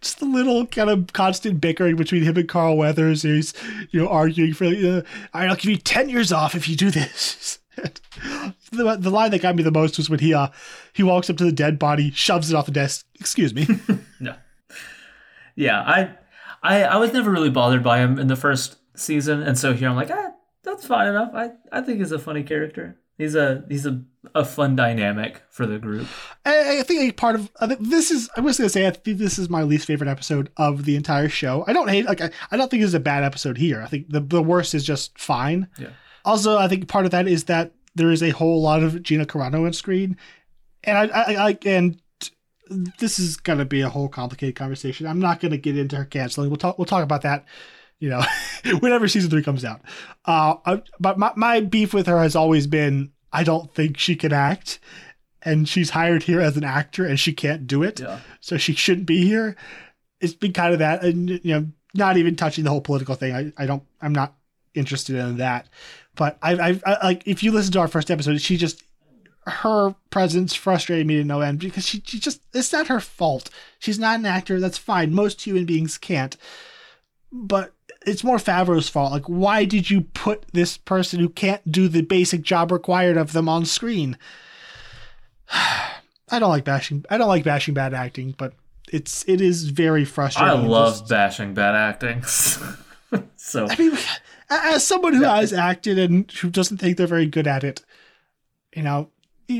Just 0.00 0.20
a 0.20 0.24
little 0.24 0.66
kind 0.66 0.90
of 0.90 1.12
constant 1.12 1.60
bickering 1.60 1.96
between 1.96 2.22
him 2.22 2.36
and 2.36 2.48
Carl 2.48 2.76
Weathers. 2.76 3.22
He's, 3.22 3.54
you 3.90 4.02
know, 4.02 4.08
arguing 4.08 4.52
for, 4.52 4.64
uh, 4.64 5.02
I'll 5.32 5.54
give 5.54 5.70
you 5.70 5.76
10 5.76 6.08
years 6.08 6.32
off 6.32 6.54
if 6.56 6.68
you 6.68 6.74
do 6.76 6.90
this. 6.90 7.60
the, 8.72 8.96
the 8.98 9.10
line 9.10 9.30
that 9.30 9.42
got 9.42 9.56
me 9.56 9.62
the 9.62 9.70
most 9.70 9.96
was 9.96 10.08
when 10.10 10.20
he 10.20 10.34
uh 10.34 10.48
he 10.92 11.02
walks 11.02 11.28
up 11.28 11.36
to 11.36 11.44
the 11.44 11.52
dead 11.52 11.78
body, 11.78 12.10
shoves 12.10 12.50
it 12.50 12.56
off 12.56 12.66
the 12.66 12.72
desk. 12.72 13.06
Excuse 13.18 13.54
me. 13.54 13.66
no. 14.20 14.34
Yeah, 15.56 15.80
I, 15.80 16.10
I 16.62 16.84
I 16.84 16.96
was 16.96 17.12
never 17.12 17.30
really 17.30 17.50
bothered 17.50 17.82
by 17.82 17.98
him 17.98 18.18
in 18.18 18.26
the 18.26 18.36
first 18.36 18.76
season, 18.96 19.42
and 19.42 19.58
so 19.58 19.72
here 19.72 19.88
I'm 19.88 19.96
like, 19.96 20.10
ah, 20.10 20.32
that's 20.62 20.86
fine 20.86 21.08
enough. 21.08 21.32
I 21.34 21.50
I 21.72 21.80
think 21.80 21.98
he's 21.98 22.12
a 22.12 22.18
funny 22.18 22.42
character. 22.42 22.96
He's 23.16 23.36
a 23.36 23.64
he's 23.68 23.86
a, 23.86 24.02
a 24.34 24.44
fun 24.44 24.74
dynamic 24.74 25.42
for 25.48 25.66
the 25.66 25.78
group. 25.78 26.08
I, 26.44 26.80
I 26.80 26.82
think 26.82 27.00
a 27.00 27.12
part 27.12 27.36
of 27.36 27.50
I 27.60 27.68
think 27.68 27.80
this 27.80 28.10
is 28.10 28.28
I 28.36 28.40
was 28.40 28.58
gonna 28.58 28.68
say 28.68 28.86
I 28.86 28.90
think 28.90 29.18
this 29.18 29.38
is 29.38 29.48
my 29.48 29.62
least 29.62 29.86
favorite 29.86 30.10
episode 30.10 30.50
of 30.56 30.84
the 30.84 30.96
entire 30.96 31.28
show. 31.28 31.64
I 31.68 31.72
don't 31.72 31.88
hate 31.88 32.06
like 32.06 32.20
I, 32.20 32.30
I 32.50 32.56
don't 32.56 32.70
think 32.70 32.82
it's 32.82 32.94
a 32.94 33.00
bad 33.00 33.22
episode 33.22 33.56
here. 33.56 33.82
I 33.82 33.86
think 33.86 34.08
the 34.10 34.20
the 34.20 34.42
worst 34.42 34.74
is 34.74 34.84
just 34.84 35.18
fine. 35.18 35.68
Yeah. 35.78 35.90
Also, 36.24 36.58
I 36.58 36.66
think 36.66 36.88
part 36.88 37.04
of 37.04 37.12
that 37.12 37.28
is 37.28 37.44
that 37.44 37.72
there 37.94 38.10
is 38.10 38.22
a 38.22 38.30
whole 38.30 38.60
lot 38.60 38.82
of 38.82 39.00
Gina 39.02 39.26
Carano 39.26 39.64
on 39.64 39.72
screen, 39.72 40.16
and 40.82 40.98
I 40.98 41.04
I, 41.04 41.48
I 41.50 41.58
and 41.66 42.00
this 42.98 43.20
is 43.20 43.36
gonna 43.36 43.64
be 43.64 43.82
a 43.82 43.88
whole 43.88 44.08
complicated 44.08 44.56
conversation. 44.56 45.06
I'm 45.06 45.20
not 45.20 45.38
gonna 45.38 45.56
get 45.56 45.78
into 45.78 45.94
her 45.96 46.04
canceling. 46.04 46.50
We'll 46.50 46.56
talk 46.56 46.78
we'll 46.78 46.86
talk 46.86 47.04
about 47.04 47.22
that 47.22 47.44
you 47.98 48.10
know, 48.10 48.22
whenever 48.80 49.08
season 49.08 49.30
three 49.30 49.42
comes 49.42 49.64
out. 49.64 49.80
Uh, 50.24 50.56
I, 50.64 50.82
but 51.00 51.18
my, 51.18 51.32
my 51.36 51.60
beef 51.60 51.94
with 51.94 52.06
her 52.06 52.20
has 52.20 52.36
always 52.36 52.66
been 52.66 53.12
I 53.32 53.44
don't 53.44 53.72
think 53.74 53.98
she 53.98 54.16
can 54.16 54.32
act, 54.32 54.78
and 55.42 55.68
she's 55.68 55.90
hired 55.90 56.24
here 56.24 56.40
as 56.40 56.56
an 56.56 56.64
actor 56.64 57.04
and 57.04 57.18
she 57.18 57.32
can't 57.32 57.66
do 57.66 57.82
it, 57.82 58.00
yeah. 58.00 58.20
so 58.40 58.56
she 58.56 58.74
shouldn't 58.74 59.06
be 59.06 59.24
here. 59.26 59.56
It's 60.20 60.34
been 60.34 60.52
kind 60.52 60.72
of 60.72 60.78
that, 60.78 61.02
and 61.04 61.28
you 61.30 61.40
know, 61.44 61.66
not 61.94 62.16
even 62.16 62.36
touching 62.36 62.64
the 62.64 62.70
whole 62.70 62.80
political 62.80 63.14
thing. 63.14 63.34
I, 63.34 63.62
I 63.62 63.66
don't, 63.66 63.82
I'm 64.00 64.14
not 64.14 64.34
interested 64.74 65.16
in 65.16 65.38
that. 65.38 65.68
But 66.16 66.38
I, 66.42 66.54
I, 66.54 66.80
I 66.86 67.06
like 67.06 67.26
if 67.26 67.42
you 67.42 67.52
listen 67.52 67.72
to 67.72 67.80
our 67.80 67.88
first 67.88 68.10
episode, 68.10 68.40
she 68.40 68.56
just 68.56 68.82
her 69.46 69.94
presence 70.10 70.54
frustrated 70.54 71.06
me 71.06 71.16
to 71.16 71.24
no 71.24 71.40
end 71.40 71.60
because 71.60 71.86
she, 71.86 72.02
she 72.06 72.18
just 72.18 72.40
it's 72.52 72.72
not 72.72 72.86
her 72.88 73.00
fault. 73.00 73.50
She's 73.78 73.98
not 73.98 74.18
an 74.18 74.26
actor. 74.26 74.60
That's 74.60 74.78
fine. 74.78 75.14
Most 75.14 75.42
human 75.42 75.66
beings 75.66 75.98
can't. 75.98 76.36
But 77.32 77.73
it's 78.06 78.24
more 78.24 78.36
Favreau's 78.36 78.88
fault. 78.88 79.12
Like, 79.12 79.26
why 79.26 79.64
did 79.64 79.90
you 79.90 80.02
put 80.02 80.46
this 80.52 80.76
person 80.76 81.20
who 81.20 81.28
can't 81.28 81.70
do 81.70 81.88
the 81.88 82.02
basic 82.02 82.42
job 82.42 82.72
required 82.72 83.16
of 83.16 83.32
them 83.32 83.48
on 83.48 83.64
screen? 83.64 84.18
I 85.50 86.38
don't 86.38 86.50
like 86.50 86.64
bashing. 86.64 87.04
I 87.10 87.18
don't 87.18 87.28
like 87.28 87.44
bashing 87.44 87.74
bad 87.74 87.94
acting, 87.94 88.34
but 88.36 88.54
it's 88.92 89.24
it 89.28 89.40
is 89.40 89.68
very 89.68 90.04
frustrating. 90.04 90.64
I 90.64 90.66
love 90.66 90.94
just, 90.94 91.08
bashing 91.08 91.54
bad 91.54 91.74
acting. 91.74 92.22
so 93.36 93.66
I 93.68 93.76
mean, 93.76 93.96
as 94.50 94.86
someone 94.86 95.14
who 95.14 95.22
yeah. 95.22 95.36
has 95.36 95.52
acted 95.52 95.98
and 95.98 96.30
who 96.32 96.50
doesn't 96.50 96.78
think 96.78 96.96
they're 96.96 97.06
very 97.06 97.26
good 97.26 97.46
at 97.46 97.62
it, 97.62 97.84
you 98.74 98.82
know, 98.82 99.10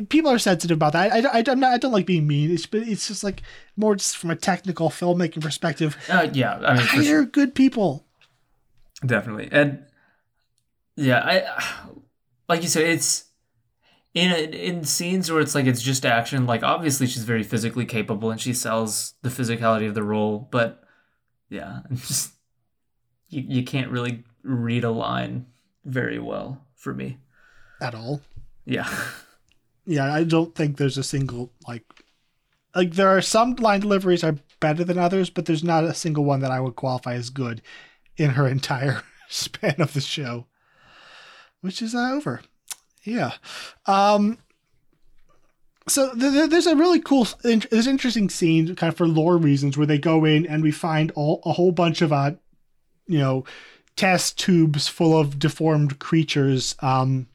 people 0.08 0.30
are 0.30 0.38
sensitive 0.38 0.76
about 0.76 0.94
that. 0.94 1.12
I, 1.12 1.38
I, 1.38 1.44
I'm 1.46 1.60
not, 1.60 1.74
I 1.74 1.78
don't 1.78 1.92
like 1.92 2.06
being 2.06 2.26
mean. 2.26 2.50
It's 2.50 2.66
but 2.66 2.82
it's 2.82 3.08
just 3.08 3.22
like 3.22 3.42
more 3.76 3.94
just 3.94 4.16
from 4.16 4.30
a 4.30 4.36
technical 4.36 4.88
filmmaking 4.90 5.42
perspective. 5.42 5.96
Uh, 6.08 6.28
yeah, 6.32 6.58
I 6.64 6.74
mean, 6.74 6.86
hire 6.86 7.02
sure. 7.02 7.24
good 7.24 7.54
people. 7.54 8.04
Definitely, 9.04 9.48
and 9.52 9.84
yeah, 10.96 11.20
I 11.20 11.88
like 12.48 12.62
you 12.62 12.68
said, 12.68 12.84
it's 12.84 13.24
in 14.14 14.30
in 14.32 14.84
scenes 14.84 15.30
where 15.30 15.40
it's 15.40 15.54
like 15.54 15.66
it's 15.66 15.82
just 15.82 16.06
action. 16.06 16.46
Like 16.46 16.62
obviously, 16.62 17.06
she's 17.06 17.24
very 17.24 17.42
physically 17.42 17.84
capable 17.84 18.30
and 18.30 18.40
she 18.40 18.54
sells 18.54 19.14
the 19.22 19.28
physicality 19.28 19.88
of 19.88 19.94
the 19.94 20.02
role, 20.02 20.48
but 20.50 20.84
yeah, 21.48 21.80
just 21.92 22.32
you 23.28 23.44
you 23.46 23.64
can't 23.64 23.90
really 23.90 24.24
read 24.42 24.84
a 24.84 24.90
line 24.90 25.46
very 25.84 26.18
well 26.18 26.64
for 26.74 26.94
me 26.94 27.18
at 27.80 27.94
all. 27.94 28.20
Yeah. 28.64 28.88
yeah, 29.84 30.12
I 30.12 30.24
don't 30.24 30.54
think 30.54 30.76
there's 30.76 30.98
a 30.98 31.04
single 31.04 31.50
like 31.66 31.84
like 32.74 32.92
there 32.92 33.08
are 33.08 33.20
some 33.20 33.54
line 33.56 33.80
deliveries 33.80 34.24
are 34.24 34.36
better 34.60 34.84
than 34.84 34.98
others, 34.98 35.28
but 35.28 35.46
there's 35.46 35.64
not 35.64 35.84
a 35.84 35.94
single 35.94 36.24
one 36.24 36.40
that 36.40 36.50
I 36.50 36.60
would 36.60 36.76
qualify 36.76 37.14
as 37.14 37.30
good 37.30 37.62
in 38.16 38.30
her 38.30 38.46
entire 38.46 39.02
span 39.28 39.76
of 39.78 39.94
the 39.94 40.00
show, 40.00 40.46
which 41.60 41.82
is 41.82 41.94
uh, 41.94 42.10
over. 42.12 42.40
Yeah. 43.04 43.32
Um, 43.86 44.38
so 45.86 46.14
th- 46.14 46.48
there's 46.48 46.66
a 46.66 46.76
really 46.76 47.00
cool, 47.00 47.28
there's 47.42 47.86
interesting 47.86 48.30
scene, 48.30 48.74
kind 48.74 48.90
of 48.90 48.96
for 48.96 49.06
lore 49.06 49.36
reasons, 49.36 49.76
where 49.76 49.86
they 49.86 49.98
go 49.98 50.24
in 50.24 50.46
and 50.46 50.62
we 50.62 50.70
find 50.70 51.10
all, 51.12 51.42
a 51.44 51.52
whole 51.52 51.72
bunch 51.72 52.00
of, 52.00 52.12
uh, 52.12 52.32
you 53.06 53.18
know, 53.18 53.44
test 53.96 54.38
tubes 54.38 54.88
full 54.88 55.18
of 55.18 55.38
deformed 55.38 55.98
creatures. 55.98 56.74
Um, 56.80 57.28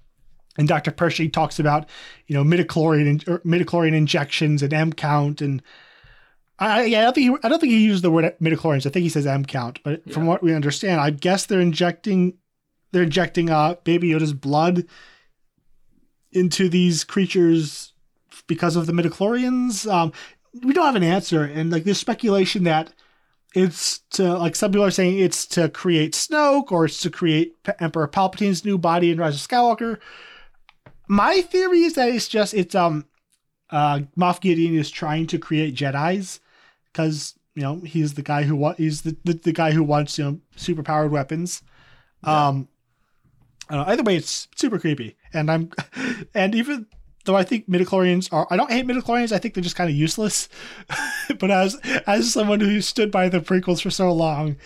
and 0.58 0.68
Dr. 0.68 0.92
Pershing 0.92 1.32
talks 1.32 1.60
about, 1.60 1.88
you 2.28 2.36
know, 2.36 2.44
midichlorian 2.44 3.24
midichlorian 3.44 3.94
injections 3.94 4.62
and 4.62 4.74
M 4.74 4.92
count 4.92 5.42
and 5.42 5.62
I 6.60 6.86
yeah, 6.86 7.00
I 7.00 7.04
don't 7.04 7.16
think 7.16 7.30
he, 7.30 7.38
I 7.44 7.50
don't 7.50 7.60
think 7.60 7.72
he 7.72 7.84
used 7.84 8.04
the 8.04 8.12
word 8.12 8.36
midichlorians. 8.42 8.86
I 8.86 8.90
think 8.90 9.04
he 9.04 9.10
says 9.10 9.26
M 9.26 9.46
count. 9.46 9.80
But 9.84 10.02
yeah. 10.06 10.14
from 10.14 10.26
what 10.26 10.44
we 10.44 10.54
understand, 10.54 11.00
I 11.00 11.10
guess 11.10 11.46
they're 11.46 11.62
injecting 11.62 12.38
they're 12.92 13.04
injecting 13.04 13.50
uh 13.50 13.76
Baby 13.84 14.10
Yoda's 14.10 14.34
blood 14.34 14.86
into 16.32 16.70
these 16.70 17.04
creatures 17.04 17.94
because 18.48 18.76
of 18.76 18.86
the 18.86 18.94
midichlorians. 18.94 19.92
Um, 19.92 20.12
we 20.64 20.74
don't 20.74 20.86
have 20.86 20.96
an 20.96 21.04
answer, 21.04 21.44
and 21.44 21.72
like 21.72 21.84
there's 21.84 22.00
speculation 22.00 22.64
that 22.64 22.94
it's 23.56 24.00
to 24.12 24.38
like 24.38 24.56
some 24.56 24.72
people 24.72 24.86
are 24.86 24.92
saying 24.92 25.18
it's 25.20 25.46
to 25.48 25.70
create 25.70 26.14
Snoke 26.14 26.72
or 26.72 26.86
it's 26.86 27.02
to 27.02 27.10
create 27.10 27.56
Emperor 27.80 28.08
Palpatine's 28.08 28.64
new 28.64 28.78
body 28.78 29.12
in 29.12 29.18
Rise 29.18 29.36
of 29.36 29.48
Skywalker 29.48 30.00
my 31.10 31.42
theory 31.42 31.82
is 31.82 31.96
that 31.96 32.08
it's 32.10 32.30
just 32.30 32.54
it's 32.54 32.76
um 32.76 33.06
uh 33.72 34.02
Moff 34.18 34.40
Gideon 34.40 34.76
is 34.76 34.90
trying 34.90 35.28
to 35.28 35.38
create 35.38 35.76
Jedi's 35.76 36.40
because 36.92 37.36
you 37.56 37.64
know 37.64 37.80
he's 37.80 38.14
the 38.14 38.22
guy 38.22 38.44
who 38.44 38.56
wa- 38.56 38.76
he's 38.76 39.02
the, 39.02 39.16
the, 39.24 39.34
the 39.34 39.52
guy 39.52 39.72
who 39.72 39.84
wants 39.84 40.18
you 40.18 40.24
know 40.26 40.40
super 40.56 40.84
powered 40.84 41.12
weapons. 41.12 41.62
Yeah. 42.24 42.48
Um, 42.48 42.68
either 43.70 44.04
way, 44.04 44.16
it's 44.16 44.48
super 44.56 44.80
creepy, 44.80 45.18
and 45.34 45.52
I'm 45.52 45.72
and 46.34 46.56
even 46.56 46.88
though 47.26 47.36
I 47.36 47.44
think 47.44 47.70
midichlorians 47.70 48.32
are 48.32 48.48
I 48.50 48.58
don't 48.58 48.72
hate 48.72 48.88
midichlorians, 48.88 49.32
I 49.32 49.38
think 49.38 49.54
they're 49.54 49.64
just 49.64 49.76
kind 49.76 49.90
of 49.90 49.96
useless. 49.96 50.50
but 51.40 51.52
as 51.52 51.76
as 52.08 52.34
someone 52.34 52.60
who 52.60 52.82
stood 52.82 53.12
by 53.12 53.30
the 53.30 53.40
prequels 53.40 53.82
for 53.82 53.90
so 53.90 54.12
long, 54.12 54.58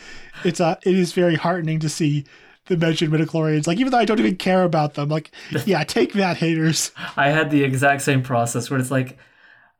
it's 0.43 0.59
uh 0.59 0.75
it 0.83 0.95
is 0.95 1.13
very 1.13 1.35
heartening 1.35 1.79
to 1.79 1.89
see 1.89 2.25
the 2.67 2.77
mentioned 2.77 3.11
midichlorians. 3.11 3.67
Like 3.67 3.79
even 3.79 3.91
though 3.91 3.97
I 3.97 4.05
don't 4.05 4.19
even 4.19 4.37
care 4.37 4.63
about 4.63 4.93
them, 4.93 5.09
like 5.09 5.31
yeah, 5.65 5.83
take 5.83 6.13
that, 6.13 6.37
haters. 6.37 6.91
I 7.17 7.29
had 7.29 7.51
the 7.51 7.63
exact 7.63 8.01
same 8.01 8.21
process 8.21 8.69
where 8.69 8.79
it's 8.79 8.91
like 8.91 9.17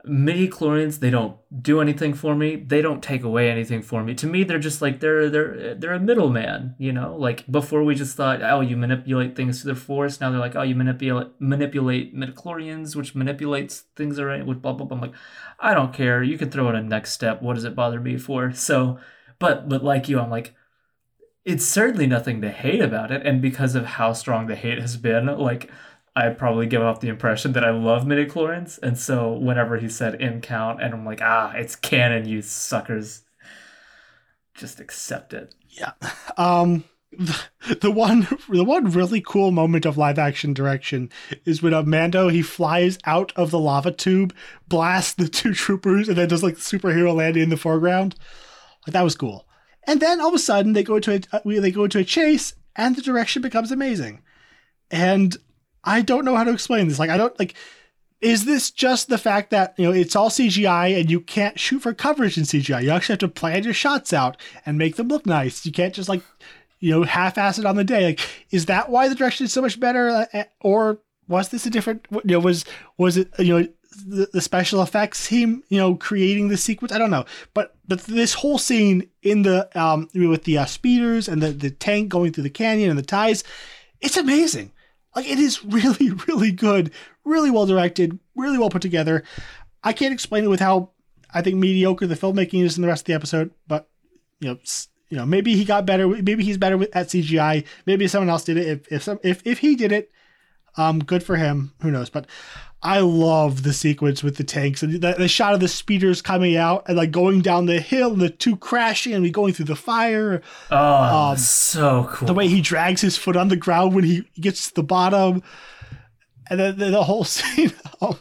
midichlorians 0.07 0.99
they 0.99 1.09
don't 1.09 1.37
do 1.61 1.79
anything 1.79 2.13
for 2.13 2.35
me. 2.35 2.55
They 2.55 2.81
don't 2.81 3.01
take 3.01 3.23
away 3.23 3.49
anything 3.49 3.81
for 3.81 4.03
me. 4.03 4.13
To 4.15 4.27
me 4.27 4.43
they're 4.43 4.59
just 4.59 4.81
like 4.81 4.99
they're 4.99 5.29
they're 5.29 5.75
they're 5.75 5.93
a 5.93 5.99
middleman 5.99 6.75
you 6.77 6.91
know? 6.91 7.15
Like 7.15 7.49
before 7.49 7.83
we 7.83 7.95
just 7.95 8.17
thought 8.17 8.41
oh 8.43 8.61
you 8.61 8.75
manipulate 8.75 9.35
things 9.35 9.61
through 9.61 9.73
the 9.73 9.79
force. 9.79 10.19
Now 10.19 10.29
they're 10.29 10.39
like 10.39 10.55
oh 10.55 10.61
you 10.63 10.75
manipulate 10.75 11.29
manipulate 11.39 12.15
midichlorians 12.15 12.95
which 12.95 13.15
manipulates 13.15 13.85
things 13.95 14.19
around 14.19 14.45
with 14.45 14.61
blah 14.61 14.73
blah 14.73 14.85
blah. 14.85 14.97
I'm 14.97 15.01
like 15.01 15.15
i 15.59 15.73
don't 15.73 15.93
care. 15.93 16.21
You 16.21 16.37
can 16.37 16.51
throw 16.51 16.69
in 16.69 16.75
a 16.75 16.83
next 16.83 17.13
step. 17.13 17.41
What 17.41 17.55
does 17.55 17.65
it 17.65 17.75
bother 17.75 17.99
me 17.99 18.17
for? 18.17 18.51
So 18.63 18.99
but 19.39 19.67
but 19.67 19.83
like 19.83 20.07
you 20.07 20.19
i'm 20.19 20.29
like 20.29 20.53
it's 21.45 21.65
certainly 21.65 22.07
nothing 22.07 22.41
to 22.41 22.49
hate 22.49 22.81
about 22.81 23.11
it. 23.11 23.25
And 23.25 23.41
because 23.41 23.75
of 23.75 23.85
how 23.85 24.13
strong 24.13 24.47
the 24.47 24.55
hate 24.55 24.79
has 24.79 24.95
been, 24.95 25.25
like 25.25 25.69
I 26.15 26.29
probably 26.29 26.67
give 26.67 26.81
off 26.81 26.99
the 26.99 27.09
impression 27.09 27.53
that 27.53 27.63
I 27.63 27.71
love 27.71 28.03
midichlorians. 28.03 28.79
And 28.83 28.97
so 28.99 29.33
whenever 29.33 29.77
he 29.77 29.89
said 29.89 30.21
M 30.21 30.41
count, 30.41 30.81
and 30.81 30.93
I'm 30.93 31.05
like, 31.05 31.21
ah, 31.21 31.53
it's 31.53 31.75
canon, 31.75 32.27
you 32.27 32.41
suckers. 32.41 33.23
Just 34.53 34.79
accept 34.79 35.33
it. 35.33 35.55
Yeah. 35.69 35.93
Um 36.37 36.83
the, 37.81 37.91
one 37.91 38.27
the 38.49 38.63
one 38.63 38.89
really 38.91 39.21
cool 39.21 39.51
moment 39.51 39.85
of 39.85 39.97
live 39.97 40.17
action 40.17 40.53
direction 40.53 41.09
is 41.45 41.61
when 41.61 41.73
a 41.73 41.83
Mando 41.83 42.27
he 42.29 42.41
flies 42.41 42.97
out 43.05 43.31
of 43.35 43.51
the 43.51 43.59
lava 43.59 43.91
tube, 43.91 44.33
blasts 44.67 45.13
the 45.13 45.27
two 45.29 45.53
troopers, 45.53 46.07
and 46.07 46.17
then 46.17 46.27
does 46.27 46.43
like 46.43 46.55
superhero 46.55 47.13
landing 47.13 47.43
in 47.43 47.49
the 47.49 47.57
foreground. 47.57 48.15
Like 48.87 48.93
that 48.93 49.03
was 49.03 49.15
cool. 49.15 49.47
And 49.85 49.99
then 49.99 50.21
all 50.21 50.29
of 50.29 50.33
a 50.33 50.39
sudden 50.39 50.73
they 50.73 50.83
go 50.83 50.99
to 50.99 51.15
a 51.15 51.35
uh, 51.35 51.39
they 51.43 51.71
go 51.71 51.83
into 51.83 51.99
a 51.99 52.03
chase 52.03 52.55
and 52.75 52.95
the 52.95 53.01
direction 53.01 53.41
becomes 53.41 53.71
amazing. 53.71 54.21
And 54.89 55.37
I 55.83 56.01
don't 56.01 56.25
know 56.25 56.35
how 56.35 56.43
to 56.43 56.53
explain 56.53 56.87
this. 56.87 56.99
Like 56.99 57.09
I 57.09 57.17
don't 57.17 57.37
like 57.39 57.55
is 58.23 58.45
this 58.45 58.71
just 58.71 59.09
the 59.09 59.17
fact 59.17 59.51
that 59.51 59.75
you 59.77 59.85
know 59.85 59.91
it's 59.91 60.15
all 60.15 60.29
CGI 60.29 60.97
and 60.99 61.11
you 61.11 61.19
can't 61.19 61.59
shoot 61.59 61.81
for 61.81 61.93
coverage 61.93 62.37
in 62.37 62.45
CGI? 62.45 62.83
You 62.83 62.91
actually 62.91 63.13
have 63.13 63.19
to 63.19 63.27
plan 63.27 63.63
your 63.63 63.73
shots 63.73 64.13
out 64.13 64.37
and 64.65 64.77
make 64.77 64.95
them 64.95 65.09
look 65.09 65.25
nice. 65.25 65.65
You 65.65 65.73
can't 65.73 65.93
just 65.93 66.09
like 66.09 66.23
you 66.79 66.91
know 66.91 67.03
half-ass 67.03 67.59
it 67.59 67.65
on 67.65 67.75
the 67.75 67.83
day. 67.83 68.05
Like 68.05 68.21
is 68.49 68.65
that 68.67 68.89
why 68.89 69.09
the 69.09 69.15
direction 69.15 69.45
is 69.45 69.53
so 69.53 69.61
much 69.61 69.79
better, 69.79 70.27
uh, 70.33 70.43
or 70.61 70.99
was 71.27 71.49
this 71.49 71.65
a 71.65 71.69
different? 71.69 72.05
You 72.11 72.21
know, 72.23 72.39
was 72.39 72.63
was 72.97 73.17
it 73.17 73.29
you 73.39 73.59
know 73.59 73.67
the, 74.07 74.29
the 74.31 74.41
special 74.41 74.81
effects 74.81 75.27
team, 75.27 75.63
you 75.69 75.77
know, 75.77 75.95
creating 75.95 76.47
the 76.47 76.57
sequence. 76.57 76.93
I 76.93 76.97
don't 76.97 77.11
know, 77.11 77.25
but 77.53 77.75
but 77.87 77.99
this 78.05 78.35
whole 78.35 78.57
scene 78.57 79.09
in 79.21 79.41
the 79.41 79.69
um 79.79 80.07
with 80.13 80.45
the 80.45 80.59
uh, 80.59 80.65
speeders 80.65 81.27
and 81.27 81.41
the 81.41 81.49
the 81.49 81.71
tank 81.71 82.07
going 82.07 82.31
through 82.31 82.43
the 82.43 82.49
canyon 82.49 82.89
and 82.89 82.97
the 82.97 83.03
ties, 83.03 83.43
it's 83.99 84.17
amazing. 84.17 84.71
Like 85.15 85.27
it 85.27 85.39
is 85.39 85.63
really 85.63 86.09
really 86.27 86.51
good, 86.51 86.91
really 87.23 87.51
well 87.51 87.65
directed, 87.65 88.19
really 88.35 88.57
well 88.57 88.69
put 88.69 88.81
together. 88.81 89.23
I 89.83 89.93
can't 89.93 90.13
explain 90.13 90.43
it 90.43 90.49
with 90.49 90.59
how 90.59 90.91
I 91.33 91.41
think 91.41 91.57
mediocre 91.57 92.07
the 92.07 92.15
filmmaking 92.15 92.63
is 92.63 92.77
in 92.77 92.81
the 92.81 92.87
rest 92.87 93.01
of 93.01 93.05
the 93.07 93.13
episode, 93.13 93.51
but 93.67 93.89
you 94.39 94.49
know. 94.49 94.59
You 95.09 95.19
know, 95.19 95.27
maybe 95.27 95.55
he 95.55 95.63
got 95.63 95.85
better. 95.85 96.07
Maybe 96.07 96.43
he's 96.43 96.57
better 96.57 96.81
at 96.91 97.09
CGI. 97.09 97.65
Maybe 97.85 98.07
someone 98.07 98.29
else 98.29 98.45
did 98.45 98.57
it. 98.57 98.67
If 98.67 98.91
if 98.91 99.03
some, 99.03 99.19
if 99.21 99.45
if 99.45 99.59
he 99.59 99.75
did 99.75 99.91
it, 99.91 100.11
um, 100.75 101.03
good 101.03 101.21
for 101.21 101.35
him. 101.35 101.73
Who 101.81 101.91
knows? 101.91 102.09
But 102.09 102.25
I 102.83 102.99
love 102.99 103.63
the 103.63 103.71
sequence 103.71 104.21
with 104.23 104.35
the 104.35 104.43
tanks 104.43 104.83
and 104.83 104.93
the, 105.01 105.13
the, 105.13 105.29
shot 105.29 105.53
of 105.53 105.61
the 105.61 105.69
speeders 105.69 106.21
coming 106.21 106.57
out 106.57 106.83
and 106.87 106.97
like 106.97 107.11
going 107.11 107.41
down 107.41 107.65
the 107.65 107.79
hill 107.79 108.11
and 108.11 108.21
the 108.21 108.29
two 108.29 108.57
crashing 108.57 109.13
and 109.13 109.23
we 109.23 109.31
going 109.31 109.53
through 109.53 109.65
the 109.65 109.75
fire. 109.75 110.41
Oh, 110.69 111.29
um, 111.31 111.37
so 111.37 112.09
cool! 112.11 112.27
The 112.27 112.33
way 112.33 112.49
he 112.49 112.59
drags 112.59 112.99
his 112.99 113.15
foot 113.15 113.37
on 113.37 113.47
the 113.47 113.55
ground 113.55 113.95
when 113.95 114.03
he 114.03 114.27
gets 114.35 114.67
to 114.67 114.75
the 114.75 114.83
bottom, 114.83 115.41
and 116.49 116.59
then, 116.59 116.77
then 116.77 116.91
the 116.91 117.03
whole 117.03 117.23
scene. 117.23 117.71
Oh, 118.01 118.19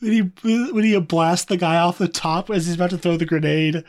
when 0.00 0.12
he 0.12 0.20
when 0.20 0.84
he 0.84 0.98
blasts 1.00 1.46
the 1.46 1.56
guy 1.56 1.78
off 1.78 1.96
the 1.96 2.06
top 2.06 2.50
as 2.50 2.66
he's 2.66 2.74
about 2.74 2.90
to 2.90 2.98
throw 2.98 3.16
the 3.16 3.24
grenade. 3.24 3.82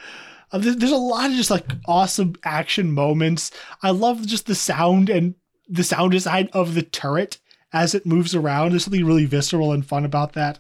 Uh, 0.52 0.60
there's, 0.60 0.77
there's 0.77 0.91
a 0.91 0.97
lot 0.97 1.30
of 1.30 1.35
just 1.35 1.52
like 1.52 1.65
awesome 1.85 2.35
action 2.43 2.91
moments. 2.93 3.52
I 3.84 3.91
love 3.91 4.26
just 4.26 4.45
the 4.45 4.56
sound 4.56 5.10
and 5.10 5.35
the 5.68 5.84
sound 5.84 6.11
design 6.11 6.49
of 6.53 6.76
the 6.76 6.84
turret 6.84 7.39
as 7.76 7.93
it 7.93 8.06
moves 8.06 8.34
around. 8.34 8.72
There's 8.72 8.85
something 8.85 9.06
really 9.06 9.26
visceral 9.26 9.73
and 9.73 9.85
fun 9.85 10.06
about 10.06 10.34
that. 10.34 10.60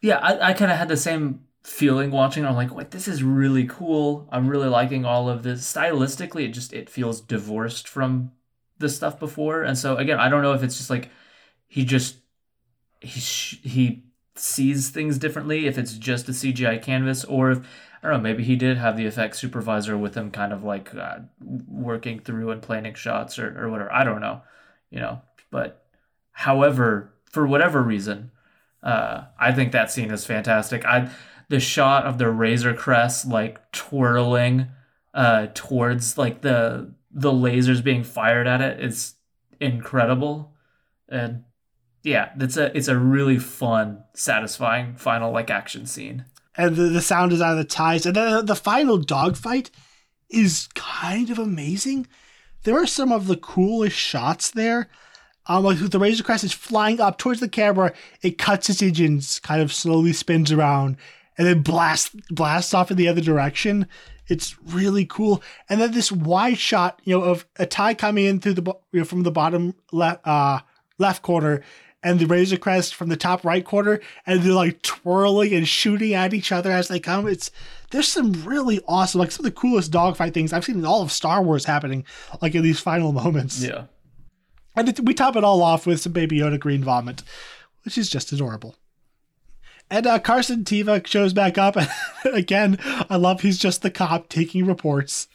Yeah, 0.00 0.16
I, 0.16 0.50
I 0.50 0.52
kind 0.54 0.72
of 0.72 0.78
had 0.78 0.88
the 0.88 0.96
same 0.96 1.44
feeling 1.62 2.10
watching. 2.10 2.46
I'm 2.46 2.56
like, 2.56 2.74
wait, 2.74 2.90
this 2.90 3.06
is 3.06 3.22
really 3.22 3.66
cool. 3.66 4.26
I'm 4.32 4.48
really 4.48 4.68
liking 4.68 5.04
all 5.04 5.28
of 5.28 5.42
this. 5.42 5.70
Stylistically, 5.70 6.46
it 6.46 6.52
just 6.52 6.72
it 6.72 6.88
feels 6.88 7.20
divorced 7.20 7.86
from 7.86 8.32
the 8.78 8.88
stuff 8.88 9.20
before. 9.20 9.62
And 9.62 9.76
so 9.76 9.96
again, 9.96 10.18
I 10.18 10.30
don't 10.30 10.42
know 10.42 10.54
if 10.54 10.62
it's 10.62 10.78
just 10.78 10.88
like 10.88 11.10
he 11.66 11.84
just 11.84 12.16
he 13.00 13.20
he 13.20 14.04
sees 14.34 14.88
things 14.90 15.18
differently 15.18 15.66
if 15.66 15.76
it's 15.76 15.94
just 15.94 16.28
a 16.28 16.32
CGI 16.32 16.80
canvas 16.80 17.24
or 17.24 17.50
if 17.50 17.58
I 18.02 18.08
don't 18.08 18.18
know 18.18 18.22
maybe 18.22 18.44
he 18.44 18.56
did 18.56 18.78
have 18.78 18.96
the 18.96 19.06
effects 19.06 19.38
supervisor 19.38 19.98
with 19.98 20.16
him 20.16 20.30
kind 20.30 20.52
of 20.52 20.62
like 20.62 20.94
uh, 20.94 21.18
working 21.40 22.20
through 22.20 22.50
and 22.52 22.62
planning 22.62 22.94
shots 22.94 23.38
or, 23.38 23.60
or 23.60 23.68
whatever 23.68 23.92
I 23.92 24.04
don't 24.04 24.20
know 24.20 24.42
you 24.90 25.00
know 25.00 25.22
but 25.50 25.87
however 26.38 27.12
for 27.30 27.46
whatever 27.46 27.82
reason 27.82 28.30
uh, 28.82 29.24
I 29.38 29.52
think 29.52 29.72
that 29.72 29.90
scene 29.90 30.10
is 30.10 30.24
fantastic 30.24 30.84
I 30.84 31.10
the 31.48 31.60
shot 31.60 32.04
of 32.04 32.18
the 32.18 32.30
Razor 32.30 32.74
Crest 32.74 33.26
like 33.26 33.72
twirling 33.72 34.68
uh, 35.14 35.48
towards 35.54 36.18
like 36.18 36.42
the 36.42 36.92
the 37.10 37.32
lasers 37.32 37.82
being 37.82 38.04
fired 38.04 38.46
at 38.46 38.60
it 38.60 38.80
is 38.80 39.14
incredible 39.60 40.52
and 41.08 41.44
yeah, 42.02 42.30
it's 42.38 42.56
a 42.56 42.76
it's 42.76 42.88
a 42.88 42.98
really 42.98 43.38
fun, 43.38 44.04
satisfying 44.14 44.94
final 44.94 45.32
like 45.32 45.50
action 45.50 45.86
scene. 45.86 46.24
And 46.56 46.74
the, 46.74 46.84
the 46.84 47.00
sound 47.00 47.30
design 47.30 47.52
of 47.52 47.58
the 47.58 47.64
ties, 47.64 48.06
and 48.06 48.16
then 48.16 48.46
the 48.46 48.56
final 48.56 48.98
dogfight 48.98 49.70
is 50.30 50.68
kind 50.74 51.30
of 51.30 51.38
amazing. 51.38 52.06
There 52.64 52.80
are 52.80 52.86
some 52.86 53.12
of 53.12 53.26
the 53.26 53.36
coolest 53.36 53.96
shots 53.96 54.50
there. 54.50 54.88
Um, 55.48 55.64
like 55.64 55.78
the 55.78 55.98
Razor 55.98 56.22
Crest 56.22 56.44
is 56.44 56.52
flying 56.52 57.00
up 57.00 57.18
towards 57.18 57.40
the 57.40 57.48
camera, 57.48 57.92
it 58.22 58.38
cuts 58.38 58.68
its 58.68 58.82
engines, 58.82 59.40
kind 59.40 59.62
of 59.62 59.72
slowly 59.72 60.12
spins 60.12 60.52
around, 60.52 60.96
and 61.36 61.46
then 61.46 61.62
blasts 61.62 62.14
blasts 62.30 62.74
off 62.74 62.90
in 62.90 62.96
the 62.96 63.08
other 63.08 63.22
direction. 63.22 63.86
It's 64.28 64.56
really 64.62 65.06
cool. 65.06 65.42
And 65.70 65.80
then 65.80 65.92
this 65.92 66.12
wide 66.12 66.58
shot, 66.58 67.00
you 67.04 67.18
know, 67.18 67.24
of 67.24 67.46
a 67.56 67.64
tie 67.64 67.94
coming 67.94 68.26
in 68.26 68.40
through 68.40 68.54
the 68.54 68.74
you 68.92 69.00
know, 69.00 69.04
from 69.04 69.22
the 69.22 69.30
bottom 69.30 69.74
left 69.90 70.26
uh, 70.26 70.60
left 70.98 71.22
corner 71.22 71.62
and 72.02 72.20
the 72.20 72.26
Razor 72.26 72.58
Crest 72.58 72.94
from 72.94 73.08
the 73.08 73.16
top 73.16 73.44
right 73.44 73.64
corner, 73.64 74.00
and 74.26 74.42
they're 74.42 74.52
like 74.52 74.82
twirling 74.82 75.52
and 75.54 75.66
shooting 75.66 76.14
at 76.14 76.34
each 76.34 76.52
other 76.52 76.70
as 76.70 76.88
they 76.88 77.00
come. 77.00 77.26
It's 77.26 77.50
there's 77.90 78.08
some 78.08 78.32
really 78.44 78.80
awesome, 78.86 79.20
like 79.20 79.30
some 79.30 79.44
of 79.44 79.52
the 79.52 79.60
coolest 79.60 79.90
dogfight 79.90 80.34
things 80.34 80.52
I've 80.52 80.64
seen 80.64 80.78
in 80.78 80.84
all 80.84 81.02
of 81.02 81.10
Star 81.10 81.42
Wars 81.42 81.64
happening, 81.64 82.04
like 82.40 82.54
in 82.54 82.62
these 82.62 82.80
final 82.80 83.12
moments. 83.12 83.62
Yeah, 83.62 83.84
and 84.78 84.88
it, 84.88 85.00
we 85.00 85.14
top 85.14 85.36
it 85.36 85.44
all 85.44 85.62
off 85.62 85.86
with 85.86 86.00
some 86.00 86.12
Baby 86.12 86.38
Yoda 86.38 86.58
green 86.58 86.84
vomit, 86.84 87.22
which 87.84 87.98
is 87.98 88.08
just 88.08 88.32
adorable. 88.32 88.76
And 89.90 90.06
uh, 90.06 90.18
Carson 90.18 90.64
Teva 90.64 91.06
shows 91.06 91.32
back 91.32 91.56
up. 91.56 91.76
again, 92.24 92.78
I 93.08 93.16
love 93.16 93.40
he's 93.40 93.58
just 93.58 93.82
the 93.82 93.90
cop 93.90 94.28
taking 94.28 94.66
reports. 94.66 95.28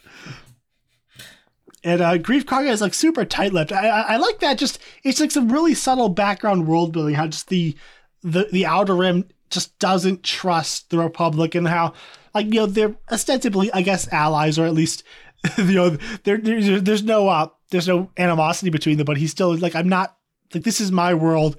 And 1.82 2.00
uh, 2.00 2.16
Greef 2.18 2.44
Karga 2.44 2.70
is 2.70 2.80
like 2.80 2.94
super 2.94 3.24
tight 3.24 3.52
lipped. 3.52 3.72
I, 3.72 3.88
I, 3.88 4.00
I, 4.00 4.16
like 4.16 4.38
that. 4.38 4.56
Just 4.56 4.78
it's 5.02 5.20
like 5.20 5.30
some 5.30 5.52
really 5.52 5.74
subtle 5.74 6.08
background 6.08 6.66
world 6.66 6.92
building. 6.92 7.14
How 7.14 7.26
just 7.26 7.48
the 7.48 7.76
the 8.22 8.48
the 8.50 8.64
outer 8.64 8.96
rim 8.96 9.28
just 9.50 9.78
doesn't 9.78 10.22
trust 10.22 10.88
the 10.90 10.98
Republic 10.98 11.54
and 11.54 11.68
how 11.68 11.92
like 12.34 12.46
you 12.46 12.54
know 12.54 12.66
they're 12.66 12.96
ostensibly 13.12 13.70
I 13.72 13.82
guess 13.82 14.10
allies 14.12 14.58
or 14.58 14.64
at 14.64 14.72
least 14.72 15.04
you 15.58 15.74
know 15.74 15.90
there 16.24 16.38
there's 16.38 17.02
no 17.02 17.28
uh 17.28 17.48
there's 17.74 17.88
no 17.88 18.08
animosity 18.16 18.70
between 18.70 18.96
them. 18.96 19.04
But 19.04 19.16
he's 19.16 19.32
still 19.32 19.56
like 19.58 19.74
I'm 19.74 19.88
not 19.88 20.16
like 20.54 20.62
this 20.62 20.80
is 20.80 20.92
my 20.92 21.12
world. 21.12 21.56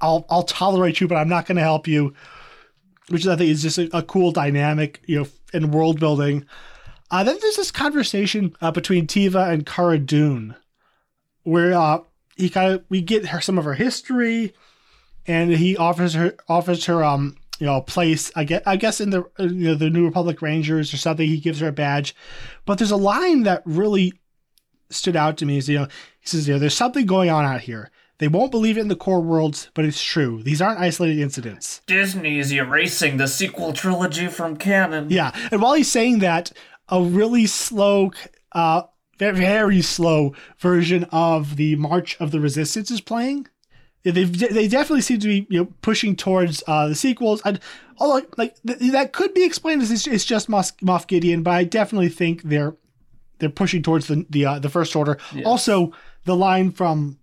I'll 0.00 0.26
I'll 0.28 0.42
tolerate 0.42 1.00
you, 1.00 1.08
but 1.08 1.16
I'm 1.16 1.28
not 1.28 1.46
going 1.46 1.56
to 1.56 1.62
help 1.62 1.86
you. 1.86 2.14
Which 3.08 3.26
I 3.26 3.36
think 3.36 3.50
is 3.50 3.62
just 3.62 3.78
a, 3.78 3.96
a 3.96 4.02
cool 4.02 4.32
dynamic, 4.32 5.00
you 5.06 5.20
know, 5.20 5.28
in 5.52 5.70
world 5.70 6.00
building. 6.00 6.44
Uh, 7.08 7.22
then 7.22 7.38
there's 7.40 7.54
this 7.54 7.70
conversation 7.70 8.56
uh, 8.60 8.72
between 8.72 9.06
Teva 9.06 9.48
and 9.48 9.64
Cara 9.64 9.98
Dune, 9.98 10.56
where 11.44 11.72
uh, 11.72 12.00
he 12.36 12.50
kind 12.50 12.74
of 12.74 12.84
we 12.88 13.00
get 13.00 13.26
her 13.26 13.40
some 13.40 13.58
of 13.58 13.64
her 13.64 13.74
history, 13.74 14.52
and 15.26 15.52
he 15.52 15.76
offers 15.76 16.14
her 16.14 16.34
offers 16.48 16.86
her 16.86 17.04
um 17.04 17.36
you 17.60 17.66
know 17.66 17.76
a 17.76 17.82
place 17.82 18.32
I 18.34 18.42
guess 18.42 18.62
I 18.66 18.74
guess 18.74 19.00
in 19.00 19.10
the 19.10 19.24
you 19.38 19.68
know 19.68 19.74
the 19.76 19.90
New 19.90 20.04
Republic 20.04 20.42
Rangers 20.42 20.92
or 20.92 20.96
something. 20.96 21.28
He 21.28 21.38
gives 21.38 21.60
her 21.60 21.68
a 21.68 21.72
badge, 21.72 22.16
but 22.64 22.78
there's 22.78 22.90
a 22.90 22.96
line 22.96 23.44
that 23.44 23.62
really 23.64 24.12
stood 24.90 25.16
out 25.16 25.36
to 25.38 25.46
me. 25.46 25.58
Is 25.58 25.68
you 25.68 25.78
know 25.80 25.88
he 26.20 26.26
says 26.28 26.46
you 26.48 26.54
know 26.54 26.58
there's 26.58 26.74
something 26.74 27.06
going 27.06 27.30
on 27.30 27.44
out 27.44 27.62
here. 27.62 27.90
They 28.18 28.28
won't 28.28 28.50
believe 28.50 28.78
it 28.78 28.80
in 28.80 28.88
the 28.88 28.96
core 28.96 29.20
worlds, 29.20 29.70
but 29.74 29.84
it's 29.84 30.02
true. 30.02 30.42
These 30.42 30.62
aren't 30.62 30.80
isolated 30.80 31.20
incidents. 31.20 31.82
Disney's 31.86 32.50
erasing 32.50 33.18
the 33.18 33.28
sequel 33.28 33.74
trilogy 33.74 34.28
from 34.28 34.56
canon. 34.56 35.10
Yeah, 35.10 35.32
and 35.50 35.60
while 35.60 35.74
he's 35.74 35.90
saying 35.90 36.20
that, 36.20 36.50
a 36.88 37.02
really 37.02 37.46
slow, 37.46 38.12
uh, 38.52 38.82
very 39.18 39.82
slow 39.82 40.34
version 40.58 41.04
of 41.12 41.56
the 41.56 41.76
March 41.76 42.16
of 42.18 42.30
the 42.30 42.40
Resistance 42.40 42.90
is 42.90 43.00
playing. 43.00 43.48
They 44.02 44.24
they 44.24 44.68
definitely 44.68 45.00
seem 45.00 45.18
to 45.18 45.26
be 45.26 45.46
you 45.50 45.60
know 45.60 45.72
pushing 45.82 46.14
towards 46.14 46.62
uh, 46.66 46.88
the 46.88 46.94
sequels. 46.94 47.42
And 47.44 47.58
although 47.98 48.26
like 48.36 48.56
th- 48.64 48.92
that 48.92 49.12
could 49.12 49.34
be 49.34 49.44
explained 49.44 49.82
as 49.82 49.90
it's, 49.90 50.06
it's 50.06 50.24
just 50.24 50.48
Moff 50.48 51.06
Gideon, 51.06 51.42
but 51.42 51.50
I 51.50 51.64
definitely 51.64 52.08
think 52.08 52.42
they're 52.42 52.76
they're 53.38 53.48
pushing 53.48 53.82
towards 53.82 54.06
the 54.08 54.26
the 54.30 54.44
uh, 54.46 54.58
the 54.58 54.68
First 54.68 54.94
Order. 54.96 55.18
Yes. 55.34 55.46
Also, 55.46 55.92
the 56.24 56.36
line 56.36 56.70
from 56.70 57.18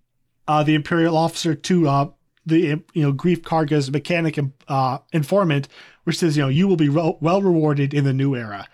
uh, 0.46 0.62
the 0.62 0.74
Imperial 0.74 1.16
officer 1.16 1.54
to 1.54 1.88
uh, 1.88 2.10
the 2.46 2.82
you 2.92 3.02
know 3.02 3.12
Greef 3.12 3.40
Karga's 3.40 3.90
mechanic 3.90 4.36
and 4.36 4.52
uh, 4.68 4.98
informant, 5.12 5.68
which 6.04 6.18
says 6.18 6.36
you 6.36 6.42
know 6.42 6.48
you 6.48 6.68
will 6.68 6.76
be 6.76 6.88
re- 6.88 7.16
well 7.20 7.42
rewarded 7.42 7.94
in 7.94 8.04
the 8.04 8.12
new 8.12 8.34
era. 8.34 8.66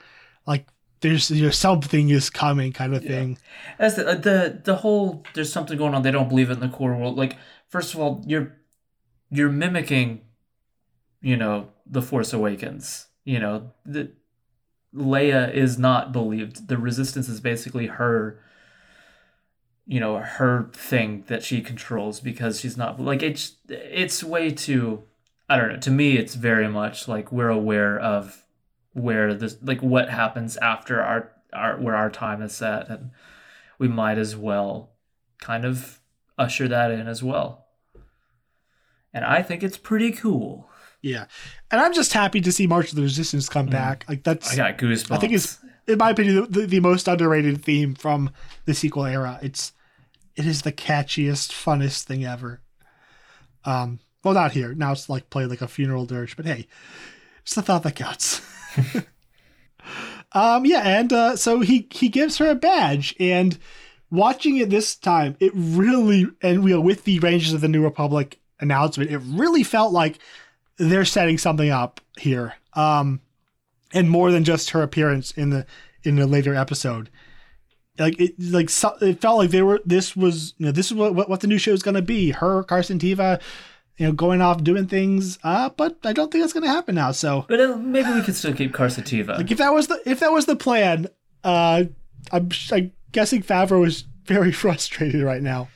Like 0.46 0.66
there's 1.00 1.30
you 1.30 1.44
know 1.44 1.50
something 1.50 2.08
is 2.10 2.30
coming 2.30 2.72
kind 2.72 2.94
of 2.94 3.04
thing. 3.04 3.38
Yeah. 3.78 3.86
As 3.86 3.96
the, 3.96 4.08
uh, 4.08 4.14
the 4.14 4.60
the 4.64 4.76
whole 4.76 5.24
there's 5.34 5.52
something 5.52 5.78
going 5.78 5.94
on. 5.94 6.02
They 6.02 6.10
don't 6.10 6.28
believe 6.28 6.50
it 6.50 6.54
in 6.54 6.60
the 6.60 6.68
core 6.68 6.94
world. 6.94 7.16
Like 7.16 7.36
first 7.68 7.94
of 7.94 8.00
all, 8.00 8.24
you're 8.26 8.56
you're 9.30 9.50
mimicking, 9.50 10.22
you 11.20 11.36
know, 11.36 11.68
the 11.86 12.02
Force 12.02 12.32
Awakens. 12.32 13.06
You 13.24 13.38
know, 13.38 13.72
the 13.84 14.12
Leia 14.94 15.52
is 15.52 15.78
not 15.78 16.12
believed. 16.12 16.68
The 16.68 16.78
Resistance 16.78 17.28
is 17.28 17.40
basically 17.40 17.86
her. 17.86 18.38
You 19.86 19.98
know 19.98 20.18
her 20.18 20.70
thing 20.72 21.24
that 21.26 21.42
she 21.42 21.62
controls 21.62 22.20
because 22.20 22.60
she's 22.60 22.76
not 22.76 23.00
like 23.00 23.24
it's 23.24 23.56
it's 23.68 24.22
way 24.22 24.52
too 24.52 25.02
I 25.48 25.56
don't 25.56 25.68
know. 25.68 25.78
To 25.80 25.90
me, 25.90 26.16
it's 26.16 26.36
very 26.36 26.68
much 26.68 27.08
like 27.08 27.32
we're 27.32 27.48
aware 27.48 27.98
of 27.98 28.44
where 28.92 29.34
this 29.34 29.56
like 29.62 29.80
what 29.82 30.08
happens 30.08 30.56
after 30.58 31.02
our 31.02 31.32
our 31.52 31.76
where 31.78 31.96
our 31.96 32.10
time 32.10 32.40
is 32.40 32.52
set 32.52 32.88
and 32.88 33.10
we 33.78 33.88
might 33.88 34.18
as 34.18 34.36
well 34.36 34.90
kind 35.38 35.64
of 35.64 36.00
usher 36.38 36.68
that 36.68 36.90
in 36.90 37.06
as 37.06 37.22
well 37.22 37.66
and 39.12 39.24
i 39.24 39.42
think 39.42 39.62
it's 39.62 39.76
pretty 39.76 40.10
cool 40.10 40.68
yeah 41.02 41.26
and 41.70 41.80
i'm 41.80 41.92
just 41.92 42.12
happy 42.12 42.40
to 42.40 42.52
see 42.52 42.66
march 42.66 42.90
of 42.90 42.96
the 42.96 43.02
resistance 43.02 43.48
come 43.48 43.68
mm. 43.68 43.72
back. 43.72 44.04
Like 44.08 44.22
that's 44.22 44.52
i 44.52 44.56
got 44.56 44.78
goosebumps. 44.78 45.10
I 45.14 45.18
think 45.18 45.32
it's 45.32 45.58
in 45.86 45.98
my 45.98 46.10
opinion 46.10 46.46
the, 46.50 46.66
the, 46.66 46.80
most 46.80 47.08
underrated 47.08 47.64
theme 47.64 47.94
from 47.94 48.30
the 48.64 48.74
sequel 48.74 49.04
era. 49.04 49.38
It's 49.42 49.72
it 50.36 50.46
is 50.46 50.62
the 50.62 50.72
catchiest 50.72 51.52
funnest 51.52 52.04
thing 52.04 52.24
ever. 52.24 52.60
Um 53.64 54.00
well 54.24 54.34
not 54.34 54.52
here. 54.52 54.74
Now 54.74 54.92
it's 54.92 55.08
like 55.08 55.30
played 55.30 55.48
like 55.48 55.62
a 55.62 55.68
funeral 55.68 56.06
dirge 56.06 56.36
but 56.36 56.46
hey 56.46 56.66
it's 57.42 57.54
the 57.54 57.62
thought 57.62 57.82
that 57.82 57.96
counts. 57.96 58.42
Um, 60.32 60.64
yeah, 60.64 60.82
and 60.84 61.12
uh, 61.12 61.36
so 61.36 61.60
he 61.60 61.88
he 61.90 62.08
gives 62.08 62.38
her 62.38 62.48
a 62.48 62.54
badge, 62.54 63.14
and 63.18 63.58
watching 64.10 64.58
it 64.58 64.70
this 64.70 64.94
time, 64.94 65.36
it 65.40 65.52
really 65.54 66.28
and 66.40 66.62
you 66.62 66.76
know 66.76 66.80
with 66.80 67.04
the 67.04 67.18
Rangers 67.18 67.52
of 67.52 67.60
the 67.60 67.68
New 67.68 67.82
Republic 67.82 68.38
announcement, 68.60 69.10
it 69.10 69.18
really 69.18 69.62
felt 69.62 69.92
like 69.92 70.18
they're 70.80 71.04
setting 71.04 71.38
something 71.38 71.70
up 71.70 72.00
here. 72.18 72.54
Um, 72.74 73.20
and 73.92 74.08
more 74.08 74.30
than 74.30 74.44
just 74.44 74.70
her 74.70 74.82
appearance 74.82 75.32
in 75.32 75.50
the 75.50 75.66
in 76.02 76.16
the 76.16 76.26
later 76.26 76.54
episode. 76.54 77.10
Like 77.98 78.18
it, 78.18 78.34
like 78.40 78.70
so, 78.70 78.96
it 79.02 79.20
felt 79.20 79.38
like 79.38 79.50
they 79.50 79.62
were. 79.62 79.80
This 79.84 80.16
was, 80.16 80.54
you 80.56 80.66
know, 80.66 80.72
this 80.72 80.86
is 80.86 80.94
what 80.94 81.28
what, 81.28 81.40
the 81.40 81.46
new 81.46 81.58
show 81.58 81.72
is 81.72 81.82
going 81.82 81.96
to 81.96 82.02
be. 82.02 82.30
Her, 82.30 82.62
Carson 82.62 82.98
Teva, 82.98 83.40
you 83.98 84.06
know, 84.06 84.12
going 84.12 84.40
off 84.40 84.64
doing 84.64 84.86
things. 84.86 85.38
Uh, 85.44 85.68
but 85.68 85.98
I 86.04 86.12
don't 86.12 86.32
think 86.32 86.42
that's 86.42 86.54
going 86.54 86.64
to 86.64 86.70
happen 86.70 86.94
now. 86.94 87.12
So, 87.12 87.44
but 87.48 87.60
uh, 87.60 87.76
maybe 87.76 88.10
we 88.12 88.22
could 88.22 88.36
still 88.36 88.54
keep 88.54 88.72
Carson 88.72 89.04
Teva. 89.04 89.36
Like 89.36 89.50
if 89.50 89.58
that 89.58 89.74
was 89.74 89.88
the 89.88 90.00
if 90.06 90.20
that 90.20 90.32
was 90.32 90.46
the 90.46 90.56
plan, 90.56 91.08
uh, 91.44 91.84
I'm, 92.32 92.48
I'm 92.72 92.92
guessing 93.12 93.42
Favreau 93.42 93.86
is 93.86 94.04
very 94.24 94.52
frustrated 94.62 95.22
right 95.22 95.42
now. 95.42 95.68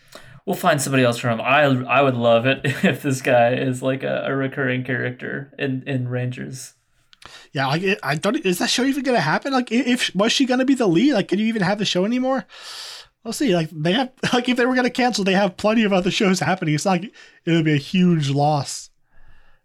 We'll 0.47 0.57
find 0.57 0.81
somebody 0.81 1.05
else 1.05 1.19
for 1.19 1.31
him. 1.31 1.41
I 1.41 1.63
I 1.63 2.03
would 2.03 2.17
love 2.17 2.47
it 2.47 2.61
if 2.65 3.03
this 3.03 3.23
guy 3.23 3.55
is 3.55 3.83
like 3.83 4.03
a, 4.03 4.25
a 4.27 4.37
recurring 4.37 4.85
character 4.85 5.53
in 5.59 5.83
in 5.87 6.09
Rangers. 6.09 6.75
Yeah, 7.53 7.67
like 7.67 7.99
I 8.03 8.17
don't. 8.17 8.37
Is 8.45 8.59
that 8.59 8.69
show 8.69 8.85
even 8.85 9.03
gonna 9.03 9.21
happen? 9.21 9.53
Like, 9.53 9.73
if 9.73 10.15
was 10.15 10.33
she 10.33 10.45
gonna 10.45 10.65
be 10.65 10.75
the 10.75 10.87
lead? 10.87 11.15
Like, 11.15 11.29
can 11.29 11.39
you 11.39 11.47
even 11.47 11.63
have 11.63 11.79
the 11.79 11.85
show 11.85 12.05
anymore? 12.05 12.47
we'll 13.25 13.33
see. 13.33 13.55
Like 13.55 13.71
they 13.71 13.93
have, 13.93 14.13
like 14.33 14.49
if 14.49 14.57
they 14.57 14.67
were 14.67 14.75
going 14.75 14.85
to 14.85 14.91
cancel, 14.91 15.25
they 15.25 15.33
have 15.33 15.57
plenty 15.57 15.83
of 15.83 15.93
other 15.93 16.11
shows 16.11 16.41
happening. 16.41 16.75
It's 16.75 16.87
like 16.87 17.13
it'll 17.45 17.63
be 17.63 17.75
a 17.75 17.79
huge 17.79 18.31
loss. 18.31 18.91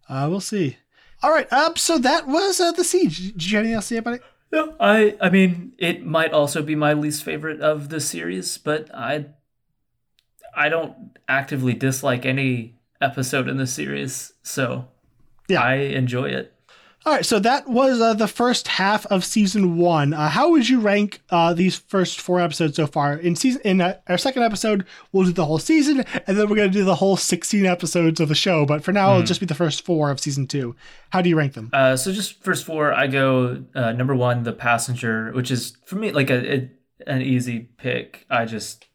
Uh, 0.07 0.27
we'll 0.29 0.39
see. 0.39 0.77
All 1.21 1.31
right. 1.31 1.51
Um. 1.51 1.75
So 1.75 1.97
that 1.99 2.25
was 2.25 2.59
uh, 2.59 2.71
the 2.71 2.83
siege. 2.83 3.33
Did 3.33 3.51
you 3.51 3.57
have 3.57 3.63
anything 3.63 3.75
else 3.75 3.89
to 3.89 3.95
say 3.95 3.97
about 3.97 4.15
it? 4.15 4.23
No. 4.51 4.75
I. 4.79 5.17
I 5.21 5.29
mean, 5.29 5.73
it 5.77 6.05
might 6.05 6.31
also 6.31 6.63
be 6.63 6.75
my 6.75 6.93
least 6.93 7.23
favorite 7.23 7.59
of 7.61 7.89
the 7.89 7.99
series, 7.99 8.57
but 8.57 8.93
I. 8.95 9.27
I 10.59 10.67
don't 10.67 11.17
actively 11.29 11.73
dislike 11.73 12.25
any 12.25 12.75
episode 12.99 13.47
in 13.47 13.55
the 13.55 13.65
series, 13.65 14.33
so 14.43 14.89
yeah. 15.47 15.61
I 15.61 15.75
enjoy 15.75 16.25
it. 16.25 16.53
All 17.05 17.13
right, 17.13 17.25
so 17.25 17.39
that 17.39 17.65
was 17.69 18.01
uh, 18.01 18.13
the 18.13 18.27
first 18.27 18.67
half 18.67 19.05
of 19.05 19.23
season 19.23 19.77
one. 19.77 20.13
Uh, 20.13 20.27
how 20.27 20.51
would 20.51 20.67
you 20.67 20.81
rank 20.81 21.21
uh, 21.29 21.53
these 21.53 21.77
first 21.77 22.19
four 22.19 22.41
episodes 22.41 22.75
so 22.75 22.87
far? 22.87 23.13
In 23.15 23.37
season, 23.37 23.61
in 23.63 23.79
uh, 23.79 23.97
our 24.09 24.17
second 24.17 24.43
episode, 24.43 24.85
we'll 25.13 25.23
do 25.23 25.31
the 25.31 25.45
whole 25.45 25.59
season, 25.59 26.03
and 26.27 26.37
then 26.37 26.49
we're 26.49 26.57
going 26.57 26.69
to 26.69 26.77
do 26.77 26.83
the 26.83 26.95
whole 26.95 27.15
sixteen 27.15 27.65
episodes 27.65 28.19
of 28.19 28.27
the 28.27 28.35
show. 28.35 28.65
But 28.65 28.83
for 28.83 28.91
now, 28.91 29.07
mm. 29.07 29.11
it'll 29.11 29.21
hmm. 29.21 29.27
just 29.27 29.39
be 29.39 29.45
the 29.45 29.55
first 29.55 29.85
four 29.85 30.11
of 30.11 30.19
season 30.19 30.45
two. 30.45 30.75
How 31.11 31.21
do 31.21 31.29
you 31.29 31.37
rank 31.37 31.53
them? 31.53 31.69
Uh, 31.71 31.95
so 31.95 32.11
just 32.11 32.43
first 32.43 32.65
four, 32.65 32.93
I 32.93 33.07
go 33.07 33.63
uh, 33.73 33.93
number 33.93 34.13
one, 34.13 34.43
the 34.43 34.51
passenger, 34.51 35.31
which 35.31 35.51
is 35.51 35.77
for 35.85 35.95
me 35.95 36.11
like 36.11 36.29
a, 36.29 36.53
a 36.53 36.71
an 37.07 37.21
easy 37.21 37.69
pick. 37.77 38.25
I 38.29 38.43
just 38.43 38.88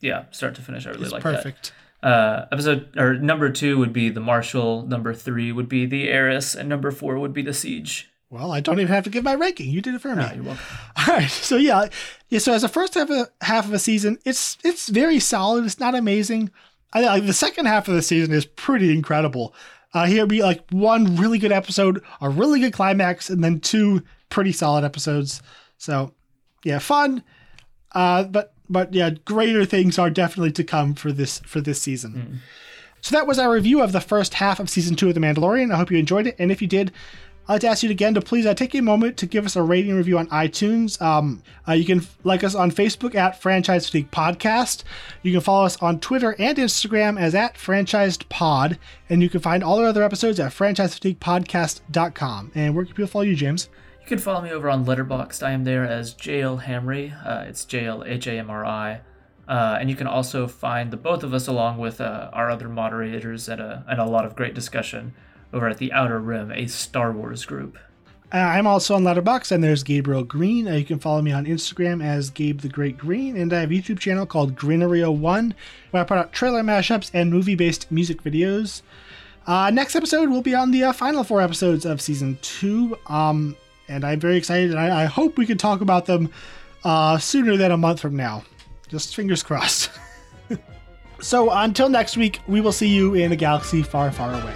yeah, 0.00 0.24
start 0.30 0.54
to 0.56 0.62
finish, 0.62 0.86
I 0.86 0.90
really 0.90 1.04
it's 1.04 1.12
like 1.12 1.22
perfect. 1.22 1.44
that. 1.44 1.52
Perfect. 1.52 1.72
Uh, 2.02 2.46
episode 2.52 2.96
or 2.96 3.14
number 3.14 3.50
two 3.50 3.78
would 3.78 3.92
be 3.92 4.10
the 4.10 4.20
Marshal. 4.20 4.82
Number 4.82 5.14
three 5.14 5.50
would 5.50 5.68
be 5.68 5.86
the 5.86 6.08
Heiress, 6.08 6.54
and 6.54 6.68
number 6.68 6.90
four 6.90 7.18
would 7.18 7.32
be 7.32 7.42
the 7.42 7.54
Siege. 7.54 8.10
Well, 8.28 8.50
I 8.50 8.60
don't 8.60 8.80
even 8.80 8.92
have 8.92 9.04
to 9.04 9.10
give 9.10 9.24
my 9.24 9.34
ranking. 9.34 9.70
You 9.70 9.80
did 9.80 9.94
it 9.94 10.00
for 10.00 10.14
me. 10.14 10.22
No, 10.22 10.32
you're 10.32 10.44
welcome. 10.44 10.64
All 10.96 11.14
right. 11.14 11.30
So 11.30 11.56
yeah, 11.56 11.88
yeah. 12.28 12.38
So 12.40 12.52
as 12.52 12.64
a 12.64 12.68
first 12.68 12.94
half 12.94 13.08
of 13.08 13.28
half 13.40 13.66
of 13.66 13.72
a 13.72 13.78
season, 13.78 14.18
it's 14.24 14.58
it's 14.64 14.88
very 14.88 15.20
solid. 15.20 15.64
It's 15.64 15.78
not 15.78 15.94
amazing. 15.94 16.50
I 16.92 17.00
like 17.02 17.26
the 17.26 17.32
second 17.32 17.66
half 17.66 17.88
of 17.88 17.94
the 17.94 18.02
season 18.02 18.34
is 18.34 18.44
pretty 18.44 18.92
incredible. 18.92 19.54
Uh, 19.94 20.06
here 20.06 20.26
be 20.26 20.42
like 20.42 20.68
one 20.70 21.16
really 21.16 21.38
good 21.38 21.52
episode, 21.52 22.02
a 22.20 22.28
really 22.28 22.60
good 22.60 22.72
climax, 22.72 23.30
and 23.30 23.42
then 23.42 23.60
two 23.60 24.02
pretty 24.28 24.52
solid 24.52 24.84
episodes. 24.84 25.40
So 25.78 26.12
yeah, 26.64 26.78
fun. 26.78 27.22
Uh, 27.92 28.24
but 28.24 28.52
but 28.68 28.92
yeah, 28.92 29.10
greater 29.24 29.64
things 29.64 29.98
are 29.98 30.10
definitely 30.10 30.52
to 30.52 30.64
come 30.64 30.94
for 30.94 31.12
this 31.12 31.40
for 31.40 31.60
this 31.60 31.80
season. 31.80 32.12
Mm. 32.12 32.38
So 33.00 33.14
that 33.14 33.26
was 33.26 33.38
our 33.38 33.52
review 33.52 33.82
of 33.82 33.92
the 33.92 34.00
first 34.00 34.34
half 34.34 34.58
of 34.58 34.68
season 34.68 34.96
two 34.96 35.08
of 35.08 35.14
The 35.14 35.20
Mandalorian. 35.20 35.72
I 35.72 35.76
hope 35.76 35.90
you 35.90 35.98
enjoyed 35.98 36.26
it, 36.26 36.36
and 36.38 36.50
if 36.50 36.60
you 36.60 36.68
did, 36.68 36.92
I'd 37.48 37.52
like 37.52 37.60
to 37.60 37.68
ask 37.68 37.84
you 37.84 37.90
again 37.90 38.14
to 38.14 38.20
please 38.20 38.44
uh, 38.44 38.54
take 38.54 38.74
a 38.74 38.80
moment 38.80 39.16
to 39.18 39.26
give 39.26 39.46
us 39.46 39.54
a 39.54 39.62
rating 39.62 39.94
review 39.94 40.18
on 40.18 40.26
iTunes. 40.28 41.00
Um, 41.00 41.44
uh, 41.68 41.74
you 41.74 41.84
can 41.84 42.04
like 42.24 42.42
us 42.42 42.56
on 42.56 42.72
Facebook 42.72 43.14
at 43.14 43.40
Franchise 43.40 43.86
Fatigue 43.86 44.10
Podcast. 44.10 44.82
You 45.22 45.30
can 45.30 45.40
follow 45.40 45.64
us 45.64 45.80
on 45.80 46.00
Twitter 46.00 46.34
and 46.40 46.58
Instagram 46.58 47.20
as 47.20 47.36
at 47.36 47.54
Franchised 47.54 48.28
Pod, 48.28 48.80
and 49.08 49.22
you 49.22 49.30
can 49.30 49.40
find 49.40 49.62
all 49.62 49.78
our 49.78 49.86
other 49.86 50.02
episodes 50.02 50.40
at 50.40 50.50
franchisefatiguepodcast.com. 50.50 52.52
And 52.56 52.74
where 52.74 52.84
can 52.84 52.94
people 52.94 53.06
follow 53.06 53.24
you, 53.24 53.36
James? 53.36 53.68
You 54.06 54.10
can 54.10 54.18
follow 54.20 54.40
me 54.40 54.52
over 54.52 54.70
on 54.70 54.84
Letterboxd. 54.84 55.42
I 55.42 55.50
am 55.50 55.64
there 55.64 55.84
as 55.84 56.14
JL 56.14 56.62
Hamri. 56.62 57.12
Uh, 57.26 57.42
it's 57.48 57.64
JL 57.64 58.06
H 58.06 58.28
A 58.28 58.34
M 58.34 58.50
R 58.50 58.64
I. 58.64 59.00
Uh, 59.48 59.78
and 59.80 59.90
you 59.90 59.96
can 59.96 60.06
also 60.06 60.46
find 60.46 60.92
the 60.92 60.96
both 60.96 61.24
of 61.24 61.34
us 61.34 61.48
along 61.48 61.78
with 61.78 62.00
uh, 62.00 62.30
our 62.32 62.48
other 62.48 62.68
moderators 62.68 63.48
and 63.48 63.60
a, 63.60 63.84
and 63.88 64.00
a 64.00 64.04
lot 64.04 64.24
of 64.24 64.36
great 64.36 64.54
discussion 64.54 65.12
over 65.52 65.66
at 65.66 65.78
the 65.78 65.92
Outer 65.92 66.20
Rim, 66.20 66.52
a 66.52 66.68
Star 66.68 67.10
Wars 67.10 67.44
group. 67.44 67.78
Uh, 68.32 68.36
I'm 68.36 68.68
also 68.68 68.94
on 68.94 69.02
Letterboxd, 69.02 69.50
and 69.50 69.64
there's 69.64 69.82
Gabriel 69.82 70.22
Green. 70.22 70.68
Uh, 70.68 70.74
you 70.74 70.84
can 70.84 71.00
follow 71.00 71.20
me 71.20 71.32
on 71.32 71.44
Instagram 71.44 72.00
as 72.00 72.30
Gabe 72.30 72.60
the 72.60 72.68
Great 72.68 72.96
Green, 72.96 73.36
and 73.36 73.52
I 73.52 73.58
have 73.58 73.72
a 73.72 73.74
YouTube 73.74 73.98
channel 73.98 74.24
called 74.24 74.54
Greenerio1, 74.54 75.52
where 75.90 76.04
I 76.04 76.06
put 76.06 76.18
out 76.18 76.32
trailer 76.32 76.62
mashups 76.62 77.10
and 77.12 77.32
movie-based 77.32 77.90
music 77.90 78.22
videos. 78.22 78.82
Uh, 79.48 79.70
next 79.70 79.96
episode 79.96 80.28
will 80.28 80.42
be 80.42 80.54
on 80.54 80.70
the 80.70 80.84
uh, 80.84 80.92
final 80.92 81.24
four 81.24 81.40
episodes 81.40 81.84
of 81.84 82.00
season 82.00 82.38
two. 82.40 82.96
Um, 83.08 83.56
and 83.88 84.04
I'm 84.04 84.20
very 84.20 84.36
excited. 84.36 84.70
And 84.70 84.80
I, 84.80 85.02
I 85.02 85.04
hope 85.06 85.36
we 85.36 85.46
can 85.46 85.58
talk 85.58 85.80
about 85.80 86.06
them 86.06 86.30
uh, 86.84 87.18
sooner 87.18 87.56
than 87.56 87.70
a 87.70 87.76
month 87.76 88.00
from 88.00 88.16
now. 88.16 88.44
Just 88.88 89.16
fingers 89.16 89.42
crossed. 89.42 89.90
so 91.20 91.50
until 91.50 91.88
next 91.88 92.16
week, 92.16 92.40
we 92.46 92.60
will 92.60 92.72
see 92.72 92.88
you 92.88 93.14
in 93.14 93.32
a 93.32 93.36
galaxy 93.36 93.82
far, 93.82 94.10
far 94.10 94.32
away. 94.32 94.54